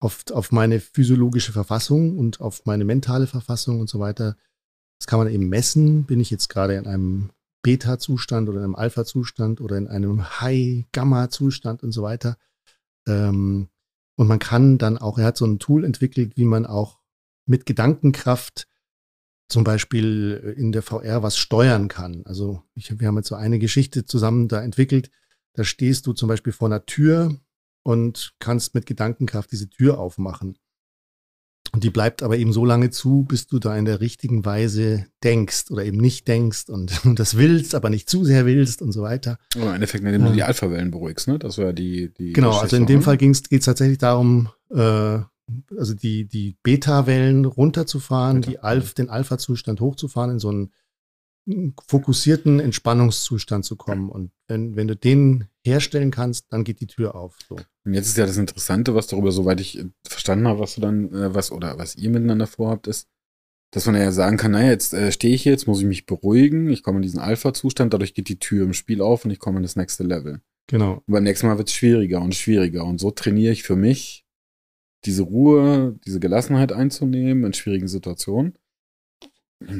auf, 0.00 0.24
auf 0.32 0.52
meine 0.52 0.80
physiologische 0.80 1.52
Verfassung 1.52 2.18
und 2.18 2.40
auf 2.40 2.64
meine 2.66 2.84
mentale 2.84 3.26
Verfassung 3.26 3.80
und 3.80 3.88
so 3.88 3.98
weiter. 3.98 4.36
Das 4.98 5.06
kann 5.06 5.18
man 5.18 5.28
eben 5.28 5.48
messen. 5.48 6.04
Bin 6.04 6.20
ich 6.20 6.30
jetzt 6.30 6.48
gerade 6.48 6.74
in 6.74 6.86
einem 6.86 7.30
Beta-Zustand 7.62 8.48
oder 8.48 8.58
in 8.58 8.64
einem 8.64 8.76
Alpha-Zustand 8.76 9.60
oder 9.60 9.76
in 9.76 9.88
einem 9.88 10.40
High-Gamma-Zustand 10.40 11.82
und 11.82 11.92
so 11.92 12.02
weiter. 12.02 12.36
Ähm, 13.06 13.68
und 14.16 14.26
man 14.26 14.38
kann 14.38 14.78
dann 14.78 14.98
auch, 14.98 15.18
er 15.18 15.26
hat 15.26 15.36
so 15.36 15.46
ein 15.46 15.58
Tool 15.58 15.84
entwickelt, 15.84 16.36
wie 16.36 16.44
man 16.44 16.66
auch 16.66 16.98
mit 17.46 17.66
Gedankenkraft 17.66 18.68
zum 19.48 19.64
Beispiel 19.64 20.54
in 20.58 20.72
der 20.72 20.82
VR 20.82 21.22
was 21.22 21.38
steuern 21.38 21.88
kann. 21.88 22.22
Also 22.26 22.62
ich, 22.74 23.00
wir 23.00 23.08
haben 23.08 23.16
jetzt 23.16 23.28
so 23.28 23.34
eine 23.34 23.58
Geschichte 23.58 24.04
zusammen 24.04 24.48
da 24.48 24.60
entwickelt. 24.60 25.10
Da 25.54 25.64
stehst 25.64 26.06
du 26.06 26.12
zum 26.12 26.28
Beispiel 26.28 26.52
vor 26.52 26.68
einer 26.68 26.84
Tür 26.84 27.38
und 27.88 28.34
kannst 28.38 28.74
mit 28.74 28.84
Gedankenkraft 28.84 29.50
diese 29.50 29.70
Tür 29.70 29.98
aufmachen. 29.98 30.58
Und 31.72 31.84
die 31.84 31.88
bleibt 31.88 32.22
aber 32.22 32.36
eben 32.36 32.52
so 32.52 32.66
lange 32.66 32.90
zu, 32.90 33.24
bis 33.26 33.46
du 33.46 33.58
da 33.58 33.74
in 33.78 33.86
der 33.86 34.00
richtigen 34.02 34.44
Weise 34.44 35.06
denkst 35.24 35.70
oder 35.70 35.86
eben 35.86 35.96
nicht 35.96 36.28
denkst 36.28 36.68
und, 36.68 37.02
und 37.06 37.18
das 37.18 37.38
willst, 37.38 37.74
aber 37.74 37.88
nicht 37.88 38.10
zu 38.10 38.26
sehr 38.26 38.44
willst 38.44 38.82
und 38.82 38.92
so 38.92 39.00
weiter. 39.00 39.38
Aber 39.54 39.68
im 39.68 39.74
Endeffekt, 39.76 40.04
indem 40.04 40.22
du 40.22 40.32
die 40.32 40.42
Alpha-Wellen 40.42 40.90
beruhigst, 40.90 41.28
ne? 41.28 41.38
Das 41.38 41.56
war 41.56 41.72
die, 41.72 42.12
die 42.12 42.34
Genau, 42.34 42.58
also 42.58 42.76
in 42.76 42.84
dem 42.84 43.00
Fall 43.00 43.16
geht 43.16 43.48
es 43.50 43.64
tatsächlich 43.64 43.96
darum, 43.96 44.50
äh, 44.70 45.20
also 45.78 45.94
die, 45.94 46.26
die 46.26 46.58
Beta-Wellen 46.62 47.46
runterzufahren, 47.46 48.42
Beta. 48.42 48.50
die 48.50 48.58
Alpha, 48.58 48.92
den 48.98 49.08
Alpha-Zustand 49.08 49.80
hochzufahren 49.80 50.32
in 50.32 50.38
so 50.40 50.50
einen 50.50 50.72
fokussierten 51.86 52.60
Entspannungszustand 52.60 53.64
zu 53.64 53.76
kommen. 53.76 54.10
Und 54.10 54.30
wenn, 54.48 54.76
wenn 54.76 54.88
du 54.88 54.96
den 54.96 55.48
herstellen 55.64 56.10
kannst, 56.10 56.46
dann 56.50 56.64
geht 56.64 56.80
die 56.80 56.86
Tür 56.86 57.14
auf. 57.14 57.36
So. 57.48 57.56
Und 57.84 57.94
jetzt 57.94 58.08
ist 58.08 58.18
ja 58.18 58.26
das 58.26 58.36
Interessante, 58.36 58.94
was 58.94 59.06
darüber, 59.06 59.32
soweit 59.32 59.60
ich 59.60 59.82
verstanden 60.06 60.46
habe, 60.46 60.60
was 60.60 60.74
du 60.74 60.80
dann, 60.80 61.12
äh, 61.12 61.34
was 61.34 61.50
oder 61.52 61.78
was 61.78 61.96
ihr 61.96 62.10
miteinander 62.10 62.46
vorhabt, 62.46 62.86
ist, 62.86 63.08
dass 63.70 63.86
man 63.86 63.96
ja 63.96 64.12
sagen 64.12 64.36
kann, 64.36 64.52
naja, 64.52 64.70
jetzt 64.70 64.94
äh, 64.94 65.12
stehe 65.12 65.34
ich 65.34 65.42
hier, 65.42 65.52
jetzt 65.52 65.66
muss 65.66 65.80
ich 65.80 65.86
mich 65.86 66.06
beruhigen, 66.06 66.70
ich 66.70 66.82
komme 66.82 66.98
in 66.98 67.02
diesen 67.02 67.20
Alpha-Zustand, 67.20 67.92
dadurch 67.92 68.14
geht 68.14 68.28
die 68.28 68.38
Tür 68.38 68.64
im 68.64 68.72
Spiel 68.72 69.02
auf 69.02 69.24
und 69.24 69.30
ich 69.30 69.38
komme 69.38 69.58
in 69.58 69.62
das 69.62 69.76
nächste 69.76 70.04
Level. 70.04 70.40
Genau. 70.68 71.02
Und 71.06 71.12
beim 71.12 71.24
nächsten 71.24 71.46
Mal 71.46 71.58
wird 71.58 71.68
es 71.68 71.74
schwieriger 71.74 72.20
und 72.20 72.34
schwieriger. 72.34 72.84
Und 72.84 72.98
so 72.98 73.10
trainiere 73.10 73.52
ich 73.52 73.62
für 73.62 73.76
mich, 73.76 74.26
diese 75.04 75.22
Ruhe, 75.22 75.98
diese 76.04 76.20
Gelassenheit 76.20 76.72
einzunehmen 76.72 77.44
in 77.44 77.52
schwierigen 77.52 77.88
Situationen. 77.88 78.54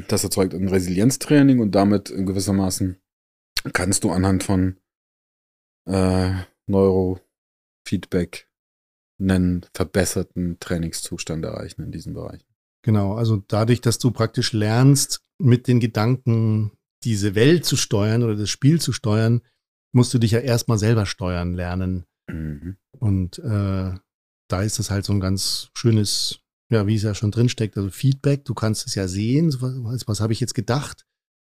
Das 0.07 0.23
erzeugt 0.23 0.53
ein 0.53 0.67
Resilienztraining 0.67 1.59
und 1.59 1.71
damit 1.71 2.09
in 2.09 2.25
gewissermaßen 2.25 2.97
kannst 3.73 4.03
du 4.03 4.11
anhand 4.11 4.43
von 4.43 4.77
äh, 5.85 6.33
Neurofeedback 6.67 8.49
einen 9.19 9.65
verbesserten 9.73 10.59
Trainingszustand 10.59 11.43
erreichen 11.43 11.83
in 11.83 11.91
diesem 11.91 12.13
Bereich. 12.13 12.45
Genau, 12.83 13.15
also 13.15 13.43
dadurch, 13.47 13.81
dass 13.81 13.99
du 13.99 14.11
praktisch 14.11 14.53
lernst, 14.53 15.21
mit 15.37 15.67
den 15.67 15.79
Gedanken 15.79 16.71
diese 17.03 17.35
Welt 17.35 17.65
zu 17.65 17.77
steuern 17.77 18.23
oder 18.23 18.35
das 18.35 18.49
Spiel 18.49 18.81
zu 18.81 18.91
steuern, 18.91 19.41
musst 19.93 20.13
du 20.13 20.19
dich 20.19 20.31
ja 20.31 20.39
erstmal 20.39 20.77
selber 20.77 21.05
steuern 21.05 21.53
lernen. 21.53 22.05
Mhm. 22.29 22.77
Und 22.91 23.39
äh, 23.39 23.93
da 24.49 24.61
ist 24.61 24.79
das 24.79 24.91
halt 24.91 25.05
so 25.05 25.13
ein 25.13 25.19
ganz 25.19 25.69
schönes 25.73 26.41
ja, 26.69 26.85
wie 26.87 26.95
es 26.95 27.03
ja 27.03 27.15
schon 27.15 27.31
drinsteckt, 27.31 27.77
also 27.77 27.89
Feedback, 27.89 28.45
du 28.45 28.53
kannst 28.53 28.87
es 28.87 28.95
ja 28.95 29.07
sehen, 29.07 29.53
was, 29.59 30.07
was 30.07 30.21
habe 30.21 30.33
ich 30.33 30.39
jetzt 30.39 30.53
gedacht, 30.53 31.05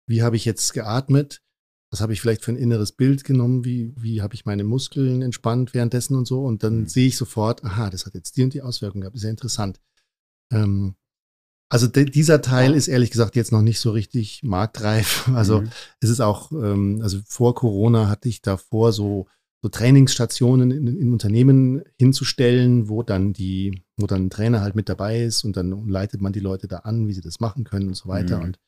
wie 0.07 0.24
habe 0.24 0.36
ich 0.36 0.45
jetzt 0.45 0.74
geatmet, 0.74 1.41
was 1.91 2.01
habe 2.01 2.14
ich 2.14 2.22
vielleicht 2.22 2.43
für 2.43 2.51
ein 2.51 2.57
inneres 2.57 2.91
Bild 2.91 3.24
genommen, 3.24 3.64
wie, 3.64 3.93
wie 3.95 4.22
habe 4.22 4.34
ich 4.34 4.45
meine 4.45 4.64
Muskeln 4.64 5.22
entspannt 5.22 5.74
währenddessen 5.74 6.16
und 6.16 6.26
so 6.26 6.43
und 6.43 6.64
dann 6.64 6.82
mhm. 6.82 6.88
sehe 6.88 7.07
ich 7.07 7.18
sofort, 7.18 7.64
aha, 7.64 7.89
das 7.89 8.05
hat 8.05 8.16
jetzt 8.16 8.36
die 8.36 8.43
und 8.43 8.53
die 8.53 8.64
Auswirkungen 8.64 9.01
gehabt, 9.01 9.16
ist 9.16 9.24
ja 9.24 9.30
interessant. 9.30 9.80
Ähm, 10.51 10.95
also 11.70 11.88
dieser 11.88 12.41
Teil 12.41 12.76
ist 12.76 12.88
ehrlich 12.88 13.09
gesagt 13.09 13.36
jetzt 13.36 13.51
noch 13.51 13.64
nicht 13.64 13.80
so 13.80 13.89
richtig 13.91 14.41
marktreif. 14.43 15.28
Also 15.34 15.61
mhm. 15.61 15.70
es 16.01 16.09
ist 16.09 16.20
auch, 16.20 16.51
ähm, 16.51 16.99
also 17.01 17.20
vor 17.26 17.55
Corona 17.55 18.09
hatte 18.09 18.30
ich 18.30 18.41
davor 18.41 18.93
so 18.93 19.28
so 19.64 19.70
Trainingsstationen 19.70 20.72
in, 20.72 20.88
in, 20.88 21.14
Unternehmen 21.14 21.84
hinzustellen, 21.97 22.89
wo 22.89 23.01
dann 23.01 23.32
die, 23.32 23.82
wo 23.95 24.07
dann 24.07 24.26
ein 24.26 24.30
Trainer 24.30 24.59
halt 24.59 24.76
mit 24.76 24.89
dabei 24.89 25.24
ist 25.24 25.45
und 25.45 25.55
dann 25.55 25.88
leitet 25.88 26.20
man 26.20 26.34
die 26.34 26.41
Leute 26.41 26.68
da 26.68 26.80
an, 26.80 27.07
wie 27.07 27.14
sie 27.14 27.22
das 27.22 27.39
machen 27.39 27.64
können 27.64 27.88
und 27.88 27.93
so 27.93 28.09
weiter. 28.09 28.39
Mhm. 28.39 28.43
Und, 28.43 28.59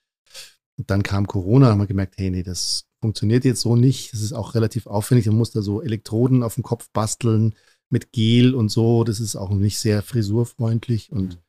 und, 0.77 0.89
dann 0.89 1.03
kam 1.03 1.27
Corona, 1.27 1.67
haben 1.67 1.79
wir 1.79 1.85
gemerkt, 1.85 2.15
hey, 2.17 2.31
nee, 2.31 2.43
das 2.43 2.85
funktioniert 3.01 3.43
jetzt 3.43 3.59
so 3.59 3.75
nicht. 3.75 4.13
Das 4.13 4.21
ist 4.21 4.31
auch 4.31 4.55
relativ 4.55 4.87
aufwendig. 4.87 5.27
Man 5.27 5.35
muss 5.35 5.51
da 5.51 5.61
so 5.61 5.81
Elektroden 5.81 6.43
auf 6.43 6.55
dem 6.55 6.63
Kopf 6.63 6.89
basteln 6.93 7.55
mit 7.89 8.13
Gel 8.13 8.55
und 8.55 8.69
so. 8.69 9.03
Das 9.03 9.19
ist 9.19 9.35
auch 9.35 9.49
nicht 9.51 9.79
sehr 9.79 10.01
frisurfreundlich 10.01 11.11
und 11.11 11.35
mhm. 11.35 11.39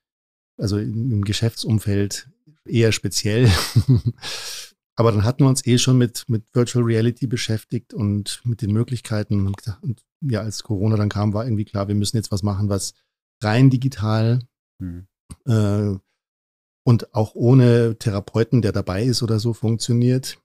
also 0.57 0.76
im 0.76 1.24
Geschäftsumfeld 1.24 2.28
eher 2.64 2.90
speziell. 2.90 3.49
Aber 4.99 5.12
dann 5.12 5.24
hatten 5.24 5.44
wir 5.44 5.49
uns 5.49 5.66
eh 5.66 5.76
schon 5.76 5.99
mit, 5.99 6.24
mit 6.28 6.55
Virtual 6.55 6.84
Reality 6.84 7.26
beschäftigt 7.26 7.92
und 7.92 8.40
mit 8.44 8.62
den 8.62 8.72
Möglichkeiten. 8.72 9.47
Und, 9.47 9.62
und 9.82 10.03
ja, 10.22 10.40
als 10.40 10.62
Corona 10.62 10.97
dann 10.97 11.11
kam, 11.11 11.34
war 11.34 11.44
irgendwie 11.44 11.66
klar, 11.66 11.86
wir 11.88 11.94
müssen 11.94 12.16
jetzt 12.16 12.32
was 12.32 12.42
machen, 12.42 12.70
was 12.70 12.94
rein 13.42 13.68
digital 13.68 14.40
mhm. 14.78 15.07
äh, 15.47 15.94
und 16.84 17.14
auch 17.14 17.34
ohne 17.34 17.99
Therapeuten, 17.99 18.62
der 18.62 18.72
dabei 18.72 19.05
ist 19.05 19.22
oder 19.22 19.38
so, 19.38 19.53
funktioniert. 19.53 20.38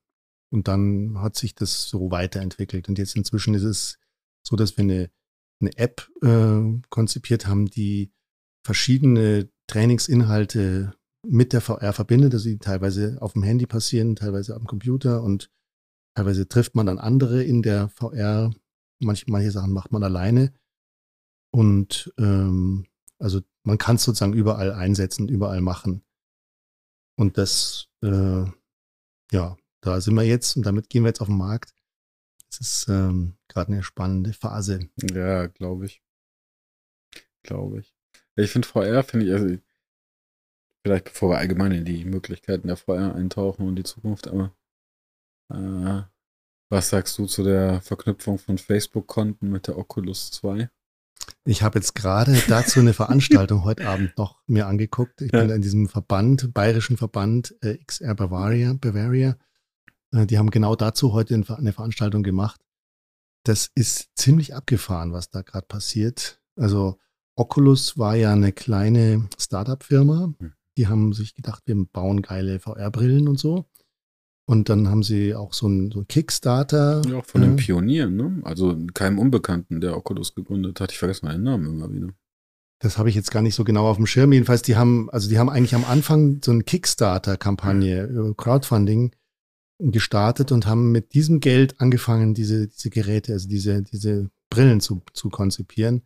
Und 0.52 0.68
dann 0.68 1.22
hat 1.22 1.38
sich 1.38 1.56
das 1.56 1.88
so 1.88 2.12
weiterentwickelt. 2.12 2.90
Und 2.90 2.98
jetzt 2.98 3.16
inzwischen 3.16 3.54
ist 3.54 3.64
es 3.64 4.00
so, 4.46 4.58
dass 4.58 4.76
wir 4.76 4.84
eine, 4.84 5.12
eine 5.62 5.78
App 5.78 6.10
äh, 6.22 6.82
konzipiert 6.90 7.48
haben, 7.48 7.68
die 7.68 8.12
verschiedene 8.66 9.50
Trainingsinhalte 9.68 10.94
mit 11.24 11.54
der 11.54 11.62
VR 11.62 11.94
verbindet, 11.94 12.34
dass 12.34 12.44
sie 12.44 12.58
teilweise 12.58 13.18
auf 13.22 13.34
dem 13.34 13.44
Handy 13.44 13.66
passieren, 13.66 14.16
teilweise 14.16 14.56
am 14.56 14.66
Computer 14.66 15.24
und 15.24 15.52
teilweise 16.16 16.48
trifft 16.48 16.76
man 16.76 16.86
dann 16.86 17.00
andere 17.00 17.44
in 17.44 17.62
der 17.62 17.90
VR 17.90 18.52
manche, 19.02 19.26
manche 19.28 19.52
Sachen 19.52 19.74
macht 19.74 19.92
man 19.92 20.04
alleine. 20.04 20.54
Und 21.52 22.14
ähm, 22.18 22.88
also 23.20 23.42
man 23.64 23.78
kann 23.78 23.98
es 23.98 24.04
sozusagen 24.04 24.34
überall 24.34 24.72
einsetzen, 24.72 25.28
überall 25.28 25.62
machen. 25.62 26.04
Und 27.18 27.38
das, 27.38 27.88
äh, 28.02 28.46
ja, 29.32 29.58
da 29.82 30.02
sind 30.02 30.16
wir 30.16 30.24
jetzt 30.24 30.56
und 30.56 30.66
damit 30.66 30.90
gehen 30.90 31.04
wir 31.04 31.10
jetzt 31.10 31.22
auf 31.22 31.28
den 31.28 31.38
Markt. 31.38 31.74
Es 32.50 32.60
ist 32.60 32.88
ähm, 32.90 33.38
gerade 33.48 33.74
eine 33.74 33.84
spannende 33.84 34.34
Phase. 34.34 34.90
Ja, 35.14 35.48
glaube 35.48 35.86
ich. 35.86 36.02
Glaube 37.44 37.80
ich. 37.80 37.94
Ich 38.36 38.52
finde 38.52 38.68
VR, 38.68 39.04
finde 39.04 39.26
ich, 39.26 39.34
also 39.34 39.58
vielleicht 40.84 41.06
bevor 41.06 41.32
wir 41.32 41.38
allgemein 41.38 41.72
in 41.72 41.86
die 41.86 42.06
Möglichkeiten 42.06 42.68
der 42.68 42.78
VR 42.78 43.16
eintauchen 43.16 43.68
und 43.68 43.76
die 43.76 43.84
Zukunft, 43.84 44.28
aber 44.28 44.54
äh, 45.52 46.04
was 46.70 46.90
sagst 46.90 47.18
du 47.18 47.26
zu 47.26 47.44
der 47.44 47.82
Verknüpfung 47.82 48.38
von 48.40 48.58
Facebook-Konten 48.58 49.50
mit 49.50 49.68
der 49.68 49.78
Oculus 49.78 50.32
2? 50.32 50.70
Ich 51.44 51.64
habe 51.64 51.80
jetzt 51.80 51.96
gerade 51.96 52.34
dazu 52.48 52.80
eine 52.80 52.94
Veranstaltung 52.94 53.64
heute 53.66 53.88
Abend 53.88 54.18
noch 54.18 54.42
mir 54.48 54.68
angeguckt. 54.68 55.22
Ich 55.22 55.32
ja. 55.34 55.42
bin 55.42 55.50
in 55.50 55.62
diesem 55.62 55.90
Verband, 55.90 56.54
bayerischen 56.54 56.98
Verband 56.98 57.56
äh, 57.62 57.78
XR 57.78 58.16
Bavaria, 58.16 58.74
Bavaria. 58.74 59.38
Äh, 60.14 60.26
die 60.26 60.38
haben 60.38 60.50
genau 60.50 60.76
dazu 60.76 61.14
heute 61.14 61.36
eine 61.36 61.74
Veranstaltung 61.74 62.24
gemacht. 62.24 62.62
Das 63.44 63.72
ist 63.76 64.12
ziemlich 64.16 64.56
abgefahren, 64.56 65.14
was 65.14 65.30
da 65.30 65.42
gerade 65.42 65.66
passiert. 65.66 66.42
Also 66.56 67.00
Oculus 67.36 67.98
war 67.98 68.16
ja 68.16 68.32
eine 68.32 68.52
kleine 68.52 69.28
Startup-Firma. 69.38 70.34
Die 70.78 70.88
haben 70.88 71.14
sich 71.14 71.36
gedacht, 71.36 71.64
wir 71.66 71.76
bauen 71.86 72.22
geile 72.22 72.60
VR-Brillen 72.60 73.28
und 73.28 73.40
so. 73.40 73.66
Und 74.46 74.70
dann 74.70 74.90
haben 74.90 75.04
sie 75.04 75.36
auch 75.36 75.54
so 75.54 75.68
einen, 75.68 75.92
so 75.92 76.04
Kickstarter. 76.04 77.02
Ja, 77.08 77.20
auch 77.20 77.26
von 77.26 77.42
äh, 77.42 77.46
den 77.46 77.56
Pionieren, 77.56 78.16
ne? 78.16 78.42
Also 78.44 78.78
keinem 78.94 79.20
Unbekannten, 79.20 79.82
der 79.82 79.96
Oculus 79.96 80.36
gegründet 80.36 80.82
hat. 80.82 80.92
Ich 80.92 80.98
vergesse 80.98 81.26
meinen 81.26 81.44
Namen 81.44 81.68
immer 81.68 81.92
wieder. 81.92 82.10
Das 82.80 82.98
habe 82.98 83.10
ich 83.10 83.16
jetzt 83.16 83.32
gar 83.32 83.44
nicht 83.44 83.56
so 83.56 83.64
genau 83.64 83.88
auf 83.88 83.98
dem 83.98 84.08
Schirm. 84.08 84.34
Jedenfalls, 84.34 84.64
die 84.64 84.76
haben, 84.76 85.10
also 85.12 85.30
die 85.30 85.38
haben 85.38 85.50
eigentlich 85.50 85.76
am 85.76 85.86
Anfang 85.86 86.42
so 86.44 86.52
eine 86.52 86.64
Kickstarter-Kampagne, 86.64 88.08
mhm. 88.08 88.36
Crowdfunding 88.36 89.12
gestartet 89.80 90.52
und 90.52 90.66
haben 90.66 90.92
mit 90.92 91.14
diesem 91.14 91.40
Geld 91.40 91.80
angefangen, 91.80 92.34
diese, 92.34 92.68
diese 92.68 92.90
Geräte, 92.90 93.34
also 93.34 93.48
diese, 93.48 93.84
diese 93.84 94.30
Brillen 94.50 94.82
zu, 94.82 95.02
zu 95.14 95.30
konzipieren. 95.30 96.02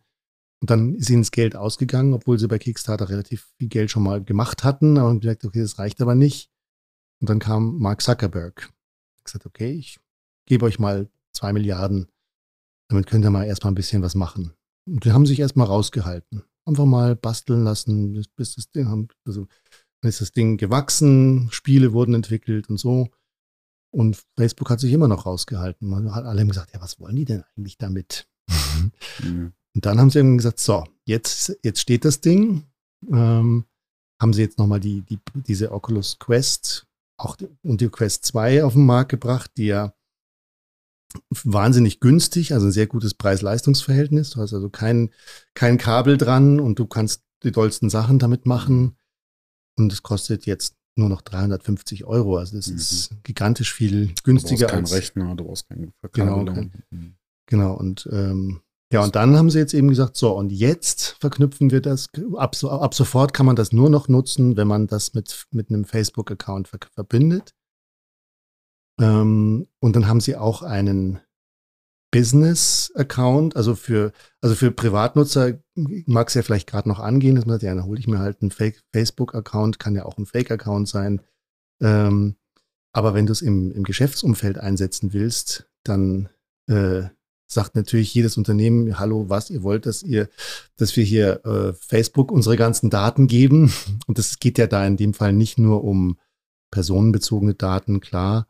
Und 0.60 0.70
dann 0.70 0.94
ist 0.94 1.10
ihnen 1.10 1.22
das 1.22 1.30
Geld 1.30 1.54
ausgegangen, 1.54 2.14
obwohl 2.14 2.38
sie 2.38 2.48
bei 2.48 2.58
Kickstarter 2.58 3.08
relativ 3.08 3.52
viel 3.58 3.68
Geld 3.68 3.90
schon 3.90 4.02
mal 4.02 4.22
gemacht 4.22 4.64
hatten. 4.64 4.98
Aber 4.98 5.18
gesagt, 5.18 5.44
okay, 5.44 5.60
das 5.60 5.78
reicht 5.78 6.00
aber 6.00 6.14
nicht. 6.14 6.50
Und 7.20 7.28
dann 7.30 7.38
kam 7.38 7.78
Mark 7.78 8.02
Zuckerberg. 8.02 8.72
Ich 9.16 9.24
gesagt, 9.24 9.46
okay, 9.46 9.72
ich 9.72 9.98
gebe 10.46 10.64
euch 10.64 10.78
mal 10.78 11.08
zwei 11.32 11.52
Milliarden. 11.52 12.08
Damit 12.88 13.06
könnt 13.06 13.24
ihr 13.24 13.30
mal 13.30 13.44
erstmal 13.44 13.72
ein 13.72 13.76
bisschen 13.76 14.02
was 14.02 14.14
machen. 14.14 14.52
Und 14.86 15.04
die 15.04 15.12
haben 15.12 15.26
sich 15.26 15.40
erstmal 15.40 15.66
rausgehalten. 15.66 16.44
Einfach 16.64 16.84
mal 16.84 17.16
basteln 17.16 17.64
lassen, 17.64 18.12
bis, 18.12 18.28
bis 18.28 18.54
das 18.54 18.70
Ding 18.70 18.88
haben, 18.88 19.08
also 19.26 19.46
dann 20.00 20.08
ist 20.08 20.20
das 20.20 20.32
Ding 20.32 20.56
gewachsen, 20.56 21.48
Spiele 21.50 21.92
wurden 21.92 22.14
entwickelt 22.14 22.68
und 22.68 22.78
so. 22.78 23.08
Und 23.90 24.22
Facebook 24.36 24.70
hat 24.70 24.80
sich 24.80 24.92
immer 24.92 25.08
noch 25.08 25.26
rausgehalten. 25.26 25.88
Man 25.88 26.14
hat 26.14 26.24
alle 26.24 26.46
gesagt, 26.46 26.72
ja, 26.74 26.80
was 26.80 27.00
wollen 27.00 27.16
die 27.16 27.24
denn 27.24 27.44
eigentlich 27.56 27.78
damit? 27.78 28.28
Mhm. 29.22 29.52
Und 29.76 29.84
dann 29.84 30.00
haben 30.00 30.08
sie 30.08 30.20
irgendwann 30.20 30.38
gesagt, 30.38 30.58
so, 30.58 30.84
jetzt, 31.04 31.54
jetzt 31.62 31.80
steht 31.80 32.06
das 32.06 32.22
Ding. 32.22 32.64
Ähm, 33.10 33.66
haben 34.18 34.32
sie 34.32 34.40
jetzt 34.40 34.58
nochmal 34.58 34.80
die, 34.80 35.02
die, 35.02 35.18
diese 35.46 35.70
Oculus 35.70 36.18
Quest 36.18 36.86
auch 37.18 37.36
und 37.62 37.82
die 37.82 37.90
Quest 37.90 38.24
2 38.24 38.64
auf 38.64 38.72
den 38.72 38.86
Markt 38.86 39.10
gebracht, 39.10 39.50
die 39.58 39.66
ja 39.66 39.92
wahnsinnig 41.44 42.00
günstig, 42.00 42.54
also 42.54 42.68
ein 42.68 42.72
sehr 42.72 42.86
gutes 42.86 43.12
Preis-Leistungs-Verhältnis. 43.12 44.30
Du 44.30 44.40
hast 44.40 44.54
also 44.54 44.70
kein, 44.70 45.10
kein 45.52 45.76
Kabel 45.76 46.16
dran 46.16 46.58
und 46.58 46.78
du 46.78 46.86
kannst 46.86 47.22
die 47.42 47.52
tollsten 47.52 47.90
Sachen 47.90 48.18
damit 48.18 48.46
machen. 48.46 48.96
Und 49.78 49.92
es 49.92 50.02
kostet 50.02 50.46
jetzt 50.46 50.74
nur 50.94 51.10
noch 51.10 51.20
350 51.20 52.06
Euro. 52.06 52.38
Also 52.38 52.56
das 52.56 52.68
mhm. 52.68 52.76
ist 52.76 53.10
gigantisch 53.24 53.74
viel 53.74 54.14
günstiger. 54.24 54.68
Du 54.68 54.72
brauchst 54.72 54.92
keinen 54.92 55.00
Rechner, 55.00 55.34
du 55.34 55.44
brauchst 55.44 55.68
keine 55.68 55.92
Verkabelung. 56.00 56.46
Genau, 56.46 56.54
kein, 56.54 57.16
genau. 57.44 57.74
Und 57.74 58.08
ähm, 58.10 58.62
ja, 58.92 59.02
und 59.02 59.16
dann 59.16 59.36
haben 59.36 59.50
sie 59.50 59.58
jetzt 59.58 59.74
eben 59.74 59.88
gesagt, 59.88 60.16
so, 60.16 60.36
und 60.36 60.52
jetzt 60.52 61.16
verknüpfen 61.20 61.70
wir 61.70 61.80
das. 61.80 62.08
Ab, 62.36 62.56
ab 62.62 62.94
sofort 62.94 63.34
kann 63.34 63.46
man 63.46 63.56
das 63.56 63.72
nur 63.72 63.90
noch 63.90 64.08
nutzen, 64.08 64.56
wenn 64.56 64.68
man 64.68 64.86
das 64.86 65.12
mit, 65.14 65.46
mit 65.50 65.70
einem 65.70 65.84
Facebook-Account 65.84 66.68
ver 66.68 66.78
verbindet. 66.92 67.52
Ähm, 69.00 69.66
und 69.80 69.96
dann 69.96 70.06
haben 70.06 70.20
sie 70.20 70.36
auch 70.36 70.62
einen 70.62 71.20
Business-Account, 72.12 73.56
also 73.56 73.74
für, 73.74 74.12
also 74.40 74.54
für 74.54 74.70
Privatnutzer 74.70 75.58
mag 75.74 76.28
es 76.28 76.34
ja 76.34 76.42
vielleicht 76.42 76.68
gerade 76.68 76.88
noch 76.88 77.00
angehen, 77.00 77.34
dass 77.34 77.44
man 77.44 77.54
sagt, 77.54 77.64
ja, 77.64 77.74
dann 77.74 77.84
hole 77.84 77.98
ich 77.98 78.06
mir 78.06 78.20
halt 78.20 78.40
einen 78.40 78.52
Facebook-Account, 78.92 79.78
kann 79.80 79.96
ja 79.96 80.04
auch 80.04 80.16
ein 80.16 80.26
Fake-Account 80.26 80.88
sein. 80.88 81.20
Ähm, 81.82 82.36
aber 82.92 83.14
wenn 83.14 83.26
du 83.26 83.32
es 83.32 83.42
im, 83.42 83.72
im 83.72 83.82
Geschäftsumfeld 83.82 84.58
einsetzen 84.58 85.12
willst, 85.12 85.68
dann 85.82 86.28
äh, 86.68 87.08
sagt 87.46 87.76
natürlich 87.76 88.12
jedes 88.12 88.36
Unternehmen, 88.36 88.98
hallo, 88.98 89.28
was 89.28 89.50
ihr 89.50 89.62
wollt, 89.62 89.86
dass 89.86 90.02
ihr, 90.02 90.28
dass 90.76 90.96
wir 90.96 91.04
hier 91.04 91.44
äh, 91.44 91.72
Facebook 91.74 92.32
unsere 92.32 92.56
ganzen 92.56 92.90
Daten 92.90 93.26
geben. 93.28 93.72
Und 94.06 94.18
das 94.18 94.38
geht 94.38 94.58
ja 94.58 94.66
da 94.66 94.86
in 94.86 94.96
dem 94.96 95.14
Fall 95.14 95.32
nicht 95.32 95.58
nur 95.58 95.84
um 95.84 96.18
personenbezogene 96.70 97.54
Daten, 97.54 98.00
klar. 98.00 98.48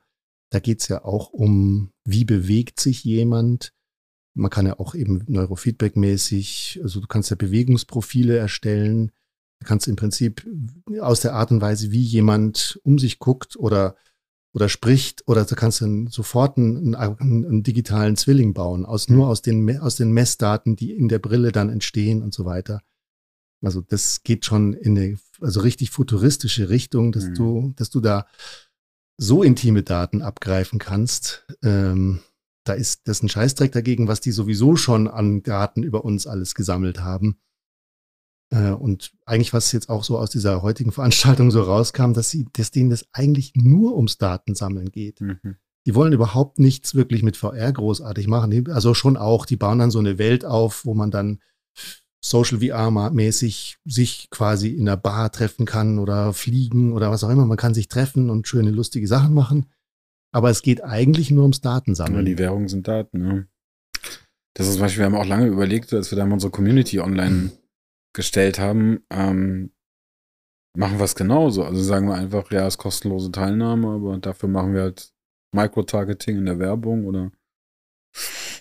Da 0.51 0.61
geht 0.61 0.80
es 0.80 0.88
ja 0.88 1.05
auch 1.05 1.30
um, 1.30 1.92
wie 2.05 2.24
bewegt 2.24 2.80
sich 2.80 3.05
jemand. 3.05 3.72
Man 4.34 4.51
kann 4.51 4.66
ja 4.66 4.78
auch 4.78 4.94
eben 4.94 5.24
Neurofeedback-mäßig, 5.26 6.80
also 6.82 7.01
du 7.01 7.07
kannst 7.07 7.30
ja 7.30 7.36
Bewegungsprofile 7.36 8.36
erstellen. 8.36 9.12
Du 9.61 9.66
kannst 9.66 9.88
im 9.88 9.97
Prinzip 9.97 10.47
aus 11.01 11.20
der 11.20 11.34
Art 11.34 11.51
und 11.51 11.61
Weise, 11.61 11.90
wie 11.90 12.03
jemand 12.03 12.78
um 12.84 12.99
sich 12.99 13.18
guckt 13.18 13.57
oder 13.57 13.97
oder 14.57 14.70
spricht 14.70 15.28
oder 15.28 15.44
du 15.44 15.54
kannst 15.54 15.82
dann 15.82 16.07
sofort 16.07 16.57
einen, 16.57 16.94
einen, 16.94 17.44
einen, 17.44 17.62
digitalen 17.62 18.16
Zwilling 18.16 18.54
bauen, 18.54 18.86
aus, 18.86 19.11
nur 19.11 19.28
aus 19.28 19.42
den, 19.42 19.78
aus 19.80 19.96
den 19.96 20.12
Messdaten, 20.12 20.76
die 20.76 20.96
in 20.96 21.09
der 21.09 21.18
Brille 21.18 21.52
dann 21.52 21.68
entstehen 21.68 22.22
und 22.22 22.32
so 22.32 22.46
weiter. 22.46 22.80
Also 23.62 23.82
das 23.82 24.22
geht 24.22 24.46
schon 24.46 24.72
in 24.72 24.96
eine 24.96 25.18
also 25.42 25.61
richtig 25.61 25.90
futuristische 25.90 26.70
Richtung, 26.70 27.12
dass 27.12 27.26
mhm. 27.26 27.34
du, 27.34 27.72
dass 27.76 27.90
du 27.90 28.00
da 28.00 28.26
so 29.18 29.42
intime 29.42 29.82
Daten 29.82 30.22
abgreifen 30.22 30.78
kannst. 30.78 31.46
Ähm, 31.62 32.20
da 32.64 32.72
ist 32.72 33.09
das 33.09 33.22
ein 33.22 33.28
Scheißdreck 33.28 33.72
dagegen, 33.72 34.09
was 34.09 34.22
die 34.22 34.32
sowieso 34.32 34.76
schon 34.76 35.07
an 35.07 35.42
Daten 35.42 35.82
über 35.82 36.02
uns 36.02 36.26
alles 36.26 36.54
gesammelt 36.54 37.00
haben. 37.00 37.36
Äh, 38.51 38.70
und 38.70 39.12
eigentlich, 39.24 39.53
was 39.53 39.72
jetzt 39.72 39.88
auch 39.88 40.05
so 40.05 40.18
aus 40.18 40.30
dieser 40.30 40.62
heutigen 40.62 40.92
Veranstaltung 40.92 41.51
so 41.51 41.62
rauskam, 41.62 42.12
dass 42.12 42.30
sie, 42.30 42.47
dass 42.53 42.70
denen 42.70 42.90
das 42.90 43.07
eigentlich 43.12 43.53
nur 43.55 43.97
ums 43.97 44.18
Datensammeln 44.18 44.91
geht. 44.91 45.21
Mhm. 45.21 45.57
Die 45.87 45.95
wollen 45.95 46.12
überhaupt 46.12 46.58
nichts 46.58 46.95
wirklich 46.95 47.22
mit 47.22 47.37
VR 47.37 47.72
großartig 47.72 48.26
machen. 48.26 48.68
Also 48.71 48.92
schon 48.95 49.16
auch, 49.16 49.46
die 49.46 49.57
bauen 49.57 49.79
dann 49.79 49.92
so 49.92 50.00
eine 50.00 50.18
Welt 50.18 50.45
auf, 50.45 50.84
wo 50.84 50.95
man 50.95 51.12
dann 51.12 51.41
Social 52.21 52.58
VR-mäßig 52.58 53.76
sich 53.84 54.29
quasi 54.30 54.71
in 54.71 54.88
einer 54.88 54.96
Bar 54.96 55.30
treffen 55.30 55.64
kann 55.64 56.00
oder 56.00 56.33
fliegen 56.33 56.92
oder 56.92 57.12
was 57.12 57.22
auch 57.22 57.30
immer. 57.30 57.46
Man 57.46 57.57
kann 57.57 57.75
sich 57.75 57.87
treffen 57.87 58.30
und 58.30 58.49
schöne, 58.49 58.71
lustige 58.71 59.07
Sachen 59.07 59.33
machen. 59.33 59.66
Aber 60.33 60.50
es 60.50 60.62
geht 60.62 60.83
eigentlich 60.83 61.30
nur 61.30 61.42
ums 61.42 61.61
Datensammeln. 61.61 62.26
Ja, 62.26 62.33
die 62.33 62.38
Währung 62.38 62.68
sind 62.68 62.88
Daten, 62.88 63.25
ja. 63.25 63.45
Das 64.54 64.66
ist 64.66 64.75
zum 64.75 64.83
Beispiel, 64.83 65.00
wir 65.00 65.07
haben 65.07 65.14
auch 65.14 65.26
lange 65.26 65.46
überlegt, 65.46 65.92
als 65.92 66.11
wir 66.11 66.16
da 66.16 66.25
unsere 66.25 66.50
Community 66.50 66.99
online 66.99 67.53
gestellt 68.17 68.59
haben, 68.59 69.05
ähm, 69.11 69.72
machen 70.76 70.99
wir 70.99 71.05
es 71.05 71.14
genauso. 71.14 71.64
Also 71.64 71.83
sagen 71.83 72.09
wir 72.09 72.14
einfach, 72.14 72.51
ja, 72.51 72.67
es 72.67 72.75
ist 72.75 72.79
kostenlose 72.79 73.30
Teilnahme, 73.30 73.88
aber 73.88 74.18
dafür 74.18 74.49
machen 74.49 74.75
wir 74.75 74.83
halt 74.83 75.13
Micro-Targeting 75.53 76.38
in 76.38 76.47
der 76.47 76.59
Werbung 76.59 77.07
oder 77.07 77.30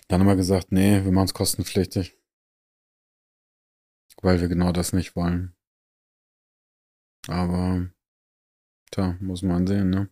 dann 0.08 0.22
haben 0.22 0.28
wir 0.28 0.36
gesagt, 0.36 0.72
nee, 0.72 1.04
wir 1.04 1.12
machen 1.12 1.26
es 1.26 1.34
kostenpflichtig. 1.34 2.18
Weil 4.22 4.42
wir 4.42 4.48
genau 4.48 4.72
das 4.72 4.94
nicht 4.94 5.16
wollen. 5.16 5.56
Aber, 7.28 7.90
tja, 8.92 9.18
muss 9.20 9.42
man 9.42 9.68
sehen, 9.68 9.90
ne? 9.90 10.10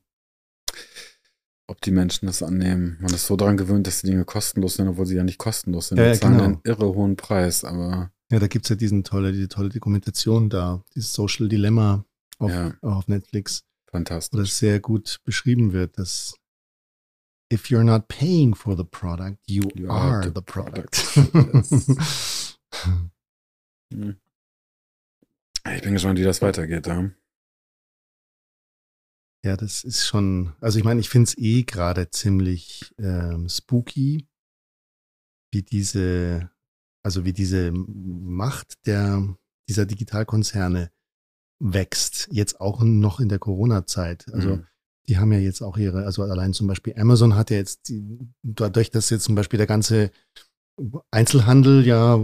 Ob 1.67 1.81
die 1.81 1.91
Menschen 1.91 2.25
das 2.25 2.43
annehmen. 2.43 2.97
Man 3.01 3.13
ist 3.13 3.27
so 3.27 3.35
daran 3.35 3.57
gewöhnt, 3.57 3.87
dass 3.87 4.01
die 4.01 4.07
Dinge 4.07 4.25
kostenlos 4.25 4.75
sind, 4.75 4.87
obwohl 4.87 5.05
sie 5.05 5.15
ja 5.15 5.23
nicht 5.23 5.37
kostenlos 5.37 5.89
sind. 5.89 5.97
Ja, 5.97 6.07
ja, 6.07 6.13
zahlen 6.13 6.33
genau. 6.33 6.43
einen 6.45 6.61
irre 6.63 6.93
hohen 6.93 7.15
Preis, 7.15 7.63
aber 7.63 8.12
ja, 8.33 8.39
da 8.39 8.47
gibt 8.47 8.65
es 8.65 8.69
ja 8.69 8.75
diesen 8.75 9.03
tolle, 9.03 9.31
diese 9.31 9.47
tolle 9.47 9.69
Dokumentation 9.69 10.49
da, 10.49 10.83
dieses 10.95 11.13
Social 11.13 11.47
Dilemma 11.47 12.03
auf, 12.39 12.49
ja. 12.49 12.73
auf 12.81 13.07
Netflix. 13.07 13.63
Fantastisch. 13.91 14.35
Wo 14.35 14.41
das 14.41 14.57
sehr 14.57 14.79
gut 14.79 15.19
beschrieben 15.23 15.71
wird, 15.71 15.99
dass 15.99 16.33
if 17.53 17.65
you're 17.67 17.83
not 17.83 18.07
paying 18.07 18.55
for 18.55 18.75
the 18.75 18.83
product, 18.83 19.37
you, 19.45 19.69
you 19.75 19.87
are, 19.87 20.15
are, 20.15 20.23
the, 20.23 20.31
the 20.33 20.41
product. 20.41 21.13
product. 21.13 22.57
Hm. 23.93 24.19
ich 25.75 25.81
bin 25.83 25.93
gespannt, 25.93 26.17
wie 26.17 26.23
das 26.23 26.41
weitergeht. 26.41 26.87
Ja, 26.87 27.11
ja 29.45 29.55
das 29.55 29.83
ist 29.83 30.07
schon, 30.07 30.53
also 30.59 30.79
ich 30.79 30.83
meine, 30.83 30.99
ich 30.99 31.09
finde 31.09 31.27
es 31.27 31.37
eh 31.37 31.61
gerade 31.61 32.09
ziemlich 32.09 32.95
ähm, 32.97 33.47
spooky, 33.47 34.27
wie 35.51 35.61
diese, 35.61 36.49
also 37.03 37.25
wie 37.25 37.33
diese 37.33 37.71
Macht 37.71 38.85
der, 38.85 39.35
dieser 39.67 39.85
Digitalkonzerne 39.85 40.89
wächst, 41.59 42.27
jetzt 42.31 42.59
auch 42.59 42.81
noch 42.81 43.19
in 43.19 43.29
der 43.29 43.39
Corona-Zeit. 43.39 44.25
Also 44.33 44.57
mhm. 44.57 44.67
die 45.07 45.17
haben 45.17 45.31
ja 45.31 45.39
jetzt 45.39 45.61
auch 45.61 45.77
ihre, 45.77 46.05
also 46.05 46.23
allein 46.23 46.53
zum 46.53 46.67
Beispiel 46.67 46.93
Amazon 46.97 47.35
hat 47.35 47.51
ja 47.51 47.57
jetzt, 47.57 47.89
die, 47.89 48.19
dadurch, 48.41 48.91
dass 48.91 49.09
jetzt 49.09 49.23
zum 49.23 49.35
Beispiel 49.35 49.57
der 49.57 49.67
ganze 49.67 50.11
Einzelhandel 51.11 51.85
ja 51.85 52.19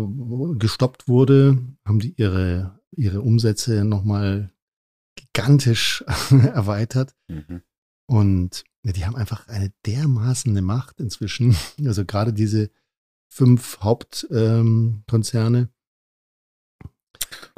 gestoppt 0.57 1.07
wurde, 1.07 1.60
haben 1.85 1.99
die 1.99 2.14
ihre, 2.18 2.80
ihre 2.91 3.22
Umsätze 3.22 3.85
nochmal 3.85 4.51
gigantisch 5.15 6.03
erweitert. 6.31 7.15
Mhm. 7.27 7.61
Und 8.07 8.64
ja, 8.84 8.93
die 8.93 9.06
haben 9.06 9.15
einfach 9.15 9.47
eine 9.47 9.72
dermaßen 9.85 10.64
Macht 10.64 10.99
inzwischen. 10.99 11.56
Also 11.85 12.06
gerade 12.06 12.34
diese 12.34 12.72
fünf 13.30 13.80
Hauptkonzerne. 13.81 15.57
Ähm, 15.60 15.69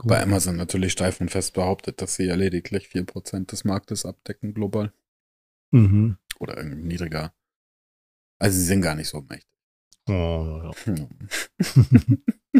Bei 0.03 0.21
Amazon 0.21 0.55
natürlich 0.57 0.91
steif 0.91 1.21
und 1.21 1.31
fest 1.31 1.53
behauptet, 1.53 2.01
dass 2.01 2.15
sie 2.15 2.25
ja 2.25 2.35
lediglich 2.35 2.87
4% 2.87 3.47
des 3.47 3.63
Marktes 3.63 4.05
abdecken 4.05 4.53
global. 4.53 4.93
Mhm. 5.71 6.17
Oder 6.39 6.57
irgendwie 6.57 6.83
niedriger. 6.83 7.33
Also 8.39 8.57
sie 8.57 8.65
sind 8.65 8.81
gar 8.81 8.95
nicht 8.95 9.07
so 9.09 9.21
mächtig. 9.21 9.47
Oh, 10.07 10.71
ja. 10.85 11.07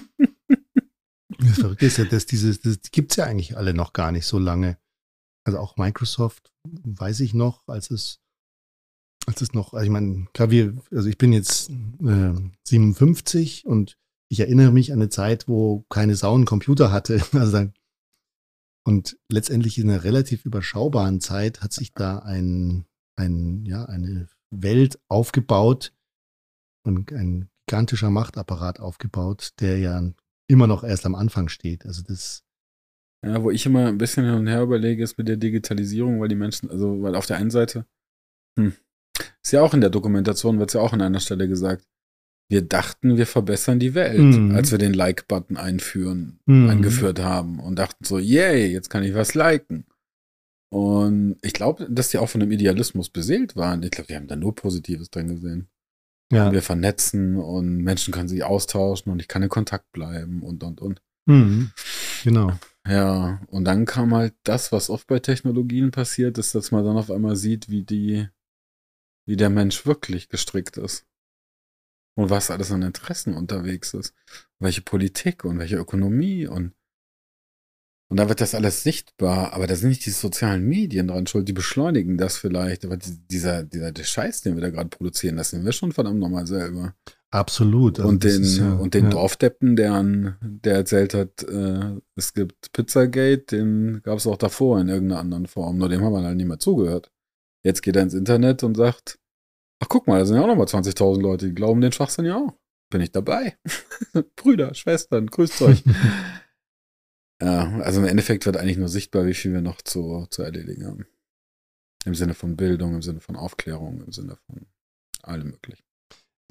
das 1.39 1.59
Verrückte 1.59 1.85
ist 1.85 1.97
ja, 1.97 2.05
dass 2.05 2.25
dieses, 2.25 2.61
das 2.61 2.79
gibt 2.91 3.11
es 3.11 3.17
ja 3.17 3.25
eigentlich 3.25 3.57
alle 3.57 3.73
noch 3.73 3.93
gar 3.93 4.11
nicht 4.11 4.25
so 4.25 4.39
lange. 4.39 4.77
Also 5.43 5.59
auch 5.59 5.77
Microsoft, 5.77 6.53
weiß 6.63 7.19
ich 7.21 7.33
noch, 7.33 7.67
als 7.67 7.89
es, 7.89 8.21
als 9.25 9.41
es 9.41 9.53
noch, 9.53 9.73
also 9.73 9.83
ich 9.83 9.91
meine, 9.91 10.27
klar, 10.33 10.49
wir, 10.49 10.75
also 10.91 11.07
ich 11.07 11.17
bin 11.17 11.33
jetzt 11.33 11.69
äh, 11.69 12.33
57 12.67 13.65
und 13.65 13.97
ich 14.29 14.39
erinnere 14.39 14.71
mich 14.71 14.91
an 14.91 14.99
eine 14.99 15.09
Zeit, 15.09 15.47
wo 15.47 15.85
keine 15.89 16.15
Sau 16.15 16.35
einen 16.35 16.45
Computer 16.45 16.91
hatte. 16.91 17.21
Also 17.33 17.51
dann, 17.51 17.73
und 18.83 19.17
letztendlich 19.29 19.77
in 19.77 19.89
einer 19.89 20.03
relativ 20.03 20.45
überschaubaren 20.45 21.21
Zeit 21.21 21.61
hat 21.61 21.71
sich 21.71 21.93
da 21.93 22.19
ein, 22.19 22.85
ein, 23.15 23.65
ja, 23.65 23.85
eine 23.85 24.27
Welt 24.49 24.99
aufgebaut 25.07 25.93
und 26.83 27.11
ein 27.11 27.49
gigantischer 27.67 28.09
Machtapparat 28.09 28.79
aufgebaut, 28.79 29.51
der 29.59 29.77
ja 29.77 30.11
immer 30.47 30.67
noch 30.67 30.83
erst 30.83 31.05
am 31.05 31.15
Anfang 31.15 31.47
steht. 31.47 31.85
Also 31.85 32.01
das 32.01 32.43
ja, 33.23 33.43
wo 33.43 33.51
ich 33.51 33.65
immer 33.65 33.87
ein 33.87 33.99
bisschen 33.99 34.25
hin 34.25 34.33
und 34.33 34.47
her 34.47 34.63
überlege, 34.63 35.03
ist 35.03 35.17
mit 35.17 35.27
der 35.27 35.37
Digitalisierung, 35.37 36.19
weil 36.19 36.27
die 36.27 36.35
Menschen, 36.35 36.71
also, 36.71 37.03
weil 37.03 37.15
auf 37.15 37.27
der 37.27 37.37
einen 37.37 37.51
Seite, 37.51 37.85
hm, 38.57 38.73
ist 39.43 39.51
ja 39.51 39.61
auch 39.61 39.73
in 39.73 39.81
der 39.81 39.89
Dokumentation, 39.89 40.59
wird 40.59 40.69
es 40.69 40.73
ja 40.75 40.81
auch 40.81 40.93
an 40.93 41.01
einer 41.01 41.19
Stelle 41.19 41.47
gesagt, 41.47 41.85
wir 42.49 42.61
dachten, 42.61 43.17
wir 43.17 43.27
verbessern 43.27 43.79
die 43.79 43.93
Welt, 43.93 44.19
mhm. 44.19 44.53
als 44.53 44.71
wir 44.71 44.77
den 44.77 44.93
Like-Button 44.93 45.55
einführen, 45.55 46.39
mhm. 46.45 46.69
eingeführt 46.69 47.19
haben 47.19 47.59
und 47.59 47.79
dachten 47.79 48.03
so, 48.03 48.19
yay, 48.19 48.67
jetzt 48.67 48.89
kann 48.89 49.03
ich 49.03 49.13
was 49.13 49.35
liken. 49.35 49.85
Und 50.69 51.37
ich 51.41 51.53
glaube, 51.53 51.87
dass 51.89 52.09
die 52.09 52.17
auch 52.17 52.29
von 52.29 52.41
dem 52.41 52.51
Idealismus 52.51 53.09
beseelt 53.09 53.55
waren. 53.55 53.83
Ich 53.83 53.91
glaube, 53.91 54.07
die 54.07 54.15
haben 54.15 54.27
da 54.27 54.35
nur 54.35 54.55
Positives 54.55 55.09
drin 55.09 55.29
gesehen. 55.29 55.67
Ja. 56.31 56.53
wir 56.53 56.61
vernetzen 56.61 57.35
und 57.35 57.77
Menschen 57.77 58.13
können 58.13 58.29
sich 58.29 58.45
austauschen 58.45 59.11
und 59.11 59.19
ich 59.19 59.27
kann 59.27 59.43
in 59.43 59.49
Kontakt 59.49 59.91
bleiben 59.91 60.41
und, 60.41 60.63
und, 60.63 60.79
und. 60.79 61.01
Mhm. 61.25 61.71
Genau. 62.23 62.53
Ja, 62.87 63.41
und 63.47 63.65
dann 63.65 63.85
kam 63.85 64.15
halt 64.15 64.33
das, 64.43 64.71
was 64.71 64.89
oft 64.89 65.07
bei 65.07 65.19
Technologien 65.19 65.91
passiert, 65.91 66.37
ist, 66.37 66.55
dass 66.55 66.71
man 66.71 66.85
dann 66.85 66.97
auf 66.97 67.11
einmal 67.11 67.35
sieht, 67.35 67.69
wie 67.69 67.83
die, 67.83 68.27
wie 69.25 69.37
der 69.37 69.49
Mensch 69.49 69.85
wirklich 69.85 70.29
gestrickt 70.29 70.77
ist. 70.77 71.05
Und 72.15 72.29
was 72.29 72.51
alles 72.51 72.71
an 72.71 72.81
Interessen 72.81 73.33
unterwegs 73.33 73.93
ist. 73.93 74.13
Welche 74.59 74.81
Politik 74.81 75.45
und 75.45 75.59
welche 75.59 75.77
Ökonomie 75.77 76.47
und 76.47 76.73
und 78.11 78.17
da 78.17 78.27
wird 78.27 78.41
das 78.41 78.53
alles 78.55 78.83
sichtbar, 78.83 79.53
aber 79.53 79.67
da 79.67 79.75
sind 79.77 79.87
nicht 79.87 80.05
die 80.05 80.09
sozialen 80.09 80.67
Medien 80.67 81.07
dran 81.07 81.27
schuld, 81.27 81.47
die 81.47 81.53
beschleunigen 81.53 82.17
das 82.17 82.35
vielleicht. 82.35 82.83
Aber 82.83 82.97
dieser, 82.97 83.63
dieser 83.63 83.93
der 83.93 84.03
Scheiß, 84.03 84.41
den 84.41 84.55
wir 84.55 84.61
da 84.61 84.69
gerade 84.69 84.89
produzieren, 84.89 85.37
das 85.37 85.51
sind 85.51 85.63
wir 85.63 85.71
schon 85.71 85.93
verdammt 85.93 86.19
nochmal 86.19 86.45
selber. 86.45 86.93
Absolut. 87.29 87.99
Also 87.99 88.09
und 88.09 88.25
den, 88.25 88.43
ja, 88.43 88.73
und 88.73 88.93
den 88.95 89.05
ja. 89.05 89.11
Dorfdeppen, 89.11 89.77
der, 89.77 90.35
der 90.41 90.75
erzählt 90.75 91.13
hat, 91.13 91.43
äh, 91.43 92.01
es 92.17 92.33
gibt 92.33 92.73
Pizzagate, 92.73 93.45
den 93.55 94.01
gab 94.03 94.17
es 94.17 94.27
auch 94.27 94.35
davor 94.35 94.81
in 94.81 94.89
irgendeiner 94.89 95.21
anderen 95.21 95.45
Form. 95.45 95.77
Nur 95.77 95.87
dem 95.87 96.01
haben 96.01 96.11
wir 96.11 96.21
halt 96.21 96.35
nicht 96.35 96.47
mehr 96.47 96.59
zugehört. 96.59 97.13
Jetzt 97.63 97.81
geht 97.81 97.95
er 97.95 98.03
ins 98.03 98.13
Internet 98.13 98.63
und 98.63 98.75
sagt, 98.75 99.19
ach 99.79 99.89
guck 99.89 100.07
mal, 100.07 100.19
da 100.19 100.25
sind 100.25 100.37
ja 100.37 100.43
auch 100.43 100.47
nochmal 100.47 100.67
20.000 100.67 101.21
Leute, 101.21 101.47
die 101.47 101.55
glauben 101.55 101.81
den 101.81 101.91
Schwachsinn 101.91 102.25
ja 102.25 102.37
auch. 102.37 102.53
Bin 102.89 103.01
ich 103.01 103.11
dabei. 103.11 103.57
Brüder, 104.35 104.73
Schwestern, 104.73 105.27
grüßt 105.27 105.61
euch. 105.61 105.83
ja, 107.41 107.79
also 107.79 108.01
im 108.01 108.07
Endeffekt 108.07 108.45
wird 108.45 108.57
eigentlich 108.57 108.77
nur 108.77 108.89
sichtbar, 108.89 109.25
wie 109.25 109.33
viel 109.33 109.53
wir 109.53 109.61
noch 109.61 109.81
zu, 109.81 110.27
zu 110.29 110.43
erledigen 110.43 110.85
haben. 110.85 111.05
Im 112.05 112.15
Sinne 112.15 112.33
von 112.33 112.57
Bildung, 112.57 112.95
im 112.95 113.01
Sinne 113.01 113.21
von 113.21 113.35
Aufklärung, 113.35 114.01
im 114.01 114.11
Sinne 114.11 114.37
von 114.47 114.65
allem 115.21 115.51
möglichen. 115.51 115.83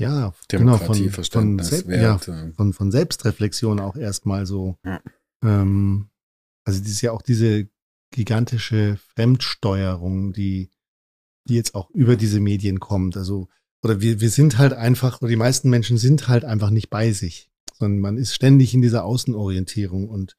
Ja, 0.01 0.33
genau, 0.49 0.79
von, 0.79 1.11
von, 1.11 1.59
Selbst, 1.59 1.91
ja, 1.91 2.19
von, 2.19 2.73
von 2.73 2.91
Selbstreflexion 2.91 3.81
auch 3.81 3.97
erstmal 3.97 4.47
so. 4.47 4.79
Ja. 4.83 5.03
Ähm, 5.45 6.09
also 6.65 6.81
das 6.81 6.89
ist 6.89 7.03
ja 7.03 7.13
auch 7.13 7.21
diese 7.21 7.69
gigantische 8.11 8.97
Fremdsteuerung, 9.15 10.33
die, 10.33 10.71
die 11.51 11.57
jetzt 11.57 11.75
auch 11.75 11.91
über 11.91 12.17
diese 12.17 12.41
Medien 12.41 12.81
kommt. 12.81 13.17
Also, 13.17 13.49
oder 13.83 14.01
wir, 14.01 14.21
wir 14.21 14.31
sind 14.31 14.59
halt 14.59 14.73
einfach, 14.73 15.21
oder 15.21 15.29
die 15.29 15.37
meisten 15.37 15.69
Menschen 15.69 15.99
sind 15.99 16.29
halt 16.29 16.45
einfach 16.45 16.71
nicht 16.71 16.89
bei 16.89 17.13
sich, 17.13 17.51
sondern 17.75 18.01
man 18.01 18.17
ist 18.17 18.35
ständig 18.35 18.73
in 18.73 18.83
dieser 18.83 19.05
Außenorientierung 19.05 20.09
und, 20.09 20.37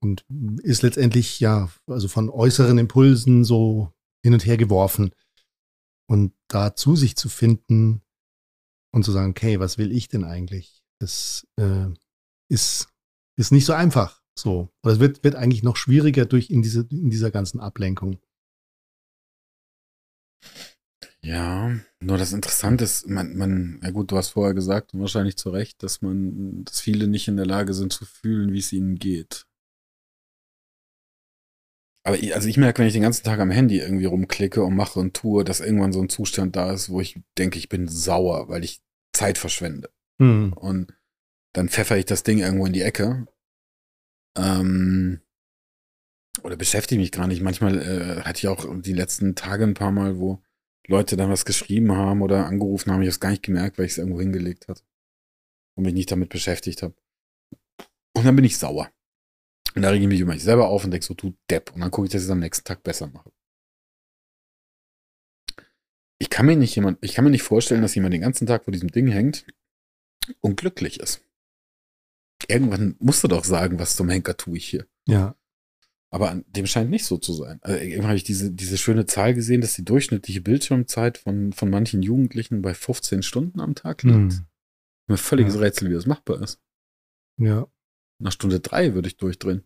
und 0.00 0.24
ist 0.62 0.82
letztendlich 0.82 1.40
ja, 1.40 1.70
also 1.86 2.08
von 2.08 2.28
äußeren 2.28 2.76
Impulsen 2.76 3.44
so 3.44 3.92
hin 4.22 4.34
und 4.34 4.44
her 4.44 4.58
geworfen. 4.58 5.12
Und 6.06 6.32
da 6.48 6.76
zu 6.76 6.96
sich 6.96 7.16
zu 7.16 7.30
finden, 7.30 8.02
und 8.94 9.04
zu 9.04 9.10
sagen, 9.10 9.30
okay, 9.30 9.58
was 9.58 9.76
will 9.76 9.90
ich 9.90 10.08
denn 10.08 10.24
eigentlich? 10.24 10.84
Das 11.00 11.46
äh, 11.56 11.88
ist, 12.48 12.88
ist 13.36 13.50
nicht 13.50 13.64
so 13.64 13.72
einfach. 13.72 14.22
So. 14.38 14.72
Oder 14.84 14.94
es 14.94 15.00
wird, 15.00 15.24
wird 15.24 15.34
eigentlich 15.34 15.64
noch 15.64 15.76
schwieriger 15.76 16.26
durch 16.26 16.48
in, 16.48 16.62
diese, 16.62 16.86
in 16.90 17.10
dieser 17.10 17.32
ganzen 17.32 17.58
Ablenkung. 17.58 18.18
Ja, 21.22 21.74
nur 22.00 22.18
das 22.18 22.34
Interessante 22.34 22.84
ist, 22.84 23.08
man, 23.08 23.34
man, 23.34 23.80
ja 23.82 23.90
gut, 23.90 24.10
du 24.10 24.16
hast 24.18 24.30
vorher 24.30 24.54
gesagt 24.54 24.92
und 24.92 25.00
wahrscheinlich 25.00 25.36
zu 25.36 25.48
Recht, 25.48 25.82
dass 25.82 26.02
man, 26.02 26.64
dass 26.64 26.80
viele 26.80 27.08
nicht 27.08 27.28
in 27.28 27.36
der 27.36 27.46
Lage 27.46 27.72
sind 27.72 27.92
zu 27.92 28.04
fühlen, 28.04 28.52
wie 28.52 28.58
es 28.58 28.72
ihnen 28.72 28.96
geht. 28.96 29.46
Aber 32.06 32.18
ich, 32.18 32.34
also 32.34 32.46
ich 32.48 32.58
merke, 32.58 32.80
wenn 32.80 32.86
ich 32.86 32.92
den 32.92 33.02
ganzen 33.02 33.24
Tag 33.24 33.40
am 33.40 33.50
Handy 33.50 33.78
irgendwie 33.78 34.04
rumklicke 34.04 34.62
und 34.62 34.76
mache 34.76 35.00
und 35.00 35.14
tue, 35.14 35.44
dass 35.44 35.60
irgendwann 35.60 35.94
so 35.94 36.02
ein 36.02 36.10
Zustand 36.10 36.54
da 36.54 36.72
ist, 36.72 36.90
wo 36.90 37.00
ich 37.00 37.18
denke, 37.38 37.58
ich 37.58 37.70
bin 37.70 37.88
sauer, 37.88 38.50
weil 38.50 38.62
ich 38.62 38.82
Zeit 39.14 39.38
verschwende. 39.38 39.90
Mhm. 40.18 40.52
Und 40.52 40.92
dann 41.54 41.70
pfeffer 41.70 41.96
ich 41.96 42.04
das 42.04 42.22
Ding 42.22 42.40
irgendwo 42.40 42.66
in 42.66 42.74
die 42.74 42.82
Ecke. 42.82 43.26
Ähm, 44.36 45.20
oder 46.42 46.56
beschäftige 46.56 47.00
mich 47.00 47.12
gar 47.12 47.26
nicht. 47.26 47.42
Manchmal 47.42 47.80
äh, 47.80 48.22
hatte 48.22 48.38
ich 48.38 48.48
auch 48.48 48.66
die 48.80 48.92
letzten 48.92 49.34
Tage 49.34 49.64
ein 49.64 49.74
paar 49.74 49.92
Mal, 49.92 50.18
wo 50.18 50.42
Leute 50.86 51.16
dann 51.16 51.30
was 51.30 51.44
geschrieben 51.44 51.92
haben 51.92 52.22
oder 52.22 52.46
angerufen 52.46 52.92
haben, 52.92 53.00
ich 53.02 53.06
habe 53.06 53.10
es 53.10 53.20
gar 53.20 53.30
nicht 53.30 53.42
gemerkt, 53.42 53.78
weil 53.78 53.86
ich 53.86 53.92
es 53.92 53.98
irgendwo 53.98 54.20
hingelegt 54.20 54.68
hatte 54.68 54.82
und 55.76 55.84
mich 55.84 55.94
nicht 55.94 56.10
damit 56.10 56.28
beschäftigt 56.28 56.82
habe. 56.82 56.94
Und 58.16 58.24
dann 58.24 58.36
bin 58.36 58.44
ich 58.44 58.58
sauer. 58.58 58.90
Und 59.74 59.82
da 59.82 59.90
rege 59.90 60.04
ich 60.04 60.08
mich 60.08 60.20
über 60.20 60.32
mich 60.32 60.44
selber 60.44 60.68
auf 60.68 60.84
und 60.84 60.90
denke 60.90 61.04
so, 61.04 61.14
du 61.14 61.34
Depp. 61.50 61.72
Und 61.74 61.80
dann 61.80 61.90
gucke 61.90 62.06
ich, 62.06 62.12
dass 62.12 62.22
ich 62.22 62.26
es 62.26 62.30
am 62.30 62.38
nächsten 62.38 62.64
Tag 62.64 62.82
besser 62.82 63.08
mache. 63.08 63.32
Ich 66.18 66.30
kann 66.30 66.46
mir 66.46 66.56
nicht 66.56 66.76
jemand, 66.76 66.98
ich 67.00 67.14
kann 67.14 67.24
mir 67.24 67.30
nicht 67.30 67.42
vorstellen, 67.42 67.82
dass 67.82 67.94
jemand 67.94 68.14
den 68.14 68.20
ganzen 68.20 68.46
Tag 68.46 68.64
vor 68.64 68.72
diesem 68.72 68.90
Ding 68.90 69.08
hängt 69.08 69.46
und 70.40 70.56
glücklich 70.56 71.00
ist. 71.00 71.22
Irgendwann 72.46 72.96
musst 72.98 73.24
du 73.24 73.28
doch 73.28 73.44
sagen, 73.44 73.78
was 73.78 73.96
zum 73.96 74.08
Henker 74.08 74.36
tue 74.36 74.58
ich 74.58 74.66
hier. 74.66 74.86
Ja. 75.08 75.34
Aber 76.14 76.40
dem 76.46 76.64
scheint 76.66 76.90
nicht 76.90 77.06
so 77.06 77.18
zu 77.18 77.32
sein. 77.32 77.58
Also 77.62 77.76
irgendwann 77.76 78.06
habe 78.06 78.16
ich 78.16 78.22
diese, 78.22 78.52
diese 78.52 78.78
schöne 78.78 79.04
Zahl 79.04 79.34
gesehen, 79.34 79.60
dass 79.60 79.74
die 79.74 79.84
durchschnittliche 79.84 80.40
Bildschirmzeit 80.40 81.18
von, 81.18 81.52
von 81.52 81.68
manchen 81.68 82.02
Jugendlichen 82.02 82.62
bei 82.62 82.72
15 82.72 83.24
Stunden 83.24 83.58
am 83.58 83.74
Tag 83.74 84.04
liegt. 84.04 84.14
Hm. 84.34 84.46
Mir 85.08 85.16
völliges 85.16 85.54
ja. 85.56 85.62
Rätsel, 85.62 85.90
wie 85.90 85.94
das 85.94 86.06
machbar 86.06 86.40
ist. 86.40 86.60
Ja. 87.36 87.66
Nach 88.20 88.30
Stunde 88.30 88.60
drei 88.60 88.94
würde 88.94 89.08
ich 89.08 89.16
durchdrehen. 89.16 89.64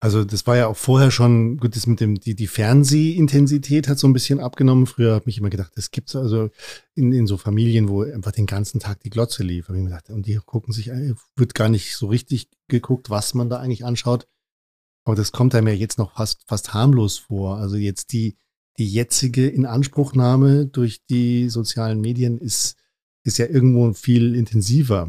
Also 0.00 0.24
das 0.24 0.46
war 0.46 0.56
ja 0.56 0.68
auch 0.68 0.78
vorher 0.78 1.10
schon, 1.10 1.58
gut, 1.58 1.76
das 1.76 1.86
mit 1.86 2.00
dem, 2.00 2.18
die, 2.18 2.34
die 2.34 2.46
Fernsehintensität 2.46 3.86
hat 3.86 3.98
so 3.98 4.08
ein 4.08 4.14
bisschen 4.14 4.40
abgenommen. 4.40 4.86
Früher 4.86 5.12
habe 5.12 5.28
ich 5.28 5.36
immer 5.36 5.50
gedacht, 5.50 5.72
das 5.74 5.90
gibt's 5.90 6.16
also 6.16 6.48
in, 6.94 7.12
in 7.12 7.26
so 7.26 7.36
Familien, 7.36 7.90
wo 7.90 8.00
einfach 8.02 8.32
den 8.32 8.46
ganzen 8.46 8.80
Tag 8.80 9.00
die 9.00 9.10
Glotze 9.10 9.42
lief. 9.42 9.68
Hab 9.68 9.74
ich 9.74 9.82
mir 9.82 9.90
gedacht, 9.90 10.08
und 10.08 10.24
die 10.26 10.36
gucken 10.36 10.72
sich, 10.72 10.88
äh, 10.88 11.12
wird 11.36 11.54
gar 11.54 11.68
nicht 11.68 11.96
so 11.96 12.06
richtig 12.06 12.48
geguckt, 12.68 13.10
was 13.10 13.34
man 13.34 13.50
da 13.50 13.58
eigentlich 13.58 13.84
anschaut. 13.84 14.26
Aber 15.08 15.16
das 15.16 15.32
kommt 15.32 15.54
einem 15.54 15.68
ja 15.68 15.72
jetzt 15.72 15.96
noch 15.96 16.16
fast, 16.16 16.44
fast 16.46 16.74
harmlos 16.74 17.16
vor. 17.16 17.56
Also 17.56 17.76
jetzt 17.76 18.12
die, 18.12 18.36
die 18.76 18.86
jetzige 18.86 19.48
Inanspruchnahme 19.48 20.66
durch 20.66 21.02
die 21.06 21.48
sozialen 21.48 22.02
Medien 22.02 22.36
ist, 22.36 22.76
ist 23.24 23.38
ja 23.38 23.46
irgendwo 23.46 23.94
viel 23.94 24.34
intensiver. 24.34 25.08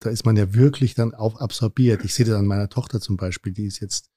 Da 0.00 0.10
ist 0.10 0.26
man 0.26 0.36
ja 0.36 0.54
wirklich 0.54 0.94
dann 0.94 1.14
auch 1.14 1.36
absorbiert. 1.36 2.04
Ich 2.04 2.14
sehe 2.14 2.26
das 2.26 2.34
an 2.34 2.46
meiner 2.46 2.68
Tochter 2.68 3.00
zum 3.00 3.16
Beispiel, 3.16 3.52
die 3.52 3.66
ist 3.66 3.78
jetzt 3.78 4.10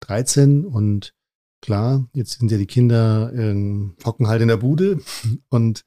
13 0.00 0.64
und 0.64 1.12
klar, 1.60 2.08
jetzt 2.14 2.38
sind 2.38 2.50
ja 2.50 2.56
die 2.56 2.64
Kinder 2.64 3.34
äh, 3.34 3.90
hocken 4.06 4.26
halt 4.26 4.40
in 4.40 4.48
der 4.48 4.56
Bude 4.56 5.02
und 5.50 5.84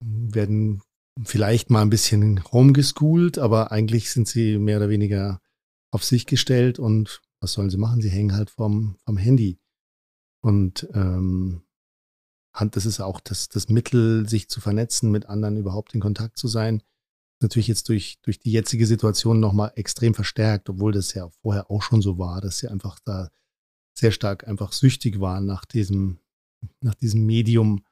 werden 0.00 0.82
vielleicht 1.22 1.70
mal 1.70 1.82
ein 1.82 1.90
bisschen 1.90 2.42
homegeschoolt, 2.50 3.38
aber 3.38 3.70
eigentlich 3.70 4.10
sind 4.10 4.26
sie 4.26 4.58
mehr 4.58 4.78
oder 4.78 4.88
weniger 4.88 5.40
auf 5.90 6.04
sich 6.04 6.26
gestellt 6.26 6.78
und 6.78 7.20
was 7.40 7.52
sollen 7.52 7.70
sie 7.70 7.78
machen? 7.78 8.00
Sie 8.00 8.10
hängen 8.10 8.34
halt 8.34 8.50
vom, 8.50 8.96
vom 9.04 9.16
Handy. 9.16 9.58
Und 10.42 10.88
ähm, 10.94 11.62
das 12.70 12.86
ist 12.86 13.00
auch 13.00 13.20
das, 13.20 13.48
das 13.48 13.68
Mittel, 13.68 14.28
sich 14.28 14.48
zu 14.48 14.60
vernetzen, 14.60 15.10
mit 15.10 15.26
anderen 15.26 15.56
überhaupt 15.56 15.94
in 15.94 16.00
Kontakt 16.00 16.38
zu 16.38 16.48
sein. 16.48 16.82
Natürlich 17.40 17.68
jetzt 17.68 17.88
durch, 17.88 18.18
durch 18.22 18.38
die 18.38 18.52
jetzige 18.52 18.86
Situation 18.86 19.40
nochmal 19.40 19.72
extrem 19.76 20.14
verstärkt, 20.14 20.68
obwohl 20.68 20.92
das 20.92 21.14
ja 21.14 21.30
vorher 21.42 21.70
auch 21.70 21.82
schon 21.82 22.02
so 22.02 22.18
war, 22.18 22.40
dass 22.40 22.58
sie 22.58 22.68
einfach 22.68 22.98
da 23.04 23.30
sehr 23.94 24.12
stark 24.12 24.46
einfach 24.46 24.72
süchtig 24.72 25.20
waren 25.20 25.46
nach 25.46 25.64
diesem, 25.64 26.18
nach 26.82 26.94
diesem 26.94 27.24
Medium. 27.24 27.84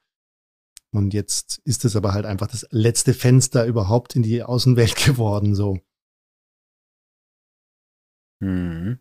Und 0.91 1.13
jetzt 1.13 1.59
ist 1.65 1.85
es 1.85 1.95
aber 1.95 2.13
halt 2.13 2.25
einfach 2.25 2.47
das 2.47 2.67
letzte 2.71 3.13
Fenster 3.13 3.65
überhaupt 3.65 4.15
in 4.15 4.23
die 4.23 4.43
Außenwelt 4.43 4.95
geworden, 5.05 5.55
so. 5.55 5.79
Mhm. 8.39 8.99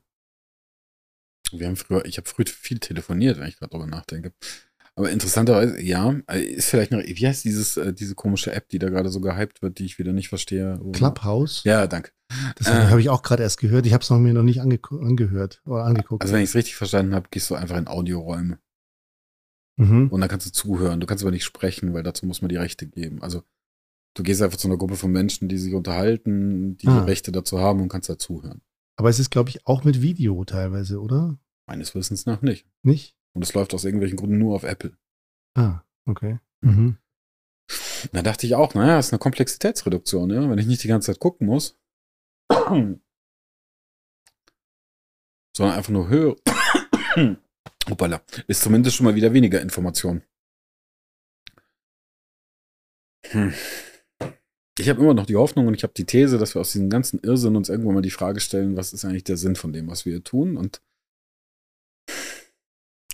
Wir 1.52 1.66
haben 1.66 1.76
früher, 1.76 2.04
ich 2.04 2.18
habe 2.18 2.28
früher 2.28 2.46
viel 2.46 2.78
telefoniert, 2.78 3.38
wenn 3.38 3.48
ich 3.48 3.58
gerade 3.58 3.70
drüber 3.70 3.86
nachdenke. 3.86 4.32
Aber 4.98 5.10
interessanterweise, 5.10 5.80
ja, 5.80 6.10
ist 6.32 6.70
vielleicht 6.70 6.90
noch, 6.90 6.98
wie 7.00 7.26
heißt 7.26 7.44
dieses, 7.44 7.76
äh, 7.76 7.92
diese 7.92 8.16
komische 8.16 8.52
App, 8.52 8.68
die 8.68 8.80
da 8.80 8.88
gerade 8.88 9.10
so 9.10 9.20
gehypt 9.20 9.62
wird, 9.62 9.78
die 9.78 9.84
ich 9.84 9.98
wieder 10.00 10.12
nicht 10.12 10.28
verstehe? 10.28 10.80
Clubhouse? 10.92 11.62
Ja, 11.62 11.86
danke. 11.86 12.10
Das 12.56 12.66
äh, 12.66 12.72
habe 12.72 13.00
ich 13.00 13.08
auch 13.08 13.22
gerade 13.22 13.44
erst 13.44 13.58
gehört. 13.58 13.86
Ich 13.86 13.92
habe 13.92 14.02
es 14.02 14.10
noch 14.10 14.18
mir 14.18 14.34
noch 14.34 14.42
nicht 14.42 14.60
ange 14.60 14.80
angehört 14.90 15.62
oder 15.64 15.84
angeguckt. 15.84 16.22
Also 16.22 16.34
wenn 16.34 16.42
ich 16.42 16.50
es 16.50 16.56
richtig 16.56 16.74
verstanden 16.74 17.14
habe, 17.14 17.28
gehst 17.30 17.48
du 17.48 17.54
einfach 17.54 17.76
in 17.76 17.86
Audioräume. 17.86 18.58
Mhm. 19.76 20.08
Und 20.08 20.20
dann 20.20 20.28
kannst 20.28 20.46
du 20.46 20.50
zuhören. 20.50 20.98
Du 21.00 21.06
kannst 21.06 21.22
aber 21.22 21.30
nicht 21.30 21.44
sprechen, 21.44 21.94
weil 21.94 22.02
dazu 22.02 22.26
muss 22.26 22.42
man 22.42 22.48
die 22.48 22.56
Rechte 22.56 22.86
geben. 22.86 23.22
Also 23.22 23.44
du 24.14 24.24
gehst 24.24 24.42
einfach 24.42 24.58
zu 24.58 24.66
einer 24.66 24.76
Gruppe 24.76 24.96
von 24.96 25.12
Menschen, 25.12 25.48
die 25.48 25.58
sich 25.58 25.74
unterhalten, 25.74 26.76
die 26.76 26.88
ah. 26.88 27.00
die 27.00 27.06
Rechte 27.10 27.30
dazu 27.30 27.60
haben 27.60 27.80
und 27.80 27.88
kannst 27.88 28.08
da 28.10 28.18
zuhören. 28.18 28.62
Aber 28.98 29.08
es 29.08 29.20
ist, 29.20 29.30
glaube 29.30 29.48
ich, 29.50 29.64
auch 29.64 29.84
mit 29.84 30.02
Video 30.02 30.44
teilweise, 30.44 31.00
oder? 31.00 31.38
Meines 31.66 31.94
Wissens 31.94 32.26
nach 32.26 32.42
nicht. 32.42 32.66
Nicht? 32.82 33.16
Und 33.32 33.42
es 33.42 33.54
läuft 33.54 33.72
aus 33.72 33.84
irgendwelchen 33.84 34.16
Gründen 34.16 34.38
nur 34.38 34.56
auf 34.56 34.64
Apple. 34.64 34.98
Ah, 35.54 35.82
okay. 36.04 36.40
Mhm. 36.62 36.98
Da 38.12 38.22
dachte 38.22 38.46
ich 38.46 38.56
auch, 38.56 38.74
naja, 38.74 38.98
ist 38.98 39.12
eine 39.12 39.20
Komplexitätsreduktion, 39.20 40.30
ja, 40.30 40.50
wenn 40.50 40.58
ich 40.58 40.66
nicht 40.66 40.82
die 40.82 40.88
ganze 40.88 41.12
Zeit 41.12 41.20
gucken 41.20 41.46
muss, 41.46 41.78
sondern 42.50 43.00
einfach 45.58 45.92
nur 45.92 46.08
höre. 46.08 46.36
Hoppala, 47.88 48.20
ist 48.48 48.62
zumindest 48.62 48.96
schon 48.96 49.04
mal 49.04 49.14
wieder 49.14 49.32
weniger 49.32 49.60
Information. 49.60 50.24
Hm. 53.26 53.54
Ich 54.78 54.88
habe 54.88 55.00
immer 55.00 55.14
noch 55.14 55.26
die 55.26 55.36
Hoffnung 55.36 55.66
und 55.66 55.74
ich 55.74 55.82
habe 55.82 55.92
die 55.96 56.04
These, 56.06 56.38
dass 56.38 56.54
wir 56.54 56.60
aus 56.60 56.72
diesem 56.72 56.88
ganzen 56.88 57.18
Irrsinn 57.20 57.56
uns 57.56 57.68
irgendwann 57.68 57.94
mal 57.94 58.02
die 58.02 58.10
Frage 58.10 58.40
stellen, 58.40 58.76
was 58.76 58.92
ist 58.92 59.04
eigentlich 59.04 59.24
der 59.24 59.36
Sinn 59.36 59.56
von 59.56 59.72
dem, 59.72 59.88
was 59.88 60.04
wir 60.04 60.12
hier 60.12 60.24
tun? 60.24 60.56
Und 60.56 60.80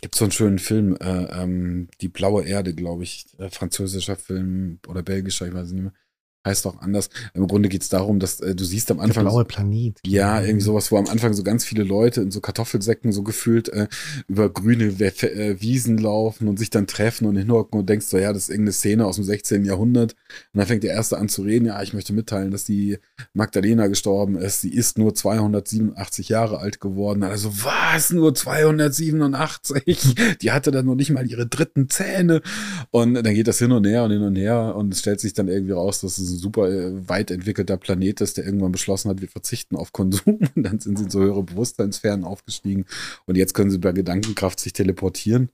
gibt 0.02 0.14
so 0.14 0.26
einen 0.26 0.32
schönen 0.32 0.58
Film, 0.58 0.96
äh, 1.00 1.42
ähm, 1.42 1.88
Die 2.02 2.08
blaue 2.08 2.44
Erde, 2.44 2.74
glaube 2.74 3.04
ich, 3.04 3.26
äh, 3.38 3.48
französischer 3.48 4.16
Film 4.16 4.78
oder 4.86 5.02
belgischer, 5.02 5.46
ich 5.46 5.54
weiß 5.54 5.72
nicht 5.72 5.84
mehr 5.84 5.94
heißt 6.44 6.66
auch 6.66 6.80
anders. 6.80 7.08
Im 7.32 7.46
Grunde 7.46 7.68
geht 7.68 7.82
es 7.82 7.88
darum, 7.88 8.20
dass 8.20 8.40
äh, 8.40 8.54
du 8.54 8.64
siehst 8.64 8.90
am 8.90 9.00
Anfang. 9.00 9.24
Der 9.24 9.30
blaue 9.30 9.44
Planet. 9.44 9.98
Ja, 10.04 10.42
irgendwie 10.42 10.64
sowas, 10.64 10.92
wo 10.92 10.98
am 10.98 11.06
Anfang 11.06 11.32
so 11.32 11.42
ganz 11.42 11.64
viele 11.64 11.84
Leute 11.84 12.20
in 12.20 12.30
so 12.30 12.40
Kartoffelsäcken 12.40 13.12
so 13.12 13.22
gefühlt 13.22 13.68
äh, 13.70 13.88
über 14.28 14.50
grüne 14.50 14.84
äh, 14.84 15.60
Wiesen 15.60 15.98
laufen 15.98 16.48
und 16.48 16.58
sich 16.58 16.70
dann 16.70 16.86
treffen 16.86 17.26
und 17.26 17.36
hinhocken 17.36 17.80
und 17.80 17.88
denkst 17.88 18.06
so, 18.06 18.18
ja, 18.18 18.32
das 18.32 18.44
ist 18.44 18.50
irgendeine 18.50 18.72
Szene 18.72 19.06
aus 19.06 19.16
dem 19.16 19.24
16. 19.24 19.64
Jahrhundert. 19.64 20.12
Und 20.52 20.58
dann 20.58 20.66
fängt 20.66 20.82
der 20.82 20.92
Erste 20.92 21.18
an 21.18 21.28
zu 21.28 21.42
reden, 21.42 21.66
ja, 21.66 21.82
ich 21.82 21.94
möchte 21.94 22.12
mitteilen, 22.12 22.50
dass 22.50 22.64
die 22.64 22.98
Magdalena 23.32 23.86
gestorben 23.86 24.36
ist. 24.36 24.60
Sie 24.60 24.72
ist 24.72 24.98
nur 24.98 25.14
287 25.14 26.28
Jahre 26.28 26.58
alt 26.58 26.80
geworden. 26.80 27.22
Also, 27.22 27.50
was? 27.64 28.10
Nur 28.10 28.34
287? 28.34 30.14
Die 30.42 30.52
hatte 30.52 30.70
dann 30.70 30.86
noch 30.86 30.94
nicht 30.94 31.10
mal 31.10 31.26
ihre 31.26 31.46
dritten 31.46 31.88
Zähne. 31.88 32.42
Und 32.90 33.14
dann 33.14 33.34
geht 33.34 33.48
das 33.48 33.58
hin 33.58 33.72
und 33.72 33.86
her 33.86 34.04
und 34.04 34.10
hin 34.10 34.22
und 34.22 34.36
her 34.36 34.74
und 34.76 34.92
es 34.92 35.00
stellt 35.00 35.20
sich 35.20 35.32
dann 35.32 35.48
irgendwie 35.48 35.72
raus, 35.72 36.00
dass 36.00 36.18
es 36.18 36.33
ein 36.34 36.38
super 36.38 36.70
äh, 36.70 37.08
weit 37.08 37.30
entwickelter 37.30 37.76
Planet 37.76 38.20
ist, 38.20 38.36
der 38.36 38.44
irgendwann 38.44 38.72
beschlossen 38.72 39.10
hat, 39.10 39.20
wir 39.20 39.28
verzichten 39.28 39.76
auf 39.76 39.92
Konsum. 39.92 40.40
Und 40.54 40.62
dann 40.62 40.78
sind 40.78 40.98
sie 40.98 41.04
in 41.04 41.10
so 41.10 41.20
höhere 41.20 41.42
Bewusstseinssphären 41.42 42.24
aufgestiegen. 42.24 42.86
Und 43.26 43.36
jetzt 43.36 43.54
können 43.54 43.70
sie 43.70 43.78
bei 43.78 43.92
Gedankenkraft 43.92 44.60
sich 44.60 44.72
teleportieren. 44.72 45.50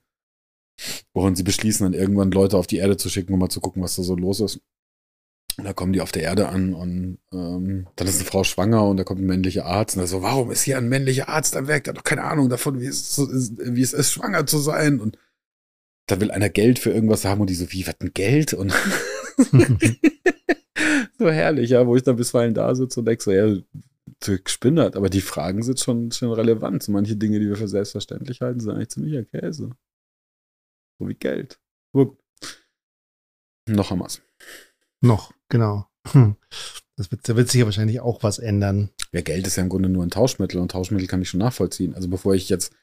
Und 1.13 1.35
sie 1.35 1.43
beschließen 1.43 1.85
dann 1.85 1.93
irgendwann 1.93 2.31
Leute 2.31 2.57
auf 2.57 2.67
die 2.67 2.77
Erde 2.77 2.97
zu 2.97 3.09
schicken, 3.09 3.33
um 3.33 3.39
mal 3.39 3.49
zu 3.49 3.61
gucken, 3.61 3.83
was 3.83 3.95
da 3.95 4.03
so 4.03 4.15
los 4.15 4.39
ist. 4.39 4.59
Und 5.57 5.65
da 5.65 5.73
kommen 5.73 5.93
die 5.93 6.01
auf 6.01 6.11
der 6.11 6.23
Erde 6.23 6.47
an 6.47 6.73
und 6.73 7.19
ähm, 7.33 7.85
dann 7.95 8.07
ist 8.07 8.15
eine 8.15 8.25
Frau 8.25 8.43
schwanger 8.43 8.87
und 8.87 8.97
da 8.97 9.03
kommt 9.03 9.21
ein 9.21 9.27
männlicher 9.27 9.65
Arzt 9.65 9.95
und 9.95 10.01
er 10.01 10.07
so, 10.07 10.21
warum 10.21 10.49
ist 10.49 10.63
hier 10.63 10.77
ein 10.77 10.87
männlicher 10.87 11.27
Arzt 11.27 11.57
am 11.57 11.67
Werk? 11.67 11.83
Der 11.83 11.91
hat 11.91 11.97
doch 11.97 12.05
keine 12.05 12.23
Ahnung 12.23 12.47
davon, 12.47 12.79
wie 12.79 12.85
es, 12.85 13.17
ist, 13.17 13.57
wie 13.59 13.81
es 13.81 13.91
ist, 13.91 14.13
schwanger 14.13 14.47
zu 14.47 14.59
sein. 14.59 15.01
Und 15.01 15.17
da 16.07 16.21
will 16.21 16.31
einer 16.31 16.49
Geld 16.49 16.79
für 16.79 16.91
irgendwas 16.91 17.25
haben 17.25 17.41
und 17.41 17.49
die 17.49 17.55
so, 17.55 17.71
wie, 17.71 17.85
was 17.85 17.95
ein 17.99 18.13
Geld? 18.13 18.53
Und 18.53 18.73
so 21.21 21.29
herrlich, 21.29 21.69
ja, 21.69 21.85
wo 21.85 21.95
ich 21.95 22.03
dann 22.03 22.15
bisweilen 22.15 22.53
da 22.53 22.73
sitze 22.75 22.99
und 22.99 23.05
denke 23.05 23.23
so, 23.23 23.31
ja, 23.31 23.55
gespinnert, 24.19 24.95
aber 24.95 25.09
die 25.09 25.21
Fragen 25.21 25.63
sind 25.63 25.79
schon, 25.79 26.11
schon 26.11 26.31
relevant. 26.31 26.83
So 26.83 26.91
manche 26.91 27.15
Dinge, 27.15 27.39
die 27.39 27.47
wir 27.47 27.55
für 27.55 27.67
selbstverständlich 27.67 28.41
halten, 28.41 28.59
sind 28.59 28.71
eigentlich 28.71 28.89
ziemlicher 28.89 29.23
Käse. 29.23 29.71
So 30.99 31.07
wie 31.07 31.15
Geld. 31.15 31.59
Gut. 31.93 32.17
Noch 33.67 33.91
einmal. 33.91 34.09
Noch, 35.01 35.33
genau. 35.49 35.87
Hm. 36.11 36.35
Das 36.97 37.11
wird, 37.11 37.27
da 37.27 37.35
wird 37.35 37.49
sich 37.49 37.59
ja 37.59 37.65
wahrscheinlich 37.65 37.99
auch 37.99 38.21
was 38.21 38.37
ändern. 38.37 38.89
Ja, 39.11 39.21
Geld 39.21 39.47
ist 39.47 39.55
ja 39.55 39.63
im 39.63 39.69
Grunde 39.69 39.89
nur 39.89 40.03
ein 40.03 40.11
Tauschmittel 40.11 40.59
und 40.59 40.71
Tauschmittel 40.71 41.07
kann 41.07 41.21
ich 41.21 41.29
schon 41.29 41.39
nachvollziehen. 41.39 41.95
Also 41.95 42.07
bevor 42.07 42.35
ich 42.35 42.49
jetzt 42.49 42.73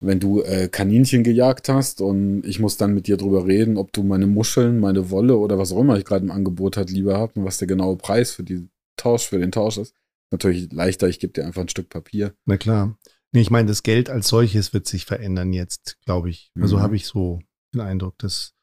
wenn 0.00 0.20
du 0.20 0.42
äh, 0.42 0.68
Kaninchen 0.68 1.24
gejagt 1.24 1.68
hast 1.68 2.00
und 2.00 2.44
ich 2.44 2.58
muss 2.58 2.76
dann 2.76 2.92
mit 2.92 3.06
dir 3.06 3.16
drüber 3.16 3.46
reden, 3.46 3.76
ob 3.76 3.92
du 3.92 4.02
meine 4.02 4.26
Muscheln, 4.26 4.78
meine 4.78 5.10
Wolle 5.10 5.36
oder 5.36 5.58
was 5.58 5.72
auch 5.72 5.80
immer 5.80 5.96
ich 5.96 6.04
gerade 6.04 6.24
im 6.24 6.30
Angebot 6.30 6.76
hat 6.76 6.90
lieber 6.90 7.16
habe 7.16 7.40
und 7.40 7.44
was 7.44 7.58
der 7.58 7.68
genaue 7.68 7.96
Preis 7.96 8.32
für 8.32 8.42
die 8.42 8.68
Tausch, 8.96 9.28
für 9.28 9.38
den 9.38 9.52
Tausch 9.52 9.78
ist. 9.78 9.94
Natürlich 10.30 10.72
leichter, 10.72 11.08
ich 11.08 11.18
gebe 11.18 11.32
dir 11.32 11.46
einfach 11.46 11.62
ein 11.62 11.68
Stück 11.68 11.88
Papier. 11.88 12.34
Na 12.44 12.56
klar. 12.56 12.98
Nee, 13.32 13.40
ich 13.40 13.50
meine, 13.50 13.68
das 13.68 13.82
Geld 13.82 14.10
als 14.10 14.28
solches 14.28 14.72
wird 14.72 14.86
sich 14.86 15.04
verändern 15.04 15.52
jetzt, 15.52 15.98
glaube 16.04 16.30
ich. 16.30 16.52
Also 16.60 16.78
mhm. 16.78 16.80
habe 16.80 16.96
ich 16.96 17.06
so 17.06 17.40
den 17.74 17.80
Eindruck, 17.80 18.18
dass 18.18 18.54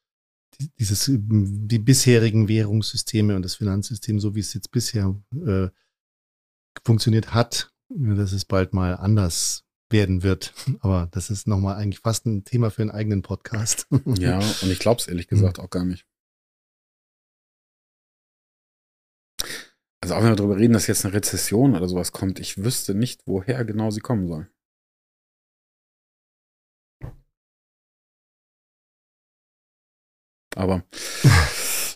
dieses, 0.80 1.10
die 1.12 1.80
bisherigen 1.80 2.48
Währungssysteme 2.48 3.36
und 3.36 3.44
das 3.44 3.56
Finanzsystem, 3.56 4.20
so 4.20 4.36
wie 4.36 4.40
es 4.40 4.54
jetzt 4.54 4.72
bisher 4.72 5.16
äh, 5.46 5.70
funktioniert 6.86 7.34
hat, 7.34 7.72
dass 7.90 8.34
es 8.34 8.46
bald 8.46 8.74
mal 8.74 8.96
anders 8.96 9.64
werden 9.94 10.24
wird. 10.24 10.54
Aber 10.82 11.08
das 11.12 11.30
ist 11.30 11.48
nochmal 11.48 11.76
eigentlich 11.78 12.02
fast 12.02 12.26
ein 12.26 12.44
Thema 12.44 12.70
für 12.70 12.82
einen 12.82 12.92
eigenen 12.92 13.22
Podcast. 13.22 13.88
Ja, 14.20 14.40
und 14.62 14.70
ich 14.70 14.80
glaube 14.80 15.00
es 15.00 15.08
ehrlich 15.08 15.28
gesagt 15.30 15.60
auch 15.60 15.70
gar 15.70 15.86
nicht. 15.86 16.06
Also 20.02 20.16
auch 20.16 20.22
wenn 20.22 20.32
wir 20.32 20.36
darüber 20.36 20.58
reden, 20.58 20.74
dass 20.74 20.88
jetzt 20.88 21.06
eine 21.06 21.14
Rezession 21.14 21.78
oder 21.78 21.88
sowas 21.88 22.12
kommt, 22.12 22.38
ich 22.40 22.62
wüsste 22.62 22.94
nicht, 22.94 23.22
woher 23.26 23.64
genau 23.64 23.90
sie 23.90 24.02
kommen 24.02 24.28
soll. 24.28 24.50
Aber 30.56 30.84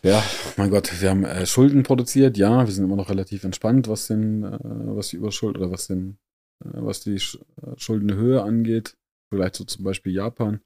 ja, 0.04 0.24
mein 0.56 0.70
Gott, 0.70 1.02
wir 1.02 1.10
haben 1.10 1.26
äh, 1.26 1.46
Schulden 1.46 1.84
produziert, 1.84 2.38
ja, 2.38 2.66
wir 2.66 2.74
sind 2.74 2.86
immer 2.86 2.96
noch 2.96 3.10
relativ 3.10 3.44
entspannt, 3.44 3.88
was 3.88 4.08
den, 4.08 4.44
äh, 4.44 4.58
was 4.62 5.10
die 5.10 5.18
Überschuld 5.18 5.58
oder 5.58 5.70
was 5.70 5.88
den 5.88 6.18
was 6.60 7.02
die 7.02 7.16
äh, 7.16 7.78
Schuldenhöhe 7.78 8.42
angeht. 8.42 8.98
Vielleicht 9.30 9.56
so 9.56 9.64
zum 9.66 9.84
Beispiel 9.84 10.14
Japan. 10.14 10.62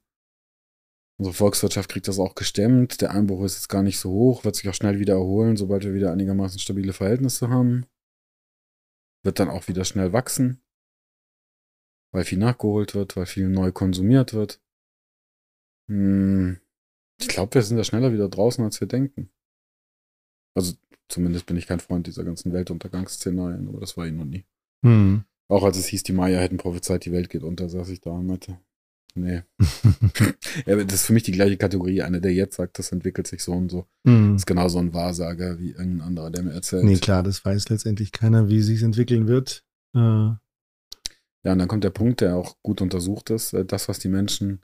Unsere 1.18 1.34
Volkswirtschaft 1.34 1.90
kriegt 1.90 2.08
das 2.08 2.18
auch 2.18 2.34
gestemmt. 2.34 3.00
Der 3.00 3.10
Einbruch 3.10 3.44
ist 3.44 3.56
jetzt 3.56 3.68
gar 3.68 3.82
nicht 3.82 3.98
so 3.98 4.10
hoch, 4.10 4.44
wird 4.44 4.56
sich 4.56 4.68
auch 4.68 4.74
schnell 4.74 4.98
wieder 4.98 5.14
erholen, 5.14 5.56
sobald 5.56 5.84
wir 5.84 5.94
wieder 5.94 6.12
einigermaßen 6.12 6.58
stabile 6.58 6.92
Verhältnisse 6.92 7.48
haben. 7.48 7.86
Wird 9.24 9.38
dann 9.38 9.50
auch 9.50 9.68
wieder 9.68 9.84
schnell 9.84 10.12
wachsen, 10.12 10.62
weil 12.12 12.24
viel 12.24 12.38
nachgeholt 12.38 12.94
wird, 12.94 13.16
weil 13.16 13.26
viel 13.26 13.48
neu 13.48 13.70
konsumiert 13.70 14.34
wird. 14.34 14.60
Hm, 15.88 16.60
ich 17.20 17.28
glaube, 17.28 17.54
wir 17.54 17.62
sind 17.62 17.76
da 17.76 17.84
schneller 17.84 18.12
wieder 18.12 18.28
draußen, 18.28 18.64
als 18.64 18.80
wir 18.80 18.88
denken. 18.88 19.30
Also 20.56 20.74
zumindest 21.08 21.46
bin 21.46 21.56
ich 21.56 21.66
kein 21.66 21.80
Freund 21.80 22.06
dieser 22.06 22.24
ganzen 22.24 22.52
Weltuntergangsszenarien, 22.52 23.68
aber 23.68 23.80
das 23.80 23.96
war 23.96 24.06
ich 24.06 24.12
noch 24.12 24.24
nie. 24.24 24.44
Hm. 24.84 25.24
Auch 25.52 25.64
als 25.64 25.76
es 25.76 25.86
hieß, 25.86 26.02
die 26.02 26.12
Maya 26.12 26.40
hätten 26.40 26.56
prophezeit, 26.56 27.04
die 27.04 27.12
Welt 27.12 27.28
geht 27.28 27.42
unter, 27.42 27.68
saß 27.68 27.88
ich 27.90 28.00
da 28.00 28.10
und 28.10 28.26
meinte, 28.26 28.58
Nee. 29.14 29.42
ja, 30.66 30.76
das 30.84 30.94
ist 30.94 31.06
für 31.06 31.12
mich 31.12 31.22
die 31.22 31.32
gleiche 31.32 31.58
Kategorie. 31.58 32.00
Einer, 32.00 32.20
der 32.20 32.32
jetzt 32.32 32.56
sagt, 32.56 32.78
das 32.78 32.92
entwickelt 32.92 33.26
sich 33.26 33.42
so 33.42 33.52
und 33.52 33.70
so. 33.70 33.86
Mhm. 34.04 34.36
ist 34.36 34.46
genauso 34.46 34.78
ein 34.78 34.94
Wahrsager 34.94 35.58
wie 35.58 35.72
irgendein 35.72 36.00
anderer, 36.00 36.30
der 36.30 36.42
mir 36.42 36.52
erzählt. 36.52 36.84
Nee, 36.84 36.96
klar, 36.96 37.22
das 37.22 37.44
weiß 37.44 37.68
letztendlich 37.68 38.12
keiner, 38.12 38.48
wie 38.48 38.62
sich 38.62 38.82
entwickeln 38.82 39.28
wird. 39.28 39.64
Äh, 39.94 39.98
Ja, 41.44 41.52
und 41.52 41.58
dann 41.58 41.68
kommt 41.68 41.84
der 41.84 41.90
Punkt, 41.90 42.22
der 42.22 42.36
auch 42.36 42.56
gut 42.62 42.80
untersucht 42.80 43.28
ist. 43.28 43.52
äh, 43.52 43.66
Das, 43.66 43.86
was 43.88 43.98
die 43.98 44.08
Menschen 44.08 44.62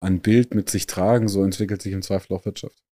an 0.00 0.20
Bild 0.20 0.54
mit 0.54 0.70
sich 0.70 0.86
tragen, 0.86 1.28
so 1.28 1.44
entwickelt 1.44 1.82
sich 1.82 1.92
im 1.92 2.00
Zweifel 2.02 2.32
auch 2.34 2.46
Wirtschaft. 2.46 2.82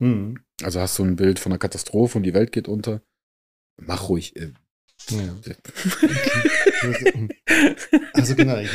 mhm. 0.00 0.38
Also 0.62 0.80
hast 0.80 0.98
du 0.98 1.04
ein 1.04 1.16
Bild 1.16 1.38
von 1.38 1.52
einer 1.52 1.58
Katastrophe 1.58 2.18
und 2.18 2.24
die 2.24 2.34
Welt 2.34 2.52
geht 2.52 2.68
unter. 2.68 3.00
Mach 3.80 4.10
ruhig. 4.10 4.34
Ja. 5.08 5.36
Also 8.12 8.34
genau. 8.34 8.58
Ich, 8.58 8.70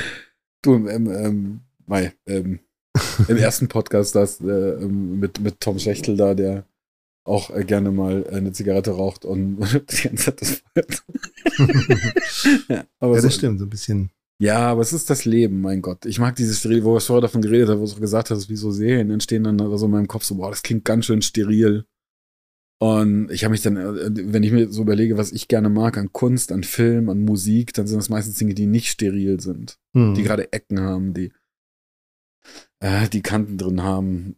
Du, 0.66 0.74
ähm, 0.88 1.08
ähm, 1.12 1.60
Mai, 1.86 2.14
ähm, 2.26 2.60
im 3.28 3.38
ersten 3.38 3.68
Podcast 3.68 4.16
das 4.16 4.42
äh, 4.42 4.46
ähm, 4.46 5.20
mit, 5.20 5.40
mit 5.40 5.60
Tom 5.60 5.78
Schächtel 5.78 6.18
da, 6.18 6.34
der 6.34 6.66
auch 7.24 7.52
äh, 7.52 7.64
gerne 7.64 7.92
mal 7.92 8.26
eine 8.32 8.52
Zigarette 8.52 8.90
raucht 8.90 9.26
und 9.26 9.58
die 9.92 10.08
ganze 10.08 10.36
Zeit 10.36 10.42
das 10.42 10.64
feuert. 10.74 11.04
ja, 12.68 12.86
aber 13.00 13.14
ja, 13.14 13.22
so, 13.22 13.28
das 13.28 13.36
stimmt, 13.36 13.60
so 13.60 13.66
ein 13.66 13.70
bisschen. 13.70 14.10
ja, 14.40 14.58
aber 14.58 14.82
es 14.82 14.92
ist 14.92 15.08
das 15.12 15.26
Leben, 15.26 15.62
mein 15.62 15.84
Gott. 15.84 16.08
Ich 16.08 16.18
mag 16.18 16.36
dieses 16.36 16.58
Steril, 16.58 16.84
wo 16.84 16.96
wir 16.96 17.00
vorher 17.00 17.22
davon 17.22 17.44
geredet 17.44 17.70
haben, 17.70 17.80
wo 17.80 17.86
du 17.86 18.00
gesagt 18.00 18.32
hast, 18.32 18.50
wie 18.50 18.56
so 18.56 18.72
Serien 18.72 19.12
entstehen 19.12 19.44
dann 19.44 19.60
so 19.78 19.86
in 19.86 19.92
meinem 19.92 20.08
Kopf 20.08 20.24
so, 20.24 20.34
boah, 20.34 20.50
das 20.50 20.64
klingt 20.64 20.84
ganz 20.84 21.06
schön 21.06 21.22
steril. 21.22 21.86
Und 22.78 23.32
ich 23.32 23.44
habe 23.44 23.52
mich 23.54 23.62
dann, 23.62 23.78
äh, 23.78 24.34
wenn 24.34 24.44
ich 24.44 24.52
mir 24.52 24.70
so 24.72 24.82
überlege, 24.82 25.18
was 25.18 25.32
ich 25.32 25.48
gerne 25.48 25.70
mag 25.70 25.98
an 25.98 26.12
Kunst, 26.12 26.52
an 26.52 26.64
Film, 26.64 27.10
an 27.10 27.22
Musik, 27.24 27.74
dann 27.74 27.88
sind 27.88 27.98
das 27.98 28.10
meistens 28.10 28.38
Dinge, 28.38 28.54
die 28.54 28.68
nicht 28.68 28.90
steril 28.90 29.40
sind 29.40 29.80
Mhm. 29.94 30.14
die 30.16 30.24
gerade 30.24 30.52
Ecken 30.52 30.82
haben, 30.82 31.14
die, 31.14 31.32
äh, 32.82 33.08
die 33.08 33.22
Kanten 33.22 33.58
drin 33.58 33.82
haben. 33.82 34.36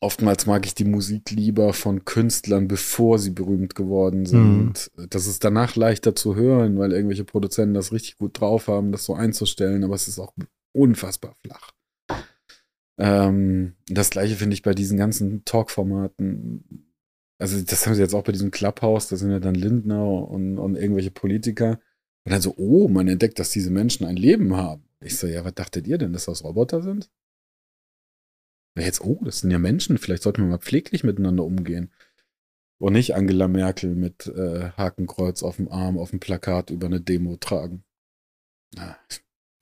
Oftmals 0.00 0.46
mag 0.46 0.66
ich 0.66 0.74
die 0.74 0.84
Musik 0.84 1.30
lieber 1.30 1.72
von 1.72 2.04
Künstlern, 2.04 2.66
bevor 2.66 3.20
sie 3.20 3.30
berühmt 3.30 3.76
geworden 3.76 4.26
sind. 4.26 4.90
Das 5.10 5.28
ist 5.28 5.44
danach 5.44 5.76
leichter 5.76 6.16
zu 6.16 6.34
hören, 6.34 6.76
weil 6.78 6.92
irgendwelche 6.92 7.24
Produzenten 7.24 7.74
das 7.74 7.92
richtig 7.92 8.18
gut 8.18 8.40
drauf 8.40 8.66
haben, 8.66 8.90
das 8.90 9.04
so 9.04 9.14
einzustellen, 9.14 9.84
aber 9.84 9.94
es 9.94 10.08
ist 10.08 10.18
auch 10.18 10.32
unfassbar 10.72 11.34
flach. 11.44 11.70
Ähm, 13.02 13.74
das 13.88 14.10
gleiche 14.10 14.36
finde 14.36 14.54
ich 14.54 14.62
bei 14.62 14.74
diesen 14.74 14.96
ganzen 14.96 15.44
Talk-Formaten. 15.44 16.86
Also, 17.38 17.60
das 17.60 17.84
haben 17.84 17.96
sie 17.96 18.00
jetzt 18.00 18.14
auch 18.14 18.22
bei 18.22 18.30
diesem 18.30 18.52
Clubhouse, 18.52 19.08
da 19.08 19.16
sind 19.16 19.32
ja 19.32 19.40
dann 19.40 19.56
Lindner 19.56 20.06
und, 20.06 20.56
und 20.58 20.76
irgendwelche 20.76 21.10
Politiker. 21.10 21.80
Und 22.24 22.30
dann 22.30 22.40
so, 22.40 22.54
oh, 22.56 22.86
man 22.86 23.08
entdeckt, 23.08 23.40
dass 23.40 23.50
diese 23.50 23.72
Menschen 23.72 24.06
ein 24.06 24.14
Leben 24.14 24.56
haben. 24.56 24.84
Ich 25.00 25.18
so, 25.18 25.26
ja, 25.26 25.44
was 25.44 25.54
dachtet 25.54 25.88
ihr 25.88 25.98
denn, 25.98 26.12
dass 26.12 26.26
das 26.26 26.44
Roboter 26.44 26.80
sind? 26.80 27.10
Na 28.76 28.84
jetzt, 28.84 29.00
oh, 29.00 29.20
das 29.24 29.40
sind 29.40 29.50
ja 29.50 29.58
Menschen, 29.58 29.98
vielleicht 29.98 30.22
sollten 30.22 30.42
wir 30.42 30.48
mal 30.48 30.58
pfleglich 30.58 31.02
miteinander 31.02 31.42
umgehen. 31.42 31.90
Und 32.78 32.92
nicht 32.92 33.16
Angela 33.16 33.48
Merkel 33.48 33.96
mit 33.96 34.28
äh, 34.28 34.70
Hakenkreuz 34.76 35.42
auf 35.42 35.56
dem 35.56 35.68
Arm 35.68 35.98
auf 35.98 36.10
dem 36.10 36.20
Plakat 36.20 36.70
über 36.70 36.86
eine 36.86 37.00
Demo 37.00 37.36
tragen. 37.36 37.82
Na, 38.76 38.96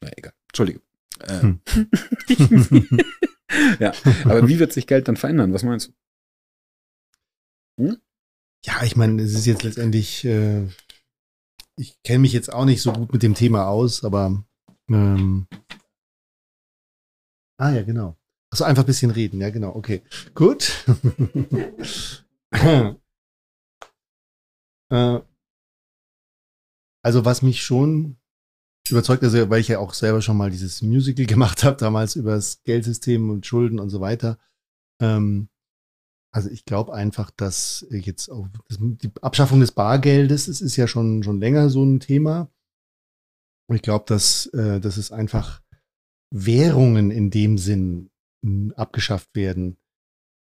na 0.03 0.11
egal. 0.15 0.35
Entschuldige. 0.49 0.83
Äh, 1.21 1.41
Hm. 1.41 1.61
ja, 3.79 3.93
aber 4.25 4.49
wie 4.49 4.59
wird 4.59 4.73
sich 4.73 4.87
Geld 4.87 5.09
dann 5.09 5.17
verändern? 5.17 5.53
Was 5.53 5.63
meinst 5.63 5.93
du? 7.79 7.97
Ja, 8.65 8.83
ich 8.83 8.97
meine, 8.97 9.23
es 9.23 9.35
ist 9.35 9.47
jetzt 9.47 9.63
letztendlich, 9.63 10.25
äh, 10.25 10.67
ich 11.77 12.03
kenne 12.03 12.21
mich 12.21 12.33
jetzt 12.33 12.53
auch 12.53 12.65
nicht 12.67 12.83
so 12.83 12.93
gut 12.93 13.13
mit 13.13 13.23
dem 13.23 13.35
Thema 13.35 13.69
aus, 13.69 14.05
aber 14.05 14.45
ähm, 14.91 15.47
ah 17.59 17.71
ja, 17.71 17.83
genau. 17.83 18.17
Also 18.53 18.65
einfach 18.65 18.83
ein 18.83 18.87
bisschen 18.87 19.11
reden, 19.13 19.41
ja, 19.41 19.51
genau, 19.51 19.75
okay. 19.75 20.03
Gut. 20.35 20.85
äh, 22.51 22.95
also 27.03 27.25
was 27.25 27.43
mich 27.43 27.63
schon 27.63 28.20
überzeugt, 28.91 29.23
also 29.23 29.51
weil 29.51 29.61
ich 29.61 29.69
ja 29.69 29.79
auch 29.79 29.95
selber 29.95 30.23
schon 30.23 30.37
mal 30.37 30.51
dieses 30.51 30.83
Musical 30.83 31.27
gemacht 31.27 31.65
habe, 31.65 31.77
damals 31.77 32.17
über 32.17 32.33
das 32.33 32.63
Geldsystem 32.63 33.31
und 33.31 33.47
Schulden 33.47 33.79
und 33.79 33.91
so 33.91 34.01
weiter. 34.01 34.39
Ähm, 35.01 35.49
also 36.33 36.49
ich 36.49 36.65
glaube 36.65 36.95
einfach, 36.95 37.31
dass 37.31 37.87
jetzt 37.91 38.29
auch 38.29 38.47
das, 38.69 38.79
die 38.81 39.11
Abschaffung 39.21 39.61
des 39.61 39.73
Bargeldes, 39.73 40.47
es 40.47 40.61
ist 40.61 40.77
ja 40.77 40.87
schon, 40.87 41.23
schon 41.23 41.41
länger 41.41 41.71
so 41.71 41.85
ein 41.85 41.99
Thema. 42.01 42.51
Und 43.69 43.77
ich 43.77 43.83
glaube, 43.83 44.05
dass, 44.07 44.47
äh, 44.47 44.81
dass 44.81 44.97
es 44.97 45.11
einfach 45.13 45.63
Währungen 46.33 47.11
in 47.11 47.31
dem 47.31 47.59
Sinn 47.59 48.11
abgeschafft 48.77 49.35
werden. 49.35 49.77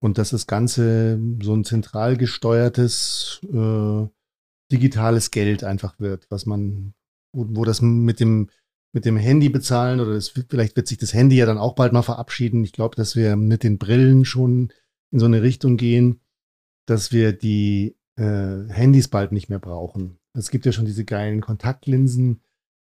Und 0.01 0.19
dass 0.19 0.31
das 0.31 0.47
Ganze 0.47 1.21
so 1.43 1.55
ein 1.55 1.65
zentral 1.65 2.17
gesteuertes 2.17 3.41
äh, 3.53 4.07
digitales 4.71 5.31
Geld 5.31 5.65
einfach 5.65 5.99
wird, 5.99 6.31
was 6.31 6.47
man, 6.47 6.95
wo, 7.33 7.47
wo 7.49 7.65
das 7.65 7.81
mit 7.83 8.21
dem, 8.21 8.49
mit 8.93 9.05
dem 9.05 9.17
Handy 9.17 9.49
bezahlen 9.49 10.01
oder 10.01 10.15
das, 10.15 10.29
vielleicht 10.29 10.77
wird 10.77 10.89
sich 10.89 10.99
das 10.99 11.15
Handy 11.15 11.37
ja 11.37 11.47
dann 11.47 11.59
auch 11.59 11.75
bald 11.75 11.93
mal 11.93 12.03
verabschieden. 12.03 12.65
Ich 12.65 12.73
glaube, 12.73 12.97
dass 12.97 13.17
wir 13.17 13.37
mit 13.37 13.63
den 13.63 13.79
Brillen 13.79 14.25
schon 14.25 14.73
in 15.11 15.19
so 15.19 15.27
eine 15.27 15.43
Richtung 15.43 15.77
gehen, 15.77 16.21
dass 16.87 17.13
wir 17.13 17.33
die 17.33 17.97
äh, 18.17 18.69
Handys 18.69 19.09
bald 19.09 19.33
nicht 19.33 19.49
mehr 19.49 19.59
brauchen. 19.59 20.19
Es 20.33 20.51
gibt 20.51 20.67
ja 20.67 20.73
schon 20.73 20.87
diese 20.87 21.05
geilen 21.05 21.41
Kontaktlinsen, 21.41 22.41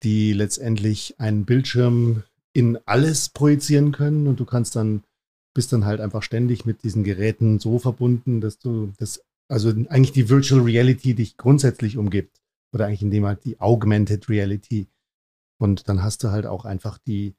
die 0.04 0.34
letztendlich 0.34 1.20
einen 1.20 1.46
Bildschirm 1.46 2.24
in 2.54 2.78
alles 2.86 3.30
projizieren 3.30 3.92
können 3.92 4.28
und 4.28 4.40
du 4.40 4.46
kannst 4.46 4.76
dann 4.76 5.04
bist 5.56 5.72
dann 5.72 5.86
halt 5.86 6.02
einfach 6.02 6.22
ständig 6.22 6.66
mit 6.66 6.84
diesen 6.84 7.04
Geräten 7.04 7.60
so 7.60 7.80
verbunden, 7.80 8.42
dass 8.42 8.60
du 8.60 8.92
das 8.98 9.24
also 9.48 9.70
eigentlich 9.70 10.12
die 10.12 10.30
Virtual 10.30 10.62
Reality 10.62 11.16
dich 11.16 11.38
grundsätzlich 11.38 11.98
umgibt 11.98 12.42
oder 12.76 12.86
eigentlich 12.86 13.02
in 13.02 13.12
dem 13.12 13.26
halt 13.26 13.44
die 13.46 13.60
Augmented 13.60 14.30
Reality 14.30 14.88
und 15.60 15.90
dann 15.90 16.04
hast 16.04 16.24
du 16.24 16.30
halt 16.30 16.46
auch 16.46 16.66
einfach 16.66 16.98
die 17.00 17.36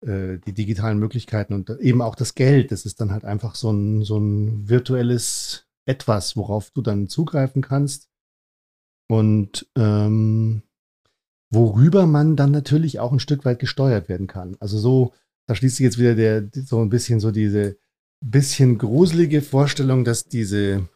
äh, 0.00 0.38
die 0.38 0.52
digitalen 0.52 1.00
Möglichkeiten 1.00 1.54
und 1.54 1.70
eben 1.80 2.02
auch 2.02 2.14
das 2.14 2.36
Geld. 2.36 2.70
Das 2.70 2.86
ist 2.86 3.00
dann 3.00 3.10
halt 3.10 3.24
einfach 3.24 3.56
so 3.56 3.72
ein, 3.72 4.04
so 4.04 4.16
ein 4.16 4.68
virtuelles 4.68 5.66
Etwas, 5.86 6.36
worauf 6.36 6.70
du 6.70 6.82
dann 6.82 7.08
zugreifen 7.08 7.62
kannst. 7.62 8.08
Und 9.10 9.66
ähm, 9.76 10.62
worüber 11.50 12.06
man 12.06 12.36
dann 12.36 12.52
natürlich 12.52 13.00
auch 13.00 13.10
ein 13.10 13.18
Stück 13.18 13.44
weit 13.44 13.58
gesteuert 13.58 14.08
werden 14.08 14.28
kann. 14.28 14.56
Also 14.60 14.78
so, 14.78 15.14
da 15.48 15.56
schließt 15.56 15.76
sich 15.76 15.84
jetzt 15.84 15.98
wieder 15.98 16.14
der, 16.14 16.48
so 16.52 16.80
ein 16.80 16.90
bisschen 16.90 17.18
so 17.18 17.32
diese 17.32 17.76
bisschen 18.20 18.78
gruselige 18.78 19.42
Vorstellung, 19.42 20.04
dass 20.04 20.28
diese 20.28 20.88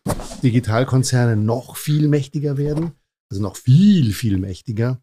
Digitalkonzerne 0.42 1.36
noch 1.36 1.76
viel 1.76 2.08
mächtiger 2.08 2.56
werden. 2.56 2.92
Also 3.32 3.40
noch 3.40 3.56
viel, 3.56 4.12
viel 4.12 4.36
mächtiger. 4.36 5.02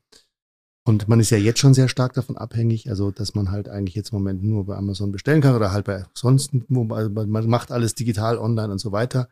Und 0.85 1.07
man 1.07 1.19
ist 1.19 1.31
ja 1.31 1.37
jetzt 1.39 1.57
schon 1.57 1.73
sehr 1.73 1.89
stark 1.89 2.13
davon 2.13 2.37
abhängig, 2.37 2.87
also 2.87 3.09
dass 3.09 3.33
man 3.33 3.49
halt 3.49 3.69
eigentlich 3.69 3.95
jetzt 3.95 4.11
im 4.11 4.19
Moment 4.19 4.43
nur 4.43 4.67
bei 4.67 4.75
Amazon 4.75 5.11
bestellen 5.11 5.41
kann 5.41 5.55
oder 5.55 5.71
halt 5.71 5.85
bei 5.85 6.05
sonst, 6.13 6.51
also 6.53 7.09
man 7.09 7.47
macht 7.47 7.71
alles 7.71 7.95
digital 7.95 8.37
online 8.37 8.71
und 8.71 8.77
so 8.77 8.91
weiter. 8.91 9.29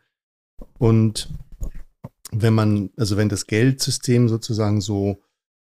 Und 0.78 1.32
wenn 2.32 2.54
man, 2.54 2.90
also 2.96 3.16
wenn 3.16 3.28
das 3.28 3.46
Geldsystem 3.46 4.28
sozusagen 4.28 4.80
so 4.80 5.22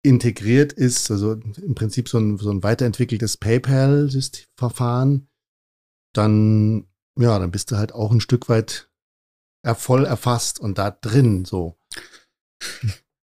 integriert 0.04 0.72
ist, 0.72 1.10
also 1.10 1.32
im 1.34 1.74
Prinzip 1.74 2.10
so 2.10 2.20
ein, 2.20 2.38
so 2.38 2.52
ein 2.52 2.62
weiterentwickeltes 2.62 3.38
PayPal-Verfahren, 3.38 5.30
dann, 6.14 6.86
ja, 7.18 7.40
dann 7.40 7.50
bist 7.50 7.72
du 7.72 7.78
halt 7.78 7.92
auch 7.92 8.12
ein 8.12 8.22
Stück 8.22 8.50
weit 8.50 8.92
voll 9.74 10.06
erfasst 10.06 10.60
und 10.60 10.78
da 10.78 10.92
drin 10.92 11.44
so. 11.44 11.76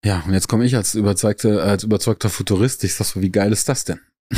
Ja, 0.05 0.23
und 0.25 0.33
jetzt 0.33 0.47
komme 0.47 0.65
ich 0.65 0.75
als 0.75 0.95
überzeugter, 0.95 1.63
als 1.63 1.83
überzeugter 1.83 2.29
Futurist. 2.29 2.83
Ich 2.83 2.95
sag 2.95 3.05
so, 3.05 3.21
wie 3.21 3.31
geil 3.31 3.51
ist 3.51 3.67
das 3.67 3.83
denn? 3.83 3.99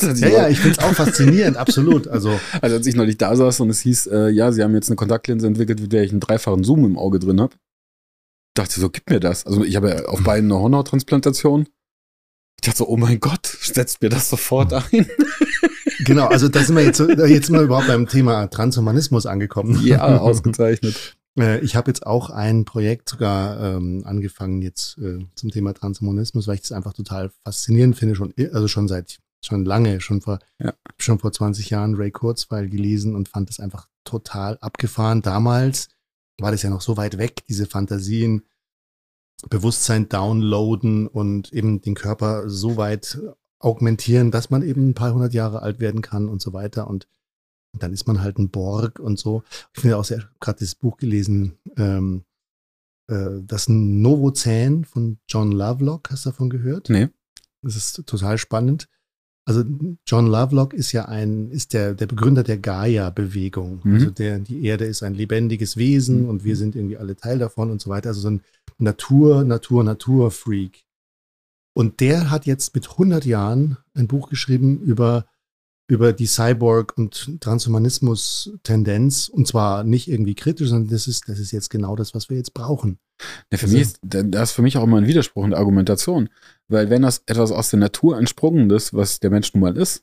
ja, 0.00 0.28
ja, 0.28 0.48
ich 0.48 0.58
finde 0.58 0.78
es 0.78 0.84
auch 0.84 0.94
faszinierend, 0.94 1.56
absolut. 1.56 2.08
Also, 2.08 2.38
also 2.62 2.76
als 2.76 2.86
ich 2.86 2.94
neulich 2.94 3.18
da 3.18 3.36
saß 3.36 3.60
und 3.60 3.70
es 3.70 3.80
hieß, 3.80 4.06
äh, 4.06 4.28
ja, 4.30 4.52
sie 4.52 4.62
haben 4.62 4.74
jetzt 4.74 4.88
eine 4.88 4.96
Kontaktlinse 4.96 5.46
entwickelt, 5.46 5.80
mit 5.80 5.92
der 5.92 6.02
ich 6.02 6.10
einen 6.10 6.20
dreifachen 6.20 6.64
Zoom 6.64 6.84
im 6.84 6.98
Auge 6.98 7.18
drin 7.18 7.40
habe, 7.40 7.54
dachte 8.54 8.80
so, 8.80 8.88
gib 8.88 9.08
mir 9.10 9.20
das. 9.20 9.46
Also 9.46 9.64
ich 9.64 9.76
habe 9.76 9.90
ja 9.90 10.04
auf 10.06 10.22
beiden 10.22 10.50
eine 10.50 10.60
Hornhauttransplantation. 10.60 11.66
Ich 12.56 12.66
dachte 12.66 12.78
so, 12.78 12.88
oh 12.88 12.96
mein 12.96 13.20
Gott, 13.20 13.46
setzt 13.46 14.00
mir 14.00 14.08
das 14.08 14.30
sofort 14.30 14.72
ein. 14.72 15.06
genau, 16.04 16.28
also 16.28 16.48
da 16.48 16.62
sind 16.62 16.76
wir 16.76 16.84
jetzt, 16.84 17.00
jetzt 17.00 17.46
sind 17.46 17.56
wir 17.56 17.62
überhaupt 17.62 17.88
beim 17.88 18.08
Thema 18.08 18.46
Transhumanismus 18.46 19.26
angekommen. 19.26 19.84
Ja, 19.84 20.18
ausgezeichnet. 20.18 21.16
Ich 21.36 21.74
habe 21.74 21.90
jetzt 21.90 22.06
auch 22.06 22.30
ein 22.30 22.64
Projekt 22.64 23.08
sogar 23.08 23.60
ähm, 23.60 24.04
angefangen 24.06 24.62
jetzt 24.62 24.98
äh, 24.98 25.18
zum 25.34 25.50
Thema 25.50 25.74
Transhumanismus, 25.74 26.46
weil 26.46 26.54
ich 26.54 26.60
das 26.60 26.70
einfach 26.70 26.92
total 26.92 27.30
faszinierend 27.42 27.96
finde, 27.96 28.14
schon, 28.14 28.32
also 28.52 28.68
schon 28.68 28.86
seit 28.86 29.18
schon 29.44 29.64
lange, 29.64 30.00
schon 30.00 30.20
vor, 30.20 30.38
ja. 30.58 30.74
schon 30.98 31.18
vor 31.18 31.32
20 31.32 31.70
Jahren 31.70 31.96
Ray 31.96 32.10
Kurzweil 32.10 32.68
gelesen 32.68 33.14
und 33.14 33.28
fand 33.28 33.48
das 33.48 33.60
einfach 33.60 33.88
total 34.04 34.58
abgefahren. 34.60 35.22
Damals 35.22 35.88
war 36.38 36.50
das 36.50 36.62
ja 36.62 36.70
noch 36.70 36.80
so 36.80 36.96
weit 36.96 37.18
weg, 37.18 37.44
diese 37.48 37.66
Fantasien, 37.66 38.42
Bewusstsein 39.50 40.08
downloaden 40.08 41.06
und 41.06 41.52
eben 41.52 41.82
den 41.82 41.94
Körper 41.94 42.48
so 42.48 42.76
weit 42.76 43.20
augmentieren, 43.58 44.30
dass 44.30 44.50
man 44.50 44.62
eben 44.62 44.90
ein 44.90 44.94
paar 44.94 45.12
hundert 45.12 45.34
Jahre 45.34 45.62
alt 45.62 45.80
werden 45.80 46.02
kann 46.02 46.28
und 46.28 46.40
so 46.40 46.52
weiter. 46.52 46.86
Und, 46.86 47.06
und 47.74 47.82
dann 47.82 47.92
ist 47.92 48.06
man 48.06 48.22
halt 48.22 48.38
ein 48.38 48.48
Borg 48.48 48.98
und 48.98 49.18
so. 49.18 49.42
Ich 49.74 49.82
finde 49.82 49.98
auch 49.98 50.04
sehr, 50.04 50.28
gerade 50.40 50.60
das 50.60 50.74
Buch 50.74 50.96
gelesen, 50.96 51.58
ähm, 51.76 52.24
äh, 53.08 53.42
das 53.42 53.68
Novozän 53.68 54.84
von 54.84 55.18
John 55.28 55.52
Lovelock, 55.52 56.10
hast 56.10 56.24
du 56.24 56.30
davon 56.30 56.48
gehört? 56.48 56.88
Nee. 56.88 57.08
Das 57.62 57.76
ist 57.76 58.06
total 58.06 58.38
spannend. 58.38 58.88
Also 59.46 59.62
John 60.06 60.26
Lovelock 60.26 60.72
ist 60.72 60.92
ja 60.92 61.04
ein, 61.06 61.50
ist 61.50 61.74
der, 61.74 61.94
der 61.94 62.06
Begründer 62.06 62.42
der 62.42 62.56
Gaia-Bewegung. 62.56 63.80
Mhm. 63.84 63.94
Also 63.94 64.10
der, 64.10 64.38
die 64.38 64.64
Erde 64.64 64.86
ist 64.86 65.02
ein 65.02 65.14
lebendiges 65.14 65.76
Wesen 65.76 66.28
und 66.28 66.44
wir 66.44 66.56
sind 66.56 66.76
irgendwie 66.76 66.96
alle 66.96 67.14
Teil 67.14 67.38
davon 67.38 67.70
und 67.70 67.80
so 67.80 67.90
weiter. 67.90 68.10
Also 68.10 68.22
so 68.22 68.30
ein 68.30 68.40
Natur, 68.78 69.44
Natur, 69.44 69.84
Natur-Freak. 69.84 70.84
Und 71.76 72.00
der 72.00 72.30
hat 72.30 72.46
jetzt 72.46 72.74
mit 72.74 72.88
100 72.90 73.24
Jahren 73.26 73.76
ein 73.94 74.06
Buch 74.06 74.30
geschrieben 74.30 74.80
über, 74.80 75.26
über 75.86 76.12
die 76.12 76.26
Cyborg- 76.26 76.96
und 76.96 77.40
Transhumanismus-Tendenz. 77.40 79.28
Und 79.28 79.46
zwar 79.46 79.84
nicht 79.84 80.08
irgendwie 80.08 80.34
kritisch, 80.34 80.68
sondern 80.68 80.90
das 80.90 81.06
ist, 81.06 81.28
das 81.28 81.38
ist 81.38 81.52
jetzt 81.52 81.70
genau 81.70 81.94
das, 81.96 82.14
was 82.14 82.30
wir 82.30 82.36
jetzt 82.36 82.54
brauchen. 82.54 82.98
Ja, 83.52 83.58
für 83.58 83.66
Also- 83.66 83.76
mich 83.76 83.82
ist 83.82 83.98
das 84.02 84.50
ist 84.50 84.52
für 84.56 84.62
mich 84.62 84.76
auch 84.76 84.84
immer 84.84 84.98
ein 84.98 85.06
Widerspruch 85.06 85.44
in 85.44 85.50
der 85.50 85.58
Argumentation. 85.58 86.28
Weil 86.68 86.90
wenn 86.90 87.02
das 87.02 87.22
etwas 87.26 87.52
aus 87.52 87.70
der 87.70 87.80
Natur 87.80 88.18
entsprungenes, 88.18 88.94
was 88.94 89.20
der 89.20 89.30
Mensch 89.30 89.52
nun 89.54 89.60
mal 89.62 89.76
ist, 89.76 90.02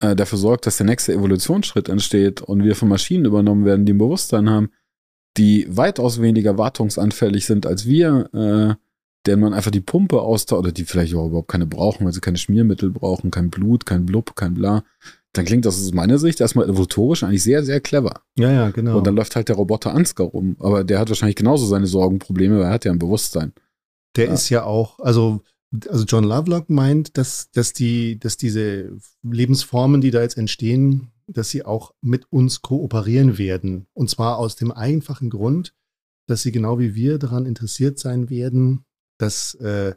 äh, 0.00 0.14
dafür 0.14 0.38
sorgt, 0.38 0.66
dass 0.66 0.76
der 0.76 0.86
nächste 0.86 1.12
Evolutionsschritt 1.14 1.88
entsteht 1.88 2.42
und 2.42 2.62
wir 2.64 2.76
von 2.76 2.88
Maschinen 2.88 3.24
übernommen 3.24 3.64
werden, 3.64 3.86
die 3.86 3.92
ein 3.94 3.98
Bewusstsein 3.98 4.48
haben, 4.48 4.70
die 5.36 5.66
weitaus 5.68 6.20
weniger 6.20 6.56
wartungsanfällig 6.58 7.44
sind 7.44 7.66
als 7.66 7.86
wir, 7.86 8.30
äh, 8.32 8.74
denen 9.26 9.42
man 9.42 9.54
einfach 9.54 9.70
die 9.70 9.80
Pumpe 9.80 10.20
austauscht, 10.20 10.60
oder 10.60 10.72
die 10.72 10.84
vielleicht 10.84 11.14
auch 11.14 11.26
überhaupt 11.26 11.48
keine 11.48 11.66
brauchen, 11.66 12.04
weil 12.04 12.12
sie 12.12 12.20
keine 12.20 12.38
Schmiermittel 12.38 12.90
brauchen, 12.90 13.30
kein 13.30 13.50
Blut, 13.50 13.86
kein 13.86 14.06
Blub, 14.06 14.36
kein 14.36 14.54
Bla, 14.54 14.84
dann 15.32 15.44
klingt 15.44 15.64
das 15.66 15.78
aus 15.78 15.92
meiner 15.92 16.18
Sicht 16.18 16.40
erstmal 16.40 16.68
evolutorisch 16.68 17.22
eigentlich 17.22 17.42
sehr, 17.42 17.62
sehr 17.64 17.80
clever. 17.80 18.22
Ja, 18.38 18.50
ja, 18.50 18.70
genau. 18.70 18.98
Und 18.98 19.06
dann 19.06 19.16
läuft 19.16 19.36
halt 19.36 19.48
der 19.48 19.56
Roboter 19.56 19.92
Ansgar 19.94 20.28
rum. 20.28 20.56
Aber 20.60 20.82
der 20.82 20.98
hat 20.98 21.08
wahrscheinlich 21.08 21.36
genauso 21.36 21.66
seine 21.66 21.86
Sorgen, 21.86 22.18
Probleme, 22.18 22.56
weil 22.58 22.64
er 22.66 22.70
hat 22.72 22.84
ja 22.84 22.92
ein 22.92 22.98
Bewusstsein. 22.98 23.52
Der 24.16 24.26
Ja. 24.26 24.32
ist 24.32 24.48
ja 24.48 24.64
auch, 24.64 24.98
also, 25.00 25.42
also 25.88 26.04
John 26.04 26.24
Lovelock 26.24 26.70
meint, 26.70 27.18
dass, 27.18 27.50
dass 27.50 27.74
die, 27.74 28.18
dass 28.18 28.38
diese 28.38 28.96
Lebensformen, 29.22 30.00
die 30.00 30.10
da 30.10 30.22
jetzt 30.22 30.38
entstehen, 30.38 31.08
dass 31.26 31.50
sie 31.50 31.64
auch 31.64 31.92
mit 32.00 32.32
uns 32.32 32.62
kooperieren 32.62 33.36
werden. 33.36 33.86
Und 33.92 34.08
zwar 34.08 34.38
aus 34.38 34.56
dem 34.56 34.72
einfachen 34.72 35.28
Grund, 35.28 35.74
dass 36.28 36.42
sie 36.42 36.52
genau 36.52 36.78
wie 36.78 36.94
wir 36.94 37.18
daran 37.18 37.46
interessiert 37.46 37.98
sein 37.98 38.30
werden, 38.30 38.84
dass, 39.18 39.54
äh, 39.54 39.94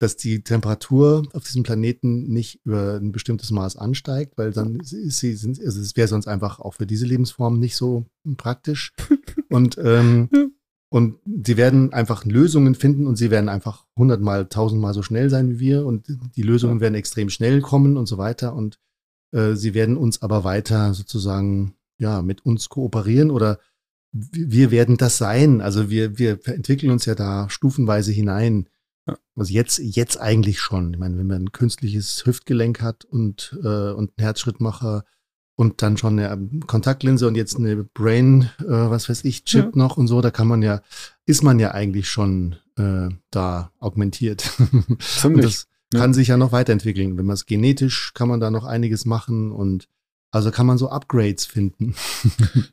dass 0.00 0.16
die 0.16 0.42
Temperatur 0.42 1.26
auf 1.32 1.44
diesem 1.44 1.62
Planeten 1.62 2.28
nicht 2.28 2.60
über 2.64 2.96
ein 2.96 3.12
bestimmtes 3.12 3.50
Maß 3.50 3.76
ansteigt, 3.76 4.38
weil 4.38 4.52
dann 4.52 4.80
ist 4.80 5.18
sie, 5.18 5.34
sind, 5.34 5.60
also 5.60 5.80
es 5.80 5.96
wäre 5.96 6.08
sonst 6.08 6.28
einfach 6.28 6.60
auch 6.60 6.74
für 6.74 6.86
diese 6.86 7.06
Lebensform 7.06 7.58
nicht 7.58 7.76
so 7.76 8.06
praktisch. 8.36 8.92
Und 9.50 9.78
ähm, 9.78 10.28
und 10.90 11.18
sie 11.44 11.56
werden 11.56 11.92
einfach 11.92 12.24
Lösungen 12.24 12.74
finden 12.74 13.06
und 13.06 13.16
sie 13.16 13.30
werden 13.30 13.50
einfach 13.50 13.84
hundertmal, 13.98 14.48
tausendmal 14.48 14.94
so 14.94 15.02
schnell 15.02 15.28
sein 15.28 15.50
wie 15.50 15.58
wir 15.58 15.84
und 15.84 16.06
die 16.34 16.42
Lösungen 16.42 16.80
werden 16.80 16.94
extrem 16.94 17.28
schnell 17.28 17.60
kommen 17.60 17.98
und 17.98 18.06
so 18.06 18.16
weiter 18.16 18.54
und 18.54 18.78
äh, 19.32 19.54
sie 19.54 19.74
werden 19.74 19.98
uns 19.98 20.22
aber 20.22 20.44
weiter 20.44 20.94
sozusagen 20.94 21.74
ja 21.98 22.22
mit 22.22 22.46
uns 22.46 22.70
kooperieren 22.70 23.30
oder 23.30 23.58
wir 24.32 24.70
werden 24.70 24.96
das 24.96 25.18
sein. 25.18 25.60
Also 25.60 25.90
wir, 25.90 26.18
wir 26.18 26.38
entwickeln 26.44 26.90
uns 26.90 27.04
ja 27.04 27.14
da 27.14 27.48
stufenweise 27.50 28.12
hinein. 28.12 28.68
Also 29.36 29.52
jetzt, 29.52 29.78
jetzt 29.78 30.20
eigentlich 30.20 30.60
schon. 30.60 30.92
Ich 30.94 30.98
meine, 30.98 31.16
wenn 31.18 31.26
man 31.26 31.44
ein 31.44 31.52
künstliches 31.52 32.26
Hüftgelenk 32.26 32.82
hat 32.82 33.04
und, 33.04 33.58
äh, 33.62 33.92
und 33.92 34.12
einen 34.16 34.24
Herzschrittmacher 34.24 35.04
und 35.56 35.82
dann 35.82 35.96
schon 35.96 36.18
eine 36.18 36.60
Kontaktlinse 36.66 37.26
und 37.26 37.34
jetzt 37.34 37.56
eine 37.56 37.84
Brain, 37.84 38.50
äh, 38.60 38.64
was 38.66 39.08
weiß 39.08 39.24
ich, 39.24 39.44
Chip 39.44 39.64
Ja. 39.64 39.70
noch 39.74 39.96
und 39.96 40.06
so, 40.06 40.20
da 40.20 40.30
kann 40.30 40.46
man 40.46 40.62
ja, 40.62 40.82
ist 41.26 41.42
man 41.42 41.58
ja 41.58 41.72
eigentlich 41.72 42.08
schon 42.08 42.56
äh, 42.76 43.08
da 43.30 43.72
augmentiert. 43.78 44.52
und 44.72 45.02
Ziemlich. 45.02 45.44
das 45.44 45.66
ja. 45.92 46.00
kann 46.00 46.14
sich 46.14 46.28
ja 46.28 46.36
noch 46.36 46.52
weiterentwickeln. 46.52 47.16
Wenn 47.16 47.26
man 47.26 47.34
es 47.34 47.46
genetisch, 47.46 48.12
kann 48.14 48.28
man 48.28 48.40
da 48.40 48.50
noch 48.50 48.64
einiges 48.64 49.04
machen 49.04 49.50
und 49.52 49.88
also 50.30 50.50
kann 50.50 50.66
man 50.66 50.78
so 50.78 50.88
Upgrades 50.90 51.46
finden. 51.46 51.94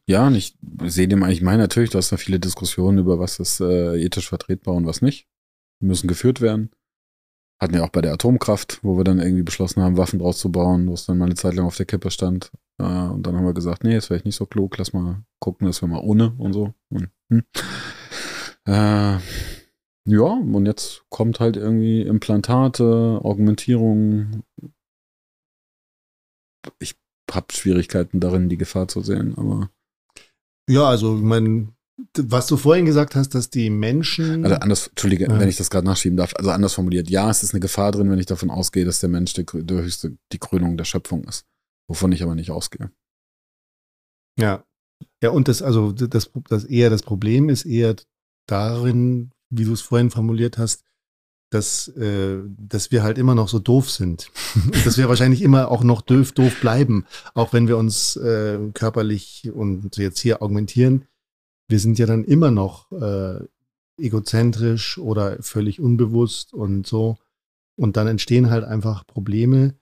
Ja, 0.07 0.27
und 0.27 0.35
ich 0.35 0.55
sehe 0.83 1.07
dem 1.07 1.23
eigentlich 1.23 1.41
mein 1.41 1.57
natürlich, 1.57 1.89
du 1.89 1.97
hast 1.97 2.11
da 2.11 2.17
viele 2.17 2.39
Diskussionen 2.39 2.99
über, 2.99 3.19
was 3.19 3.39
ist 3.39 3.59
äh, 3.59 3.97
ethisch 3.99 4.29
vertretbar 4.29 4.75
und 4.75 4.85
was 4.85 5.01
nicht. 5.01 5.27
Die 5.81 5.87
müssen 5.87 6.07
geführt 6.07 6.41
werden. 6.41 6.69
Hatten 7.59 7.73
wir 7.73 7.83
auch 7.83 7.89
bei 7.89 8.01
der 8.01 8.13
Atomkraft, 8.13 8.79
wo 8.83 8.97
wir 8.97 9.03
dann 9.03 9.19
irgendwie 9.19 9.43
beschlossen 9.43 9.81
haben, 9.81 9.97
Waffen 9.97 10.19
draus 10.19 10.37
zu 10.37 10.51
bauen, 10.51 10.87
wo 10.87 10.93
es 10.93 11.05
dann 11.05 11.17
mal 11.17 11.25
eine 11.25 11.35
Zeit 11.35 11.55
lang 11.55 11.65
auf 11.65 11.77
der 11.77 11.85
Kippe 11.85 12.11
stand. 12.11 12.51
Äh, 12.77 12.83
und 12.83 13.23
dann 13.23 13.35
haben 13.35 13.45
wir 13.45 13.53
gesagt, 13.53 13.83
nee, 13.83 13.95
ist 13.95 14.07
vielleicht 14.07 14.25
nicht 14.25 14.35
so 14.35 14.45
klug, 14.45 14.77
lass 14.77 14.93
mal 14.93 15.23
gucken, 15.39 15.65
dass 15.65 15.81
wir 15.81 15.87
mal 15.87 16.01
ohne 16.01 16.35
und 16.37 16.53
so. 16.53 16.73
Und, 16.89 17.09
hm. 17.29 17.43
äh, 18.67 19.17
ja, 20.07 20.23
und 20.23 20.65
jetzt 20.65 21.03
kommt 21.09 21.39
halt 21.39 21.57
irgendwie 21.57 22.01
Implantate, 22.01 23.19
Augmentierung. 23.23 24.43
Ich 26.79 26.95
habe 27.31 27.47
Schwierigkeiten 27.53 28.19
darin, 28.19 28.49
die 28.49 28.57
Gefahr 28.57 28.87
zu 28.87 29.01
sehen, 29.01 29.33
aber 29.37 29.69
Ja, 30.69 30.89
also 30.89 31.15
ich 31.17 31.21
meine, 31.23 31.69
was 32.17 32.47
du 32.47 32.57
vorhin 32.57 32.85
gesagt 32.85 33.15
hast, 33.15 33.35
dass 33.35 33.49
die 33.49 33.69
Menschen. 33.69 34.43
Also 34.43 34.57
anders, 34.57 34.87
Entschuldige, 34.87 35.25
Ja. 35.25 35.39
wenn 35.39 35.47
ich 35.49 35.57
das 35.57 35.69
gerade 35.69 35.85
nachschieben 35.87 36.17
darf, 36.17 36.33
also 36.35 36.49
anders 36.51 36.73
formuliert, 36.73 37.09
ja, 37.09 37.29
es 37.29 37.41
ist 37.43 37.53
eine 37.53 37.61
Gefahr 37.61 37.91
drin, 37.91 38.09
wenn 38.11 38.19
ich 38.19 38.25
davon 38.25 38.49
ausgehe, 38.49 38.83
dass 38.85 38.99
der 38.99 39.09
Mensch 39.09 39.33
die, 39.33 39.45
die 39.45 39.73
höchste, 39.73 40.17
die 40.33 40.39
Krönung 40.39 40.75
der 40.77 40.83
Schöpfung 40.85 41.23
ist. 41.25 41.45
Wovon 41.87 42.11
ich 42.11 42.23
aber 42.23 42.35
nicht 42.35 42.51
ausgehe. 42.51 42.91
Ja. 44.39 44.63
Ja, 45.21 45.29
und 45.29 45.47
das, 45.47 45.61
also 45.61 45.91
das, 45.91 46.31
das 46.49 46.63
eher 46.65 46.89
das 46.89 47.03
Problem 47.03 47.49
ist 47.49 47.65
eher 47.65 47.95
darin, 48.47 49.31
wie 49.49 49.65
du 49.65 49.73
es 49.73 49.81
vorhin 49.81 50.09
formuliert 50.11 50.57
hast, 50.57 50.83
dass, 51.49 51.87
äh, 51.89 52.39
dass 52.57 52.91
wir 52.91 53.03
halt 53.03 53.17
immer 53.17 53.35
noch 53.35 53.47
so 53.47 53.59
doof 53.59 53.89
sind. 53.89 54.31
dass 54.83 54.97
wir 54.97 55.09
wahrscheinlich 55.09 55.41
immer 55.41 55.69
auch 55.71 55.83
noch 55.83 56.01
doof, 56.01 56.31
doof 56.31 56.59
bleiben, 56.59 57.05
auch 57.33 57.53
wenn 57.53 57.67
wir 57.67 57.77
uns 57.77 58.15
äh, 58.17 58.59
körperlich 58.73 59.51
und 59.53 59.97
jetzt 59.97 60.19
hier 60.19 60.41
augmentieren. 60.41 61.05
Wir 61.67 61.79
sind 61.79 61.97
ja 61.97 62.05
dann 62.05 62.23
immer 62.23 62.51
noch 62.51 62.91
äh, 62.91 63.39
egozentrisch 63.97 64.97
oder 64.97 65.41
völlig 65.41 65.79
unbewusst 65.79 66.53
und 66.53 66.85
so. 66.85 67.17
Und 67.77 67.97
dann 67.97 68.07
entstehen 68.07 68.49
halt 68.49 68.63
einfach 68.63 69.05
Probleme, 69.05 69.75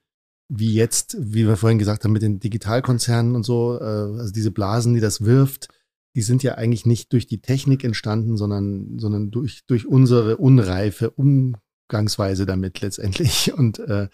wie 0.49 0.73
jetzt, 0.73 1.17
wie 1.19 1.47
wir 1.47 1.57
vorhin 1.57 1.79
gesagt 1.79 2.03
haben, 2.03 2.11
mit 2.11 2.21
den 2.21 2.39
Digitalkonzernen 2.39 3.35
und 3.35 3.43
so, 3.43 3.79
äh, 3.79 3.83
also 3.83 4.31
diese 4.31 4.51
Blasen, 4.51 4.93
die 4.93 4.99
das 4.99 5.25
wirft, 5.25 5.69
die 6.15 6.21
sind 6.21 6.43
ja 6.43 6.55
eigentlich 6.55 6.85
nicht 6.85 7.11
durch 7.13 7.27
die 7.27 7.41
Technik 7.41 7.83
entstanden, 7.83 8.37
sondern, 8.37 8.99
sondern 8.99 9.31
durch, 9.31 9.65
durch 9.65 9.87
unsere 9.87 10.37
unreife 10.37 11.09
Umgangsweise 11.11 12.45
damit 12.45 12.81
letztendlich. 12.81 13.53
Und 13.57 13.79
äh, 13.79 14.09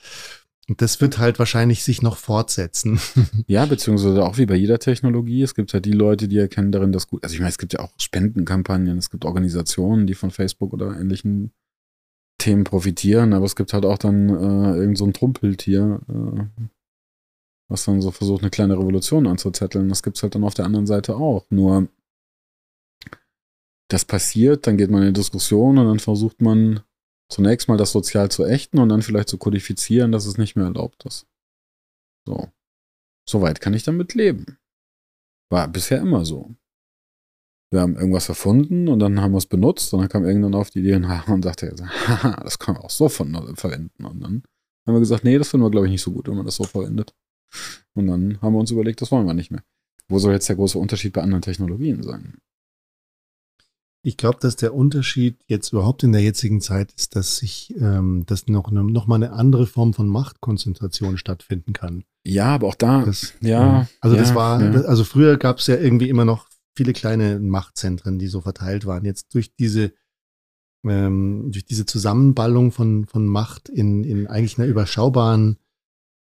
das 0.77 1.01
wird 1.01 1.17
halt 1.17 1.39
wahrscheinlich 1.39 1.83
sich 1.83 2.01
noch 2.01 2.17
fortsetzen. 2.17 2.99
Ja, 3.47 3.65
beziehungsweise 3.65 4.23
auch 4.23 4.37
wie 4.37 4.45
bei 4.45 4.55
jeder 4.55 4.79
Technologie, 4.79 5.41
es 5.41 5.55
gibt 5.55 5.73
halt 5.73 5.85
die 5.85 5.91
Leute, 5.91 6.27
die 6.27 6.37
erkennen 6.37 6.71
darin 6.71 6.91
das 6.91 7.07
gut. 7.07 7.23
Also 7.23 7.33
ich 7.33 7.39
meine, 7.39 7.49
es 7.49 7.57
gibt 7.57 7.73
ja 7.73 7.79
auch 7.79 7.91
Spendenkampagnen, 7.97 8.97
es 8.97 9.09
gibt 9.09 9.25
Organisationen, 9.25 10.05
die 10.05 10.13
von 10.13 10.29
Facebook 10.29 10.71
oder 10.73 10.99
ähnlichen 10.99 11.51
Themen 12.37 12.63
profitieren, 12.63 13.33
aber 13.33 13.45
es 13.45 13.55
gibt 13.55 13.73
halt 13.73 13.85
auch 13.85 13.97
dann 13.97 14.29
äh, 14.29 14.77
irgend 14.77 14.97
so 14.97 15.05
ein 15.05 15.13
Trumpeltier, 15.13 15.99
äh, 16.07 16.61
was 17.69 17.85
dann 17.85 18.01
so 18.01 18.11
versucht, 18.11 18.41
eine 18.41 18.49
kleine 18.49 18.77
Revolution 18.77 19.27
anzuzetteln. 19.27 19.87
Das 19.89 20.03
gibt's 20.03 20.23
halt 20.23 20.35
dann 20.35 20.43
auf 20.43 20.55
der 20.55 20.65
anderen 20.65 20.87
Seite 20.87 21.15
auch. 21.15 21.45
Nur 21.49 21.87
das 23.87 24.05
passiert, 24.05 24.67
dann 24.67 24.77
geht 24.77 24.91
man 24.91 25.03
in 25.03 25.13
Diskussion 25.13 25.77
und 25.77 25.85
dann 25.85 25.99
versucht 25.99 26.41
man 26.41 26.81
zunächst 27.29 27.67
mal 27.67 27.77
das 27.77 27.91
sozial 27.91 28.29
zu 28.29 28.45
ächten 28.45 28.79
und 28.79 28.89
dann 28.89 29.03
vielleicht 29.03 29.29
zu 29.29 29.37
kodifizieren, 29.37 30.11
dass 30.11 30.25
es 30.25 30.37
nicht 30.37 30.55
mehr 30.55 30.65
erlaubt 30.65 31.05
ist. 31.05 31.27
So. 32.25 32.49
Soweit 33.27 33.61
kann 33.61 33.75
ich 33.75 33.83
damit 33.83 34.15
leben. 34.15 34.57
War 35.51 35.67
bisher 35.67 35.99
immer 35.99 36.25
so. 36.25 36.55
Wir 37.71 37.81
haben 37.81 37.95
irgendwas 37.95 38.29
erfunden 38.29 38.87
und 38.87 38.99
dann 38.99 39.21
haben 39.21 39.33
wir 39.33 39.37
es 39.37 39.45
benutzt 39.45 39.93
und 39.93 39.99
dann 39.99 40.09
kam 40.09 40.25
irgendwann 40.25 40.55
auf 40.55 40.71
die 40.71 40.79
Idee 40.79 40.95
und 40.95 41.03
sagte, 41.43 41.75
haha, 42.07 42.41
das 42.43 42.57
kann 42.57 42.73
man 42.73 42.83
auch 42.83 42.89
so 42.89 43.09
verwenden. 43.09 44.05
Und 44.05 44.21
dann 44.21 44.43
haben 44.87 44.95
wir 44.95 44.99
gesagt, 44.99 45.23
nee, 45.23 45.37
das 45.37 45.49
finden 45.49 45.65
wir, 45.67 45.71
glaube 45.71 45.85
ich, 45.85 45.91
nicht 45.91 46.01
so 46.01 46.11
gut, 46.11 46.27
wenn 46.27 46.35
man 46.35 46.45
das 46.45 46.55
so 46.55 46.63
verwendet. 46.63 47.13
Und 47.93 48.07
dann 48.07 48.41
haben 48.41 48.53
wir 48.53 48.59
uns 48.59 48.71
überlegt, 48.71 49.01
das 49.01 49.11
wollen 49.11 49.27
wir 49.27 49.33
nicht 49.33 49.51
mehr. 49.51 49.63
Wo 50.07 50.19
soll 50.19 50.33
jetzt 50.33 50.49
der 50.49 50.55
große 50.55 50.77
Unterschied 50.77 51.13
bei 51.13 51.21
anderen 51.21 51.41
Technologien 51.41 52.03
sein? 52.03 52.37
Ich 54.01 54.15
glaube, 54.15 54.37
dass 54.39 54.55
der 54.55 54.73
Unterschied 54.73 55.37
jetzt 55.47 55.73
überhaupt 55.73 56.03
in 56.03 56.13
der 56.13 56.21
jetzigen 56.21 56.61
Zeit 56.61 56.93
ist, 56.93 57.15
dass 57.15 57.37
sich, 57.37 57.75
ähm, 57.77 58.23
dass 58.25 58.47
noch, 58.47 58.71
ne, 58.71 58.83
noch 58.83 59.07
mal 59.07 59.15
eine 59.15 59.33
andere 59.33 59.67
Form 59.67 59.93
von 59.93 60.07
Machtkonzentration 60.07 61.17
stattfinden 61.17 61.73
kann. 61.73 62.05
Ja, 62.23 62.55
aber 62.55 62.67
auch 62.67 62.75
da, 62.75 63.03
Das, 63.03 63.33
ja. 63.41 63.87
Also 63.99 64.15
ja, 64.15 64.21
das 64.21 64.33
war, 64.33 64.61
ja. 64.61 64.81
also 64.83 65.03
früher 65.03 65.37
gab 65.37 65.59
es 65.59 65.67
ja 65.67 65.75
irgendwie 65.75 66.07
immer 66.09 66.23
noch 66.23 66.47
viele 66.75 66.93
kleine 66.93 67.39
Machtzentren, 67.39 68.19
die 68.19 68.27
so 68.27 68.39
verteilt 68.39 68.85
waren. 68.85 69.03
Jetzt 69.03 69.33
durch 69.33 69.53
diese 69.55 69.91
ähm, 70.85 71.51
durch 71.51 71.65
diese 71.65 71.85
Zusammenballung 71.85 72.71
von, 72.71 73.05
von 73.05 73.27
Macht 73.27 73.67
in, 73.67 74.05
in 74.05 74.27
eigentlich 74.27 74.57
einer 74.57 74.67
überschaubaren 74.67 75.57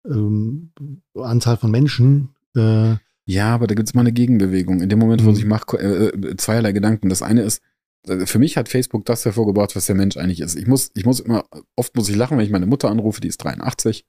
ähm, 0.05 0.73
Anzahl 1.15 1.57
von 1.57 1.71
Menschen. 1.71 2.31
Äh, 2.57 2.97
ja, 3.27 3.55
aber 3.55 3.67
da 3.67 3.75
gibt 3.75 3.89
es 3.89 3.95
mal 3.95 4.01
eine 4.03 4.13
Gegenbewegung. 4.13 4.81
In 4.81 4.89
dem 4.89 4.99
Moment, 4.99 5.25
wo 5.25 5.31
Mhm. 5.31 5.35
sich 5.35 5.45
macht, 5.45 5.73
äh, 5.75 6.09
äh, 6.09 6.37
zweierlei 6.37 6.73
Gedanken. 6.73 7.09
Das 7.09 7.23
eine 7.23 7.43
ist, 7.43 7.63
äh, 8.09 8.27
für 8.27 8.39
mich 8.39 8.57
hat 8.57 8.69
Facebook 8.69 9.05
das 9.05 9.25
hervorgebracht, 9.25 9.77
was 9.77 9.87
der 9.87 9.95
Mensch 9.95 10.17
eigentlich 10.17 10.41
ist. 10.41 10.57
Ich 10.57 10.67
muss, 10.67 10.91
ich 10.95 11.05
muss 11.05 11.21
immer, 11.21 11.45
oft 11.77 11.95
muss 11.97 12.09
ich 12.09 12.17
lachen, 12.17 12.39
wenn 12.39 12.45
ich 12.45 12.51
meine 12.51 12.67
Mutter 12.67 12.91
anrufe, 12.91 13.21
die 13.21 13.29
ist 13.29 13.39
83. 13.39 14.05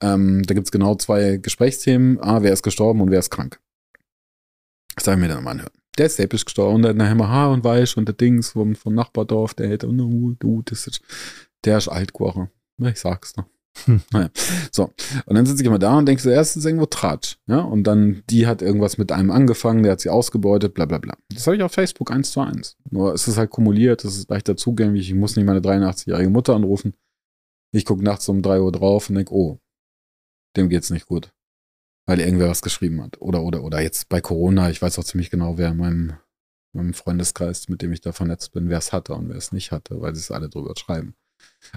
Ähm, 0.00 0.42
da 0.44 0.54
gibt 0.54 0.66
es 0.66 0.72
genau 0.72 0.94
zwei 0.96 1.36
Gesprächsthemen. 1.38 2.20
A, 2.20 2.42
wer 2.42 2.52
ist 2.52 2.62
gestorben 2.62 3.00
und 3.00 3.10
wer 3.10 3.18
ist 3.20 3.30
krank. 3.30 3.60
Das 4.94 5.04
soll 5.04 5.14
ich 5.14 5.20
mir 5.20 5.28
dann 5.28 5.44
mal 5.44 5.52
anhören. 5.52 5.70
Der 5.98 6.06
ist 6.06 6.16
selbst 6.16 6.44
gestorben, 6.44 6.82
der 6.82 6.90
hat 6.90 6.96
nachher 6.96 7.14
mal 7.14 7.28
Haar 7.28 7.52
und 7.52 7.64
Weich 7.64 7.96
und 7.96 8.06
der 8.06 8.14
Dings 8.14 8.50
vom, 8.50 8.74
vom 8.74 8.94
Nachbardorf, 8.94 9.54
der 9.54 9.68
hätte, 9.68 9.88
oh, 9.88 10.32
du, 10.38 10.62
das 10.62 10.86
ist, 10.86 11.00
der 11.64 11.78
ist 11.78 11.88
alt 11.88 12.12
geworden. 12.12 12.50
Ich 12.78 13.00
sag's 13.00 13.34
noch. 13.36 13.46
So. 14.72 14.92
Und 15.26 15.36
dann 15.36 15.46
sitze 15.46 15.62
ich 15.62 15.66
immer 15.66 15.78
da 15.78 15.98
und 15.98 16.06
denke 16.06 16.22
so, 16.22 16.30
erst 16.30 16.56
ist 16.56 16.64
irgendwo 16.64 16.86
Tratsch. 16.86 17.38
Ja, 17.46 17.60
und 17.60 17.84
dann, 17.84 18.22
die 18.30 18.46
hat 18.46 18.62
irgendwas 18.62 18.98
mit 18.98 19.12
einem 19.12 19.30
angefangen, 19.30 19.82
der 19.82 19.92
hat 19.92 20.00
sie 20.00 20.10
ausgebeutet, 20.10 20.74
bla 20.74 20.84
bla 20.84 20.98
bla. 20.98 21.16
Das 21.30 21.46
habe 21.46 21.56
ich 21.56 21.62
auf 21.62 21.72
Facebook 21.72 22.10
eins 22.10 22.30
zu 22.30 22.40
eins. 22.40 22.76
Nur 22.90 23.14
es 23.14 23.28
ist 23.28 23.38
halt 23.38 23.50
kumuliert, 23.50 24.04
es 24.04 24.16
ist 24.16 24.30
leichter 24.30 24.56
zugänglich. 24.56 25.08
Ich 25.08 25.14
muss 25.14 25.36
nicht 25.36 25.46
meine 25.46 25.60
83-jährige 25.60 26.30
Mutter 26.30 26.54
anrufen. 26.54 26.94
Ich 27.72 27.84
gucke 27.84 28.04
nachts 28.04 28.28
um 28.28 28.42
3 28.42 28.60
Uhr 28.60 28.72
drauf 28.72 29.08
und 29.08 29.16
denke, 29.16 29.32
oh, 29.34 29.60
dem 30.56 30.68
geht's 30.68 30.90
nicht 30.90 31.06
gut. 31.06 31.32
Weil 32.06 32.20
irgendwer 32.20 32.48
was 32.48 32.62
geschrieben 32.62 33.02
hat. 33.02 33.20
Oder, 33.20 33.42
oder, 33.42 33.64
oder 33.64 33.80
jetzt 33.80 34.08
bei 34.08 34.20
Corona, 34.20 34.70
ich 34.70 34.80
weiß 34.80 34.98
auch 34.98 35.04
ziemlich 35.04 35.30
genau, 35.30 35.58
wer 35.58 35.70
in 35.70 35.76
meinem, 35.76 36.12
meinem 36.72 36.94
Freundeskreis, 36.94 37.68
mit 37.68 37.82
dem 37.82 37.92
ich 37.92 38.00
da 38.00 38.12
vernetzt 38.12 38.52
bin, 38.52 38.68
wer 38.68 38.78
es 38.78 38.92
hatte 38.92 39.14
und 39.14 39.28
wer 39.28 39.36
es 39.36 39.52
nicht 39.52 39.72
hatte, 39.72 40.00
weil 40.00 40.14
sie 40.14 40.20
es 40.20 40.30
alle 40.30 40.48
drüber 40.48 40.74
schreiben. 40.76 41.14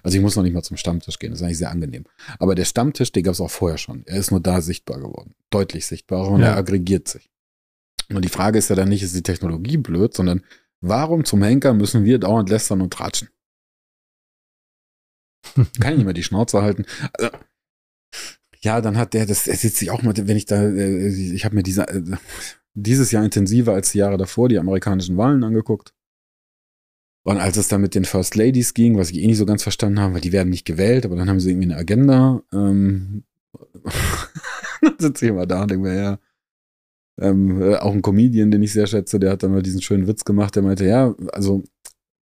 Also 0.03 0.17
ich 0.17 0.21
muss 0.21 0.35
noch 0.35 0.43
nicht 0.43 0.53
mal 0.53 0.63
zum 0.63 0.77
Stammtisch 0.77 1.19
gehen, 1.19 1.31
das 1.31 1.39
ist 1.39 1.45
eigentlich 1.45 1.57
sehr 1.57 1.71
angenehm. 1.71 2.05
Aber 2.39 2.55
der 2.55 2.65
Stammtisch, 2.65 3.11
den 3.11 3.23
gab 3.23 3.33
es 3.33 3.41
auch 3.41 3.51
vorher 3.51 3.77
schon. 3.77 4.03
Er 4.05 4.17
ist 4.17 4.31
nur 4.31 4.39
da 4.39 4.61
sichtbar 4.61 4.99
geworden. 4.99 5.35
Deutlich 5.49 5.85
sichtbarer 5.85 6.29
und 6.29 6.41
Ja. 6.41 6.47
er 6.47 6.57
aggregiert 6.57 7.07
sich. 7.07 7.29
Und 8.09 8.23
die 8.25 8.29
Frage 8.29 8.57
ist 8.57 8.69
ja 8.69 8.75
dann 8.75 8.89
nicht, 8.89 9.03
ist 9.03 9.15
die 9.15 9.23
Technologie 9.23 9.77
blöd, 9.77 10.13
sondern 10.15 10.43
warum 10.81 11.25
zum 11.25 11.43
Henker 11.43 11.73
müssen 11.73 12.05
wir 12.05 12.17
dauernd 12.19 12.49
lästern 12.49 12.81
und 12.81 12.91
tratschen? 12.93 13.29
Kann 15.79 15.91
ich 15.91 15.97
nicht 15.97 16.05
mehr 16.05 16.13
die 16.13 16.23
Schnauze 16.23 16.61
halten. 16.61 16.85
Also, 17.13 17.31
ja, 18.61 18.81
dann 18.81 18.97
hat 18.97 19.13
der, 19.13 19.25
das 19.25 19.47
er 19.47 19.55
sitzt 19.55 19.77
sich 19.77 19.89
auch 19.91 20.01
mal, 20.01 20.13
wenn 20.15 20.35
ich 20.37 20.45
da, 20.45 20.63
äh, 20.63 21.07
ich 21.07 21.45
habe 21.45 21.55
mir 21.55 21.63
diese, 21.63 21.87
äh, 21.87 22.01
dieses 22.73 23.11
Jahr 23.11 23.23
intensiver 23.23 23.73
als 23.73 23.91
die 23.91 23.99
Jahre 23.99 24.17
davor 24.17 24.49
die 24.49 24.57
amerikanischen 24.59 25.17
Wahlen 25.17 25.43
angeguckt. 25.43 25.93
Und 27.29 27.37
als 27.37 27.57
es 27.57 27.67
dann 27.67 27.81
mit 27.81 27.93
den 27.93 28.05
First 28.05 28.35
Ladies 28.35 28.73
ging, 28.73 28.97
was 28.97 29.11
ich 29.11 29.19
eh 29.19 29.27
nicht 29.27 29.37
so 29.37 29.45
ganz 29.45 29.61
verstanden 29.61 29.99
habe, 29.99 30.15
weil 30.15 30.21
die 30.21 30.31
werden 30.31 30.49
nicht 30.49 30.65
gewählt, 30.65 31.05
aber 31.05 31.15
dann 31.15 31.29
haben 31.29 31.39
sie 31.39 31.51
irgendwie 31.51 31.67
eine 31.67 31.77
Agenda. 31.77 32.41
Ähm, 32.51 33.23
dann 34.81 34.95
sitze 34.97 35.25
ich 35.25 35.29
immer 35.29 35.45
da 35.45 35.61
und 35.61 35.69
denke 35.69 35.87
mir, 35.87 35.95
ja. 35.95 36.19
Ähm, 37.21 37.61
äh, 37.61 37.75
auch 37.75 37.93
ein 37.93 38.01
Comedian, 38.01 38.49
den 38.49 38.63
ich 38.63 38.73
sehr 38.73 38.87
schätze, 38.87 39.19
der 39.19 39.29
hat 39.29 39.43
dann 39.43 39.51
mal 39.51 39.61
diesen 39.61 39.83
schönen 39.83 40.07
Witz 40.07 40.25
gemacht, 40.25 40.55
der 40.55 40.63
meinte, 40.63 40.85
ja, 40.85 41.13
also 41.31 41.61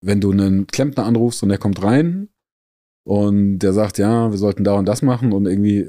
wenn 0.00 0.20
du 0.20 0.32
einen 0.32 0.66
Klempner 0.66 1.06
anrufst 1.06 1.40
und 1.44 1.50
der 1.50 1.58
kommt 1.58 1.84
rein 1.84 2.28
und 3.04 3.60
der 3.60 3.72
sagt, 3.72 3.98
ja, 3.98 4.32
wir 4.32 4.38
sollten 4.38 4.64
da 4.64 4.72
und 4.72 4.86
das 4.86 5.02
machen 5.02 5.32
und 5.32 5.46
irgendwie 5.46 5.86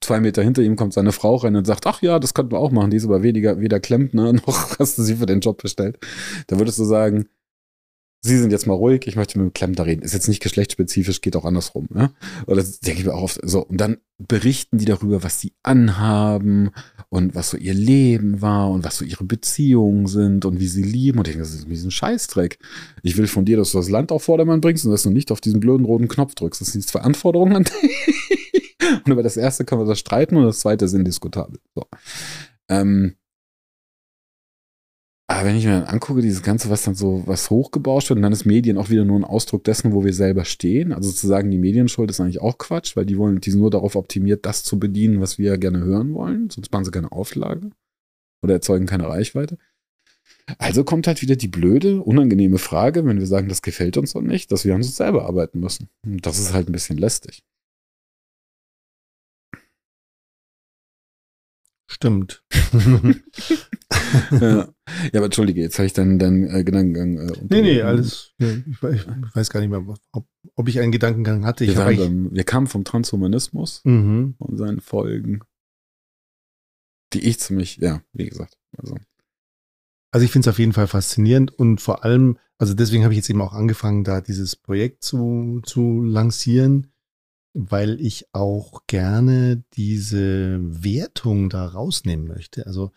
zwei 0.00 0.20
Meter 0.20 0.44
hinter 0.44 0.62
ihm 0.62 0.76
kommt 0.76 0.92
seine 0.92 1.10
Frau 1.10 1.34
rein 1.34 1.56
und 1.56 1.66
sagt, 1.66 1.88
ach 1.88 2.02
ja, 2.02 2.20
das 2.20 2.34
könnten 2.34 2.52
wir 2.52 2.60
auch 2.60 2.70
machen, 2.70 2.92
die 2.92 2.98
ist 2.98 3.04
aber 3.06 3.24
weniger, 3.24 3.58
weder 3.58 3.80
Klempner 3.80 4.32
noch 4.46 4.78
hast 4.78 4.96
du 4.96 5.02
sie 5.02 5.16
für 5.16 5.26
den 5.26 5.40
Job 5.40 5.60
bestellt. 5.60 5.98
Da 6.46 6.60
würdest 6.60 6.78
du 6.78 6.84
sagen, 6.84 7.26
Sie 8.22 8.36
sind 8.36 8.50
jetzt 8.50 8.66
mal 8.66 8.74
ruhig, 8.74 9.06
ich 9.06 9.16
möchte 9.16 9.38
mit 9.38 9.46
dem 9.46 9.54
Klempner 9.54 9.86
reden. 9.86 10.02
Ist 10.02 10.12
jetzt 10.12 10.28
nicht 10.28 10.42
geschlechtsspezifisch, 10.42 11.22
geht 11.22 11.36
auch 11.36 11.46
andersrum. 11.46 11.88
Ja? 11.94 12.12
Oder 12.46 12.56
das 12.56 12.80
denke 12.80 13.00
ich 13.00 13.06
mir 13.06 13.14
auch 13.14 13.22
oft. 13.22 13.40
So, 13.42 13.64
und 13.64 13.80
dann 13.80 13.96
berichten 14.18 14.76
die 14.76 14.84
darüber, 14.84 15.22
was 15.22 15.40
sie 15.40 15.54
anhaben 15.62 16.70
und 17.08 17.34
was 17.34 17.48
so 17.48 17.56
ihr 17.56 17.72
Leben 17.72 18.42
war 18.42 18.70
und 18.70 18.84
was 18.84 18.98
so 18.98 19.06
ihre 19.06 19.24
Beziehungen 19.24 20.06
sind 20.06 20.44
und 20.44 20.60
wie 20.60 20.66
sie 20.66 20.82
lieben. 20.82 21.18
Und 21.18 21.28
ich 21.28 21.34
denke, 21.34 21.48
das 21.48 21.54
ist 21.54 21.84
ein 21.84 21.90
Scheißdreck. 21.90 22.58
Ich 23.02 23.16
will 23.16 23.26
von 23.26 23.46
dir, 23.46 23.56
dass 23.56 23.72
du 23.72 23.78
das 23.78 23.88
Land 23.88 24.12
auf 24.12 24.24
Vordermann 24.24 24.60
bringst 24.60 24.84
und 24.84 24.90
dass 24.90 25.04
du 25.04 25.10
nicht 25.10 25.32
auf 25.32 25.40
diesen 25.40 25.60
blöden 25.60 25.86
roten 25.86 26.08
Knopf 26.08 26.34
drückst. 26.34 26.60
Das 26.60 26.72
sind 26.72 26.86
zwei 26.86 27.00
Anforderungen 27.00 27.56
an 27.56 27.64
dich. 27.82 28.76
Und 29.06 29.12
über 29.12 29.22
das 29.22 29.38
erste 29.38 29.64
können 29.64 29.80
wir 29.80 29.86
das 29.86 29.98
streiten 29.98 30.36
und 30.36 30.44
das 30.44 30.60
zweite 30.60 30.84
ist 30.84 30.92
indiskutabel. 30.92 31.58
So. 31.74 31.86
Ähm, 32.68 33.14
aber 35.30 35.44
wenn 35.44 35.56
ich 35.56 35.64
mir 35.64 35.70
dann 35.70 35.84
angucke, 35.84 36.22
dieses 36.22 36.42
Ganze, 36.42 36.70
was 36.70 36.82
dann 36.82 36.96
so, 36.96 37.22
was 37.24 37.50
hochgebauscht 37.50 38.10
wird, 38.10 38.16
und 38.16 38.22
dann 38.24 38.32
ist 38.32 38.46
Medien 38.46 38.76
auch 38.76 38.90
wieder 38.90 39.04
nur 39.04 39.16
ein 39.16 39.24
Ausdruck 39.24 39.62
dessen, 39.62 39.92
wo 39.92 40.04
wir 40.04 40.12
selber 40.12 40.44
stehen. 40.44 40.92
Also 40.92 41.12
zu 41.12 41.24
sagen, 41.28 41.52
die 41.52 41.58
Medienschuld 41.58 42.10
ist 42.10 42.18
eigentlich 42.18 42.40
auch 42.40 42.58
Quatsch, 42.58 42.96
weil 42.96 43.06
die 43.06 43.16
wollen, 43.16 43.40
die 43.40 43.52
sind 43.52 43.60
nur 43.60 43.70
darauf 43.70 43.94
optimiert, 43.94 44.44
das 44.44 44.64
zu 44.64 44.80
bedienen, 44.80 45.20
was 45.20 45.38
wir 45.38 45.56
gerne 45.56 45.78
hören 45.78 46.14
wollen. 46.14 46.50
Sonst 46.50 46.72
machen 46.72 46.84
sie 46.84 46.90
keine 46.90 47.12
Auflage 47.12 47.70
oder 48.42 48.54
erzeugen 48.54 48.86
keine 48.86 49.08
Reichweite. 49.08 49.56
Also 50.58 50.82
kommt 50.82 51.06
halt 51.06 51.22
wieder 51.22 51.36
die 51.36 51.46
blöde, 51.46 52.02
unangenehme 52.02 52.58
Frage, 52.58 53.06
wenn 53.06 53.20
wir 53.20 53.26
sagen, 53.28 53.48
das 53.48 53.62
gefällt 53.62 53.96
uns 53.98 54.14
doch 54.14 54.22
nicht, 54.22 54.50
dass 54.50 54.64
wir 54.64 54.74
an 54.74 54.80
uns 54.80 54.96
selber 54.96 55.26
arbeiten 55.26 55.60
müssen. 55.60 55.90
Und 56.04 56.26
das 56.26 56.40
ist 56.40 56.52
halt 56.52 56.68
ein 56.68 56.72
bisschen 56.72 56.98
lästig. 56.98 57.44
Stimmt. 62.00 62.42
ja. 64.32 64.40
ja, 64.40 64.70
aber 65.14 65.26
entschuldige, 65.26 65.60
jetzt 65.60 65.78
habe 65.78 65.84
ich 65.86 65.92
deinen 65.92 66.18
deinen, 66.18 66.48
äh, 66.48 66.64
Gedankengang. 66.64 67.18
Äh, 67.28 67.32
nee, 67.50 67.60
nee, 67.60 67.82
alles. 67.82 68.32
Ja, 68.38 68.48
ich, 68.48 68.82
weiß, 68.82 69.00
ich 69.00 69.36
weiß 69.36 69.50
gar 69.50 69.60
nicht 69.60 69.68
mehr, 69.68 69.84
ob, 70.12 70.26
ob 70.54 70.68
ich 70.68 70.80
einen 70.80 70.92
Gedankengang 70.92 71.44
hatte. 71.44 71.66
Wir, 71.66 71.76
waren 71.76 71.96
beim, 71.96 72.34
wir 72.34 72.44
kamen 72.44 72.66
vom 72.68 72.84
Transhumanismus 72.84 73.82
Mhm. 73.84 74.34
und 74.38 74.56
seinen 74.56 74.80
Folgen, 74.80 75.40
die 77.12 77.26
ich 77.28 77.38
ziemlich, 77.38 77.76
ja, 77.76 78.02
wie 78.14 78.26
gesagt, 78.26 78.56
also 78.78 78.96
Also 80.12 80.24
ich 80.24 80.32
finde 80.32 80.48
es 80.48 80.54
auf 80.54 80.58
jeden 80.58 80.72
Fall 80.72 80.86
faszinierend 80.86 81.52
und 81.52 81.82
vor 81.82 82.04
allem, 82.04 82.38
also 82.58 82.72
deswegen 82.72 83.04
habe 83.04 83.12
ich 83.12 83.18
jetzt 83.18 83.28
eben 83.30 83.42
auch 83.42 83.52
angefangen, 83.52 84.04
da 84.04 84.22
dieses 84.22 84.56
Projekt 84.56 85.04
zu, 85.04 85.60
zu 85.64 86.02
lancieren, 86.02 86.89
weil 87.52 88.00
ich 88.00 88.26
auch 88.32 88.86
gerne 88.86 89.62
diese 89.74 90.58
Wertung 90.60 91.50
da 91.50 91.66
rausnehmen 91.66 92.26
möchte. 92.28 92.66
Also 92.66 92.92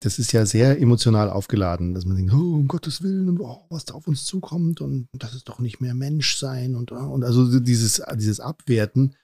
das 0.00 0.18
ist 0.18 0.32
ja 0.32 0.44
sehr 0.44 0.78
emotional 0.80 1.30
aufgeladen, 1.30 1.94
dass 1.94 2.04
man 2.04 2.16
denkt, 2.16 2.34
oh, 2.34 2.54
um 2.54 2.68
Gottes 2.68 3.02
Willen 3.02 3.28
und 3.30 3.40
oh, 3.40 3.64
was 3.70 3.86
da 3.86 3.94
auf 3.94 4.06
uns 4.06 4.24
zukommt 4.24 4.80
und 4.80 5.08
das 5.14 5.34
ist 5.34 5.48
doch 5.48 5.58
nicht 5.58 5.80
mehr 5.80 5.94
Menschsein 5.94 6.76
und, 6.76 6.92
und 6.92 7.24
also 7.24 7.58
dieses, 7.60 8.02
dieses 8.16 8.38
Abwerten 8.38 9.14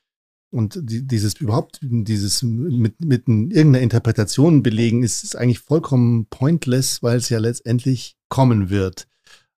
und 0.50 0.78
die, 0.82 1.06
dieses 1.06 1.34
überhaupt, 1.34 1.78
dieses 1.82 2.42
mit, 2.42 3.00
mit 3.04 3.28
irgendeiner 3.28 3.80
Interpretation 3.80 4.62
belegen, 4.62 5.02
ist, 5.02 5.24
ist 5.24 5.36
eigentlich 5.36 5.60
vollkommen 5.60 6.26
pointless, 6.26 7.02
weil 7.02 7.18
es 7.18 7.28
ja 7.28 7.38
letztendlich 7.38 8.16
kommen 8.28 8.70
wird. 8.70 9.08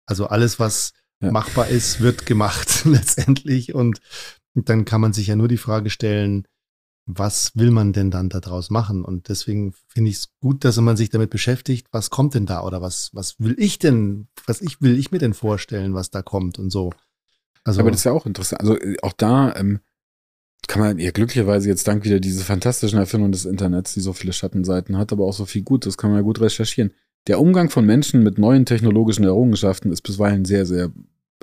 Also 0.06 0.26
alles, 0.26 0.58
was 0.58 0.92
Ja. 1.22 1.30
machbar 1.32 1.68
ist, 1.68 2.00
wird 2.00 2.26
gemacht 2.26 2.82
letztendlich. 2.84 3.74
Und 3.74 4.00
dann 4.55 4.85
kann 4.85 5.01
man 5.01 5.12
sich 5.12 5.26
ja 5.26 5.36
nur 5.36 5.48
die 5.48 5.56
Frage 5.56 5.90
stellen, 5.90 6.47
was 7.06 7.52
will 7.55 7.70
man 7.70 7.93
denn 7.93 8.10
dann 8.10 8.31
daraus 8.31 8.70
machen? 8.70 9.05
Und 9.05 9.28
deswegen 9.28 9.74
finde 9.89 10.10
ich 10.10 10.16
es 10.16 10.28
gut, 10.40 10.64
dass 10.64 10.81
man 10.81 10.97
sich 10.97 11.10
damit 11.10 11.31
beschäftigt, 11.31 11.89
was 11.90 12.10
kommt 12.10 12.35
denn 12.35 12.47
da 12.47 12.62
oder 12.62 12.81
was, 12.81 13.10
was 13.12 13.39
will 13.39 13.55
ich 13.59 13.78
denn, 13.78 14.28
was 14.47 14.62
ich 14.62 14.81
will 14.81 14.98
ich 14.98 15.10
mir 15.10 15.18
denn 15.18 15.35
vorstellen, 15.35 15.94
was 15.94 16.10
da 16.10 16.22
kommt 16.22 16.59
und 16.59 16.70
so. 16.70 16.93
Also, 17.62 17.81
Aber 17.81 17.90
das 17.90 18.01
ist 18.01 18.05
ja 18.05 18.12
auch 18.12 18.26
interessant. 18.26 18.60
Also 18.60 18.78
äh, 18.78 18.97
auch 19.02 19.12
da 19.12 19.55
ähm, 19.56 19.81
kann 20.66 20.81
man 20.81 20.98
ja 20.98 21.10
glücklicherweise 21.10 21.68
jetzt 21.68 21.86
dank 21.86 22.05
wieder 22.05 22.20
diese 22.20 22.44
fantastischen 22.44 22.98
Erfindung 22.98 23.32
des 23.32 23.44
Internets, 23.44 23.94
die 23.94 24.01
so 24.01 24.12
viele 24.12 24.32
Schattenseiten 24.32 24.97
hat, 24.97 25.12
aber 25.12 25.24
auch 25.24 25.35
so 25.35 25.44
viel 25.44 25.62
Gutes, 25.62 25.98
kann 25.98 26.10
man 26.10 26.20
ja 26.20 26.22
gut 26.22 26.40
recherchieren. 26.40 26.93
Der 27.26 27.40
Umgang 27.40 27.70
von 27.70 27.85
Menschen 27.86 28.22
mit 28.22 28.39
neuen 28.39 28.66
technologischen 28.66 29.24
Errungenschaften 29.24 29.93
ist 29.93 30.02
bisweilen 30.02 30.44
sehr, 30.44 30.66
sehr 30.66 30.90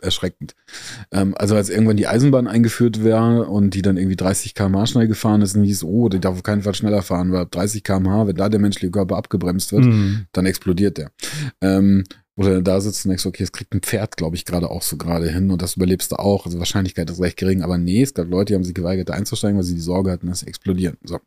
erschreckend. 0.01 0.55
Ähm, 1.11 1.33
also 1.37 1.55
als 1.55 1.69
irgendwann 1.69 1.97
die 1.97 2.07
Eisenbahn 2.07 2.47
eingeführt 2.47 3.03
war 3.03 3.49
und 3.49 3.71
die 3.73 3.81
dann 3.81 3.97
irgendwie 3.97 4.15
30 4.15 4.55
km/h 4.55 4.87
schnell 4.87 5.07
gefahren 5.07 5.41
ist 5.41 5.55
und 5.55 5.63
hieß, 5.63 5.83
oh, 5.83 6.09
die 6.09 6.19
darf 6.19 6.35
auf 6.35 6.43
keinen 6.43 6.61
Fall 6.63 6.75
schneller 6.75 7.01
fahren, 7.01 7.31
weil 7.31 7.41
ab 7.41 7.51
30 7.51 7.83
km/h, 7.83 8.27
wenn 8.27 8.35
da 8.35 8.49
der 8.49 8.59
menschliche 8.59 8.91
Körper 8.91 9.17
abgebremst 9.17 9.71
wird, 9.73 9.85
Mhm. 9.85 10.25
dann 10.31 10.45
explodiert 10.45 10.97
der. 10.97 11.11
Ähm, 11.61 12.03
oder 12.37 12.61
da 12.61 12.79
sitzt 12.81 13.05
und 13.05 13.09
denkst, 13.09 13.25
okay, 13.25 13.43
es 13.43 13.51
kriegt 13.51 13.73
ein 13.73 13.81
Pferd, 13.81 14.17
glaube 14.17 14.35
ich, 14.35 14.45
gerade 14.45 14.69
auch 14.69 14.81
so 14.81 14.97
gerade 14.97 15.29
hin 15.29 15.51
und 15.51 15.61
das 15.61 15.75
überlebst 15.75 16.11
du 16.11 16.15
auch. 16.15 16.45
Also 16.45 16.57
Wahrscheinlichkeit 16.59 17.09
ist 17.09 17.19
recht 17.21 17.37
gering, 17.37 17.61
aber 17.61 17.77
nee, 17.77 18.01
es 18.01 18.13
gab 18.13 18.29
Leute, 18.29 18.53
die 18.53 18.55
haben 18.55 18.63
sich 18.63 18.73
geweigert, 18.73 19.09
da 19.09 19.13
einzusteigen, 19.13 19.57
weil 19.57 19.63
sie 19.65 19.75
die 19.75 19.81
Sorge 19.81 20.11
hatten, 20.11 20.27
dass 20.27 20.39
sie 20.39 20.47
explodieren. 20.47 20.97
So. 21.03 21.19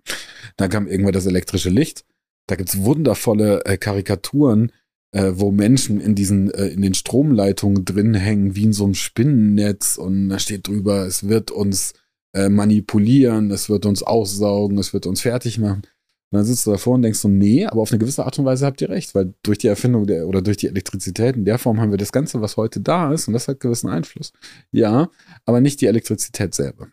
Dann 0.57 0.71
kam 0.71 0.89
irgendwann 0.89 1.13
das 1.13 1.27
elektrische 1.27 1.69
Licht. 1.71 2.05
Da 2.47 2.57
gibt's 2.57 2.79
wundervolle 2.79 3.65
äh, 3.65 3.77
Karikaturen, 3.77 4.73
äh, 5.15 5.33
wo 5.37 5.53
Menschen 5.53 6.01
in 6.01 6.17
diesen, 6.17 6.51
äh, 6.51 6.67
in 6.67 6.83
den 6.83 6.95
Stromleitungen 6.95 7.85
drin 7.85 8.15
hängen, 8.15 8.57
wie 8.57 8.65
in 8.65 8.73
so 8.73 8.85
einem 8.85 8.95
Spinnennetz 8.95 9.97
und 9.97 10.29
da 10.29 10.41
steht 10.41 10.67
drüber, 10.67 11.07
es 11.07 11.29
wird 11.29 11.53
uns 11.53 11.95
äh, 12.33 12.49
manipulieren, 12.49 13.53
es 13.53 13.69
wird 13.69 13.87
uns 13.87 14.03
aussaugen, 14.03 14.77
es 14.77 14.93
wird 14.93 15.07
uns 15.07 15.21
fertig 15.21 15.59
machen. 15.59 15.83
Und 16.31 16.39
dann 16.39 16.45
sitzt 16.45 16.67
du 16.67 16.73
davor 16.73 16.95
und 16.95 17.03
denkst 17.03 17.21
so, 17.21 17.29
nee, 17.29 17.65
aber 17.65 17.83
auf 17.83 17.93
eine 17.93 18.01
gewisse 18.01 18.25
Art 18.25 18.37
und 18.41 18.45
Weise 18.45 18.67
habt 18.67 18.81
ihr 18.81 18.89
recht, 18.89 19.15
weil 19.15 19.35
durch 19.45 19.59
die 19.59 19.69
Erfindung 19.69 20.05
der 20.05 20.27
oder 20.27 20.43
durch 20.43 20.57
die 20.57 20.67
Elektrizität 20.67 21.37
in 21.37 21.45
der 21.45 21.59
Form 21.59 21.81
haben 21.81 21.93
wir 21.93 21.99
das 21.99 22.11
Ganze, 22.11 22.41
was 22.41 22.57
heute 22.57 22.81
da 22.81 23.13
ist, 23.13 23.29
und 23.29 23.35
das 23.35 23.47
hat 23.47 23.61
gewissen 23.61 23.89
Einfluss. 23.89 24.33
Ja, 24.73 25.11
aber 25.47 25.61
nicht 25.61 25.81
die 25.81 25.87
Elektrizität 25.87 26.57
selber. 26.57 26.89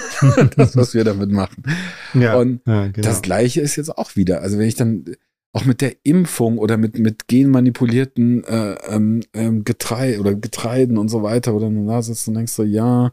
das, 0.56 0.76
was 0.76 0.92
wir 0.92 1.04
damit 1.04 1.30
machen. 1.30 1.62
Ja, 2.12 2.36
und 2.36 2.60
ja, 2.66 2.88
genau. 2.88 3.08
das 3.08 3.22
Gleiche 3.22 3.62
ist 3.62 3.76
jetzt 3.76 3.96
auch 3.96 4.16
wieder. 4.16 4.42
Also 4.42 4.58
wenn 4.58 4.68
ich 4.68 4.74
dann 4.74 5.06
auch 5.54 5.64
mit 5.64 5.80
der 5.80 5.94
Impfung 6.02 6.58
oder 6.58 6.76
mit, 6.76 6.98
mit 6.98 7.28
genmanipulierten 7.28 8.42
äh, 8.44 8.74
ähm, 8.88 9.22
ähm, 9.32 9.62
Getreide 9.64 10.18
oder 10.18 10.34
Getreiden 10.34 10.98
und 10.98 11.08
so 11.08 11.22
weiter, 11.22 11.54
oder 11.54 11.66
dann 11.66 11.86
da 11.86 12.02
sitzt 12.02 12.26
und 12.26 12.34
denkst 12.34 12.52
so, 12.52 12.64
ja, 12.64 13.12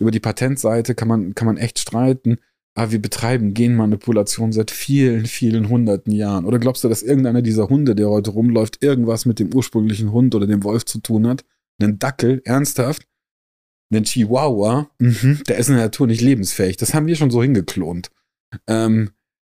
über 0.00 0.10
die 0.10 0.20
Patentseite 0.20 0.94
kann 0.94 1.06
man, 1.06 1.34
kann 1.34 1.46
man 1.46 1.58
echt 1.58 1.78
streiten. 1.78 2.38
Aber 2.74 2.92
wir 2.92 3.02
betreiben 3.02 3.52
Genmanipulation 3.52 4.52
seit 4.52 4.70
vielen, 4.70 5.26
vielen 5.26 5.68
hunderten 5.68 6.12
Jahren. 6.12 6.46
Oder 6.46 6.58
glaubst 6.58 6.82
du, 6.82 6.88
dass 6.88 7.02
irgendeiner 7.02 7.42
dieser 7.42 7.68
Hunde, 7.68 7.94
der 7.94 8.08
heute 8.08 8.30
rumläuft, 8.30 8.82
irgendwas 8.82 9.26
mit 9.26 9.38
dem 9.38 9.54
ursprünglichen 9.54 10.12
Hund 10.12 10.34
oder 10.34 10.46
dem 10.46 10.64
Wolf 10.64 10.86
zu 10.86 10.98
tun 11.00 11.26
hat? 11.26 11.44
Einen 11.78 11.98
Dackel, 11.98 12.40
ernsthaft? 12.46 13.06
Einen 13.92 14.04
Chihuahua, 14.04 14.90
mhm, 14.98 15.42
der 15.46 15.58
ist 15.58 15.68
in 15.68 15.74
der 15.74 15.84
Natur 15.84 16.06
nicht 16.06 16.22
lebensfähig. 16.22 16.78
Das 16.78 16.94
haben 16.94 17.06
wir 17.06 17.16
schon 17.16 17.30
so 17.30 17.42
hingeklont. 17.42 18.10
Ähm, 18.66 19.10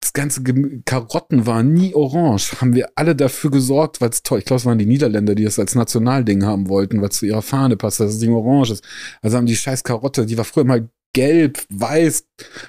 das 0.06 0.12
ganze 0.12 0.44
Gem 0.44 0.82
Karotten 0.84 1.46
waren 1.46 1.72
nie 1.72 1.92
orange. 1.92 2.60
Haben 2.60 2.74
wir 2.74 2.90
alle 2.94 3.16
dafür 3.16 3.50
gesorgt, 3.50 4.00
weil 4.00 4.10
es 4.10 4.22
toll, 4.22 4.38
ich 4.38 4.44
glaube, 4.44 4.58
es 4.58 4.64
waren 4.64 4.78
die 4.78 4.86
Niederländer, 4.86 5.34
die 5.34 5.42
das 5.42 5.58
als 5.58 5.74
Nationalding 5.74 6.44
haben 6.44 6.68
wollten, 6.68 7.00
weil 7.00 7.08
es 7.08 7.18
zu 7.18 7.26
ihrer 7.26 7.42
Fahne 7.42 7.76
passt, 7.76 7.98
dass 7.98 8.12
das 8.12 8.18
Ding 8.20 8.32
orange 8.32 8.74
ist. 8.74 8.84
Also 9.20 9.36
haben 9.36 9.46
die 9.46 9.56
scheiß 9.56 9.82
Karotte, 9.82 10.24
die 10.24 10.38
war 10.38 10.44
früher 10.44 10.64
mal 10.64 10.88
gelb, 11.12 11.64
weiß, 11.70 12.24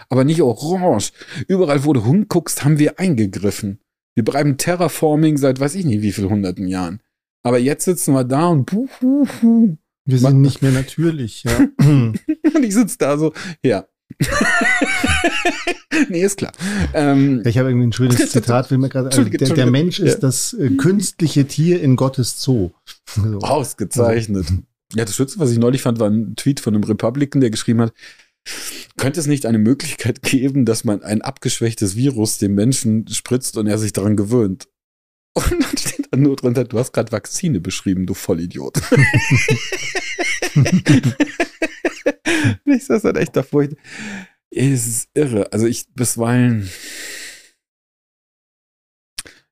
aber 0.09 0.23
nicht 0.23 0.41
orange. 0.41 1.11
Überall, 1.47 1.85
wo 1.85 1.93
du 1.93 2.03
hinguckst, 2.03 2.63
haben 2.63 2.79
wir 2.79 2.99
eingegriffen. 2.99 3.81
Wir 4.15 4.23
betreiben 4.23 4.57
Terraforming 4.57 5.37
seit 5.37 5.59
weiß 5.59 5.75
ich 5.75 5.85
nicht 5.85 6.01
wie 6.01 6.11
vielen 6.11 6.29
hunderten 6.29 6.67
Jahren. 6.67 7.01
Aber 7.43 7.59
jetzt 7.59 7.85
sitzen 7.85 8.15
wir 8.15 8.23
da 8.23 8.47
und 8.47 8.65
buh, 8.65 8.87
buh, 8.99 9.27
buh. 9.41 9.77
Wir 10.05 10.17
sind 10.17 10.41
nicht 10.41 10.63
mehr 10.63 10.71
natürlich, 10.71 11.43
ja. 11.43 11.51
und 11.77 12.19
ich 12.63 12.73
sitze 12.73 12.97
da 12.97 13.17
so, 13.17 13.33
ja. 13.61 13.85
nee, 16.09 16.21
ist 16.23 16.37
klar. 16.37 16.51
Ähm, 16.93 17.43
ich 17.45 17.57
habe 17.57 17.69
irgendwie 17.69 17.87
ein 17.87 17.93
schönes 17.93 18.31
Zitat, 18.31 18.71
will 18.71 18.77
mir 18.77 18.89
gerade, 18.89 19.09
also 19.09 19.23
der, 19.23 19.49
der, 19.49 19.65
Mensch 19.67 19.99
ist 19.99 20.15
ja. 20.15 20.19
das 20.19 20.53
äh, 20.53 20.69
künstliche 20.71 21.45
Tier 21.45 21.81
in 21.81 21.95
Gottes 21.95 22.41
Zoo. 22.41 22.71
So. 23.05 23.39
Ausgezeichnet. 23.39 24.47
Ja, 24.93 25.05
das 25.05 25.15
Schönste, 25.15 25.39
was 25.39 25.51
ich 25.51 25.57
neulich 25.57 25.81
fand, 25.81 25.99
war 25.99 26.09
ein 26.09 26.35
Tweet 26.35 26.59
von 26.59 26.73
einem 26.73 26.83
Republican, 26.83 27.41
der 27.41 27.49
geschrieben 27.49 27.81
hat, 27.81 27.93
könnte 28.95 29.19
es 29.19 29.27
nicht 29.27 29.45
eine 29.45 29.57
Möglichkeit 29.57 30.21
geben, 30.21 30.65
dass 30.65 30.83
man 30.83 31.03
ein 31.03 31.21
abgeschwächtes 31.21 31.95
Virus 31.95 32.37
dem 32.37 32.55
Menschen 32.55 33.07
spritzt 33.09 33.57
und 33.57 33.67
er 33.67 33.77
sich 33.77 33.93
daran 33.93 34.15
gewöhnt? 34.15 34.67
Und 35.33 35.51
dann 35.51 35.77
steht 35.77 36.07
da 36.09 36.17
nur 36.17 36.35
drunter, 36.35 36.63
du 36.63 36.79
hast 36.79 36.93
gerade 36.93 37.11
Vakzine 37.11 37.59
beschrieben, 37.59 38.05
du 38.05 38.13
Vollidiot. 38.13 38.81
ich 42.65 42.85
saß 42.85 43.01
dann 43.03 43.15
echt 43.15 43.35
davor. 43.35 43.63
Ich, 43.63 43.75
es 44.51 44.87
ist 44.87 45.09
irre. 45.13 45.51
Also 45.51 45.65
ich 45.65 45.87
bisweilen. 45.93 46.69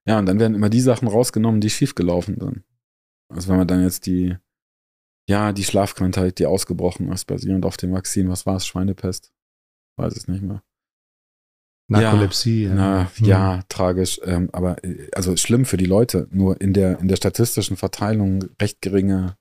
Ja, 0.08 0.20
und 0.20 0.28
dann 0.28 0.40
werden 0.40 0.56
immer 0.56 0.70
die 0.70 0.82
Sachen 0.82 1.08
rausgenommen, 1.08 1.62
die 1.62 1.70
schiefgelaufen 1.70 2.40
sind. 2.40 2.64
Also 3.30 3.50
wenn 3.50 3.58
man 3.58 3.68
dann 3.68 3.84
jetzt 3.84 4.06
die 4.06 4.38
ja, 5.28 5.52
die 5.52 5.64
Schlafkrankheit, 5.64 6.38
die 6.40 6.46
ausgebrochen 6.46 7.12
ist, 7.12 7.26
basierend 7.26 7.66
auf 7.66 7.78
dem 7.78 7.94
Vakzin. 7.94 8.30
Was 8.30 8.46
war 8.46 8.58
es? 8.58 8.68
Schweinepest? 8.68 9.32
Weiß 9.98 10.16
es 10.16 10.28
nicht 10.28 10.44
mehr. 10.44 10.62
Narkolepsie. 11.88 12.66
Ja, 12.66 12.74
na, 12.74 13.12
hm. 13.16 13.26
ja 13.28 13.64
tragisch. 13.70 14.20
Ähm, 14.24 14.50
aber 14.52 14.84
äh, 14.84 15.10
also 15.14 15.36
schlimm 15.38 15.66
für 15.66 15.78
die 15.78 15.86
Leute. 15.86 16.28
Nur 16.32 16.60
in 16.62 16.74
der, 16.74 17.00
in 17.00 17.08
der 17.08 17.16
statistischen 17.16 17.78
Verteilung 17.78 18.44
recht 18.62 18.82
geringe, 18.82 19.38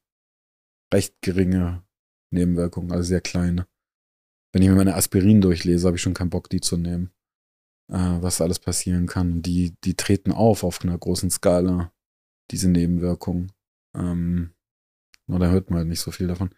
recht 0.94 1.20
geringe 1.20 1.82
Nebenwirkungen, 2.30 2.92
also 2.92 3.02
sehr 3.02 3.20
kleine. 3.20 3.66
Wenn 4.52 4.62
ich 4.62 4.68
mir 4.68 4.76
meine 4.76 4.94
Aspirin 4.94 5.40
durchlese, 5.40 5.86
habe 5.86 5.96
ich 5.96 6.02
schon 6.02 6.14
keinen 6.14 6.30
Bock, 6.30 6.48
die 6.48 6.60
zu 6.60 6.76
nehmen. 6.76 7.10
Äh, 7.90 8.22
was 8.22 8.40
alles 8.40 8.58
passieren 8.60 9.06
kann. 9.06 9.42
Die, 9.42 9.74
die 9.84 9.94
treten 9.94 10.32
auf 10.32 10.64
auf 10.64 10.82
einer 10.82 10.96
großen 10.96 11.30
Skala, 11.30 11.92
diese 12.50 12.70
Nebenwirkungen. 12.70 13.52
Ähm, 13.94 14.54
nur 15.26 15.38
da 15.38 15.50
hört 15.50 15.70
man 15.70 15.80
halt 15.80 15.88
nicht 15.88 16.00
so 16.00 16.10
viel 16.10 16.28
davon. 16.28 16.50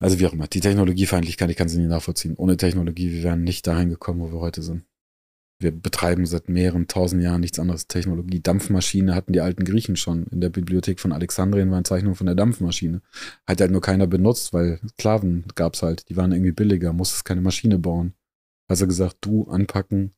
Also 0.00 0.18
wie 0.18 0.26
auch 0.26 0.32
immer, 0.32 0.48
die 0.48 0.60
Technologiefeindlichkeit, 0.60 1.48
ich 1.50 1.56
kann 1.56 1.68
sie 1.68 1.78
nicht 1.78 1.88
nachvollziehen. 1.88 2.34
Ohne 2.36 2.56
Technologie, 2.56 3.12
wir 3.12 3.22
wären 3.22 3.44
nicht 3.44 3.66
dahin 3.66 3.88
gekommen, 3.88 4.20
wo 4.20 4.32
wir 4.32 4.40
heute 4.40 4.62
sind. 4.62 4.84
Wir 5.62 5.70
betreiben 5.70 6.26
seit 6.26 6.48
mehreren 6.48 6.88
tausend 6.88 7.22
Jahren 7.22 7.40
nichts 7.40 7.58
anderes 7.58 7.82
als 7.82 7.88
Technologie. 7.88 8.40
Dampfmaschine 8.40 9.14
hatten 9.14 9.32
die 9.32 9.40
alten 9.40 9.64
Griechen 9.64 9.96
schon. 9.96 10.26
In 10.26 10.40
der 10.40 10.50
Bibliothek 10.50 11.00
von 11.00 11.12
Alexandrien 11.12 11.70
waren 11.70 11.84
Zeichnungen 11.84 12.16
von 12.16 12.26
der 12.26 12.34
Dampfmaschine. 12.34 13.00
Hat 13.46 13.60
halt 13.60 13.70
nur 13.70 13.80
keiner 13.80 14.06
benutzt, 14.06 14.52
weil 14.52 14.80
Sklaven 14.92 15.44
gab's 15.54 15.82
halt. 15.82 16.08
Die 16.08 16.16
waren 16.16 16.32
irgendwie 16.32 16.52
billiger, 16.52 16.92
musstest 16.92 17.24
keine 17.24 17.40
Maschine 17.40 17.78
bauen. 17.78 18.14
Also 18.68 18.86
gesagt, 18.86 19.18
du 19.20 19.44
anpacken, 19.48 20.14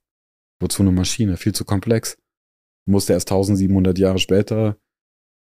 wozu 0.61 0.83
eine 0.83 0.93
Maschine? 0.93 1.37
Viel 1.37 1.55
zu 1.55 1.65
komplex. 1.65 2.17
Musste 2.87 3.13
erst 3.13 3.31
1700 3.31 3.99
Jahre 3.99 4.19
später 4.19 4.79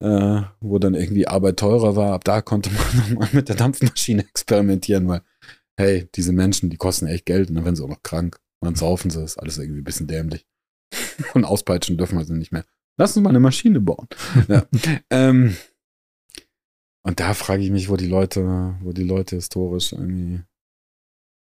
äh, 0.03 0.43
wo 0.61 0.79
dann 0.79 0.95
irgendwie 0.95 1.29
Arbeit 1.29 1.59
teurer 1.59 1.95
war. 1.95 2.13
Ab 2.13 2.25
da 2.25 2.43
konnte 2.43 2.71
man 2.71 2.97
nochmal 3.11 3.29
mit 3.33 3.49
der 3.49 3.57
Dampfmaschine 3.57 4.23
experimentieren, 4.23 5.07
weil, 5.09 5.23
hey, 5.77 6.09
diese 6.15 6.33
Menschen, 6.33 6.71
die 6.71 6.77
kosten 6.77 7.07
echt 7.07 7.27
Geld 7.27 7.49
und 7.49 7.55
dann 7.55 7.65
werden 7.65 7.77
sie 7.77 7.85
auch 7.85 7.89
noch 7.89 8.03
krank. 8.03 8.39
Und 8.63 8.67
dann 8.67 8.75
saufen 8.77 9.11
sie, 9.11 9.23
ist 9.25 9.39
alles 9.39 9.59
irgendwie 9.59 9.81
ein 9.81 9.85
bisschen 9.85 10.07
dämlich. 10.07 10.47
und 11.35 11.45
auspeitschen 11.45 11.99
dürfen 11.99 12.17
wir 12.17 12.25
sie 12.25 12.35
nicht 12.35 12.53
mehr. 12.53 12.65
Lass 12.97 13.17
uns 13.17 13.25
mal 13.25 13.31
eine 13.31 13.41
Maschine 13.41 13.81
bauen. 13.81 14.07
ja. 14.49 14.67
ähm, 15.11 15.57
und 17.03 17.19
da 17.19 17.35
frage 17.35 17.65
ich 17.65 17.71
mich, 17.73 17.89
wo 17.89 17.97
die 17.97 18.07
Leute, 18.07 18.77
wo 18.83 18.93
die 18.93 19.03
Leute 19.03 19.35
historisch 19.35 19.93
irgendwie 19.93 20.43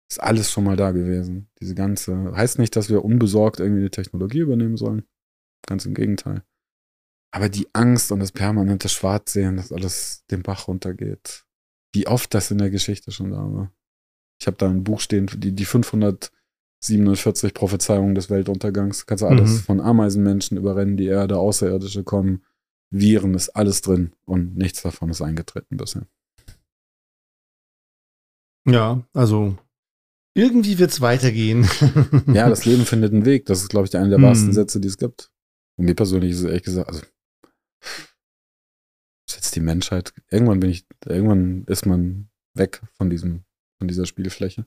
ist 0.09 0.19
alles 0.19 0.51
schon 0.51 0.63
mal 0.63 0.75
da 0.75 0.91
gewesen. 0.91 1.49
Diese 1.59 1.75
ganze, 1.75 2.35
heißt 2.35 2.59
nicht, 2.59 2.75
dass 2.75 2.89
wir 2.89 3.05
unbesorgt 3.05 3.59
irgendwie 3.59 3.83
die 3.83 3.89
Technologie 3.89 4.39
übernehmen 4.39 4.77
sollen. 4.77 5.03
Ganz 5.67 5.85
im 5.85 5.93
Gegenteil. 5.93 6.43
Aber 7.31 7.49
die 7.49 7.67
Angst 7.73 8.11
und 8.11 8.19
das 8.19 8.31
permanente 8.31 8.89
Schwarzsehen, 8.89 9.57
dass 9.57 9.71
alles 9.71 10.25
den 10.29 10.43
Bach 10.43 10.67
runtergeht. 10.67 11.45
Wie 11.93 12.07
oft 12.07 12.33
das 12.33 12.51
in 12.51 12.57
der 12.57 12.69
Geschichte 12.69 13.11
schon 13.11 13.31
da 13.31 13.37
war. 13.37 13.71
Ich 14.39 14.47
habe 14.47 14.57
da 14.57 14.67
ein 14.67 14.83
Buch 14.83 14.99
stehen, 14.99 15.27
die, 15.33 15.53
die 15.53 15.65
547 16.83 17.53
Prophezeiungen 17.53 18.13
des 18.13 18.29
Weltuntergangs. 18.29 19.05
Kannst 19.05 19.21
du 19.21 19.27
alles 19.27 19.51
mhm. 19.51 19.59
von 19.59 19.81
Ameisenmenschen 19.81 20.57
überrennen, 20.57 20.97
die 20.97 21.07
Erde, 21.07 21.37
Außerirdische 21.37 22.03
kommen. 22.03 22.43
Viren 22.89 23.33
ist 23.33 23.49
alles 23.49 23.81
drin 23.81 24.13
und 24.25 24.55
nichts 24.55 24.81
davon 24.81 25.09
ist 25.09 25.21
eingetreten 25.21 25.77
bisher. 25.77 26.05
Ja, 28.65 29.03
also 29.13 29.57
irgendwie 30.35 30.77
wird 30.79 30.91
es 30.91 31.01
weitergehen. 31.01 31.67
ja, 32.33 32.49
das 32.49 32.65
Leben 32.65 32.85
findet 32.85 33.13
einen 33.13 33.25
Weg. 33.25 33.45
Das 33.45 33.61
ist, 33.61 33.69
glaube 33.69 33.87
ich, 33.87 33.95
einer 33.95 34.09
der 34.09 34.21
wahrsten 34.21 34.49
mhm. 34.49 34.53
Sätze, 34.53 34.79
die 34.79 34.87
es 34.87 34.97
gibt. 34.97 35.31
Und 35.77 35.85
mir 35.85 35.95
persönlich 35.95 36.31
ist 36.31 36.39
es 36.39 36.45
ehrlich 36.45 36.63
gesagt, 36.63 36.89
also 36.89 37.01
setzt 39.29 39.55
die 39.55 39.61
Menschheit, 39.61 40.13
irgendwann 40.29 40.59
bin 40.59 40.69
ich, 40.69 40.85
irgendwann 41.05 41.63
ist 41.65 41.85
man 41.85 42.29
weg 42.53 42.81
von 42.93 43.09
diesem, 43.09 43.43
von 43.79 43.87
dieser 43.87 44.05
Spielfläche. 44.05 44.65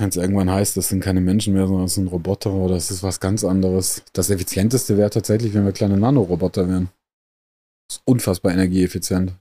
Wenn 0.00 0.08
es 0.08 0.16
irgendwann 0.16 0.50
heißt, 0.50 0.76
das 0.76 0.88
sind 0.88 1.00
keine 1.00 1.20
Menschen 1.20 1.52
mehr, 1.52 1.66
sondern 1.66 1.84
es 1.84 1.94
sind 1.94 2.08
Roboter 2.08 2.52
oder 2.52 2.74
es 2.74 2.90
ist 2.90 3.02
was 3.02 3.20
ganz 3.20 3.44
anderes. 3.44 4.02
Das 4.14 4.30
effizienteste 4.30 4.96
wäre 4.96 5.10
tatsächlich, 5.10 5.52
wenn 5.52 5.66
wir 5.66 5.72
kleine 5.72 5.98
Nanoroboter 5.98 6.68
wären. 6.68 6.88
Das 7.88 7.98
ist 7.98 8.02
unfassbar 8.06 8.52
energieeffizient. 8.52 9.34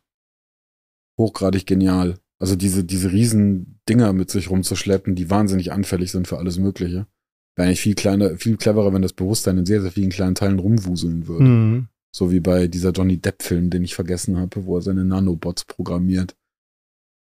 Hochgradig 1.18 1.66
genial. 1.66 2.20
Also 2.40 2.56
diese, 2.56 2.84
diese 2.84 3.12
riesen 3.12 3.80
Dinger 3.88 4.12
mit 4.12 4.32
sich 4.32 4.50
rumzuschleppen, 4.50 5.16
die 5.16 5.30
wahnsinnig 5.30 5.72
anfällig 5.72 6.12
sind 6.12 6.28
für 6.28 6.38
alles 6.38 6.58
Mögliche. 6.58 7.08
Wäre 7.56 7.68
eigentlich 7.68 7.82
viel 7.82 7.96
kleiner, 7.96 8.38
viel 8.38 8.58
cleverer, 8.58 8.94
wenn 8.94 9.02
das 9.02 9.14
Bewusstsein 9.14 9.58
in 9.58 9.66
sehr, 9.66 9.82
sehr 9.82 9.92
vielen 9.92 10.10
kleinen 10.10 10.36
Teilen 10.36 10.60
rumwuseln 10.60 11.28
würde. 11.28 11.44
Mhm. 11.44 11.88
So 12.16 12.32
wie 12.32 12.40
bei 12.40 12.68
dieser 12.68 12.92
Johnny 12.92 13.18
Depp-Film, 13.18 13.70
den 13.70 13.84
ich 13.84 13.96
vergessen 13.96 14.38
habe, 14.38 14.66
wo 14.66 14.78
er 14.78 14.82
seine 14.82 15.06
Nanobots 15.06 15.66
programmiert. 15.66 16.36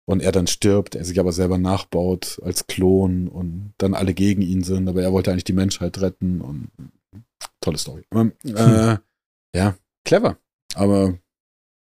Und 0.08 0.22
er 0.22 0.30
dann 0.30 0.46
stirbt, 0.46 0.94
er 0.94 1.04
sich 1.04 1.18
aber 1.18 1.32
selber 1.32 1.58
nachbaut 1.58 2.40
als 2.44 2.68
Klon 2.68 3.26
und 3.26 3.74
dann 3.78 3.92
alle 3.92 4.14
gegen 4.14 4.40
ihn 4.40 4.62
sind, 4.62 4.88
aber 4.88 5.02
er 5.02 5.12
wollte 5.12 5.32
eigentlich 5.32 5.44
die 5.44 5.52
Menschheit 5.52 6.00
retten 6.00 6.40
und 6.40 6.70
tolle 7.60 7.76
Story. 7.76 8.06
Aber, 8.10 8.30
äh, 8.44 8.98
ja, 9.54 9.76
clever. 10.04 10.38
Aber 10.74 11.18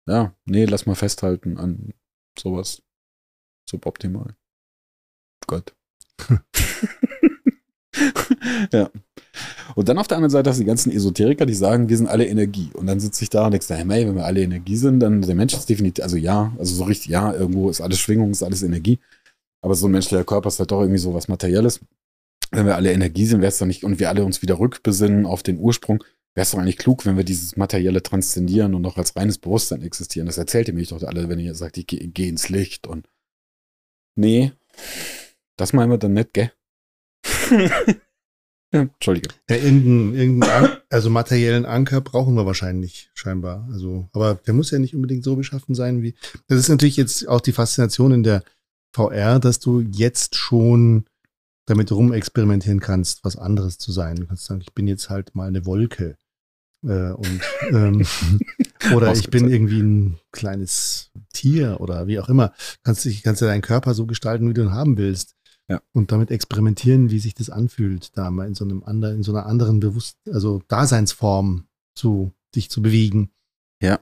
ja, 0.08 0.36
nee, 0.46 0.66
lass 0.66 0.88
mal 0.88 0.96
festhalten 0.96 1.58
an 1.58 1.94
sowas 2.38 2.82
suboptimal. 3.70 4.36
Gott. 5.46 5.76
ja. 8.72 8.90
Und 9.76 9.90
dann 9.90 9.98
auf 9.98 10.08
der 10.08 10.18
anderen 10.18 10.32
Seite 10.32 10.50
hast 10.50 10.58
du 10.58 10.64
die 10.64 10.68
ganzen 10.68 10.92
Esoteriker, 10.92 11.46
die 11.46 11.54
sagen, 11.54 11.90
wir 11.90 11.98
sind 11.98 12.08
alle 12.08 12.28
Energie. 12.28 12.70
Und 12.74 12.88
dann 12.88 13.00
sitze 13.00 13.24
ich 13.24 13.30
da 13.30 13.46
und 13.46 13.52
denkst, 13.52 13.70
hey, 13.70 13.88
wenn 13.88 14.16
wir 14.16 14.26
alle 14.26 14.42
Energie 14.42 14.76
sind, 14.76 15.00
dann 15.00 15.22
der 15.22 15.36
Mensch 15.36 15.54
ist 15.54 15.70
definitiv, 15.70 16.04
also 16.04 16.18
ja, 16.18 16.54
also 16.58 16.76
so 16.76 16.84
richtig, 16.84 17.12
ja, 17.12 17.34
irgendwo 17.34 17.70
ist 17.70 17.82
alles 17.82 18.00
Schwingung, 18.00 18.32
ist 18.32 18.44
alles 18.44 18.64
Energie. 18.64 19.00
Aber 19.62 19.76
so 19.76 19.88
ein 19.88 19.92
menschlicher 19.92 20.24
Körper 20.24 20.48
ist 20.48 20.60
halt 20.60 20.72
doch 20.72 20.82
irgendwie 20.82 21.00
so 21.00 21.14
was 21.14 21.28
Materielles. 21.28 21.80
wenn 22.52 22.66
wir 22.66 22.76
alle 22.76 22.92
Energie 22.92 23.26
sind, 23.26 23.42
wäre 23.42 23.50
es 23.50 23.60
doch 23.60 23.68
nicht, 23.68 23.84
und 23.84 24.00
wir 24.00 24.10
alle 24.10 24.26
uns 24.26 24.42
wieder 24.42 24.58
rückbesinnen 24.60 25.26
auf 25.26 25.44
den 25.44 25.60
Ursprung, 25.60 26.04
wäre 26.34 26.44
es 26.44 26.52
doch 26.52 26.60
eigentlich 26.60 26.78
klug, 26.78 27.06
wenn 27.06 27.18
wir 27.18 27.24
dieses 27.24 27.58
Materielle 27.58 28.02
transzendieren 28.02 28.74
und 28.74 28.82
noch 28.82 28.98
als 28.98 29.16
reines 29.16 29.38
Bewusstsein 29.38 29.82
existieren. 29.84 30.26
Das 30.26 30.38
erzählt 30.38 30.68
ihr 30.68 30.74
mich 30.74 30.90
doch 30.90 31.04
alle, 31.04 31.30
wenn 31.30 31.40
ihr 31.40 31.54
sagt, 31.56 31.78
ich 31.78 31.88
gehe 31.88 32.08
geh 32.08 32.28
ins 32.30 32.50
Licht 32.50 32.88
und 32.88 33.08
nee, 34.16 34.52
das 35.58 35.74
meinen 35.74 35.92
wir 35.92 35.98
dann 35.98 36.14
nicht, 36.14 36.34
gell? 36.34 36.52
ja, 38.72 38.82
Entschuldige. 38.82 39.30
Ja, 39.50 39.56
irgendeinen, 39.56 40.14
irgendeinen 40.14 40.78
also 40.90 41.10
materiellen 41.10 41.66
Anker 41.66 42.02
brauchen 42.02 42.36
wir 42.36 42.46
wahrscheinlich, 42.46 43.10
scheinbar. 43.16 43.68
Also, 43.72 44.10
aber 44.14 44.36
der 44.36 44.54
muss 44.54 44.70
ja 44.70 44.78
nicht 44.78 44.96
unbedingt 44.96 45.24
so 45.24 45.36
beschaffen 45.36 45.74
sein 45.74 46.04
wie. 46.04 46.16
Das 46.48 46.60
ist 46.60 46.70
natürlich 46.70 46.98
jetzt 46.98 47.28
auch 47.28 47.42
die 47.42 47.52
Faszination 47.52 48.12
in 48.12 48.24
der 48.24 48.44
VR, 48.94 49.40
dass 49.40 49.60
du 49.60 49.82
jetzt 49.82 50.36
schon 50.36 51.06
damit 51.66 51.92
rumexperimentieren 51.92 52.80
kannst, 52.80 53.24
was 53.24 53.38
anderes 53.38 53.78
zu 53.78 53.92
sein. 53.92 54.18
Du 54.18 54.28
kannst 54.28 54.46
sagen, 54.46 54.62
ich 54.62 54.74
bin 54.74 54.88
jetzt 54.88 55.10
halt 55.10 55.36
mal 55.36 55.48
eine 55.48 55.66
Wolke. 55.66 56.18
Äh, 56.84 57.12
und 57.12 57.42
ähm, 57.72 58.06
oder 58.96 59.12
ich 59.12 59.30
bin 59.30 59.50
irgendwie 59.50 59.82
ein 59.82 60.20
kleines 60.32 61.12
Tier 61.34 61.78
oder 61.80 62.08
wie 62.08 62.20
auch 62.20 62.30
immer. 62.30 62.54
Kannst 62.84 63.06
du 63.06 63.12
kannst 63.24 63.42
ja 63.42 63.48
deinen 63.48 63.62
Körper 63.62 63.94
so 63.94 64.06
gestalten, 64.06 64.50
wie 64.50 64.54
du 64.54 64.62
ihn 64.62 64.72
haben 64.72 64.98
willst. 64.98 65.36
Ja. 65.70 65.82
Und 65.94 66.12
damit 66.12 66.32
experimentieren, 66.32 67.12
wie 67.12 67.20
sich 67.20 67.36
das 67.36 67.50
anfühlt, 67.50 68.18
da 68.18 68.32
mal 68.32 68.48
in 68.48 68.56
so 68.56 68.66
einem 68.66 68.84
anderen, 68.84 69.18
in 69.18 69.24
so 69.24 69.32
einer 69.32 69.46
anderen 69.46 69.80
Bewusst, 69.80 70.18
also 70.28 70.62
Daseinsform 70.68 71.66
zu 71.96 72.32
dich 72.56 72.70
zu 72.70 72.82
bewegen. 72.82 73.30
Ja. 73.82 74.00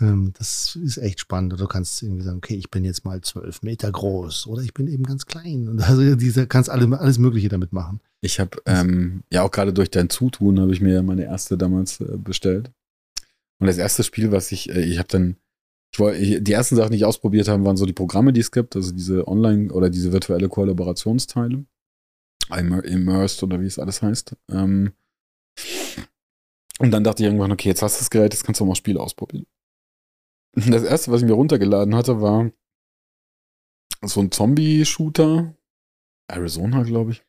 Ähm, 0.00 0.32
das 0.38 0.76
ist 0.76 0.96
echt 0.96 1.20
spannend. 1.20 1.52
Oder 1.52 1.64
du 1.64 1.68
kannst 1.68 2.02
irgendwie 2.02 2.22
sagen, 2.22 2.38
okay, 2.38 2.54
ich 2.54 2.70
bin 2.70 2.84
jetzt 2.84 3.04
mal 3.04 3.20
zwölf 3.20 3.62
Meter 3.62 3.92
groß 3.92 4.46
oder 4.46 4.62
ich 4.62 4.72
bin 4.72 4.88
eben 4.88 5.04
ganz 5.04 5.26
klein. 5.26 5.68
Und 5.68 5.82
also 5.88 6.16
diese 6.16 6.46
kannst 6.46 6.70
alle, 6.70 6.98
alles 6.98 7.18
Mögliche 7.18 7.48
damit 7.48 7.72
machen. 7.72 8.00
Ich 8.22 8.40
habe 8.40 8.58
ähm, 8.66 9.22
ja 9.30 9.42
auch 9.42 9.50
gerade 9.50 9.72
durch 9.72 9.90
dein 9.90 10.10
Zutun 10.10 10.58
habe 10.60 10.72
ich 10.72 10.80
mir 10.80 11.02
meine 11.02 11.24
erste 11.24 11.56
damals 11.56 12.00
äh, 12.00 12.16
bestellt. 12.16 12.70
Und 13.58 13.66
das 13.66 13.76
erste 13.76 14.02
Spiel, 14.02 14.32
was 14.32 14.52
ich, 14.52 14.70
äh, 14.70 14.80
ich 14.80 14.98
habe 14.98 15.08
dann, 15.08 15.36
ich 15.92 15.98
wollte, 15.98 16.40
die 16.40 16.52
ersten 16.52 16.76
Sachen, 16.76 16.92
die 16.92 16.98
ich 16.98 17.04
ausprobiert 17.04 17.48
habe, 17.48 17.64
waren 17.64 17.76
so 17.76 17.86
die 17.86 17.92
Programme, 17.92 18.32
die 18.32 18.40
es 18.40 18.52
gibt, 18.52 18.76
also 18.76 18.92
diese 18.92 19.26
Online- 19.26 19.72
oder 19.72 19.90
diese 19.90 20.12
virtuelle 20.12 20.48
Kollaborationsteile. 20.48 21.64
Immersed 22.84 23.42
oder 23.42 23.60
wie 23.60 23.66
es 23.66 23.78
alles 23.78 24.02
heißt. 24.02 24.36
Ähm, 24.50 24.92
und 26.78 26.90
dann 26.90 27.04
dachte 27.04 27.22
ich 27.22 27.26
irgendwann, 27.26 27.52
okay, 27.52 27.68
jetzt 27.68 27.82
hast 27.82 27.96
du 27.96 28.00
das 28.00 28.10
Gerät, 28.10 28.32
jetzt 28.32 28.44
kannst 28.44 28.60
du 28.60 28.64
mal 28.64 28.74
Spiele 28.74 29.00
ausprobieren. 29.00 29.46
Das 30.54 30.82
erste, 30.82 31.12
was 31.12 31.22
ich 31.22 31.28
mir 31.28 31.34
runtergeladen 31.34 31.94
hatte, 31.94 32.20
war 32.20 32.50
so 34.02 34.20
ein 34.20 34.32
Zombie-Shooter. 34.32 35.54
Arizona, 36.28 36.82
glaube 36.84 37.12
ich. 37.12 37.22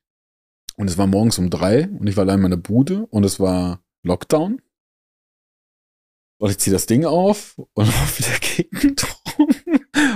Und 0.78 0.88
es 0.88 0.98
war 0.98 1.08
morgens 1.08 1.38
um 1.38 1.50
drei 1.50 1.90
und 1.90 2.08
ich 2.08 2.16
war 2.16 2.24
allein 2.24 2.38
in 2.38 2.44
meiner 2.44 2.58
Bude 2.58 3.06
und 3.08 3.24
es 3.24 3.40
war 3.40 3.84
Lockdown. 4.04 4.62
Und 6.42 6.50
ich 6.50 6.58
ziehe 6.58 6.74
das 6.74 6.88
Ding 6.88 7.06
auf 7.06 7.60
und 7.74 7.88
auf 7.88 8.18
der 8.18 8.40
Gegend 8.66 9.06
rum. 9.38 9.50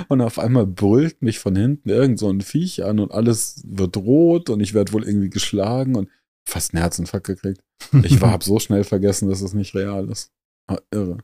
Und 0.08 0.20
auf 0.20 0.40
einmal 0.40 0.66
brüllt 0.66 1.22
mich 1.22 1.38
von 1.38 1.54
hinten 1.54 1.88
irgend 1.88 2.18
so 2.18 2.28
ein 2.28 2.40
Viech 2.40 2.84
an 2.84 2.98
und 2.98 3.12
alles 3.12 3.62
wird 3.64 3.96
rot 3.96 4.50
und 4.50 4.58
ich 4.58 4.74
werde 4.74 4.92
wohl 4.92 5.04
irgendwie 5.04 5.30
geschlagen 5.30 5.94
und 5.94 6.08
fast 6.44 6.74
einen 6.74 6.82
Herzinfarkt 6.82 7.28
gekriegt. 7.28 7.62
Ich 8.02 8.20
war, 8.20 8.32
hab 8.32 8.42
so 8.42 8.58
schnell 8.58 8.82
vergessen, 8.82 9.28
dass 9.28 9.40
es 9.40 9.54
nicht 9.54 9.76
real 9.76 10.08
ist. 10.10 10.32
Ah, 10.66 10.78
irre. 10.90 11.12
Und 11.12 11.22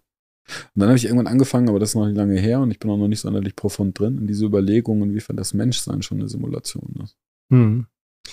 dann 0.77 0.89
habe 0.89 0.97
ich 0.97 1.05
irgendwann 1.05 1.27
angefangen, 1.27 1.69
aber 1.69 1.81
das 1.81 1.91
ist 1.91 1.95
noch 1.97 2.07
nicht 2.07 2.17
lange 2.17 2.39
her 2.39 2.61
und 2.61 2.71
ich 2.71 2.79
bin 2.79 2.89
auch 2.89 2.97
noch 2.97 3.09
nicht 3.09 3.21
sonderlich 3.21 3.57
profund 3.57 3.99
drin 3.99 4.19
in 4.19 4.29
diese 4.29 4.45
Überlegung, 4.45 5.03
inwiefern 5.03 5.37
das 5.37 5.53
Menschsein 5.53 6.03
schon 6.03 6.21
eine 6.21 6.29
Simulation 6.29 6.95
ist. 7.03 7.17
Hm. 7.51 7.87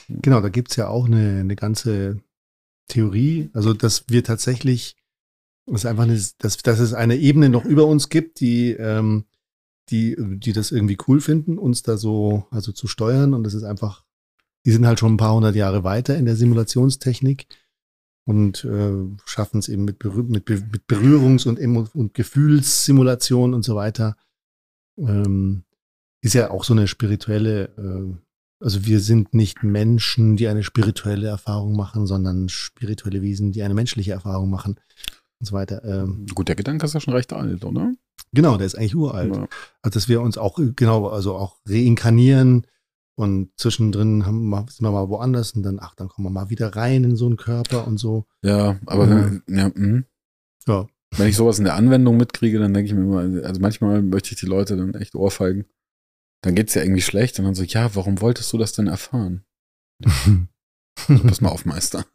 Genau, 0.07 0.39
da 0.39 0.49
gibt's 0.49 0.75
ja 0.75 0.87
auch 0.87 1.07
eine, 1.07 1.39
eine 1.39 1.55
ganze 1.55 2.21
Theorie, 2.89 3.49
also 3.53 3.73
dass 3.73 4.05
wir 4.07 4.23
tatsächlich, 4.23 4.95
dass 5.73 5.85
einfach 5.85 6.03
eine, 6.03 6.19
dass, 6.39 6.57
dass 6.57 6.79
es 6.79 6.93
eine 6.93 7.15
Ebene 7.17 7.49
noch 7.49 7.65
über 7.65 7.85
uns 7.85 8.09
gibt, 8.09 8.39
die, 8.39 8.71
ähm, 8.71 9.25
die, 9.89 10.15
die 10.17 10.53
das 10.53 10.71
irgendwie 10.71 10.97
cool 11.07 11.21
finden, 11.21 11.57
uns 11.57 11.83
da 11.83 11.97
so, 11.97 12.45
also 12.51 12.71
zu 12.71 12.87
steuern. 12.87 13.33
Und 13.33 13.43
das 13.43 13.53
ist 13.53 13.63
einfach, 13.63 14.03
die 14.65 14.71
sind 14.71 14.85
halt 14.85 14.99
schon 14.99 15.13
ein 15.13 15.17
paar 15.17 15.33
hundert 15.33 15.55
Jahre 15.55 15.83
weiter 15.83 16.17
in 16.17 16.25
der 16.25 16.35
Simulationstechnik 16.35 17.47
und 18.25 18.63
äh, 18.65 18.93
schaffen 19.25 19.59
es 19.59 19.69
eben 19.69 19.85
mit, 19.85 19.99
Berühr 19.99 20.23
mit, 20.23 20.45
Be 20.45 20.61
mit 20.71 20.83
Berührungs- 20.87 21.47
und, 21.47 21.59
Emo 21.59 21.87
und 21.93 22.13
Gefühlssimulation 22.13 23.53
und 23.53 23.63
so 23.63 23.75
weiter. 23.75 24.15
Ähm, 24.97 25.63
ist 26.21 26.33
ja 26.33 26.51
auch 26.51 26.63
so 26.63 26.73
eine 26.73 26.87
spirituelle 26.87 27.69
äh, 27.77 28.17
also 28.61 28.85
wir 28.85 28.99
sind 28.99 29.33
nicht 29.33 29.63
Menschen, 29.63 30.35
die 30.35 30.49
eine 30.49 30.63
spirituelle 30.63 31.27
Erfahrung 31.27 31.77
machen, 31.77 32.05
sondern 32.05 32.49
spirituelle 32.49 33.21
Wesen, 33.21 33.53
die 33.53 33.63
eine 33.63 33.73
menschliche 33.73 34.11
Erfahrung 34.11 34.49
machen 34.49 34.75
und 35.39 35.45
so 35.45 35.53
weiter. 35.53 35.83
Ähm, 35.83 36.25
Gut, 36.33 36.47
der 36.47 36.55
Gedanke 36.55 36.85
ist 36.85 36.93
ja 36.93 36.99
schon 36.99 37.13
recht 37.13 37.31
alt, 37.33 37.63
oder? 37.65 37.93
Genau, 38.33 38.57
der 38.57 38.67
ist 38.67 38.75
eigentlich 38.75 38.95
uralt. 38.95 39.35
Ja. 39.35 39.47
Also 39.81 39.93
dass 39.99 40.07
wir 40.09 40.21
uns 40.21 40.37
auch, 40.37 40.59
genau, 40.75 41.07
also 41.07 41.35
auch 41.35 41.57
reinkarnieren 41.67 42.67
und 43.15 43.51
zwischendrin 43.57 44.25
haben, 44.25 44.51
sind 44.69 44.81
wir 44.85 44.91
mal 44.91 45.09
woanders 45.09 45.51
und 45.53 45.63
dann, 45.63 45.79
ach, 45.81 45.95
dann 45.95 46.07
kommen 46.09 46.27
wir 46.27 46.31
mal 46.31 46.49
wieder 46.49 46.75
rein 46.75 47.03
in 47.03 47.15
so 47.15 47.25
einen 47.25 47.37
Körper 47.37 47.87
und 47.87 47.97
so. 47.97 48.25
Ja, 48.43 48.77
aber 48.85 49.05
Mhm. 49.07 49.41
wenn, 49.47 49.57
ja, 49.57 49.71
mh. 49.73 50.03
Ja. 50.67 50.87
wenn 51.17 51.27
ich 51.27 51.35
sowas 51.35 51.57
in 51.57 51.65
der 51.65 51.75
Anwendung 51.75 52.17
mitkriege, 52.17 52.59
dann 52.59 52.73
denke 52.73 52.87
ich 52.89 52.93
mir 52.95 53.01
immer, 53.01 53.45
also 53.47 53.59
manchmal 53.59 54.01
möchte 54.03 54.33
ich 54.33 54.39
die 54.39 54.45
Leute 54.45 54.77
dann 54.77 54.93
echt 54.93 55.15
ohrfeigen. 55.15 55.65
Dann 56.41 56.55
geht's 56.55 56.75
ja 56.75 56.83
irgendwie 56.83 57.01
schlecht 57.01 57.39
und 57.39 57.45
dann 57.45 57.55
so, 57.55 57.63
ja, 57.63 57.93
warum 57.95 58.21
wolltest 58.21 58.53
du 58.53 58.57
das 58.57 58.73
denn 58.73 58.87
erfahren? 58.87 59.43
So, 61.07 61.19
pass 61.19 61.41
mal 61.41 61.49
auf, 61.49 61.65
Meister. 61.65 62.05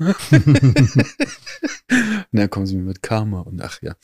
dann 2.33 2.51
kommen 2.51 2.67
sie 2.67 2.77
mir 2.77 2.83
mit 2.83 3.03
Karma 3.03 3.41
und 3.41 3.61
ach 3.63 3.83
ja. 3.83 3.95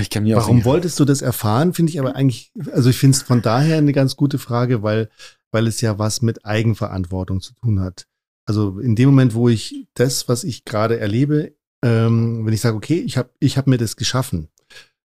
Ich 0.00 0.10
kann 0.10 0.24
mir 0.24 0.36
Warum 0.36 0.64
wolltest 0.64 1.00
du 1.00 1.04
das 1.04 1.22
erfahren, 1.22 1.72
finde 1.72 1.90
ich 1.90 1.98
aber 1.98 2.14
eigentlich, 2.16 2.52
also 2.72 2.90
ich 2.90 2.98
finde 2.98 3.16
es 3.16 3.22
von 3.22 3.42
daher 3.42 3.78
eine 3.78 3.92
ganz 3.92 4.16
gute 4.16 4.38
Frage, 4.38 4.82
weil, 4.82 5.08
weil 5.50 5.66
es 5.66 5.80
ja 5.80 5.98
was 5.98 6.20
mit 6.22 6.44
Eigenverantwortung 6.44 7.40
zu 7.40 7.54
tun 7.54 7.80
hat. 7.80 8.06
Also 8.44 8.78
in 8.78 8.96
dem 8.96 9.10
Moment, 9.10 9.34
wo 9.34 9.48
ich 9.48 9.86
das, 9.94 10.28
was 10.28 10.44
ich 10.44 10.64
gerade 10.64 10.98
erlebe, 10.98 11.54
ähm, 11.82 12.44
wenn 12.44 12.52
ich 12.52 12.60
sage, 12.60 12.76
okay, 12.76 12.98
ich 12.98 13.16
habe 13.16 13.30
ich 13.38 13.56
hab 13.56 13.66
mir 13.66 13.78
das 13.78 13.96
geschaffen, 13.96 14.48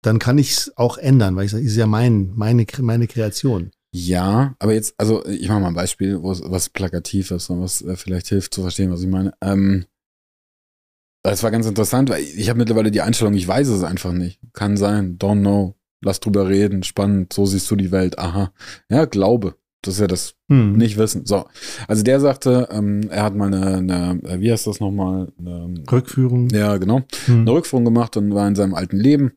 dann 0.03 0.19
kann 0.19 0.39
ich 0.39 0.53
es 0.53 0.77
auch 0.77 0.99
ändern, 0.99 1.37
weil 1.37 1.47
ich 1.47 1.53
sage, 1.53 1.65
ist 1.65 1.77
ja 1.77 1.87
mein, 1.87 2.33
meine, 2.35 2.67
meine 2.81 3.07
Kreation. 3.07 3.71
Ja, 3.95 4.55
aber 4.59 4.73
jetzt, 4.73 4.95
also 4.99 5.25
ich 5.27 5.49
mache 5.49 5.61
mal 5.61 5.69
ein 5.69 5.75
Beispiel, 5.75 6.23
wo 6.23 6.33
es 6.33 6.43
was 6.45 6.71
plakativ 6.71 7.31
ist 7.31 7.51
und 7.51 7.61
was 7.61 7.83
äh, 7.83 7.97
vielleicht 7.97 8.29
hilft 8.29 8.55
zu 8.55 8.63
verstehen, 8.63 8.91
was 8.91 9.03
ich 9.03 9.09
meine. 9.09 9.35
Ähm, 9.43 9.85
das 11.25 11.43
war 11.43 11.51
ganz 11.51 11.67
interessant, 11.67 12.09
weil 12.11 12.23
ich 12.23 12.49
habe 12.49 12.59
mittlerweile 12.59 12.91
die 12.91 13.01
Einstellung, 13.03 13.35
ich 13.35 13.47
weiß 13.47 13.69
es 13.69 13.85
einfach 13.85 14.13
nicht. 14.13 14.41
Kann 14.55 14.77
sein, 14.77 15.19
don't 15.19 15.41
know. 15.41 15.77
Lass 16.05 16.19
drüber 16.19 16.49
reden, 16.49 16.83
spannend, 16.83 17.33
so 17.33 17.47
siehst 17.47 17.71
du 17.71 17.77
die 17.77 17.93
Welt, 17.93 18.19
aha. 18.19 18.53
Ja, 18.89 19.05
Glaube. 19.05 19.57
Das 19.85 19.95
ist 19.95 20.01
ja 20.01 20.07
das 20.07 20.37
Hm. 20.49 20.77
nicht 20.77 20.97
wissen. 20.97 21.27
So. 21.27 21.47
Also 21.89 22.05
der 22.05 22.21
sagte, 22.21 22.69
ähm, 22.71 23.09
er 23.11 23.25
hat 23.25 23.35
mal 23.35 23.53
eine, 23.53 23.77
eine 23.79 24.21
äh, 24.23 24.41
wie 24.41 24.53
heißt 24.53 24.69
das 24.69 24.79
nochmal? 24.79 25.33
Eine, 25.39 25.75
Rückführung. 25.91 26.49
ja, 26.51 26.77
genau. 26.77 27.03
Hm. 27.27 27.41
Eine 27.41 27.51
Rückführung 27.53 27.85
gemacht 27.85 28.17
und 28.17 28.33
war 28.33 28.47
in 28.47 28.55
seinem 28.55 28.75
alten 28.75 28.97
Leben. 28.97 29.33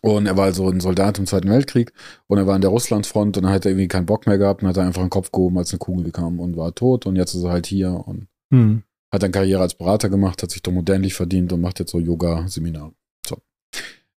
Und 0.00 0.26
er 0.26 0.36
war 0.36 0.44
also 0.44 0.68
ein 0.68 0.80
Soldat 0.80 1.18
im 1.18 1.26
Zweiten 1.26 1.48
Weltkrieg 1.48 1.92
und 2.26 2.38
er 2.38 2.46
war 2.46 2.54
an 2.54 2.60
der 2.60 2.70
Russlandfront 2.70 3.36
und 3.36 3.44
dann 3.44 3.52
hat 3.52 3.64
er 3.64 3.72
irgendwie 3.72 3.88
keinen 3.88 4.06
Bock 4.06 4.26
mehr 4.26 4.38
gehabt 4.38 4.62
und 4.62 4.68
hat 4.68 4.78
einfach 4.78 5.00
einen 5.00 5.10
Kopf 5.10 5.32
gehoben, 5.32 5.58
als 5.58 5.72
eine 5.72 5.78
Kugel 5.78 6.12
kam 6.12 6.38
und 6.40 6.56
war 6.56 6.74
tot 6.74 7.06
und 7.06 7.16
jetzt 7.16 7.34
ist 7.34 7.42
er 7.42 7.50
halt 7.50 7.66
hier 7.66 8.04
und 8.06 8.28
Hm. 8.52 8.82
hat 9.12 9.22
dann 9.22 9.32
Karriere 9.32 9.60
als 9.62 9.74
Berater 9.74 10.08
gemacht, 10.08 10.42
hat 10.42 10.50
sich 10.50 10.62
dumm 10.62 10.78
und 10.78 10.88
dämlich 10.88 11.14
verdient 11.14 11.52
und 11.52 11.60
macht 11.60 11.80
jetzt 11.80 11.90
so 11.90 11.98
Yoga-Seminare. 11.98 12.94
So. 13.26 13.36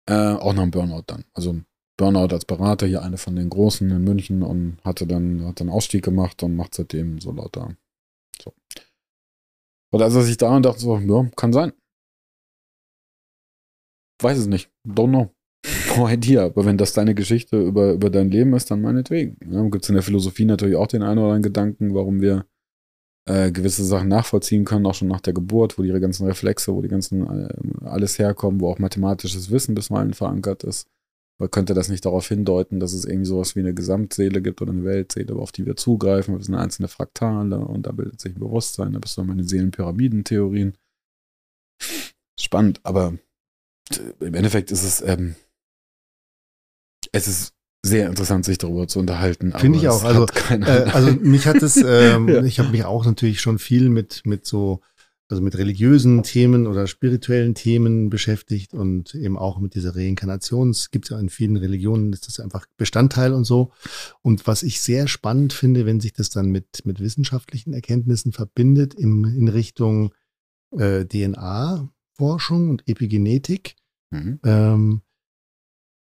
Äh, 0.08 0.34
auch 0.34 0.54
nach 0.54 0.64
einem 0.64 0.72
Burnout 0.72 1.04
dann. 1.08 1.24
Also 1.34 1.62
Burnout 1.98 2.34
als 2.34 2.46
Berater, 2.46 2.88
hier 2.88 3.02
eine 3.02 3.18
von 3.18 3.36
den 3.36 3.50
Großen 3.50 3.90
in 3.90 4.04
München 4.04 4.44
und 4.44 4.78
hatte 4.84 5.08
dann, 5.08 5.46
hat 5.46 5.60
dann 5.60 5.70
Ausstieg 5.70 6.04
gemacht 6.04 6.44
und 6.44 6.56
macht 6.56 6.76
seitdem 6.76 7.20
so 7.20 7.32
lauter. 7.32 7.76
So. 8.42 8.54
Und 9.92 10.02
als 10.02 10.16
er 10.16 10.24
sich 10.24 10.38
da 10.38 10.56
und 10.56 10.66
dachte 10.66 10.80
so, 10.80 10.98
ja, 10.98 11.30
kann 11.36 11.54
sein. 11.54 11.74
Weiß 14.22 14.38
es 14.38 14.48
nicht. 14.48 14.72
Don't 14.86 15.10
know. 15.10 15.32
No 15.98 16.08
idea. 16.08 16.46
Aber 16.46 16.66
wenn 16.66 16.78
das 16.78 16.94
deine 16.94 17.16
Geschichte 17.16 17.62
über, 17.62 17.94
über 17.94 18.10
dein 18.10 18.30
Leben 18.30 18.54
ist, 18.54 18.72
dann 18.72 18.82
meinetwegen. 18.82 19.38
Ja, 19.52 19.62
Gibt 19.64 19.84
es 19.84 19.90
in 19.90 19.96
der 19.96 20.04
Philosophie 20.04 20.46
natürlich 20.46 20.76
auch 20.76 20.88
den 20.88 21.04
einen 21.04 21.20
oder 21.20 21.28
anderen 21.28 21.44
Gedanken, 21.44 21.94
warum 21.94 22.22
wir 22.22 22.46
äh, 23.26 23.52
gewisse 23.52 23.84
Sachen 23.84 24.08
nachvollziehen 24.08 24.66
können, 24.66 24.86
auch 24.86 24.96
schon 24.96 25.08
nach 25.08 25.22
der 25.22 25.34
Geburt, 25.34 25.78
wo 25.78 25.84
die 25.84 25.92
ganzen 25.92 26.26
Reflexe, 26.26 26.74
wo 26.74 26.82
die 26.82 26.88
ganzen 26.88 27.28
äh, 27.28 27.86
alles 27.86 28.18
herkommen, 28.18 28.60
wo 28.60 28.70
auch 28.70 28.80
mathematisches 28.80 29.52
Wissen 29.52 29.76
bisweilen 29.76 30.14
verankert 30.14 30.64
ist. 30.64 30.88
Aber 31.38 31.48
könnte 31.48 31.74
das 31.74 31.88
nicht 31.88 32.06
darauf 32.06 32.28
hindeuten, 32.28 32.80
dass 32.80 32.92
es 32.92 33.06
irgendwie 33.06 33.28
sowas 33.28 33.56
wie 33.56 33.62
eine 33.62 33.74
Gesamtseele 33.74 34.42
gibt 34.42 34.62
oder 34.62 34.72
eine 34.72 34.84
Weltseele, 34.84 35.36
auf 35.36 35.52
die 35.54 35.66
wir 35.66 35.78
zugreifen? 35.78 36.36
Das 36.36 36.48
sind 36.48 36.56
einzelne 36.56 36.90
Fraktale 36.90 37.60
und 37.60 37.86
da 37.86 37.92
bildet 37.92 38.20
sich 38.20 38.36
ein 38.36 38.40
Bewusstsein. 38.40 38.94
Da 38.94 39.00
bist 39.00 39.16
du 39.18 39.24
meine 39.24 39.46
Seelenpyramidentheorien. 39.46 40.74
Spannend, 42.38 42.82
aber 42.84 43.14
im 44.20 44.34
Endeffekt 44.34 44.72
ist 44.72 44.84
es, 44.84 45.02
ähm, 45.02 45.36
es 47.12 47.28
ist 47.28 47.54
sehr 47.84 48.08
interessant, 48.08 48.46
sich 48.46 48.58
darüber 48.58 48.88
zu 48.88 49.00
unterhalten. 49.00 49.54
Finde 49.58 49.80
ich 49.80 49.88
auch. 49.88 50.04
Also, 50.04 50.26
äh, 50.50 50.64
also 50.92 51.12
mich 51.14 51.48
hat 51.48 51.62
es, 51.64 51.78
ähm, 51.86 52.28
ja. 52.28 52.44
ich 52.44 52.60
habe 52.60 52.70
mich 52.70 52.84
auch 52.84 53.06
natürlich 53.06 53.40
schon 53.40 53.58
viel 53.58 53.90
mit, 53.90 54.22
mit 54.26 54.46
so, 54.46 54.82
also 55.30 55.42
mit 55.42 55.58
religiösen 55.58 56.24
Themen 56.24 56.68
oder 56.68 56.88
spirituellen 56.88 57.56
Themen 57.56 58.10
beschäftigt 58.10 58.74
und 58.74 59.16
eben 59.16 59.38
auch 59.38 59.60
mit 59.60 59.76
dieser 59.76 59.96
Reinkarnation. 59.96 60.72
Es 60.72 60.92
gibt 60.92 61.10
ja 61.10 61.20
in 61.20 61.30
vielen 61.30 61.56
Religionen, 61.56 62.12
ist 62.12 62.28
das 62.28 62.40
einfach 62.40 62.66
Bestandteil 62.78 63.34
und 63.34 63.46
so. 63.46 63.72
Und 64.22 64.46
was 64.48 64.64
ich 64.64 64.82
sehr 64.82 65.08
spannend 65.08 65.54
finde, 65.54 65.86
wenn 65.86 66.00
sich 66.00 66.14
das 66.14 66.30
dann 66.30 66.50
mit, 66.50 66.86
mit 66.86 67.00
wissenschaftlichen 67.00 67.74
Erkenntnissen 67.74 68.34
verbindet 68.34 68.94
im, 68.96 69.24
in 69.24 69.48
Richtung 69.48 70.14
äh, 70.78 71.06
DNA-Forschung 71.06 72.70
und 72.70 72.88
Epigenetik. 72.88 73.76
Mhm. 74.12 74.40
Ähm, 74.44 75.02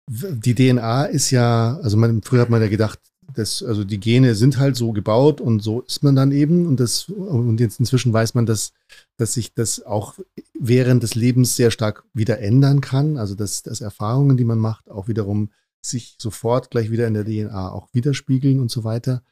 die 0.09 0.55
DNA 0.55 1.05
ist 1.05 1.31
ja, 1.31 1.77
also 1.81 1.97
man, 1.97 2.21
früher 2.21 2.41
hat 2.41 2.49
man 2.49 2.61
ja 2.61 2.67
gedacht, 2.67 2.99
dass, 3.33 3.63
also 3.63 3.83
die 3.83 3.99
Gene 3.99 4.35
sind 4.35 4.57
halt 4.57 4.75
so 4.75 4.91
gebaut 4.91 5.39
und 5.39 5.61
so 5.61 5.81
ist 5.81 6.03
man 6.03 6.15
dann 6.15 6.31
eben. 6.31 6.65
Und 6.65 6.79
das, 6.79 7.07
und 7.09 7.59
jetzt 7.59 7.79
inzwischen 7.79 8.11
weiß 8.11 8.33
man, 8.33 8.45
dass, 8.45 8.73
dass 9.17 9.33
sich 9.33 9.53
das 9.53 9.83
auch 9.83 10.15
während 10.59 11.03
des 11.03 11.15
Lebens 11.15 11.55
sehr 11.55 11.71
stark 11.71 12.03
wieder 12.13 12.39
ändern 12.39 12.81
kann. 12.81 13.17
Also 13.17 13.35
dass, 13.35 13.63
dass 13.63 13.81
Erfahrungen, 13.81 14.37
die 14.37 14.43
man 14.43 14.59
macht, 14.59 14.89
auch 14.89 15.07
wiederum 15.07 15.49
sich 15.83 16.15
sofort 16.19 16.69
gleich 16.69 16.91
wieder 16.91 17.07
in 17.07 17.13
der 17.13 17.25
DNA 17.25 17.71
auch 17.71 17.87
widerspiegeln 17.93 18.59
und 18.59 18.69
so 18.69 18.83
weiter. 18.83 19.23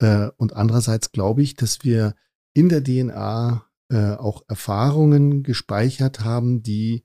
Äh, 0.00 0.28
und 0.36 0.54
andererseits 0.54 1.12
glaube 1.12 1.42
ich, 1.42 1.54
dass 1.54 1.84
wir 1.84 2.14
in 2.54 2.68
der 2.68 2.84
DNA 2.84 3.66
äh, 3.90 4.12
auch 4.14 4.44
Erfahrungen 4.48 5.42
gespeichert 5.42 6.20
haben, 6.20 6.62
die 6.62 7.04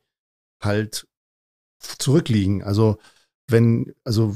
halt 0.62 1.08
zurückliegen. 1.80 2.64
Also 2.64 2.98
wenn, 3.48 3.94
also 4.04 4.36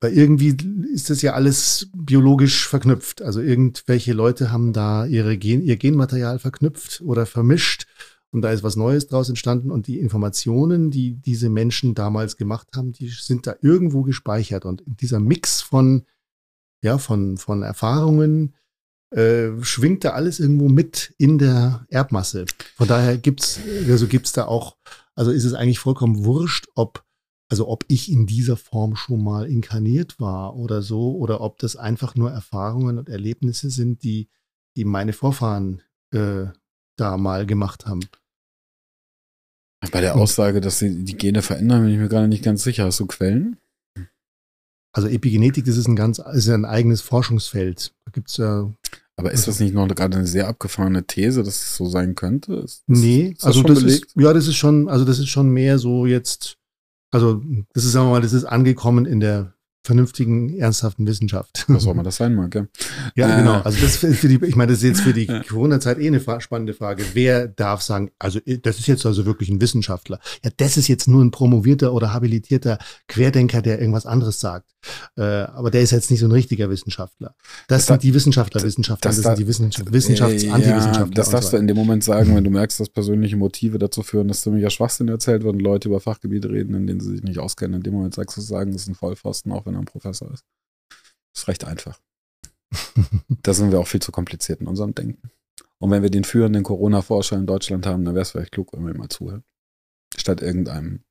weil 0.00 0.12
irgendwie 0.12 0.56
ist 0.92 1.10
das 1.10 1.22
ja 1.22 1.34
alles 1.34 1.90
biologisch 1.94 2.68
verknüpft. 2.68 3.22
Also 3.22 3.40
irgendwelche 3.40 4.12
Leute 4.12 4.52
haben 4.52 4.72
da 4.72 5.06
ihre 5.06 5.36
Gen, 5.36 5.62
ihr 5.62 5.76
Genmaterial 5.76 6.38
verknüpft 6.38 7.00
oder 7.00 7.26
vermischt 7.26 7.86
und 8.30 8.42
da 8.42 8.50
ist 8.50 8.62
was 8.62 8.76
Neues 8.76 9.06
draus 9.06 9.28
entstanden 9.28 9.70
und 9.70 9.86
die 9.86 9.98
Informationen, 9.98 10.90
die 10.90 11.14
diese 11.14 11.48
Menschen 11.48 11.94
damals 11.94 12.36
gemacht 12.36 12.68
haben, 12.76 12.92
die 12.92 13.08
sind 13.08 13.46
da 13.46 13.56
irgendwo 13.60 14.02
gespeichert 14.02 14.64
und 14.64 14.82
dieser 14.86 15.20
Mix 15.20 15.62
von 15.62 16.04
ja 16.82 16.98
von 16.98 17.36
von 17.38 17.62
Erfahrungen 17.62 18.54
äh, 19.10 19.50
schwingt 19.62 20.04
da 20.04 20.10
alles 20.10 20.40
irgendwo 20.40 20.68
mit 20.68 21.14
in 21.18 21.38
der 21.38 21.86
Erbmasse. 21.88 22.44
Von 22.76 22.88
daher 22.88 23.16
gibt's 23.16 23.58
also 23.88 24.06
gibt's 24.06 24.32
da 24.32 24.46
auch 24.46 24.76
also 25.16 25.30
ist 25.30 25.44
es 25.44 25.54
eigentlich 25.54 25.78
vollkommen 25.78 26.24
wurscht, 26.24 26.66
ob, 26.74 27.04
also 27.48 27.68
ob 27.68 27.84
ich 27.88 28.12
in 28.12 28.26
dieser 28.26 28.56
Form 28.56 28.94
schon 28.94 29.24
mal 29.24 29.46
inkarniert 29.46 30.20
war 30.20 30.56
oder 30.56 30.82
so, 30.82 31.16
oder 31.16 31.40
ob 31.40 31.58
das 31.58 31.74
einfach 31.74 32.14
nur 32.14 32.30
Erfahrungen 32.30 32.98
und 32.98 33.08
Erlebnisse 33.08 33.70
sind, 33.70 34.02
die, 34.02 34.28
die 34.76 34.84
meine 34.84 35.14
Vorfahren 35.14 35.82
äh, 36.12 36.46
da 36.96 37.16
mal 37.16 37.46
gemacht 37.46 37.86
haben. 37.86 38.00
Bei 39.90 40.00
der 40.00 40.16
Aussage, 40.16 40.60
dass 40.60 40.78
sie 40.78 41.04
die 41.04 41.16
Gene 41.16 41.42
verändern, 41.42 41.82
bin 41.82 41.92
ich 41.92 41.98
mir 41.98 42.08
gerade 42.08 42.28
nicht 42.28 42.44
ganz 42.44 42.62
sicher. 42.62 42.84
Hast 42.84 43.00
du 43.00 43.06
Quellen? 43.06 43.56
Also 44.92 45.08
Epigenetik, 45.08 45.64
das 45.66 45.76
ist 45.76 45.88
ein 45.88 45.96
ganz, 45.96 46.18
ist 46.18 46.48
ein 46.48 46.64
eigenes 46.64 47.02
Forschungsfeld. 47.02 47.94
Da 48.04 48.10
gibt 48.12 48.30
es 48.30 48.38
ja 48.38 48.72
aber 49.16 49.32
ist 49.32 49.48
das 49.48 49.60
nicht 49.60 49.74
noch 49.74 49.88
gerade 49.88 50.18
eine 50.18 50.26
sehr 50.26 50.46
abgefahrene 50.48 51.06
These, 51.06 51.42
dass 51.42 51.62
es 51.62 51.76
so 51.76 51.86
sein 51.86 52.14
könnte? 52.14 52.54
Ist, 52.56 52.84
nee, 52.86 53.28
ist 53.28 53.42
das 53.42 53.46
also 53.46 53.62
das 53.62 53.80
belegt? 53.80 54.06
ist, 54.06 54.16
ja, 54.16 54.32
das 54.32 54.46
ist 54.46 54.56
schon, 54.56 54.88
also 54.88 55.04
das 55.04 55.18
ist 55.18 55.28
schon 55.28 55.48
mehr 55.48 55.78
so 55.78 56.04
jetzt, 56.06 56.58
also 57.10 57.42
das 57.72 57.84
ist, 57.84 57.92
sagen 57.92 58.06
wir 58.06 58.12
mal, 58.12 58.20
das 58.20 58.34
ist 58.34 58.44
angekommen 58.44 59.06
in 59.06 59.20
der 59.20 59.55
vernünftigen, 59.86 60.58
ernsthaften 60.58 61.06
Wissenschaft. 61.06 61.64
Was 61.68 61.86
auch 61.86 61.92
immer 61.92 62.02
das 62.02 62.16
sein 62.16 62.34
mag, 62.34 62.54
ja. 62.54 62.66
Ja, 63.14 63.32
äh. 63.32 63.38
genau. 63.38 63.60
Also 63.62 63.80
das 63.80 64.02
ist 64.02 64.18
für 64.18 64.28
die, 64.28 64.44
ich 64.44 64.56
meine, 64.56 64.72
das 64.72 64.82
ist 64.82 64.88
jetzt 64.88 65.00
für 65.00 65.14
die 65.14 65.26
Corona-Zeit 65.48 65.98
eh 65.98 66.08
eine 66.08 66.20
spannende 66.40 66.74
Frage. 66.74 67.04
Wer 67.14 67.48
darf 67.48 67.82
sagen, 67.82 68.10
also 68.18 68.40
äh, 68.44 68.58
das 68.58 68.78
ist 68.78 68.88
jetzt 68.88 69.06
also 69.06 69.24
wirklich 69.24 69.48
ein 69.48 69.60
Wissenschaftler. 69.60 70.20
Ja, 70.44 70.50
das 70.56 70.76
ist 70.76 70.88
jetzt 70.88 71.08
nur 71.08 71.24
ein 71.24 71.30
promovierter 71.30 71.92
oder 71.92 72.12
habilitierter 72.12 72.78
Querdenker, 73.08 73.62
der 73.62 73.80
irgendwas 73.80 74.06
anderes 74.06 74.40
sagt. 74.40 74.76
Äh, 75.16 75.22
aber 75.22 75.70
der 75.70 75.82
ist 75.82 75.90
jetzt 75.90 76.10
nicht 76.10 76.20
so 76.20 76.26
ein 76.26 76.32
richtiger 76.32 76.70
Wissenschaftler. 76.70 77.34
Das, 77.68 77.78
das 77.78 77.86
sind 77.86 78.02
die 78.02 78.14
Wissenschaftler, 78.14 78.62
Wissenschaftler, 78.62 79.08
das, 79.08 79.16
das, 79.16 79.24
sind 79.24 79.38
die 79.38 79.48
Wissenschaft, 79.48 79.92
Wissenschafts-Antiwissenschaftler. 79.92 81.06
Ja, 81.06 81.14
das 81.14 81.30
darfst 81.30 81.50
so. 81.50 81.56
du 81.56 81.60
in 81.60 81.68
dem 81.68 81.76
Moment 81.76 82.04
sagen, 82.04 82.34
wenn 82.34 82.44
du 82.44 82.50
merkst, 82.50 82.80
dass 82.80 82.88
persönliche 82.88 83.36
Motive 83.36 83.78
dazu 83.78 84.02
führen, 84.02 84.28
dass 84.28 84.42
ziemlicher 84.42 84.70
Schwachsinn 84.70 85.08
erzählt 85.08 85.44
wird 85.44 85.54
und 85.54 85.60
Leute 85.60 85.88
über 85.88 86.00
Fachgebiete 86.00 86.50
reden, 86.50 86.74
in 86.74 86.86
denen 86.86 87.00
sie 87.00 87.10
sich 87.10 87.22
nicht 87.22 87.38
auskennen. 87.38 87.76
In 87.76 87.82
dem 87.82 87.94
Moment 87.94 88.14
sagst 88.14 88.36
du 88.36 88.40
sagen, 88.40 88.72
das 88.72 88.82
ist 88.82 88.88
ein 88.88 88.94
Vollpfosten, 88.94 89.52
auch 89.52 89.66
wenn 89.66 89.75
er 89.76 89.80
ein 89.82 89.86
Professor 89.86 90.30
ist. 90.32 90.44
Das 91.32 91.42
ist 91.42 91.48
recht 91.48 91.64
einfach. 91.64 92.00
da 93.28 93.54
sind 93.54 93.70
wir 93.70 93.80
auch 93.80 93.86
viel 93.86 94.02
zu 94.02 94.12
kompliziert 94.12 94.60
in 94.60 94.66
unserem 94.66 94.94
Denken. 94.94 95.30
Und 95.78 95.90
wenn 95.90 96.02
wir 96.02 96.10
den 96.10 96.24
führenden 96.24 96.62
Corona-Forscher 96.62 97.36
in 97.36 97.46
Deutschland 97.46 97.86
haben, 97.86 98.04
dann 98.04 98.14
wäre 98.14 98.22
es 98.22 98.30
vielleicht 98.30 98.52
klug, 98.52 98.72
wenn 98.72 98.86
wir 98.86 98.94
mal 98.94 99.08
zuhören. 99.08 99.44
Statt 100.16 100.40
irgendeinem, 100.40 101.04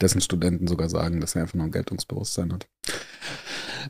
dessen 0.00 0.20
Studenten 0.20 0.66
sogar 0.66 0.88
sagen, 0.88 1.20
dass 1.20 1.34
er 1.34 1.42
einfach 1.42 1.54
nur 1.54 1.64
ein 1.64 1.72
Geltungsbewusstsein 1.72 2.52
hat. 2.52 2.68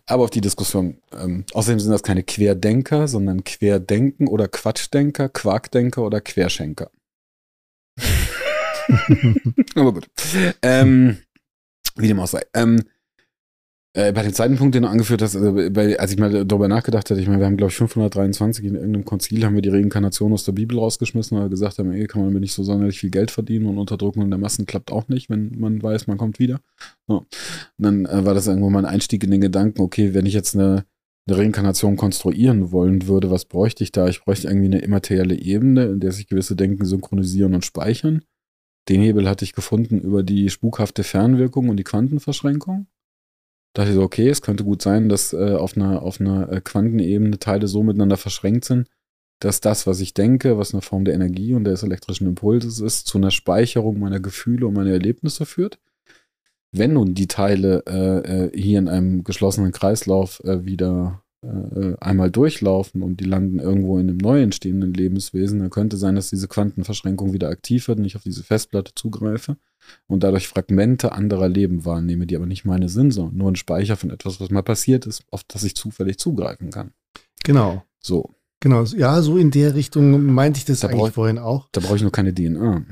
Aber 0.06 0.24
auf 0.24 0.30
die 0.30 0.40
Diskussion. 0.40 1.00
Ähm, 1.12 1.44
außerdem 1.52 1.80
sind 1.80 1.90
das 1.90 2.02
keine 2.02 2.22
Querdenker, 2.22 3.08
sondern 3.08 3.44
Querdenken 3.44 4.28
oder 4.28 4.46
Quatschdenker, 4.46 5.28
Quarkdenker 5.28 6.02
oder 6.02 6.20
Querschenker. 6.20 6.90
Aber 9.74 9.92
gut. 9.92 10.08
Ähm, 10.62 11.18
wie 11.96 12.08
dem 12.08 12.20
auch 12.20 12.26
sei. 12.26 12.44
Ähm, 12.54 12.82
äh, 13.96 14.12
bei 14.12 14.22
dem 14.22 14.34
zweiten 14.34 14.56
Punkt, 14.56 14.74
den 14.74 14.82
du 14.82 14.90
angeführt 14.90 15.22
hast, 15.22 15.36
also 15.36 15.54
bei, 15.70 15.98
als 15.98 16.12
ich 16.12 16.18
mal 16.18 16.44
darüber 16.44 16.68
nachgedacht 16.68 17.08
hatte, 17.08 17.18
ich 17.18 17.26
meine, 17.28 17.40
wir 17.40 17.46
haben, 17.46 17.56
glaube 17.56 17.70
ich, 17.70 17.76
523 17.78 18.66
in 18.66 18.74
irgendeinem 18.74 19.06
Konzil 19.06 19.42
haben 19.42 19.54
wir 19.54 19.62
die 19.62 19.70
Reinkarnation 19.70 20.34
aus 20.34 20.44
der 20.44 20.52
Bibel 20.52 20.78
rausgeschmissen, 20.78 21.38
weil 21.38 21.48
gesagt 21.48 21.78
haben, 21.78 21.90
ey, 21.92 22.06
kann 22.06 22.22
man 22.22 22.34
nicht 22.34 22.52
so 22.52 22.62
sonderlich 22.62 23.00
viel 23.00 23.08
Geld 23.08 23.30
verdienen 23.30 23.64
und 23.64 23.78
Unterdrückung 23.78 24.28
der 24.28 24.38
Massen 24.38 24.66
klappt 24.66 24.92
auch 24.92 25.08
nicht, 25.08 25.30
wenn 25.30 25.58
man 25.58 25.82
weiß, 25.82 26.08
man 26.08 26.18
kommt 26.18 26.38
wieder. 26.38 26.60
So. 27.08 27.20
Und 27.20 27.26
dann 27.78 28.04
äh, 28.04 28.26
war 28.26 28.34
das 28.34 28.46
irgendwo 28.46 28.68
mal 28.68 28.80
ein 28.80 28.92
Einstieg 28.92 29.24
in 29.24 29.30
den 29.30 29.40
Gedanken, 29.40 29.80
okay, 29.80 30.12
wenn 30.12 30.26
ich 30.26 30.34
jetzt 30.34 30.54
eine, 30.54 30.84
eine 31.26 31.38
Reinkarnation 31.38 31.96
konstruieren 31.96 32.72
wollen 32.72 33.08
würde, 33.08 33.30
was 33.30 33.46
bräuchte 33.46 33.82
ich 33.82 33.92
da? 33.92 34.08
Ich 34.08 34.22
bräuchte 34.22 34.48
irgendwie 34.48 34.66
eine 34.66 34.80
immaterielle 34.80 35.36
Ebene, 35.36 35.86
in 35.86 36.00
der 36.00 36.12
sich 36.12 36.26
gewisse 36.26 36.54
Denken 36.54 36.84
synchronisieren 36.84 37.54
und 37.54 37.64
speichern. 37.64 38.20
Den 38.90 39.00
Hebel 39.00 39.26
hatte 39.26 39.46
ich 39.46 39.54
gefunden 39.54 39.98
über 39.98 40.22
die 40.22 40.50
spukhafte 40.50 41.02
Fernwirkung 41.02 41.70
und 41.70 41.78
die 41.78 41.84
Quantenverschränkung 41.84 42.88
dachte 43.76 43.90
ich 43.90 43.96
so, 43.96 44.02
okay, 44.02 44.28
es 44.28 44.40
könnte 44.40 44.64
gut 44.64 44.80
sein, 44.80 45.08
dass 45.08 45.34
äh, 45.34 45.54
auf 45.54 45.76
einer, 45.76 46.02
auf 46.02 46.20
einer 46.20 46.50
äh, 46.50 46.60
Quantenebene 46.62 47.38
Teile 47.38 47.68
so 47.68 47.82
miteinander 47.82 48.16
verschränkt 48.16 48.64
sind, 48.64 48.88
dass 49.38 49.60
das, 49.60 49.86
was 49.86 50.00
ich 50.00 50.14
denke, 50.14 50.56
was 50.56 50.72
eine 50.72 50.80
Form 50.80 51.04
der 51.04 51.14
Energie 51.14 51.52
und 51.52 51.64
des 51.64 51.82
elektrischen 51.82 52.26
Impulses 52.26 52.80
ist, 52.80 53.06
zu 53.06 53.18
einer 53.18 53.30
Speicherung 53.30 53.98
meiner 53.98 54.18
Gefühle 54.18 54.66
und 54.66 54.74
meiner 54.74 54.92
Erlebnisse 54.92 55.44
führt. 55.44 55.78
Wenn 56.72 56.94
nun 56.94 57.14
die 57.14 57.28
Teile 57.28 57.84
äh, 57.86 58.46
äh 58.46 58.58
hier 58.58 58.78
in 58.78 58.88
einem 58.88 59.24
geschlossenen 59.24 59.72
Kreislauf 59.72 60.42
äh, 60.44 60.64
wieder 60.64 61.22
einmal 62.00 62.30
durchlaufen 62.30 63.02
und 63.02 63.20
die 63.20 63.24
landen 63.24 63.58
irgendwo 63.58 63.98
in 63.98 64.08
einem 64.08 64.18
neu 64.18 64.42
entstehenden 64.42 64.92
Lebenswesen, 64.94 65.60
dann 65.60 65.70
könnte 65.70 65.96
sein, 65.96 66.16
dass 66.16 66.30
diese 66.30 66.48
Quantenverschränkung 66.48 67.32
wieder 67.32 67.48
aktiv 67.48 67.88
wird 67.88 67.98
und 67.98 68.04
ich 68.04 68.16
auf 68.16 68.22
diese 68.22 68.42
Festplatte 68.42 68.92
zugreife 68.94 69.56
und 70.06 70.24
dadurch 70.24 70.48
Fragmente 70.48 71.12
anderer 71.12 71.48
Leben 71.48 71.84
wahrnehme, 71.84 72.26
die 72.26 72.36
aber 72.36 72.46
nicht 72.46 72.64
meine 72.64 72.88
sind, 72.88 73.12
sondern 73.12 73.36
nur 73.36 73.50
ein 73.50 73.56
Speicher 73.56 73.96
von 73.96 74.10
etwas, 74.10 74.40
was 74.40 74.50
mal 74.50 74.62
passiert 74.62 75.06
ist, 75.06 75.22
auf 75.30 75.44
das 75.44 75.62
ich 75.62 75.76
zufällig 75.76 76.18
zugreifen 76.18 76.70
kann. 76.70 76.92
Genau. 77.44 77.84
So. 78.00 78.34
Genau, 78.60 78.84
ja, 78.84 79.20
so 79.20 79.36
in 79.36 79.50
der 79.50 79.74
Richtung 79.74 80.24
meinte 80.32 80.58
ich 80.58 80.64
das 80.64 80.80
da 80.80 80.88
eigentlich 80.88 81.12
vorhin 81.12 81.38
auch. 81.38 81.68
Da 81.72 81.80
brauche 81.80 81.96
ich 81.96 82.02
nur 82.02 82.12
keine 82.12 82.34
DNA. 82.34 82.84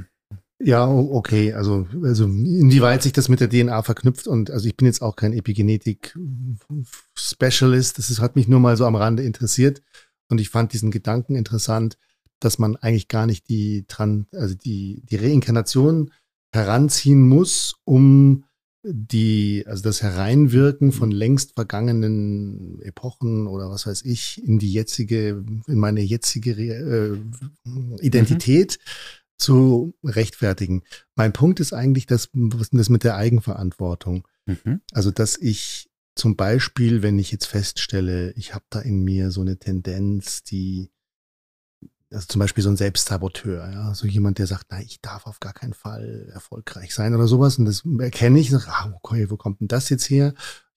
Ja, 0.64 0.88
okay, 0.88 1.52
also, 1.52 1.86
also 2.02 2.24
inwieweit 2.24 3.02
sich 3.02 3.12
das 3.12 3.28
mit 3.28 3.40
der 3.40 3.50
DNA 3.50 3.82
verknüpft 3.82 4.26
und 4.26 4.50
also 4.50 4.66
ich 4.66 4.78
bin 4.78 4.86
jetzt 4.86 5.02
auch 5.02 5.14
kein 5.14 5.34
Epigenetik-Specialist, 5.34 7.98
das 7.98 8.08
ist, 8.08 8.20
hat 8.20 8.34
mich 8.34 8.48
nur 8.48 8.60
mal 8.60 8.78
so 8.78 8.86
am 8.86 8.96
Rande 8.96 9.24
interessiert. 9.24 9.82
Und 10.30 10.40
ich 10.40 10.48
fand 10.48 10.72
diesen 10.72 10.90
Gedanken 10.90 11.36
interessant, 11.36 11.98
dass 12.40 12.58
man 12.58 12.76
eigentlich 12.76 13.08
gar 13.08 13.26
nicht 13.26 13.50
die, 13.50 13.84
also 13.98 14.54
die, 14.54 15.02
die 15.04 15.16
Reinkarnation 15.16 16.10
heranziehen 16.50 17.28
muss, 17.28 17.74
um 17.84 18.46
die, 18.86 19.64
also 19.66 19.82
das 19.82 20.02
Hereinwirken 20.02 20.92
von 20.92 21.10
längst 21.10 21.54
vergangenen 21.54 22.80
Epochen 22.80 23.46
oder 23.46 23.70
was 23.70 23.86
weiß 23.86 24.06
ich 24.06 24.42
in 24.42 24.58
die 24.58 24.72
jetzige, 24.72 25.44
in 25.66 25.78
meine 25.78 26.00
jetzige 26.00 26.52
äh, 26.52 27.18
Identität 28.00 28.78
mhm. 28.78 29.23
Zu 29.36 29.94
rechtfertigen. 30.04 30.82
Mein 31.14 31.32
Punkt 31.32 31.60
ist 31.60 31.72
eigentlich 31.72 32.06
das, 32.06 32.30
das 32.32 32.88
mit 32.88 33.04
der 33.04 33.16
Eigenverantwortung. 33.16 34.26
Mhm. 34.46 34.80
Also, 34.92 35.10
dass 35.10 35.36
ich 35.36 35.90
zum 36.14 36.36
Beispiel, 36.36 37.02
wenn 37.02 37.18
ich 37.18 37.32
jetzt 37.32 37.46
feststelle, 37.46 38.32
ich 38.32 38.54
habe 38.54 38.64
da 38.70 38.80
in 38.80 39.02
mir 39.02 39.30
so 39.30 39.40
eine 39.40 39.58
Tendenz, 39.58 40.44
die 40.44 40.90
also 42.12 42.26
zum 42.28 42.38
Beispiel 42.38 42.62
so 42.62 42.70
ein 42.70 42.76
Selbstsaboteur, 42.76 43.68
ja, 43.72 43.94
so 43.94 44.06
jemand, 44.06 44.38
der 44.38 44.46
sagt, 44.46 44.66
na, 44.70 44.80
ich 44.80 45.00
darf 45.00 45.26
auf 45.26 45.40
gar 45.40 45.52
keinen 45.52 45.72
Fall 45.72 46.30
erfolgreich 46.32 46.94
sein 46.94 47.12
oder 47.12 47.26
sowas. 47.26 47.58
Und 47.58 47.64
das 47.64 47.82
erkenne 47.98 48.38
ich, 48.38 48.50
sage, 48.50 48.68
ah, 48.68 48.92
okay, 48.94 49.30
wo 49.30 49.36
kommt 49.36 49.60
denn 49.60 49.66
das 49.66 49.88
jetzt 49.88 50.08
her? 50.08 50.32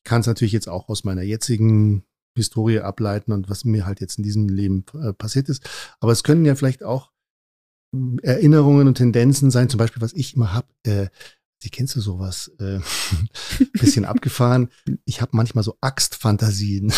kann 0.08 0.22
es 0.22 0.28
natürlich 0.28 0.54
jetzt 0.54 0.70
auch 0.70 0.88
aus 0.88 1.04
meiner 1.04 1.22
jetzigen 1.22 2.04
Historie 2.34 2.80
ableiten 2.80 3.34
und 3.34 3.50
was 3.50 3.66
mir 3.66 3.86
halt 3.86 4.00
jetzt 4.00 4.18
in 4.18 4.24
diesem 4.24 4.48
Leben 4.48 4.86
äh, 4.94 5.12
passiert 5.12 5.50
ist. 5.50 5.70
Aber 6.00 6.14
es 6.14 6.24
können 6.24 6.46
ja 6.46 6.56
vielleicht 6.56 6.84
auch 6.84 7.12
Erinnerungen 8.22 8.88
und 8.88 8.96
Tendenzen 8.96 9.52
sein, 9.52 9.70
zum 9.70 9.78
Beispiel, 9.78 10.02
was 10.02 10.14
ich 10.14 10.36
immer 10.36 10.54
habe, 10.54 10.68
äh, 10.84 11.08
Sie 11.60 11.70
kennst 11.70 11.96
du 11.96 12.02
sowas? 12.02 12.52
Äh, 12.60 12.80
bisschen 13.74 14.06
abgefahren. 14.06 14.70
Ich 15.06 15.22
habe 15.22 15.32
manchmal 15.36 15.64
so 15.64 15.76
Axtfantasien. 15.82 16.94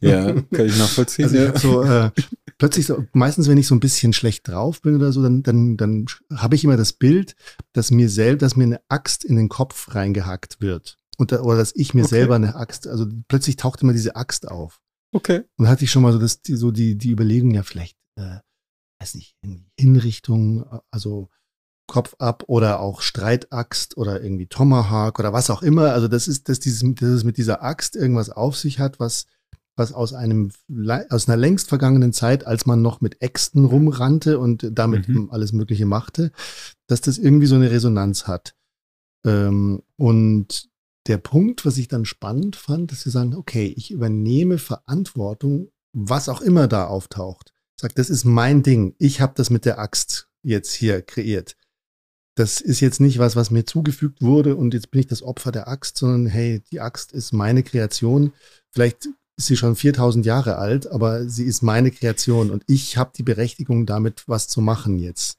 Ja, 0.00 0.32
kann 0.32 0.66
ich 0.66 0.78
nachvollziehen. 0.78 1.26
Also 1.26 1.36
ich 1.36 1.48
hab 1.48 1.58
so 1.58 1.82
äh, 1.82 2.10
plötzlich 2.58 2.86
so, 2.86 3.04
meistens, 3.12 3.48
wenn 3.48 3.58
ich 3.58 3.66
so 3.66 3.74
ein 3.74 3.80
bisschen 3.80 4.12
schlecht 4.12 4.48
drauf 4.48 4.82
bin 4.82 4.96
oder 4.96 5.12
so, 5.12 5.22
dann, 5.22 5.42
dann, 5.42 5.76
dann 5.76 6.06
habe 6.34 6.56
ich 6.56 6.64
immer 6.64 6.76
das 6.76 6.92
Bild, 6.92 7.36
dass 7.72 7.90
mir 7.90 8.08
selbst, 8.08 8.42
dass 8.42 8.56
mir 8.56 8.64
eine 8.64 8.80
Axt 8.88 9.24
in 9.24 9.36
den 9.36 9.48
Kopf 9.48 9.94
reingehackt 9.94 10.60
wird. 10.60 10.96
Und 11.16 11.32
da, 11.32 11.42
oder 11.42 11.58
dass 11.58 11.74
ich 11.74 11.94
mir 11.94 12.02
okay. 12.02 12.10
selber 12.10 12.34
eine 12.34 12.56
Axt, 12.56 12.88
also 12.88 13.06
plötzlich 13.28 13.56
taucht 13.56 13.82
immer 13.82 13.92
diese 13.92 14.16
Axt 14.16 14.48
auf. 14.48 14.80
Okay. 15.12 15.42
Und 15.56 15.68
hatte 15.68 15.84
ich 15.84 15.90
schon 15.90 16.02
mal 16.02 16.12
so, 16.12 16.18
das, 16.18 16.42
die, 16.42 16.56
so 16.56 16.70
die, 16.70 16.96
die 16.96 17.10
Überlegung, 17.10 17.52
ja, 17.52 17.62
vielleicht, 17.62 17.96
äh, 18.16 18.38
weiß 19.00 19.14
nicht, 19.14 19.34
in 19.42 19.66
Hinrichtung, 19.78 20.64
also 20.90 21.28
Kopf 21.86 22.14
ab 22.18 22.44
oder 22.46 22.80
auch 22.80 23.00
Streitaxt 23.00 23.96
oder 23.96 24.22
irgendwie 24.22 24.46
Tomahawk 24.46 25.18
oder 25.18 25.32
was 25.32 25.50
auch 25.50 25.62
immer. 25.62 25.92
Also 25.92 26.06
das 26.06 26.28
ist, 26.28 26.48
dass, 26.48 26.60
dieses, 26.60 26.82
dass 26.94 27.08
es 27.08 27.24
mit 27.24 27.36
dieser 27.36 27.62
Axt 27.62 27.96
irgendwas 27.96 28.30
auf 28.30 28.56
sich 28.56 28.78
hat, 28.78 29.00
was, 29.00 29.26
was 29.76 29.92
aus 29.92 30.12
einem, 30.12 30.52
aus 31.08 31.28
einer 31.28 31.36
längst 31.36 31.68
vergangenen 31.68 32.12
Zeit, 32.12 32.46
als 32.46 32.64
man 32.64 32.80
noch 32.80 33.00
mit 33.00 33.20
Äxten 33.22 33.64
rumrannte 33.64 34.38
und 34.38 34.68
damit 34.70 35.08
mhm. 35.08 35.30
alles 35.32 35.52
Mögliche 35.52 35.86
machte, 35.86 36.30
dass 36.86 37.00
das 37.00 37.18
irgendwie 37.18 37.46
so 37.46 37.56
eine 37.56 37.72
Resonanz 37.72 38.28
hat. 38.28 38.54
Ähm, 39.26 39.82
und 39.96 40.70
der 41.08 41.18
Punkt, 41.18 41.66
was 41.66 41.76
ich 41.76 41.88
dann 41.88 42.04
spannend 42.04 42.54
fand, 42.54 42.92
dass 42.92 43.00
sie 43.02 43.10
sagen, 43.10 43.34
okay, 43.34 43.72
ich 43.76 43.90
übernehme 43.90 44.58
Verantwortung, 44.58 45.70
was 45.92 46.28
auch 46.28 46.40
immer 46.40 46.68
da 46.68 46.86
auftaucht. 46.86 47.49
Sagt, 47.80 47.98
das 47.98 48.10
ist 48.10 48.24
mein 48.24 48.62
Ding. 48.62 48.94
Ich 48.98 49.20
habe 49.20 49.32
das 49.36 49.50
mit 49.50 49.64
der 49.64 49.78
Axt 49.78 50.28
jetzt 50.42 50.72
hier 50.72 51.02
kreiert 51.02 51.56
das 52.40 52.60
ist 52.60 52.80
jetzt 52.80 53.00
nicht 53.00 53.18
was, 53.18 53.36
was 53.36 53.50
mir 53.50 53.66
zugefügt 53.66 54.22
wurde 54.22 54.56
und 54.56 54.72
jetzt 54.72 54.90
bin 54.90 55.00
ich 55.00 55.06
das 55.06 55.22
Opfer 55.22 55.52
der 55.52 55.68
Axt, 55.68 55.98
sondern 55.98 56.26
hey, 56.26 56.62
die 56.70 56.80
Axt 56.80 57.12
ist 57.12 57.32
meine 57.32 57.62
Kreation. 57.62 58.32
Vielleicht 58.70 59.10
ist 59.36 59.46
sie 59.46 59.56
schon 59.56 59.76
4000 59.76 60.24
Jahre 60.24 60.56
alt, 60.56 60.90
aber 60.90 61.28
sie 61.28 61.44
ist 61.44 61.62
meine 61.62 61.90
Kreation 61.90 62.50
und 62.50 62.64
ich 62.66 62.96
habe 62.96 63.10
die 63.14 63.22
Berechtigung, 63.22 63.84
damit 63.84 64.24
was 64.26 64.48
zu 64.48 64.62
machen 64.62 64.98
jetzt. 64.98 65.38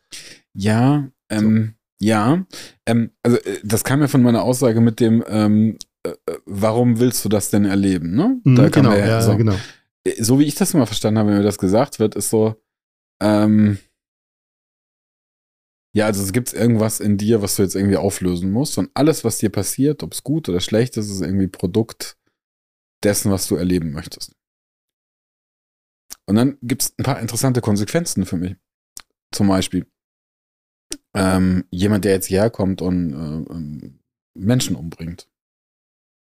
Ja, 0.53 1.07
ähm, 1.29 1.73
so. 1.99 2.05
ja. 2.05 2.45
Ähm, 2.85 3.09
also 3.23 3.37
äh, 3.37 3.59
das 3.63 3.83
kam 3.83 4.01
ja 4.01 4.07
von 4.07 4.21
meiner 4.21 4.43
Aussage 4.43 4.79
mit 4.79 4.99
dem, 4.99 5.23
ähm, 5.27 5.77
äh, 6.03 6.09
äh 6.09 6.37
warum 6.45 6.99
willst 6.99 7.25
du 7.25 7.29
das 7.29 7.49
denn 7.49 7.65
erleben? 7.65 8.15
Ne? 8.15 8.39
Mhm, 8.43 8.55
da 8.55 8.69
genau, 8.69 8.91
ja, 8.91 9.07
ja, 9.07 9.21
so. 9.21 9.37
genau. 9.37 9.55
Äh, 10.05 10.23
so 10.23 10.39
wie 10.39 10.45
ich 10.45 10.55
das 10.55 10.73
immer 10.73 10.87
verstanden 10.87 11.19
habe, 11.19 11.29
wenn 11.29 11.37
mir 11.37 11.43
das 11.43 11.57
gesagt 11.57 11.99
wird, 11.99 12.15
ist 12.15 12.29
so, 12.29 12.55
ähm, 13.21 13.79
ja, 15.93 16.05
also 16.05 16.23
es 16.23 16.31
gibt 16.31 16.53
irgendwas 16.53 16.99
in 16.99 17.17
dir, 17.17 17.41
was 17.41 17.57
du 17.57 17.63
jetzt 17.63 17.75
irgendwie 17.75 17.97
auflösen 17.97 18.51
musst. 18.51 18.77
Und 18.77 18.89
alles, 18.93 19.23
was 19.23 19.39
dir 19.39 19.49
passiert, 19.49 20.03
ob 20.03 20.13
es 20.13 20.23
gut 20.23 20.47
oder 20.47 20.61
schlecht 20.61 20.95
ist, 20.97 21.09
ist 21.09 21.21
irgendwie 21.21 21.47
Produkt 21.47 22.17
dessen, 23.03 23.31
was 23.31 23.47
du 23.47 23.55
erleben 23.55 23.91
möchtest. 23.91 24.33
Und 26.25 26.35
dann 26.35 26.57
gibt 26.61 26.83
es 26.83 26.97
ein 26.97 27.03
paar 27.03 27.19
interessante 27.19 27.61
Konsequenzen 27.61 28.25
für 28.25 28.37
mich. 28.37 28.55
Zum 29.33 29.47
Beispiel 29.47 29.85
ähm, 31.13 31.65
jemand, 31.71 32.05
der 32.05 32.13
jetzt 32.13 32.27
hierher 32.27 32.49
kommt 32.49 32.81
und 32.81 33.13
äh, 33.13 33.51
ähm, 33.51 33.99
Menschen 34.33 34.75
umbringt. 34.75 35.29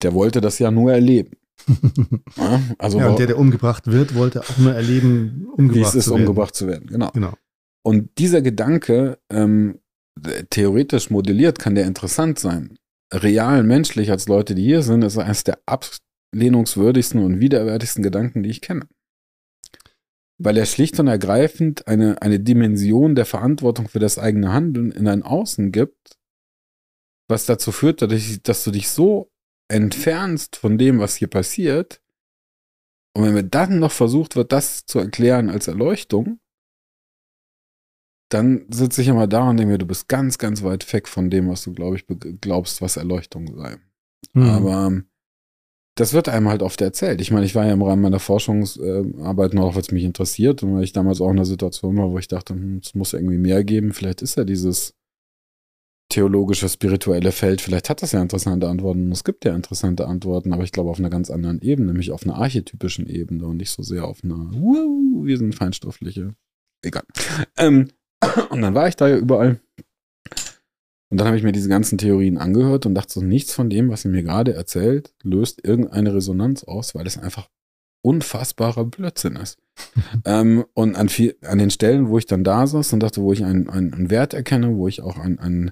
Der 0.01 0.13
wollte 0.13 0.41
das 0.41 0.57
ja 0.57 0.71
nur 0.71 0.91
erleben. 0.91 1.37
Ja, 2.37 2.61
also 2.77 2.99
ja, 2.99 3.09
und 3.09 3.19
der, 3.19 3.27
der 3.27 3.37
umgebracht 3.37 3.87
wird, 3.87 4.15
wollte 4.15 4.41
auch 4.41 4.57
nur 4.57 4.73
erleben, 4.73 5.47
umgebracht 5.55 5.75
wie 5.75 5.81
es 5.81 5.95
ist, 5.95 6.05
zu 6.05 6.11
werden. 6.11 6.21
umgebracht 6.21 6.55
zu 6.55 6.67
werden. 6.67 6.87
Genau. 6.87 7.11
genau. 7.11 7.33
Und 7.83 8.17
dieser 8.17 8.41
Gedanke, 8.41 9.19
ähm, 9.29 9.79
theoretisch 10.49 11.09
modelliert, 11.09 11.59
kann 11.59 11.75
der 11.75 11.85
interessant 11.85 12.39
sein. 12.39 12.77
Real 13.13 13.63
menschlich 13.63 14.11
als 14.11 14.27
Leute, 14.27 14.53
die 14.55 14.63
hier 14.63 14.83
sind, 14.83 15.03
ist 15.03 15.17
eines 15.17 15.43
der 15.43 15.59
ablehnungswürdigsten 15.65 17.23
und 17.23 17.39
widerwärtigsten 17.39 18.03
Gedanken, 18.03 18.43
die 18.43 18.49
ich 18.49 18.61
kenne. 18.61 18.87
Weil 20.37 20.57
er 20.57 20.65
schlicht 20.65 20.99
und 20.99 21.07
ergreifend 21.07 21.87
eine, 21.87 22.21
eine 22.21 22.39
Dimension 22.39 23.15
der 23.15 23.25
Verantwortung 23.25 23.87
für 23.87 23.99
das 23.99 24.17
eigene 24.17 24.53
Handeln 24.53 24.91
in 24.91 25.07
ein 25.07 25.23
Außen 25.23 25.71
gibt, 25.71 26.17
was 27.27 27.45
dazu 27.45 27.71
führt, 27.71 28.01
dass 28.01 28.63
du 28.63 28.71
dich 28.71 28.89
so 28.89 29.28
entfernst 29.69 30.57
von 30.57 30.77
dem, 30.77 30.99
was 30.99 31.15
hier 31.15 31.29
passiert. 31.29 32.01
Und 33.15 33.23
wenn 33.23 33.33
mir 33.33 33.43
dann 33.43 33.79
noch 33.79 33.91
versucht 33.91 34.35
wird, 34.35 34.51
das 34.51 34.85
zu 34.85 34.99
erklären 34.99 35.49
als 35.49 35.67
Erleuchtung, 35.67 36.39
dann 38.29 38.65
sitze 38.69 39.01
ich 39.01 39.07
immer 39.07 39.27
da 39.27 39.49
und 39.49 39.57
denke 39.57 39.71
mir, 39.71 39.77
du 39.79 39.87
bist 39.87 40.07
ganz, 40.07 40.37
ganz 40.37 40.63
weit 40.63 40.91
weg 40.93 41.07
von 41.07 41.29
dem, 41.29 41.49
was 41.49 41.63
du, 41.63 41.73
glaube 41.73 41.95
ich, 41.95 42.05
glaubst, 42.41 42.81
was 42.81 42.97
Erleuchtung 42.97 43.55
sei. 43.55 43.77
Mhm. 44.33 44.43
Aber 44.43 44.87
ähm, 44.87 45.05
das 45.95 46.13
wird 46.13 46.29
einem 46.29 46.47
halt 46.47 46.61
oft 46.61 46.79
erzählt. 46.81 47.19
Ich 47.21 47.31
meine, 47.31 47.45
ich 47.45 47.55
war 47.55 47.65
ja 47.65 47.73
im 47.73 47.81
Rahmen 47.81 48.03
meiner 48.03 48.19
Forschungsarbeit 48.19 49.53
noch, 49.53 49.73
weil 49.73 49.81
es 49.81 49.91
mich 49.91 50.03
interessiert 50.03 50.61
und 50.63 50.75
weil 50.75 50.83
ich 50.83 50.93
damals 50.93 51.19
auch 51.19 51.29
in 51.29 51.37
einer 51.37 51.45
Situation 51.45 51.97
war, 51.97 52.11
wo 52.11 52.19
ich 52.19 52.27
dachte, 52.27 52.53
hm, 52.53 52.81
es 52.83 52.93
muss 52.93 53.13
irgendwie 53.13 53.37
mehr 53.37 53.63
geben. 53.63 53.93
Vielleicht 53.93 54.21
ist 54.21 54.37
ja 54.37 54.43
dieses 54.43 54.95
theologische, 56.09 56.67
spirituelle 56.67 57.31
Feld, 57.31 57.61
vielleicht 57.61 57.89
hat 57.89 58.01
das 58.01 58.11
ja 58.11 58.21
interessante 58.21 58.67
Antworten 58.67 59.05
und 59.05 59.11
es 59.11 59.23
gibt 59.23 59.45
ja 59.45 59.55
interessante 59.55 60.07
Antworten, 60.07 60.53
aber 60.53 60.63
ich 60.63 60.71
glaube 60.71 60.89
auf 60.89 60.99
einer 60.99 61.09
ganz 61.09 61.29
anderen 61.29 61.61
Ebene, 61.61 61.87
nämlich 61.87 62.11
auf 62.11 62.23
einer 62.23 62.35
archetypischen 62.35 63.07
Ebene 63.07 63.45
und 63.45 63.57
nicht 63.57 63.69
so 63.69 63.83
sehr 63.83 64.05
auf 64.05 64.23
einer, 64.23 64.51
uh, 64.53 65.25
wir 65.25 65.37
sind 65.37 65.55
feinstoffliche. 65.55 66.35
Egal. 66.83 67.03
Ähm, 67.57 67.89
und 68.49 68.61
dann 68.61 68.73
war 68.73 68.87
ich 68.87 68.95
da 68.95 69.07
ja 69.07 69.17
überall. 69.17 69.59
Und 71.11 71.19
dann 71.19 71.27
habe 71.27 71.37
ich 71.37 71.43
mir 71.43 71.51
diese 71.51 71.69
ganzen 71.69 71.97
Theorien 71.97 72.37
angehört 72.37 72.85
und 72.85 72.93
dachte 72.93 73.13
so, 73.13 73.21
nichts 73.21 73.53
von 73.53 73.69
dem, 73.69 73.89
was 73.89 74.03
sie 74.03 74.09
mir 74.09 74.21
gerade 74.21 74.53
erzählt, 74.53 75.13
löst 75.23 75.63
irgendeine 75.63 76.13
Resonanz 76.13 76.63
aus, 76.63 76.93
weil 76.93 77.07
es 77.07 77.17
einfach 77.17 77.49
unfassbarer 78.01 78.85
Blödsinn 78.85 79.35
ist. 79.35 79.57
ähm, 80.25 80.65
und 80.73 80.95
an, 80.95 81.09
viel, 81.09 81.35
an 81.41 81.57
den 81.57 81.71
Stellen, 81.71 82.09
wo 82.09 82.17
ich 82.17 82.25
dann 82.25 82.43
da 82.43 82.67
saß 82.67 82.93
und 82.93 83.01
dachte, 83.01 83.21
wo 83.21 83.33
ich 83.33 83.43
einen, 83.43 83.69
einen, 83.69 84.09
Wert 84.09 84.33
erkenne, 84.33 84.75
wo 84.75 84.87
ich 84.87 85.01
auch 85.01 85.17
ein, 85.17 85.39
ein, 85.39 85.71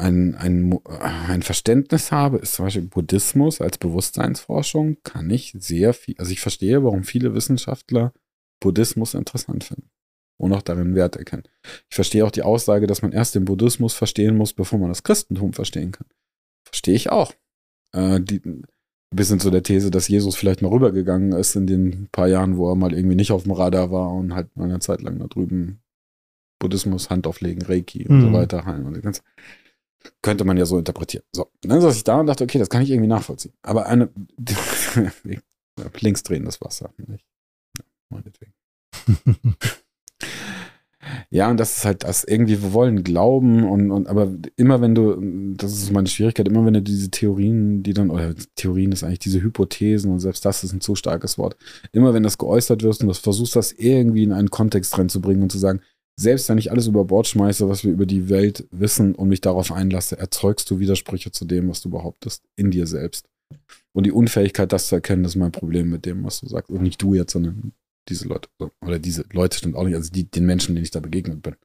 ein, 0.00 0.34
ein, 0.34 0.78
ein 0.88 1.42
Verständnis 1.42 2.10
habe, 2.10 2.38
ist 2.38 2.54
zum 2.54 2.66
Beispiel 2.66 2.82
Buddhismus 2.82 3.60
als 3.60 3.78
Bewusstseinsforschung, 3.78 4.96
kann 5.04 5.30
ich 5.30 5.54
sehr 5.58 5.92
viel, 5.92 6.16
also 6.18 6.32
ich 6.32 6.40
verstehe, 6.40 6.82
warum 6.82 7.04
viele 7.04 7.34
Wissenschaftler 7.34 8.12
Buddhismus 8.60 9.14
interessant 9.14 9.64
finden 9.64 9.90
und 10.38 10.52
auch 10.52 10.62
darin 10.62 10.94
Wert 10.94 11.16
erkennen. 11.16 11.44
Ich 11.88 11.94
verstehe 11.94 12.24
auch 12.24 12.30
die 12.30 12.42
Aussage, 12.42 12.86
dass 12.86 13.02
man 13.02 13.12
erst 13.12 13.34
den 13.34 13.44
Buddhismus 13.44 13.94
verstehen 13.94 14.36
muss, 14.36 14.52
bevor 14.52 14.78
man 14.78 14.88
das 14.88 15.02
Christentum 15.02 15.52
verstehen 15.52 15.92
kann. 15.92 16.06
Verstehe 16.64 16.94
ich 16.94 17.10
auch. 17.10 17.32
Äh, 17.92 18.20
die, 18.20 18.40
bis 19.14 19.28
hin 19.28 19.40
zu 19.40 19.50
der 19.50 19.62
These, 19.62 19.90
dass 19.90 20.08
Jesus 20.08 20.36
vielleicht 20.36 20.62
mal 20.62 20.70
rübergegangen 20.70 21.32
ist 21.32 21.56
in 21.56 21.66
den 21.66 22.08
paar 22.12 22.28
Jahren, 22.28 22.56
wo 22.56 22.70
er 22.70 22.76
mal 22.76 22.94
irgendwie 22.94 23.16
nicht 23.16 23.32
auf 23.32 23.42
dem 23.42 23.52
Radar 23.52 23.90
war 23.90 24.12
und 24.12 24.34
halt 24.34 24.56
mal 24.56 24.64
eine 24.64 24.78
Zeit 24.78 25.02
lang 25.02 25.18
da 25.18 25.26
drüben 25.26 25.80
Buddhismus, 26.60 27.10
Hand 27.10 27.26
auflegen, 27.26 27.62
Reiki 27.62 28.06
und 28.06 28.18
mhm. 28.18 28.20
so 28.20 28.32
weiter 28.32 28.64
heilen 28.64 28.86
und 28.86 28.94
das 28.94 29.02
Ganze. 29.02 29.22
Könnte 30.22 30.44
man 30.44 30.56
ja 30.56 30.66
so 30.66 30.78
interpretieren. 30.78 31.24
So, 31.32 31.50
dann 31.62 31.80
saß 31.80 31.96
ich 31.96 32.04
da 32.04 32.20
und 32.20 32.26
dachte, 32.26 32.44
okay, 32.44 32.58
das 32.58 32.70
kann 32.70 32.82
ich 32.82 32.90
irgendwie 32.90 33.08
nachvollziehen. 33.08 33.52
Aber 33.62 33.86
eine 33.86 34.10
links 36.00 36.22
drehen 36.22 36.44
das 36.44 36.60
Wasser. 36.60 36.92
Nicht? 37.06 37.26
Ja, 37.76 37.84
meinetwegen. 38.08 38.54
Ja, 41.30 41.50
und 41.50 41.58
das 41.58 41.78
ist 41.78 41.84
halt 41.84 42.04
das 42.04 42.24
irgendwie, 42.24 42.62
wir 42.62 42.72
wollen 42.72 43.02
glauben 43.02 43.64
und, 43.64 43.90
und 43.90 44.06
aber 44.08 44.32
immer 44.56 44.80
wenn 44.80 44.94
du, 44.94 45.54
das 45.56 45.72
ist 45.72 45.92
meine 45.92 46.08
Schwierigkeit, 46.08 46.46
immer 46.46 46.64
wenn 46.66 46.74
du 46.74 46.82
diese 46.82 47.10
Theorien, 47.10 47.82
die 47.82 47.94
dann, 47.94 48.10
oder 48.10 48.34
Theorien 48.54 48.92
ist 48.92 49.02
eigentlich 49.02 49.20
diese 49.20 49.40
Hypothesen 49.42 50.12
und 50.12 50.20
selbst 50.20 50.44
das 50.44 50.62
ist 50.62 50.72
ein 50.72 50.80
zu 50.80 50.94
starkes 50.94 51.38
Wort, 51.38 51.56
immer 51.92 52.12
wenn 52.12 52.22
das 52.22 52.36
geäußert 52.36 52.82
wird 52.82 53.00
und 53.00 53.06
du 53.06 53.14
versuchst, 53.14 53.56
das 53.56 53.72
irgendwie 53.72 54.24
in 54.24 54.32
einen 54.32 54.50
Kontext 54.50 54.98
reinzubringen 54.98 55.42
und 55.42 55.52
zu 55.52 55.58
sagen, 55.58 55.80
selbst 56.20 56.50
wenn 56.50 56.58
ich 56.58 56.70
alles 56.70 56.86
über 56.86 57.06
Bord 57.06 57.26
schmeiße, 57.26 57.66
was 57.68 57.82
wir 57.82 57.92
über 57.92 58.04
die 58.04 58.28
Welt 58.28 58.66
wissen 58.70 59.14
und 59.14 59.28
mich 59.30 59.40
darauf 59.40 59.72
einlasse, 59.72 60.18
erzeugst 60.18 60.70
du 60.70 60.78
Widersprüche 60.78 61.32
zu 61.32 61.46
dem, 61.46 61.68
was 61.70 61.80
du 61.80 61.88
behauptest, 61.88 62.44
in 62.56 62.70
dir 62.70 62.86
selbst. 62.86 63.26
Und 63.92 64.04
die 64.04 64.12
Unfähigkeit, 64.12 64.70
das 64.70 64.88
zu 64.88 64.96
erkennen, 64.96 65.24
ist 65.24 65.36
mein 65.36 65.50
Problem 65.50 65.88
mit 65.88 66.04
dem, 66.04 66.22
was 66.22 66.40
du 66.40 66.46
sagst. 66.46 66.70
Und 66.70 66.82
nicht 66.82 67.00
du 67.00 67.14
jetzt, 67.14 67.32
sondern 67.32 67.72
diese 68.08 68.28
Leute. 68.28 68.50
Oder 68.82 68.98
diese 68.98 69.24
Leute 69.32 69.56
stimmt 69.56 69.76
auch 69.76 69.84
nicht, 69.84 69.94
also 69.94 70.10
die, 70.12 70.30
den 70.30 70.44
Menschen, 70.44 70.74
denen 70.74 70.84
ich 70.84 70.90
da 70.90 71.00
begegnet 71.00 71.42
bin. 71.42 71.56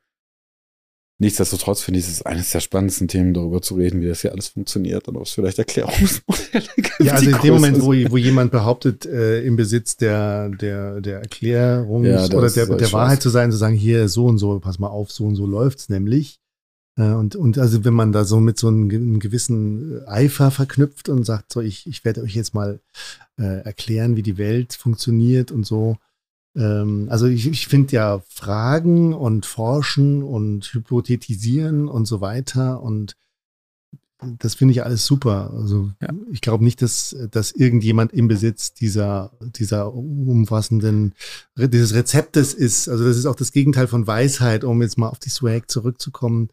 Nichtsdestotrotz 1.17 1.81
finde 1.81 1.99
ich, 1.99 2.05
es 2.05 2.11
ist 2.11 2.25
eines 2.25 2.49
der 2.49 2.59
spannendsten 2.59 3.07
Themen, 3.07 3.33
darüber 3.33 3.61
zu 3.61 3.75
reden, 3.75 4.01
wie 4.01 4.07
das 4.07 4.21
hier 4.21 4.33
alles 4.33 4.49
funktioniert 4.49 5.07
und 5.07 5.15
ob 5.15 5.23
es 5.23 5.31
vielleicht 5.31 5.57
Erklärungsmodelle 5.59 6.67
gibt. 6.75 6.99
Ja, 6.99 7.13
also 7.13 7.29
in 7.29 7.37
dem 7.41 7.53
Moment, 7.53 7.81
wo, 7.81 7.93
wo 8.11 8.17
jemand 8.17 8.51
behauptet, 8.51 9.05
äh, 9.05 9.41
im 9.43 9.55
Besitz 9.55 9.95
der, 9.95 10.49
der, 10.49 10.99
der 10.99 11.19
Erklärung 11.19 12.03
ja, 12.03 12.25
oder 12.25 12.49
der, 12.49 12.65
der 12.65 12.91
Wahrheit 12.91 13.21
zu 13.21 13.29
sein, 13.29 13.49
zu 13.51 13.57
sagen, 13.57 13.75
hier 13.75 14.09
so 14.09 14.25
und 14.25 14.39
so, 14.39 14.59
pass 14.59 14.77
mal 14.77 14.89
auf, 14.89 15.09
so 15.11 15.23
und 15.23 15.35
so 15.35 15.45
läuft's 15.45 15.87
nämlich, 15.87 16.39
Äh, 16.97 17.13
und, 17.13 17.35
und 17.35 17.57
also 17.57 17.83
wenn 17.83 17.93
man 17.93 18.11
da 18.11 18.23
so 18.23 18.39
mit 18.39 18.57
so 18.57 18.67
einem, 18.67 18.89
einem 18.89 19.19
gewissen 19.19 20.05
Eifer 20.07 20.51
verknüpft 20.51 21.09
und 21.09 21.25
sagt, 21.25 21.51
so 21.53 21.61
ich, 21.61 21.87
ich 21.87 22.05
werde 22.05 22.21
euch 22.21 22.35
jetzt 22.35 22.53
mal 22.53 22.79
äh, 23.37 23.63
erklären, 23.63 24.15
wie 24.15 24.23
die 24.23 24.37
Welt 24.37 24.73
funktioniert 24.73 25.51
und 25.51 25.65
so. 25.65 25.97
Ähm, 26.55 27.07
also 27.09 27.27
ich, 27.27 27.47
ich 27.47 27.67
finde 27.67 27.93
ja 27.93 28.21
Fragen 28.29 29.13
und 29.13 29.45
Forschen 29.45 30.23
und 30.23 30.65
Hypothetisieren 30.65 31.87
und 31.87 32.05
so 32.05 32.21
weiter 32.21 32.81
und 32.81 33.15
das 34.39 34.55
finde 34.55 34.71
ich 34.71 34.83
alles 34.83 35.05
super. 35.05 35.51
Also 35.53 35.91
ja. 36.01 36.09
ich 36.31 36.41
glaube 36.41 36.63
nicht, 36.63 36.81
dass, 36.81 37.15
dass 37.31 37.51
irgendjemand 37.51 38.13
im 38.13 38.27
Besitz 38.27 38.73
dieser, 38.73 39.31
dieser 39.41 39.93
umfassenden, 39.93 41.13
dieses 41.55 41.93
Rezeptes 41.93 42.53
ist. 42.53 42.87
Also 42.87 43.05
das 43.05 43.17
ist 43.17 43.25
auch 43.25 43.35
das 43.35 43.51
Gegenteil 43.51 43.87
von 43.87 44.07
Weisheit, 44.07 44.63
um 44.63 44.81
jetzt 44.81 44.97
mal 44.97 45.09
auf 45.09 45.19
die 45.19 45.29
Swag 45.29 45.69
zurückzukommen. 45.69 46.49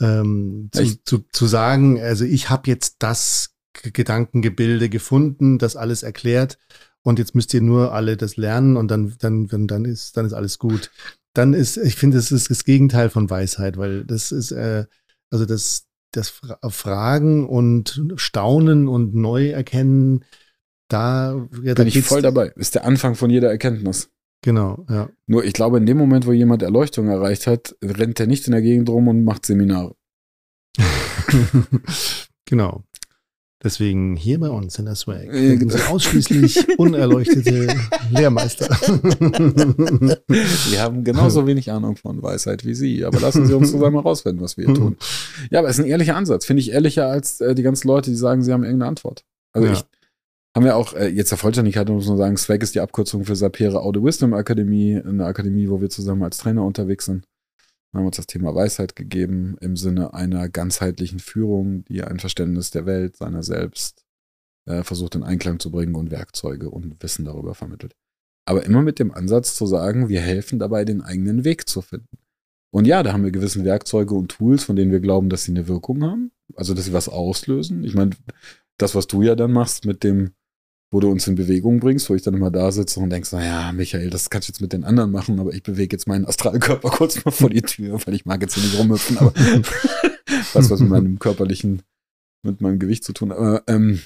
Ähm, 0.00 0.68
zu, 0.72 1.02
zu, 1.04 1.24
zu 1.32 1.46
sagen, 1.46 2.00
also 2.00 2.24
ich 2.24 2.48
habe 2.48 2.68
jetzt 2.70 2.96
das 3.00 3.50
Gedankengebilde 3.72 4.88
gefunden, 4.88 5.58
das 5.58 5.76
alles 5.76 6.02
erklärt 6.02 6.58
und 7.02 7.18
jetzt 7.18 7.34
müsst 7.34 7.54
ihr 7.54 7.62
nur 7.62 7.92
alle 7.92 8.16
das 8.16 8.36
lernen 8.36 8.76
und 8.76 8.90
dann, 8.90 9.14
dann, 9.18 9.48
dann 9.48 9.84
ist, 9.84 10.16
dann 10.16 10.26
ist 10.26 10.32
alles 10.32 10.58
gut. 10.58 10.90
Dann 11.34 11.54
ist, 11.54 11.76
ich 11.76 11.94
finde, 11.94 12.16
das 12.16 12.32
ist 12.32 12.50
das 12.50 12.64
Gegenteil 12.64 13.08
von 13.08 13.30
Weisheit, 13.30 13.76
weil 13.76 14.04
das 14.04 14.32
ist, 14.32 14.50
äh, 14.50 14.84
also 15.30 15.46
das, 15.46 15.86
das 16.12 16.40
Fragen 16.68 17.48
und 17.48 18.02
Staunen 18.16 18.88
und 18.88 19.14
Neuerkennen, 19.14 20.24
da, 20.88 21.48
ja, 21.62 21.74
da 21.74 21.84
bin 21.84 21.86
ich 21.86 22.02
voll 22.02 22.22
dabei. 22.22 22.48
Ist 22.56 22.74
der 22.74 22.84
Anfang 22.84 23.14
von 23.14 23.30
jeder 23.30 23.48
Erkenntnis. 23.48 24.10
Genau, 24.42 24.84
ja. 24.88 25.08
Nur 25.26 25.44
ich 25.44 25.52
glaube, 25.52 25.78
in 25.78 25.86
dem 25.86 25.98
Moment, 25.98 26.26
wo 26.26 26.32
jemand 26.32 26.62
Erleuchtung 26.62 27.08
erreicht 27.08 27.46
hat, 27.46 27.76
rennt 27.82 28.18
er 28.18 28.26
nicht 28.26 28.46
in 28.46 28.52
der 28.52 28.62
Gegend 28.62 28.88
rum 28.88 29.06
und 29.08 29.22
macht 29.22 29.46
Seminare. 29.46 29.94
genau. 32.46 32.82
Deswegen 33.62 34.16
hier 34.16 34.40
bei 34.40 34.48
uns 34.48 34.78
in 34.78 34.86
der 34.86 34.94
Swag 34.94 35.30
finden 35.30 35.68
genau. 35.68 35.84
Ausschließlich 35.90 36.78
unerleuchtete 36.78 37.68
Lehrmeister. 38.10 38.68
Wir 40.70 40.80
haben 40.80 41.04
genauso 41.04 41.46
wenig 41.46 41.70
Ahnung 41.70 41.96
von 41.96 42.22
Weisheit 42.22 42.64
wie 42.64 42.72
Sie, 42.72 43.04
aber 43.04 43.20
lassen 43.20 43.44
Sie 43.46 43.52
uns 43.52 43.70
zusammen 43.70 43.96
herausfinden, 43.96 44.40
was 44.40 44.56
wir 44.56 44.64
hier 44.64 44.74
tun. 44.74 44.96
Ja, 45.50 45.58
aber 45.58 45.68
es 45.68 45.78
ist 45.78 45.84
ein 45.84 45.90
ehrlicher 45.90 46.16
Ansatz. 46.16 46.46
Finde 46.46 46.62
ich 46.62 46.70
ehrlicher 46.70 47.08
als 47.08 47.42
äh, 47.42 47.54
die 47.54 47.62
ganzen 47.62 47.86
Leute, 47.86 48.10
die 48.10 48.16
sagen, 48.16 48.42
sie 48.42 48.52
haben 48.52 48.64
irgendeine 48.64 48.88
Antwort. 48.88 49.24
Also 49.52 49.68
ja. 49.68 49.74
ich 49.74 49.84
haben 50.54 50.64
wir 50.64 50.76
auch, 50.76 50.94
äh, 50.94 51.08
jetzt 51.08 51.30
der 51.30 51.38
Vollständigkeit 51.38 51.88
muss 51.88 52.08
man 52.08 52.16
sagen, 52.16 52.36
Swag 52.36 52.62
ist 52.62 52.74
die 52.74 52.80
Abkürzung 52.80 53.24
für 53.24 53.36
Sapere 53.36 53.82
Audio 53.82 54.04
Wisdom 54.04 54.34
Akademie, 54.34 55.00
eine 55.04 55.24
Akademie, 55.26 55.68
wo 55.68 55.80
wir 55.80 55.90
zusammen 55.90 56.24
als 56.24 56.38
Trainer 56.38 56.64
unterwegs 56.64 57.04
sind. 57.04 57.24
Wir 57.92 57.98
haben 57.98 58.06
uns 58.06 58.16
das 58.16 58.26
Thema 58.26 58.54
Weisheit 58.54 58.94
gegeben 58.94 59.56
im 59.60 59.76
Sinne 59.76 60.14
einer 60.14 60.48
ganzheitlichen 60.48 61.18
Führung, 61.18 61.84
die 61.86 62.02
ein 62.02 62.20
Verständnis 62.20 62.70
der 62.70 62.86
Welt, 62.86 63.16
seiner 63.16 63.42
selbst 63.42 64.04
äh, 64.66 64.84
versucht 64.84 65.16
in 65.16 65.24
Einklang 65.24 65.58
zu 65.58 65.70
bringen 65.70 65.96
und 65.96 66.10
Werkzeuge 66.10 66.70
und 66.70 67.02
Wissen 67.02 67.24
darüber 67.24 67.54
vermittelt. 67.54 67.96
Aber 68.46 68.64
immer 68.64 68.82
mit 68.82 68.98
dem 68.98 69.12
Ansatz 69.12 69.54
zu 69.54 69.66
sagen, 69.66 70.08
wir 70.08 70.20
helfen 70.20 70.58
dabei, 70.58 70.84
den 70.84 71.02
eigenen 71.02 71.44
Weg 71.44 71.68
zu 71.68 71.82
finden. 71.82 72.18
Und 72.72 72.86
ja, 72.86 73.02
da 73.02 73.12
haben 73.12 73.24
wir 73.24 73.32
gewisse 73.32 73.64
Werkzeuge 73.64 74.14
und 74.14 74.28
Tools, 74.28 74.62
von 74.62 74.76
denen 74.76 74.92
wir 74.92 75.00
glauben, 75.00 75.28
dass 75.28 75.44
sie 75.44 75.52
eine 75.52 75.66
Wirkung 75.66 76.04
haben. 76.04 76.30
Also, 76.54 76.74
dass 76.74 76.84
sie 76.84 76.92
was 76.92 77.08
auslösen. 77.08 77.82
Ich 77.84 77.94
meine, 77.94 78.10
das, 78.78 78.94
was 78.94 79.06
du 79.08 79.22
ja 79.22 79.34
dann 79.34 79.52
machst 79.52 79.84
mit 79.84 80.04
dem 80.04 80.32
wo 80.90 80.98
du 80.98 81.08
uns 81.08 81.26
in 81.28 81.36
Bewegung 81.36 81.78
bringst, 81.78 82.10
wo 82.10 82.14
ich 82.14 82.22
dann 82.22 82.34
immer 82.34 82.50
da 82.50 82.72
sitze 82.72 82.98
und 83.00 83.10
denkst, 83.10 83.32
naja, 83.32 83.72
Michael, 83.72 84.10
das 84.10 84.28
kannst 84.28 84.48
du 84.48 84.52
jetzt 84.52 84.60
mit 84.60 84.72
den 84.72 84.84
anderen 84.84 85.12
machen, 85.12 85.38
aber 85.38 85.52
ich 85.54 85.62
bewege 85.62 85.94
jetzt 85.94 86.08
meinen 86.08 86.26
Astralkörper 86.26 86.90
kurz 86.96 87.24
mal 87.24 87.30
vor 87.30 87.50
die 87.50 87.62
Tür, 87.62 88.00
weil 88.04 88.14
ich 88.14 88.26
mag 88.26 88.42
jetzt 88.42 88.54
hier 88.54 88.64
nicht 88.64 88.78
rumhüpfen, 88.78 89.18
aber 89.18 89.32
was 90.52 90.70
was 90.70 90.80
mit 90.80 90.88
meinem 90.88 91.18
körperlichen, 91.18 91.82
mit 92.42 92.60
meinem 92.60 92.78
Gewicht 92.78 93.04
zu 93.04 93.12
tun. 93.12 93.30
Aber 93.30 93.62
ähm, 93.68 94.00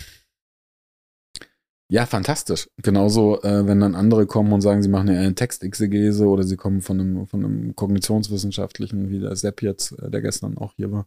ja, 1.90 2.06
fantastisch. 2.06 2.68
Genauso, 2.82 3.42
äh, 3.42 3.66
wenn 3.66 3.80
dann 3.80 3.94
andere 3.94 4.26
kommen 4.26 4.52
und 4.52 4.60
sagen, 4.60 4.82
sie 4.82 4.88
machen 4.88 5.08
ja 5.08 5.20
eine 5.20 5.34
Textexegese 5.34 6.26
oder 6.26 6.42
sie 6.42 6.56
kommen 6.56 6.82
von 6.82 7.00
einem, 7.00 7.26
von 7.26 7.44
einem 7.44 7.76
kognitionswissenschaftlichen, 7.76 9.10
wie 9.10 9.20
der 9.20 9.36
Sepp 9.36 9.62
jetzt, 9.62 9.92
äh, 10.00 10.10
der 10.10 10.20
gestern 10.20 10.58
auch 10.58 10.74
hier 10.76 10.92
war 10.92 11.06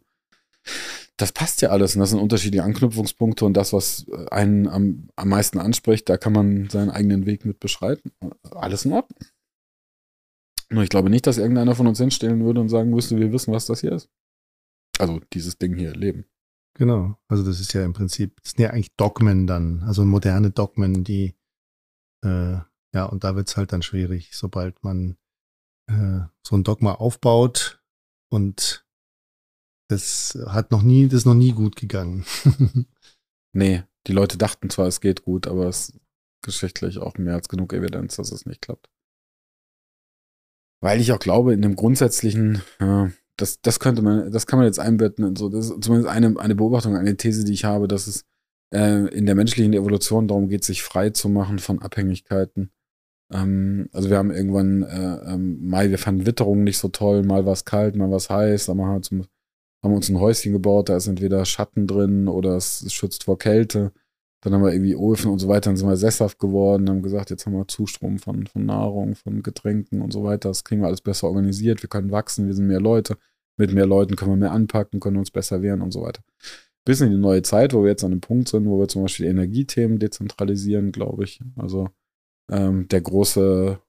das 1.18 1.31
passt 1.31 1.61
ja 1.61 1.69
alles 1.69 1.95
und 1.95 1.99
das 1.99 2.11
sind 2.11 2.19
unterschiedliche 2.19 2.64
Anknüpfungspunkte 2.64 3.44
und 3.44 3.56
das, 3.56 3.73
was 3.73 4.07
äh, 4.07 4.30
einen 4.30 4.68
am, 4.68 5.10
am 5.15 5.30
meisten 5.30 5.60
anspricht, 5.60 6.07
da 6.07 6.18
kann 6.18 6.34
man 6.34 6.69
seinen 6.69 6.91
eigenen 6.91 7.26
Weg 7.26 7.44
mit 7.44 7.60
beschreiten. 7.60 8.11
Alles 8.52 8.85
in 8.85 8.94
Ordnung. 8.94 9.19
Nur 10.69 10.84
ich 10.84 10.89
glaube 10.89 11.10
nicht, 11.10 11.26
dass 11.26 11.38
irgendeiner 11.38 11.76
von 11.76 11.88
uns 11.88 11.98
hinstellen 11.98 12.44
würde 12.44 12.61
und 12.61 12.69
sagen 12.69 12.91
müsste, 12.91 13.18
wir 13.18 13.31
wissen, 13.31 13.53
was 13.53 13.65
das 13.65 13.81
hier 13.81 13.94
ist. 13.94 14.10
Also 14.99 15.19
dieses 15.34 15.57
Ding 15.57 15.76
hier, 15.76 15.94
Leben. 15.94 16.26
Genau. 16.76 17.18
Also 17.27 17.44
das 17.44 17.60
ist 17.60 17.73
ja 17.73 17.84
im 17.84 17.94
Prinzip, 17.94 18.39
das 18.44 18.52
sind 18.52 18.61
ja 18.61 18.69
eigentlich 18.69 18.95
Dogmen 18.95 19.48
dann, 19.48 19.84
also 19.84 20.06
moderne 20.06 20.52
Dogmen, 20.52 21.03
die, 21.03 21.35
äh, 22.23 22.57
ja, 22.94 23.06
und 23.06 23.23
da 23.23 23.35
wird 23.35 23.48
es 23.48 23.57
halt 23.57 23.73
dann 23.73 23.81
schwierig, 23.81 24.35
sobald 24.35 24.84
man 24.84 25.18
äh, 25.89 26.22
so 26.45 26.56
ein 26.56 26.64
Dogma 26.64 26.94
aufbaut 26.94 27.81
und 28.30 28.86
das 29.89 30.38
hat 30.47 30.72
noch 30.72 30.81
nie, 30.81 31.07
das 31.07 31.19
ist 31.19 31.26
noch 31.26 31.34
nie 31.34 31.51
gut 31.51 31.76
gegangen. 31.76 32.26
nee, 33.53 33.84
die 34.07 34.14
Leute 34.14 34.38
dachten 34.38 34.69
zwar, 34.69 34.88
es 34.88 35.01
geht 35.01 35.23
gut, 35.23 35.47
aber 35.47 35.68
es 35.68 35.89
ist 35.89 35.99
geschichtlich 36.43 36.97
auch 36.99 37.18
mehr 37.18 37.35
als 37.35 37.49
genug 37.49 37.73
Evidenz, 37.73 38.15
dass 38.15 38.31
es 38.31 38.45
nicht 38.45 38.61
klappt. 38.61 38.89
Weil 40.81 41.01
ich 41.01 41.11
auch 41.11 41.19
glaube, 41.19 41.53
in 41.53 41.61
dem 41.61 41.76
grundsätzlichen, 41.76 42.61
ja, 42.80 43.11
das, 43.38 43.61
das 43.61 43.80
könnte 43.80 44.01
man, 44.01 44.31
das 44.31 44.45
kann 44.45 44.59
man 44.59 44.68
jetzt 44.68 44.80
einbetten 44.80 45.26
in 45.26 45.35
so, 45.35 45.49
das 45.49 45.69
ist 45.69 45.84
zumindest 45.84 46.09
eine, 46.09 46.39
eine 46.39 46.55
Beobachtung, 46.55 46.95
eine 46.95 47.18
These, 47.18 47.45
die 47.45 47.53
ich 47.53 47.65
habe, 47.65 47.88
dass 47.88 48.07
es 48.07 48.26
äh, 48.73 49.07
in 49.07 49.26
der 49.26 49.35
menschlichen 49.35 49.73
Evolution 49.73 50.27
darum 50.27 50.49
geht, 50.49 50.64
sich 50.64 50.84
frei 50.84 51.09
zu 51.11 51.30
machen 51.30 51.59
von 51.59 51.81
Abhängigkeiten. 51.81 52.72
Ähm, 53.31 53.89
also 53.91 54.09
wir 54.09 54.18
haben 54.18 54.31
irgendwann, 54.31 54.84
äh, 54.84 55.34
ähm, 55.34 55.68
mal, 55.68 55.89
wir 55.89 55.97
fanden 55.97 56.26
Witterung 56.26 56.64
nicht 56.64 56.77
so 56.77 56.89
toll, 56.89 57.23
mal 57.23 57.45
war 57.45 57.53
es 57.53 57.65
kalt, 57.65 57.95
mal 57.95 58.09
war 58.09 58.18
es 58.18 58.30
heiß, 58.30 58.69
aber 58.69 58.85
haben 58.85 59.03
zum 59.03 59.26
haben 59.84 59.94
uns 59.94 60.10
ein 60.10 60.20
Häuschen 60.20 60.54
gebaut, 60.54 60.90
da 60.90 60.98
ist 60.98 61.08
entweder 61.08 61.45
Schatten 61.45 61.88
drin 61.88 62.28
oder 62.28 62.56
es 62.56 62.91
schützt 62.91 63.24
vor 63.26 63.38
Kälte. 63.38 63.91
Dann 64.41 64.54
haben 64.54 64.64
wir 64.64 64.72
irgendwie 64.72 64.95
Öfen 64.95 65.32
und 65.32 65.40
so 65.40 65.48
weiter, 65.48 65.70
dann 65.70 65.78
sind 65.78 65.88
wir 65.88 65.98
sesshaft 65.98 66.40
geworden, 66.40 66.90
haben 66.90 67.02
gesagt, 67.02 67.32
jetzt 67.32 67.45
haben 67.45 67.54
wir 67.54 67.68
Zustrom 67.68 68.20
von, 68.20 68.45
von 68.45 68.66
Nahrung, 68.66 69.16
von 69.16 69.41
Getränken 69.41 70.02
und 70.02 70.14
so 70.14 70.24
weiter. 70.24 70.49
Das 70.49 70.64
kriegen 70.64 70.82
wir 70.82 70.88
alles 70.88 71.02
besser 71.02 71.28
organisiert, 71.28 71.82
wir 71.82 71.90
können 71.90 72.12
wachsen, 72.12 72.48
wir 72.48 72.54
sind 72.54 72.68
mehr 72.68 72.80
Leute. 72.80 73.18
Mit 73.58 73.74
mehr 73.74 73.88
Leuten 73.88 74.16
können 74.16 74.32
wir 74.32 74.38
mehr 74.38 74.52
anpacken, 74.52 74.99
können 74.99 75.18
uns 75.18 75.32
besser 75.32 75.64
wehren 75.64 75.82
und 75.82 75.91
so 75.91 76.04
weiter. 76.04 76.22
Bis 76.86 77.02
in 77.02 77.10
die 77.10 77.18
neue 77.18 77.41
Zeit, 77.41 77.74
wo 77.74 77.82
wir 77.82 77.90
jetzt 77.90 78.04
an 78.04 78.12
einem 78.12 78.22
Punkt 78.22 78.48
sind, 78.48 78.68
wo 78.68 78.80
wir 78.80 78.88
zum 78.88 79.02
Beispiel 79.02 79.26
Energiethemen 79.26 79.99
dezentralisieren, 79.99 80.91
glaube 80.91 81.24
ich. 81.24 81.41
Also 81.56 81.90
ähm, 82.49 82.88
der 82.88 83.02
große 83.02 83.80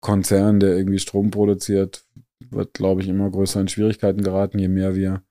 Konzern, 0.00 0.58
der 0.60 0.76
irgendwie 0.76 0.98
Strom 0.98 1.30
produziert, 1.30 2.04
wird, 2.40 2.74
glaube 2.74 3.02
ich, 3.02 3.08
immer 3.08 3.30
größer 3.30 3.60
in 3.60 3.68
Schwierigkeiten 3.68 4.22
geraten, 4.22 4.58
je 4.58 4.68
mehr 4.68 4.94
wir 4.94 5.22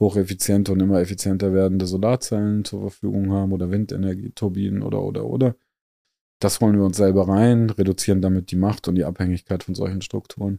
hocheffiziente 0.00 0.72
und 0.72 0.80
immer 0.80 1.00
effizienter 1.00 1.52
werdende 1.52 1.86
Solarzellen 1.86 2.64
zur 2.64 2.80
Verfügung 2.80 3.32
haben 3.32 3.52
oder 3.52 3.70
Windenergieturbinen 3.70 4.82
oder, 4.82 5.02
oder, 5.02 5.24
oder. 5.24 5.56
Das 6.40 6.60
holen 6.60 6.76
wir 6.76 6.84
uns 6.84 6.96
selber 6.96 7.28
rein, 7.28 7.70
reduzieren 7.70 8.20
damit 8.20 8.50
die 8.50 8.56
Macht 8.56 8.88
und 8.88 8.96
die 8.96 9.04
Abhängigkeit 9.04 9.62
von 9.62 9.76
solchen 9.76 10.02
Strukturen. 10.02 10.58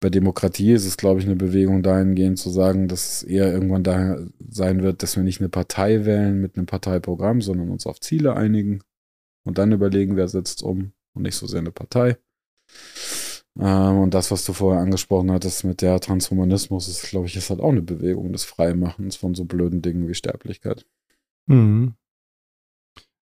Bei 0.00 0.10
Demokratie 0.10 0.72
ist 0.72 0.86
es, 0.86 0.96
glaube 0.96 1.18
ich, 1.18 1.26
eine 1.26 1.34
Bewegung 1.34 1.82
dahingehend 1.82 2.38
zu 2.38 2.50
sagen, 2.50 2.86
dass 2.86 3.14
es 3.14 3.22
eher 3.24 3.52
irgendwann 3.52 3.82
da 3.82 4.18
sein 4.48 4.82
wird, 4.84 5.02
dass 5.02 5.16
wir 5.16 5.24
nicht 5.24 5.40
eine 5.40 5.48
Partei 5.48 6.04
wählen 6.04 6.40
mit 6.40 6.56
einem 6.56 6.66
Parteiprogramm, 6.66 7.42
sondern 7.42 7.70
uns 7.70 7.84
auf 7.86 7.98
Ziele 7.98 8.36
einigen 8.36 8.84
und 9.44 9.58
dann 9.58 9.72
überlegen, 9.72 10.14
wer 10.14 10.28
setzt 10.28 10.62
um 10.62 10.92
und 11.14 11.22
nicht 11.22 11.34
so 11.34 11.48
sehr 11.48 11.60
eine 11.60 11.72
Partei. 11.72 12.16
Ähm, 13.58 13.98
und 13.98 14.14
das, 14.14 14.30
was 14.30 14.44
du 14.44 14.52
vorher 14.52 14.82
angesprochen 14.82 15.30
hattest 15.32 15.64
mit 15.64 15.82
der 15.82 15.98
Transhumanismus, 16.00 16.88
ist, 16.88 17.02
glaube 17.10 17.26
ich, 17.26 17.36
ist 17.36 17.50
halt 17.50 17.60
auch 17.60 17.70
eine 17.70 17.82
Bewegung 17.82 18.32
des 18.32 18.44
Freimachens 18.44 19.16
von 19.16 19.34
so 19.34 19.44
blöden 19.44 19.82
Dingen 19.82 20.08
wie 20.08 20.14
Sterblichkeit. 20.14 20.86
Mhm. 21.46 21.94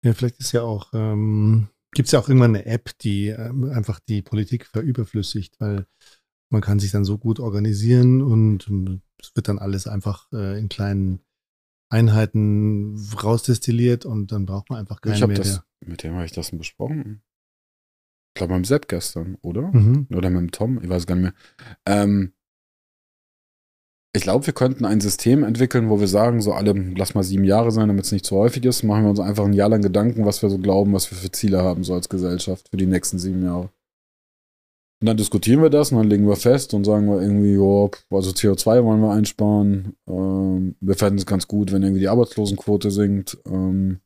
Ja, 0.04 0.12
vielleicht 0.14 0.38
ist 0.40 0.52
ja 0.52 0.62
auch, 0.62 0.92
ähm, 0.94 1.68
gibt 1.92 2.06
es 2.06 2.12
ja 2.12 2.20
auch 2.20 2.28
irgendwann 2.28 2.54
eine 2.54 2.66
App, 2.66 2.96
die 2.98 3.28
ähm, 3.28 3.64
einfach 3.64 4.00
die 4.00 4.22
Politik 4.22 4.66
verüberflüssigt, 4.66 5.60
weil 5.60 5.86
man 6.50 6.60
kann 6.60 6.78
sich 6.78 6.90
dann 6.90 7.04
so 7.04 7.18
gut 7.18 7.40
organisieren 7.40 8.20
und 8.22 8.68
es 9.20 9.34
wird 9.34 9.48
dann 9.48 9.58
alles 9.58 9.86
einfach 9.86 10.30
äh, 10.32 10.58
in 10.58 10.68
kleinen 10.68 11.20
Einheiten 11.88 12.96
rausdestilliert 13.22 14.04
und 14.04 14.32
dann 14.32 14.46
braucht 14.46 14.70
man 14.70 14.78
einfach 14.78 15.00
keinen 15.00 15.14
ich 15.14 15.26
mehr. 15.26 15.36
Das, 15.36 15.62
mit 15.84 16.02
dem 16.02 16.14
habe 16.14 16.26
ich 16.26 16.32
das 16.32 16.50
besprochen. 16.50 17.22
Ich 18.34 18.38
glaube, 18.38 18.54
mit 18.54 18.64
dem 18.64 18.64
Sepp 18.64 18.88
gestern, 18.88 19.36
oder? 19.42 19.70
Mhm. 19.72 20.06
Oder 20.14 20.30
mit 20.30 20.40
dem 20.40 20.50
Tom, 20.52 20.80
ich 20.82 20.88
weiß 20.88 21.06
gar 21.06 21.16
nicht 21.16 21.24
mehr. 21.24 21.34
Ähm, 21.86 22.32
ich 24.14 24.22
glaube, 24.22 24.46
wir 24.46 24.52
könnten 24.52 24.84
ein 24.84 25.00
System 25.00 25.42
entwickeln, 25.42 25.88
wo 25.88 26.00
wir 26.00 26.08
sagen, 26.08 26.42
so 26.42 26.52
alle, 26.52 26.72
lass 26.96 27.14
mal 27.14 27.22
sieben 27.22 27.44
Jahre 27.44 27.70
sein, 27.70 27.88
damit 27.88 28.04
es 28.04 28.12
nicht 28.12 28.26
zu 28.26 28.36
häufig 28.36 28.64
ist, 28.64 28.82
machen 28.82 29.04
wir 29.04 29.10
uns 29.10 29.20
einfach 29.20 29.44
ein 29.44 29.54
Jahr 29.54 29.70
lang 29.70 29.80
Gedanken, 29.80 30.26
was 30.26 30.42
wir 30.42 30.50
so 30.50 30.58
glauben, 30.58 30.92
was 30.92 31.10
wir 31.10 31.16
für 31.16 31.30
Ziele 31.30 31.62
haben, 31.62 31.82
so 31.82 31.94
als 31.94 32.08
Gesellschaft 32.10 32.68
für 32.70 32.76
die 32.76 32.86
nächsten 32.86 33.18
sieben 33.18 33.42
Jahre. 33.42 33.70
Und 35.00 35.06
dann 35.06 35.16
diskutieren 35.16 35.62
wir 35.62 35.70
das 35.70 35.90
und 35.90 35.98
dann 35.98 36.08
legen 36.08 36.28
wir 36.28 36.36
fest 36.36 36.74
und 36.74 36.84
sagen 36.84 37.08
wir 37.08 37.20
irgendwie, 37.20 37.54
jo, 37.54 37.90
also 38.10 38.30
CO2 38.30 38.84
wollen 38.84 39.00
wir 39.00 39.12
einsparen. 39.12 39.96
Ähm, 40.06 40.76
wir 40.80 40.94
fänden 40.94 41.18
es 41.18 41.26
ganz 41.26 41.48
gut, 41.48 41.72
wenn 41.72 41.82
irgendwie 41.82 42.00
die 42.00 42.08
Arbeitslosenquote 42.08 42.90
sinkt. 42.90 43.36
Ähm, 43.46 44.00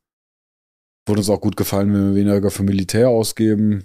würde 1.07 1.21
uns 1.21 1.29
auch 1.29 1.41
gut 1.41 1.57
gefallen, 1.57 1.93
wenn 1.93 2.15
wir 2.15 2.25
weniger 2.25 2.51
für 2.51 2.63
Militär 2.63 3.11
ausgeben. 3.11 3.85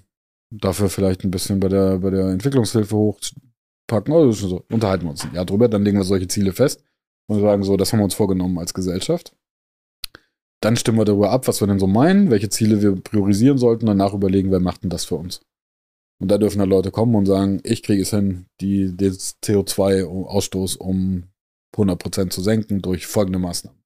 Dafür 0.52 0.90
vielleicht 0.90 1.23
ein 1.23 1.32
bisschen 1.32 1.60
bei 1.60 1.69
der, 1.69 1.99
bei 1.99 2.10
der 2.10 2.28
Entwicklungshilfe 2.28 2.95
hochpacken. 2.95 4.14
Also 4.14 4.48
so, 4.48 4.65
unterhalten 4.69 5.06
wir 5.06 5.11
uns 5.11 5.23
ein 5.23 5.34
Jahr 5.34 5.45
drüber, 5.45 5.69
dann 5.69 5.84
legen 5.84 5.98
wir 5.98 6.03
solche 6.03 6.28
Ziele 6.28 6.52
fest 6.52 6.84
und 7.28 7.40
sagen 7.40 7.64
so, 7.64 7.78
das 7.78 7.91
haben 7.91 7.99
wir 7.99 8.06
uns 8.06 8.14
vorgenommen 8.14 8.60
als 8.60 8.73
Gesellschaft. 8.73 9.34
Dann 10.61 10.76
stimmen 10.76 10.99
wir 10.99 11.06
darüber 11.06 11.32
ab, 11.32 11.48
was 11.48 11.61
wir 11.61 11.68
denn 11.68 11.80
so 11.80 11.88
meinen, 11.88 12.30
welche 12.30 12.49
Ziele 12.49 12.82
wir 12.82 12.95
priorisieren 12.95 13.57
sollten, 13.57 13.88
danach 13.88 14.14
überlegen, 14.14 14.52
wer 14.52 14.60
macht 14.60 14.84
denn 14.84 14.90
das 14.90 15.06
für 15.06 15.15
uns. 15.15 15.41
Und 16.22 16.30
da 16.30 16.38
dürfen 16.38 16.60
dann 16.60 16.69
Leute 16.69 16.91
kommen 16.91 17.15
und 17.15 17.26
sagen, 17.26 17.61
ich 17.64 17.82
kriege 17.82 18.03
es 18.03 18.11
hin, 18.11 18.45
die, 18.60 18.95
den 18.95 19.14
CO2-Ausstoß 19.14 20.78
um 20.78 21.23
100% 21.76 22.30
zu 22.30 22.41
senken 22.41 22.82
durch 22.82 23.07
folgende 23.07 23.40
Maßnahmen. 23.40 23.82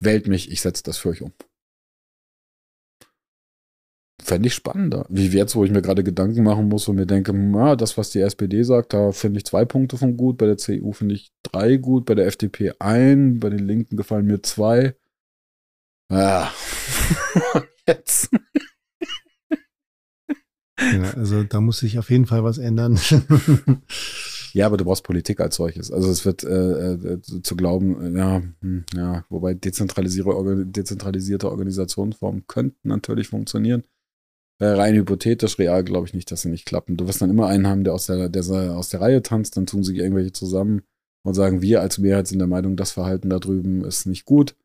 Wählt 0.00 0.26
mich, 0.26 0.50
ich 0.50 0.60
setze 0.60 0.82
das 0.82 0.98
für 0.98 1.10
euch 1.10 1.22
um. 1.22 1.32
Fände 4.20 4.48
ich 4.48 4.54
spannender. 4.54 5.06
Wie 5.08 5.28
jetzt, 5.28 5.54
wo 5.54 5.64
ich 5.64 5.70
mir 5.70 5.80
gerade 5.80 6.02
Gedanken 6.02 6.42
machen 6.42 6.68
muss 6.68 6.88
und 6.88 6.96
mir 6.96 7.06
denke, 7.06 7.32
na, 7.32 7.76
das, 7.76 7.96
was 7.96 8.10
die 8.10 8.20
SPD 8.20 8.62
sagt, 8.64 8.92
da 8.92 9.12
finde 9.12 9.38
ich 9.38 9.46
zwei 9.46 9.64
Punkte 9.64 9.96
von 9.96 10.16
gut, 10.16 10.38
bei 10.38 10.46
der 10.46 10.58
CDU 10.58 10.92
finde 10.92 11.14
ich 11.14 11.30
drei 11.42 11.76
gut, 11.76 12.04
bei 12.04 12.14
der 12.14 12.26
FDP 12.26 12.72
ein, 12.80 13.38
bei 13.38 13.48
den 13.48 13.66
Linken 13.66 13.96
gefallen 13.96 14.26
mir 14.26 14.42
zwei. 14.42 14.96
Ja. 16.10 16.52
jetzt. 17.86 18.30
Ja, 20.80 21.10
also 21.14 21.42
da 21.42 21.60
muss 21.60 21.78
sich 21.78 21.98
auf 21.98 22.10
jeden 22.10 22.26
Fall 22.26 22.44
was 22.44 22.58
ändern. 22.58 22.98
ja, 24.52 24.66
aber 24.66 24.76
du 24.76 24.84
brauchst 24.84 25.02
Politik 25.02 25.40
als 25.40 25.56
solches. 25.56 25.90
Also 25.90 26.10
es 26.10 26.24
wird 26.24 26.44
äh, 26.44 26.92
äh, 26.92 27.20
zu 27.20 27.56
glauben, 27.56 28.16
ja, 28.16 28.42
hm, 28.60 28.84
ja, 28.94 29.24
wobei 29.28 29.54
dezentralisierte, 29.54 30.66
dezentralisierte 30.66 31.50
Organisationsformen 31.50 32.46
könnten 32.46 32.88
natürlich 32.88 33.28
funktionieren. 33.28 33.82
Rein 34.60 34.94
hypothetisch, 34.96 35.58
real 35.58 35.84
glaube 35.84 36.06
ich 36.06 36.14
nicht, 36.14 36.30
dass 36.30 36.42
sie 36.42 36.48
nicht 36.48 36.66
klappen. 36.66 36.96
Du 36.96 37.06
wirst 37.06 37.22
dann 37.22 37.30
immer 37.30 37.46
einen 37.46 37.66
haben, 37.66 37.84
der 37.84 37.94
aus 37.94 38.06
der, 38.06 38.28
der 38.28 38.42
aus 38.76 38.88
der 38.88 39.00
Reihe 39.00 39.22
tanzt, 39.22 39.56
dann 39.56 39.66
tun 39.66 39.84
sich 39.84 39.98
irgendwelche 39.98 40.32
zusammen 40.32 40.82
und 41.22 41.34
sagen, 41.34 41.62
wir 41.62 41.80
als 41.80 41.98
Mehrheit 41.98 42.26
sind 42.26 42.38
der 42.38 42.48
Meinung, 42.48 42.76
das 42.76 42.90
Verhalten 42.90 43.30
da 43.30 43.38
drüben 43.38 43.84
ist 43.84 44.06
nicht 44.06 44.24
gut. 44.24 44.56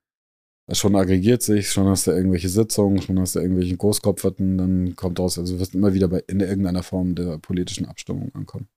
Schon 0.71 0.95
aggregiert 0.95 1.43
sich, 1.43 1.69
schon 1.69 1.87
hast 1.87 2.07
du 2.07 2.11
irgendwelche 2.11 2.47
Sitzungen, 2.47 3.01
schon 3.01 3.19
hast 3.19 3.35
du 3.35 3.39
irgendwelche 3.39 3.75
Großkopferten, 3.75 4.57
dann 4.57 4.95
kommt 4.95 5.19
raus, 5.19 5.37
also 5.37 5.55
du 5.55 5.59
wirst 5.59 5.75
immer 5.75 5.93
wieder 5.93 6.07
bei, 6.07 6.23
in 6.27 6.39
irgendeiner 6.39 6.83
Form 6.83 7.15
der 7.15 7.37
politischen 7.37 7.85
Abstimmung 7.85 8.33
ankommen. 8.33 8.69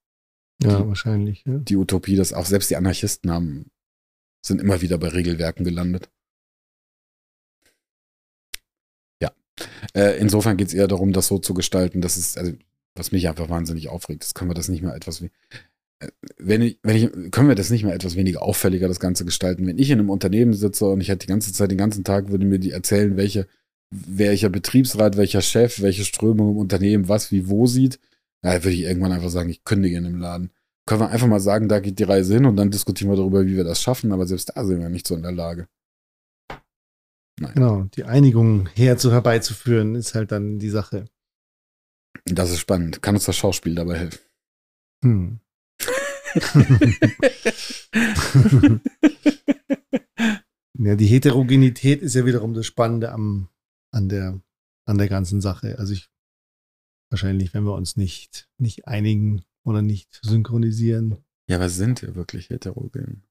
Ja, 0.63 0.81
die, 0.81 0.89
wahrscheinlich. 0.89 1.45
Ja. 1.47 1.59
Die 1.59 1.77
Utopie, 1.77 2.17
dass 2.17 2.33
auch 2.33 2.47
selbst 2.47 2.71
die 2.71 2.77
Anarchisten 2.77 3.31
haben, 3.31 3.71
sind 4.45 4.61
immer 4.61 4.83
wieder 4.83 4.99
bei 4.99 5.09
Regelwerken 5.09 5.65
gelandet. 5.65 6.11
Äh, 9.95 10.19
insofern 10.19 10.57
geht 10.57 10.69
es 10.69 10.75
eher 10.75 10.89
darum, 10.89 11.13
das 11.13 11.29
so 11.29 11.39
zu 11.39 11.55
gestalten, 11.55 12.01
dass 12.01 12.17
es, 12.17 12.37
also, 12.37 12.53
was 12.95 13.13
mich 13.13 13.29
einfach 13.29 13.49
wahnsinnig 13.49 13.89
aufregt, 13.89 14.23
das 14.23 14.35
können 14.35 14.51
wir 14.51 14.55
das 14.55 14.69
nicht 14.69 14.83
mehr 14.83 14.95
etwas 14.95 15.23
wie. 15.23 15.31
Äh, 16.01 16.09
wenn 16.39 16.63
ich, 16.63 16.79
wenn 16.83 16.97
ich, 16.97 17.31
können 17.31 17.49
wir 17.49 17.55
das 17.55 17.71
nicht 17.71 17.85
mehr 17.85 17.95
etwas 17.95 18.17
weniger 18.17 18.43
auffälliger, 18.43 18.89
das 18.89 19.01
Ganze 19.01 19.25
gestalten? 19.25 19.67
Wenn 19.67 19.79
ich 19.79 19.91
in 19.91 19.99
einem 19.99 20.11
Unternehmen 20.11 20.53
sitze 20.53 20.87
und 20.87 21.01
ich 21.01 21.09
hätte 21.09 21.27
die 21.27 21.33
ganze 21.33 21.53
Zeit, 21.53 21.71
den 21.71 21.79
ganzen 21.79 22.05
Tag, 22.05 22.31
würde 22.31 22.47
mir 22.47 22.59
die 22.59 22.71
erzählen, 22.71 23.17
welche, 23.17 23.47
welcher 23.91 24.51
Betriebsrat, 24.51 25.17
welcher 25.17 25.43
Chef, 25.43 25.81
welche 25.81 26.05
Strömung 26.05 26.53
im 26.53 26.59
Unternehmen 26.59 27.09
was 27.09 27.33
wie 27.33 27.49
wo 27.49 27.67
sieht, 27.67 27.99
da 28.43 28.53
würde 28.53 28.77
ich 28.77 28.83
irgendwann 28.83 29.13
einfach 29.13 29.31
sagen, 29.31 29.49
ich 29.49 29.65
kündige 29.65 29.97
in 29.97 30.05
dem 30.05 30.19
Laden. 30.19 30.51
Können 30.87 31.01
wir 31.01 31.11
einfach 31.11 31.27
mal 31.27 31.41
sagen, 31.41 31.69
da 31.69 31.81
geht 31.81 31.99
die 31.99 32.05
Reise 32.05 32.35
hin 32.35 32.47
und 32.47 32.57
dann 32.57 32.71
diskutieren 32.71 33.11
wir 33.11 33.17
darüber, 33.17 33.45
wie 33.45 33.57
wir 33.57 33.65
das 33.65 33.83
schaffen, 33.83 34.13
aber 34.13 34.27
selbst 34.27 34.53
da 34.55 34.65
sind 34.65 34.81
wir 34.81 34.89
nicht 34.89 35.07
so 35.07 35.17
in 35.17 35.23
der 35.23 35.33
Lage. 35.33 35.67
Nein. 37.39 37.53
Genau, 37.55 37.83
die 37.83 38.05
Einigung 38.05 38.71
herzu 38.75 39.13
herbeizuführen, 39.13 39.95
ist 39.95 40.15
halt 40.15 40.33
dann 40.33 40.59
die 40.59 40.71
Sache. 40.71 41.05
Das 42.25 42.51
ist 42.51 42.61
spannend. 42.61 43.03
Kann 43.03 43.15
uns 43.15 43.27
das 43.27 43.37
Schauspiel 43.37 43.75
dabei 43.75 43.99
helfen? 43.99 44.21
Hm. 45.05 45.41
ja, 50.79 50.97
die 50.97 51.07
Heterogenität 51.07 52.03
ist 52.03 52.15
ja 52.15 52.25
wiederum 52.25 52.55
das 52.55 52.67
Spannende 52.67 53.13
am, 53.13 53.49
an, 53.93 54.09
der, 54.09 54.41
an 54.87 54.99
der 54.99 55.09
ganzen 55.09 55.41
Sache. 55.41 55.79
Also 55.79 55.93
ich 55.93 56.09
wahrscheinlich, 57.11 57.55
wenn 57.55 57.65
wir 57.65 57.75
uns 57.75 57.97
nicht, 57.97 58.49
nicht 58.59 58.89
einigen 58.89 59.45
oder 59.65 59.83
nicht 59.83 60.21
synchronisieren. 60.23 61.25
Ja, 61.49 61.61
was 61.61 61.77
sind 61.77 62.03
wir 62.03 62.15
wirklich 62.15 62.51
heterogen? 62.51 63.23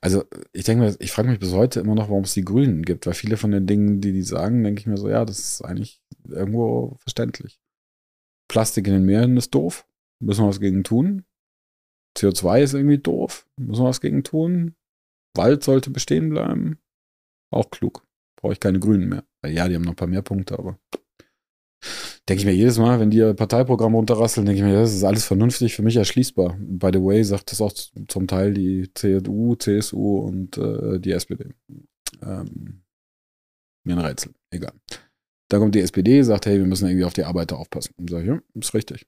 Also 0.00 0.24
ich 0.52 0.64
denke 0.64 0.84
mir, 0.84 0.96
ich 0.98 1.12
frage 1.12 1.28
mich 1.28 1.38
bis 1.38 1.52
heute 1.52 1.80
immer 1.80 1.94
noch, 1.94 2.08
warum 2.08 2.24
es 2.24 2.34
die 2.34 2.44
Grünen 2.44 2.82
gibt, 2.82 3.06
weil 3.06 3.14
viele 3.14 3.36
von 3.36 3.50
den 3.50 3.66
Dingen, 3.66 4.00
die 4.00 4.12
die 4.12 4.22
sagen, 4.22 4.62
denke 4.62 4.80
ich 4.80 4.86
mir 4.86 4.96
so, 4.96 5.08
ja, 5.08 5.24
das 5.24 5.38
ist 5.38 5.62
eigentlich 5.62 6.02
irgendwo 6.28 6.96
verständlich. 7.00 7.60
Plastik 8.48 8.86
in 8.86 8.94
den 8.94 9.04
Meeren 9.04 9.36
ist 9.36 9.54
doof, 9.54 9.86
müssen 10.22 10.44
wir 10.44 10.48
was 10.48 10.60
gegen 10.60 10.84
tun. 10.84 11.24
CO2 12.16 12.62
ist 12.62 12.74
irgendwie 12.74 12.98
doof, 12.98 13.48
müssen 13.56 13.82
wir 13.82 13.88
was 13.88 14.00
gegen 14.00 14.22
tun. 14.22 14.76
Wald 15.36 15.64
sollte 15.64 15.90
bestehen 15.90 16.30
bleiben, 16.30 16.78
auch 17.50 17.70
klug. 17.70 18.06
Brauche 18.36 18.52
ich 18.52 18.60
keine 18.60 18.78
Grünen 18.78 19.08
mehr. 19.08 19.24
Ja, 19.44 19.68
die 19.68 19.74
haben 19.74 19.82
noch 19.82 19.92
ein 19.92 19.96
paar 19.96 20.08
mehr 20.08 20.22
Punkte, 20.22 20.58
aber 20.58 20.78
denke 22.28 22.40
ich 22.40 22.46
mir 22.46 22.54
jedes 22.54 22.78
Mal, 22.78 23.00
wenn 23.00 23.10
die 23.10 23.18
ihr 23.18 23.34
Parteiprogramm 23.34 23.94
runterrasseln, 23.94 24.46
denke 24.46 24.60
ich 24.60 24.66
mir, 24.66 24.74
das 24.74 24.94
ist 24.94 25.04
alles 25.04 25.24
vernünftig 25.24 25.74
für 25.74 25.82
mich 25.82 25.96
erschließbar. 25.96 26.56
By 26.58 26.90
the 26.92 27.02
way, 27.02 27.22
sagt 27.22 27.50
das 27.50 27.60
auch 27.60 27.72
zum 27.72 28.26
Teil 28.26 28.54
die 28.54 28.90
CDU, 28.94 29.54
CSU 29.56 30.18
und 30.18 30.56
äh, 30.56 30.98
die 31.00 31.12
SPD. 31.12 31.50
Ähm, 32.22 32.82
mir 33.84 33.96
ein 33.96 34.04
Rätsel, 34.04 34.32
egal. 34.50 34.72
Da 35.50 35.58
kommt 35.58 35.74
die 35.74 35.80
SPD, 35.80 36.22
sagt, 36.22 36.46
hey, 36.46 36.58
wir 36.58 36.66
müssen 36.66 36.88
irgendwie 36.88 37.04
auf 37.04 37.12
die 37.12 37.24
Arbeiter 37.24 37.58
aufpassen. 37.58 37.92
Und 37.98 38.08
sage 38.08 38.22
ich, 38.22 38.28
ja, 38.28 38.40
ist 38.54 38.74
richtig. 38.74 39.06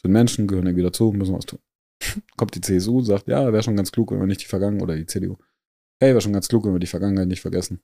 Sind 0.00 0.12
Menschen, 0.12 0.46
gehören 0.46 0.66
irgendwie 0.66 0.84
dazu, 0.84 1.12
müssen 1.12 1.34
was 1.34 1.44
tun. 1.44 1.60
kommt 2.36 2.54
die 2.54 2.62
CSU, 2.62 3.02
sagt, 3.02 3.28
ja, 3.28 3.52
wäre 3.52 3.62
schon 3.62 3.76
ganz 3.76 3.92
klug, 3.92 4.10
wenn 4.10 4.20
wir 4.20 4.26
nicht 4.26 4.40
die 4.40 4.46
Vergangenheit, 4.46 4.82
oder 4.82 4.96
die 4.96 5.06
CDU, 5.06 5.36
hey, 6.00 6.10
wäre 6.10 6.22
schon 6.22 6.32
ganz 6.32 6.48
klug, 6.48 6.64
wenn 6.64 6.72
wir 6.72 6.80
die 6.80 6.86
Vergangenheit 6.86 7.28
nicht 7.28 7.42
vergessen. 7.42 7.80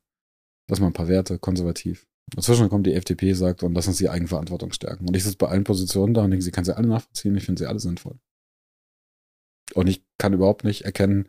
Lass 0.68 0.80
mal 0.80 0.86
ein 0.86 0.94
paar 0.94 1.08
Werte, 1.08 1.38
konservativ. 1.38 2.06
Dazwischen 2.34 2.68
kommt 2.68 2.86
die 2.86 2.94
FDP, 2.94 3.32
sagt, 3.32 3.62
und 3.62 3.74
lass 3.74 3.88
uns 3.88 3.98
die 3.98 4.08
Eigenverantwortung 4.08 4.72
stärken. 4.72 5.08
Und 5.08 5.16
ich 5.16 5.24
sitze 5.24 5.38
bei 5.38 5.48
allen 5.48 5.64
Positionen 5.64 6.14
da 6.14 6.24
und 6.24 6.30
denke, 6.30 6.44
sie 6.44 6.50
kann 6.50 6.64
sie 6.64 6.76
alle 6.76 6.88
nachvollziehen, 6.88 7.36
ich 7.36 7.44
finde 7.44 7.60
sie 7.60 7.66
alle 7.66 7.80
sinnvoll. 7.80 8.18
Und 9.74 9.86
ich 9.86 10.04
kann 10.18 10.32
überhaupt 10.32 10.64
nicht 10.64 10.82
erkennen, 10.82 11.28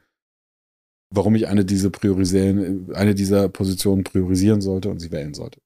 warum 1.14 1.36
ich 1.36 1.48
eine 1.48 1.66
dieser 1.66 1.90
priorisieren, 1.90 2.94
eine 2.94 3.16
dieser 3.16 3.50
Positionen 3.50 4.04
priorisieren 4.04 4.62
sollte 4.62 4.90
und 4.90 5.00
sie 5.00 5.12
wählen 5.12 5.34
sollte. 5.34 5.62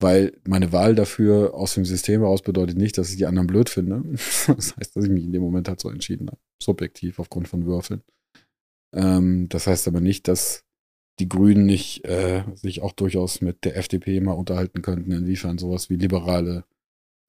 Weil 0.00 0.36
meine 0.46 0.72
Wahl 0.72 0.94
dafür 0.94 1.54
aus 1.54 1.74
dem 1.74 1.84
System 1.84 2.22
heraus 2.22 2.42
bedeutet 2.42 2.76
nicht, 2.76 2.98
dass 2.98 3.10
ich 3.10 3.16
die 3.16 3.26
anderen 3.26 3.46
blöd 3.46 3.68
finde. 3.68 4.02
Das 4.46 4.76
heißt, 4.76 4.96
dass 4.96 5.04
ich 5.04 5.10
mich 5.10 5.24
in 5.24 5.32
dem 5.32 5.42
Moment 5.42 5.68
halt 5.68 5.80
so 5.80 5.90
entschieden 5.90 6.28
habe. 6.28 6.40
Subjektiv 6.60 7.18
aufgrund 7.18 7.48
von 7.48 7.66
Würfeln. 7.66 8.02
Ähm, 8.92 9.48
das 9.48 9.66
heißt 9.66 9.86
aber 9.88 10.00
nicht, 10.00 10.26
dass 10.28 10.64
die 11.18 11.28
Grünen 11.28 11.66
nicht 11.66 12.04
äh, 12.04 12.44
sich 12.54 12.82
auch 12.82 12.92
durchaus 12.92 13.40
mit 13.40 13.64
der 13.64 13.76
FDP 13.76 14.20
mal 14.20 14.32
unterhalten 14.32 14.82
könnten, 14.82 15.12
inwiefern 15.12 15.58
sowas 15.58 15.90
wie 15.90 15.96
liberale 15.96 16.64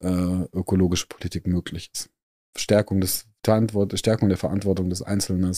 äh, 0.02 0.08
ökologische 0.52 1.06
Politik 1.06 1.46
möglich 1.46 1.90
ist. 1.92 2.10
Stärkung, 2.56 3.00
des 3.00 3.26
Stärkung 3.94 4.28
der 4.28 4.38
Verantwortung 4.38 4.88
des 4.88 5.02
Einzelnen, 5.02 5.54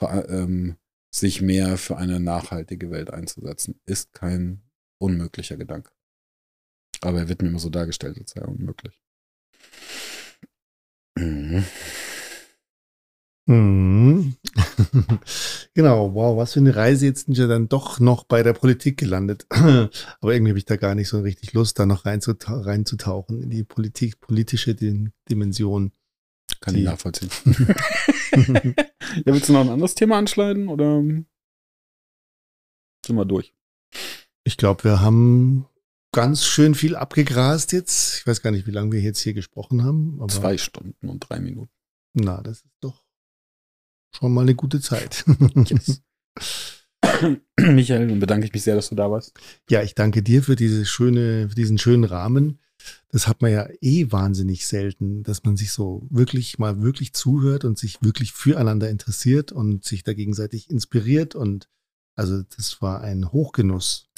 ähm, 0.00 0.76
sich 1.14 1.42
mehr 1.42 1.76
für 1.76 1.96
eine 1.96 2.20
nachhaltige 2.20 2.90
Welt 2.90 3.10
einzusetzen, 3.10 3.80
ist 3.84 4.12
kein 4.12 4.62
unmöglicher 4.98 5.56
Gedanke. 5.56 5.90
Aber 7.00 7.18
er 7.18 7.28
wird 7.28 7.42
mir 7.42 7.48
immer 7.48 7.58
so 7.58 7.70
dargestellt, 7.70 8.18
als 8.18 8.32
sei 8.32 8.40
er 8.40 8.48
unmöglich. 8.48 9.00
Mhm. 11.16 11.64
Mhm. 13.46 14.36
genau, 15.74 16.14
wow, 16.14 16.36
was 16.36 16.52
für 16.52 16.60
eine 16.60 16.76
Reise 16.76 17.06
jetzt 17.06 17.26
sind 17.26 17.36
wir 17.36 17.48
dann 17.48 17.68
doch 17.68 17.98
noch 17.98 18.24
bei 18.24 18.42
der 18.42 18.52
Politik 18.52 18.98
gelandet. 18.98 19.46
Aber 19.50 20.32
irgendwie 20.32 20.50
habe 20.50 20.58
ich 20.58 20.66
da 20.66 20.76
gar 20.76 20.94
nicht 20.94 21.08
so 21.08 21.20
richtig 21.20 21.52
Lust, 21.52 21.78
da 21.78 21.86
noch 21.86 22.04
reinzutauchen 22.04 23.42
in 23.42 23.50
die 23.50 23.64
Politik, 23.64 24.20
politische 24.20 24.74
Dimension. 24.74 25.92
Kann 26.60 26.74
die. 26.74 26.80
ich 26.80 26.86
nachvollziehen. 26.86 27.30
ja, 29.24 29.32
willst 29.32 29.48
du 29.48 29.52
noch 29.52 29.62
ein 29.62 29.70
anderes 29.70 29.94
Thema 29.94 30.18
anschneiden 30.18 30.68
oder 30.68 31.00
sind 31.00 31.26
wir 33.16 33.24
durch? 33.24 33.54
Ich 34.44 34.56
glaube, 34.56 34.84
wir 34.84 35.00
haben 35.00 35.66
ganz 36.12 36.44
schön 36.44 36.74
viel 36.74 36.96
abgegrast 36.96 37.72
jetzt. 37.72 38.18
Ich 38.18 38.26
weiß 38.26 38.42
gar 38.42 38.50
nicht, 38.50 38.66
wie 38.66 38.72
lange 38.72 38.92
wir 38.92 39.00
jetzt 39.00 39.20
hier 39.20 39.34
gesprochen 39.34 39.84
haben. 39.84 40.20
Zwei 40.28 40.58
Stunden 40.58 41.08
und 41.08 41.20
drei 41.28 41.40
Minuten. 41.40 41.72
Na, 42.14 42.42
das 42.42 42.58
ist 42.58 42.66
doch 42.80 43.04
schon 44.12 44.32
mal 44.32 44.42
eine 44.42 44.54
gute 44.54 44.80
Zeit. 44.80 45.24
yes. 45.66 46.02
Michael, 47.58 48.10
und 48.10 48.20
bedanke 48.20 48.46
ich 48.46 48.52
mich 48.52 48.62
sehr, 48.62 48.74
dass 48.74 48.88
du 48.88 48.94
da 48.94 49.10
warst. 49.10 49.32
Ja, 49.68 49.82
ich 49.82 49.94
danke 49.94 50.22
dir 50.22 50.42
für 50.42 50.56
diese 50.56 50.84
schöne, 50.84 51.48
für 51.48 51.54
diesen 51.54 51.78
schönen 51.78 52.04
Rahmen. 52.04 52.58
Das 53.08 53.28
hat 53.28 53.42
man 53.42 53.52
ja 53.52 53.68
eh 53.80 54.10
wahnsinnig 54.10 54.66
selten, 54.66 55.22
dass 55.22 55.44
man 55.44 55.56
sich 55.56 55.72
so 55.72 56.06
wirklich 56.08 56.58
mal 56.58 56.80
wirklich 56.80 57.12
zuhört 57.12 57.64
und 57.64 57.78
sich 57.78 58.02
wirklich 58.02 58.32
füreinander 58.32 58.88
interessiert 58.88 59.52
und 59.52 59.84
sich 59.84 60.02
da 60.02 60.14
gegenseitig 60.14 60.70
inspiriert. 60.70 61.34
Und 61.34 61.68
also 62.16 62.42
das 62.56 62.80
war 62.80 63.02
ein 63.02 63.32
Hochgenuss. 63.32 64.08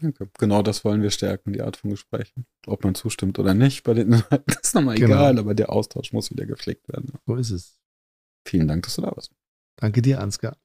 Danke. 0.00 0.30
Genau 0.38 0.62
das 0.62 0.84
wollen 0.84 1.02
wir 1.02 1.10
stärken, 1.10 1.52
die 1.52 1.62
Art 1.62 1.76
von 1.76 1.90
Gesprächen. 1.90 2.46
Ob 2.66 2.84
man 2.84 2.94
zustimmt 2.94 3.38
oder 3.40 3.54
nicht, 3.54 3.82
bei 3.82 3.94
den 3.94 4.10
das 4.10 4.22
ist 4.62 4.74
nochmal 4.74 4.96
genau. 4.96 5.16
egal, 5.16 5.38
aber 5.38 5.54
der 5.54 5.70
Austausch 5.70 6.12
muss 6.12 6.30
wieder 6.30 6.46
gepflegt 6.46 6.88
werden. 6.88 7.14
So 7.26 7.34
ist 7.34 7.50
es. 7.50 7.77
Vielen 8.44 8.68
Dank, 8.68 8.84
dass 8.84 8.96
du 8.96 9.02
da 9.02 9.12
warst. 9.14 9.32
Danke 9.76 10.02
dir, 10.02 10.20
Ansgar. 10.20 10.56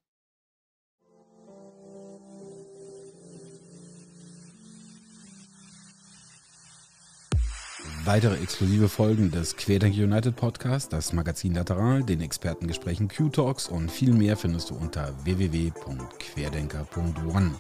Weitere 8.06 8.36
exklusive 8.36 8.90
Folgen 8.90 9.32
des 9.32 9.56
Querdenk 9.56 9.96
United 9.96 10.36
Podcast, 10.36 10.92
das 10.92 11.14
Magazin 11.14 11.54
Lateral, 11.54 12.04
den 12.04 12.20
Expertengesprächen 12.20 13.08
Q-Talks 13.08 13.70
und 13.70 13.90
viel 13.90 14.12
mehr 14.12 14.36
findest 14.36 14.72
du 14.72 14.76
unter 14.76 15.14
www.querdenker.one. 15.24 17.56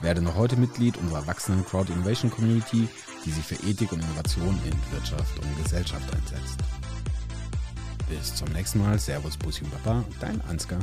Werde 0.00 0.20
noch 0.20 0.36
heute 0.36 0.58
Mitglied 0.58 0.98
unserer 0.98 1.26
wachsenden 1.26 1.64
Crowd 1.64 1.90
Innovation 1.90 2.30
Community, 2.30 2.88
die 3.24 3.30
sich 3.30 3.44
für 3.44 3.54
Ethik 3.66 3.90
und 3.92 4.00
Innovation 4.00 4.60
in 4.66 4.92
Wirtschaft 4.92 5.38
und 5.38 5.62
Gesellschaft 5.62 6.14
einsetzt. 6.14 6.58
Bis 8.08 8.34
zum 8.34 8.48
nächsten 8.52 8.80
Mal. 8.80 8.98
Servus, 8.98 9.36
Bussi 9.36 9.64
und 9.64 9.70
Papa, 9.72 10.04
dein 10.20 10.40
Ansgar. 10.42 10.80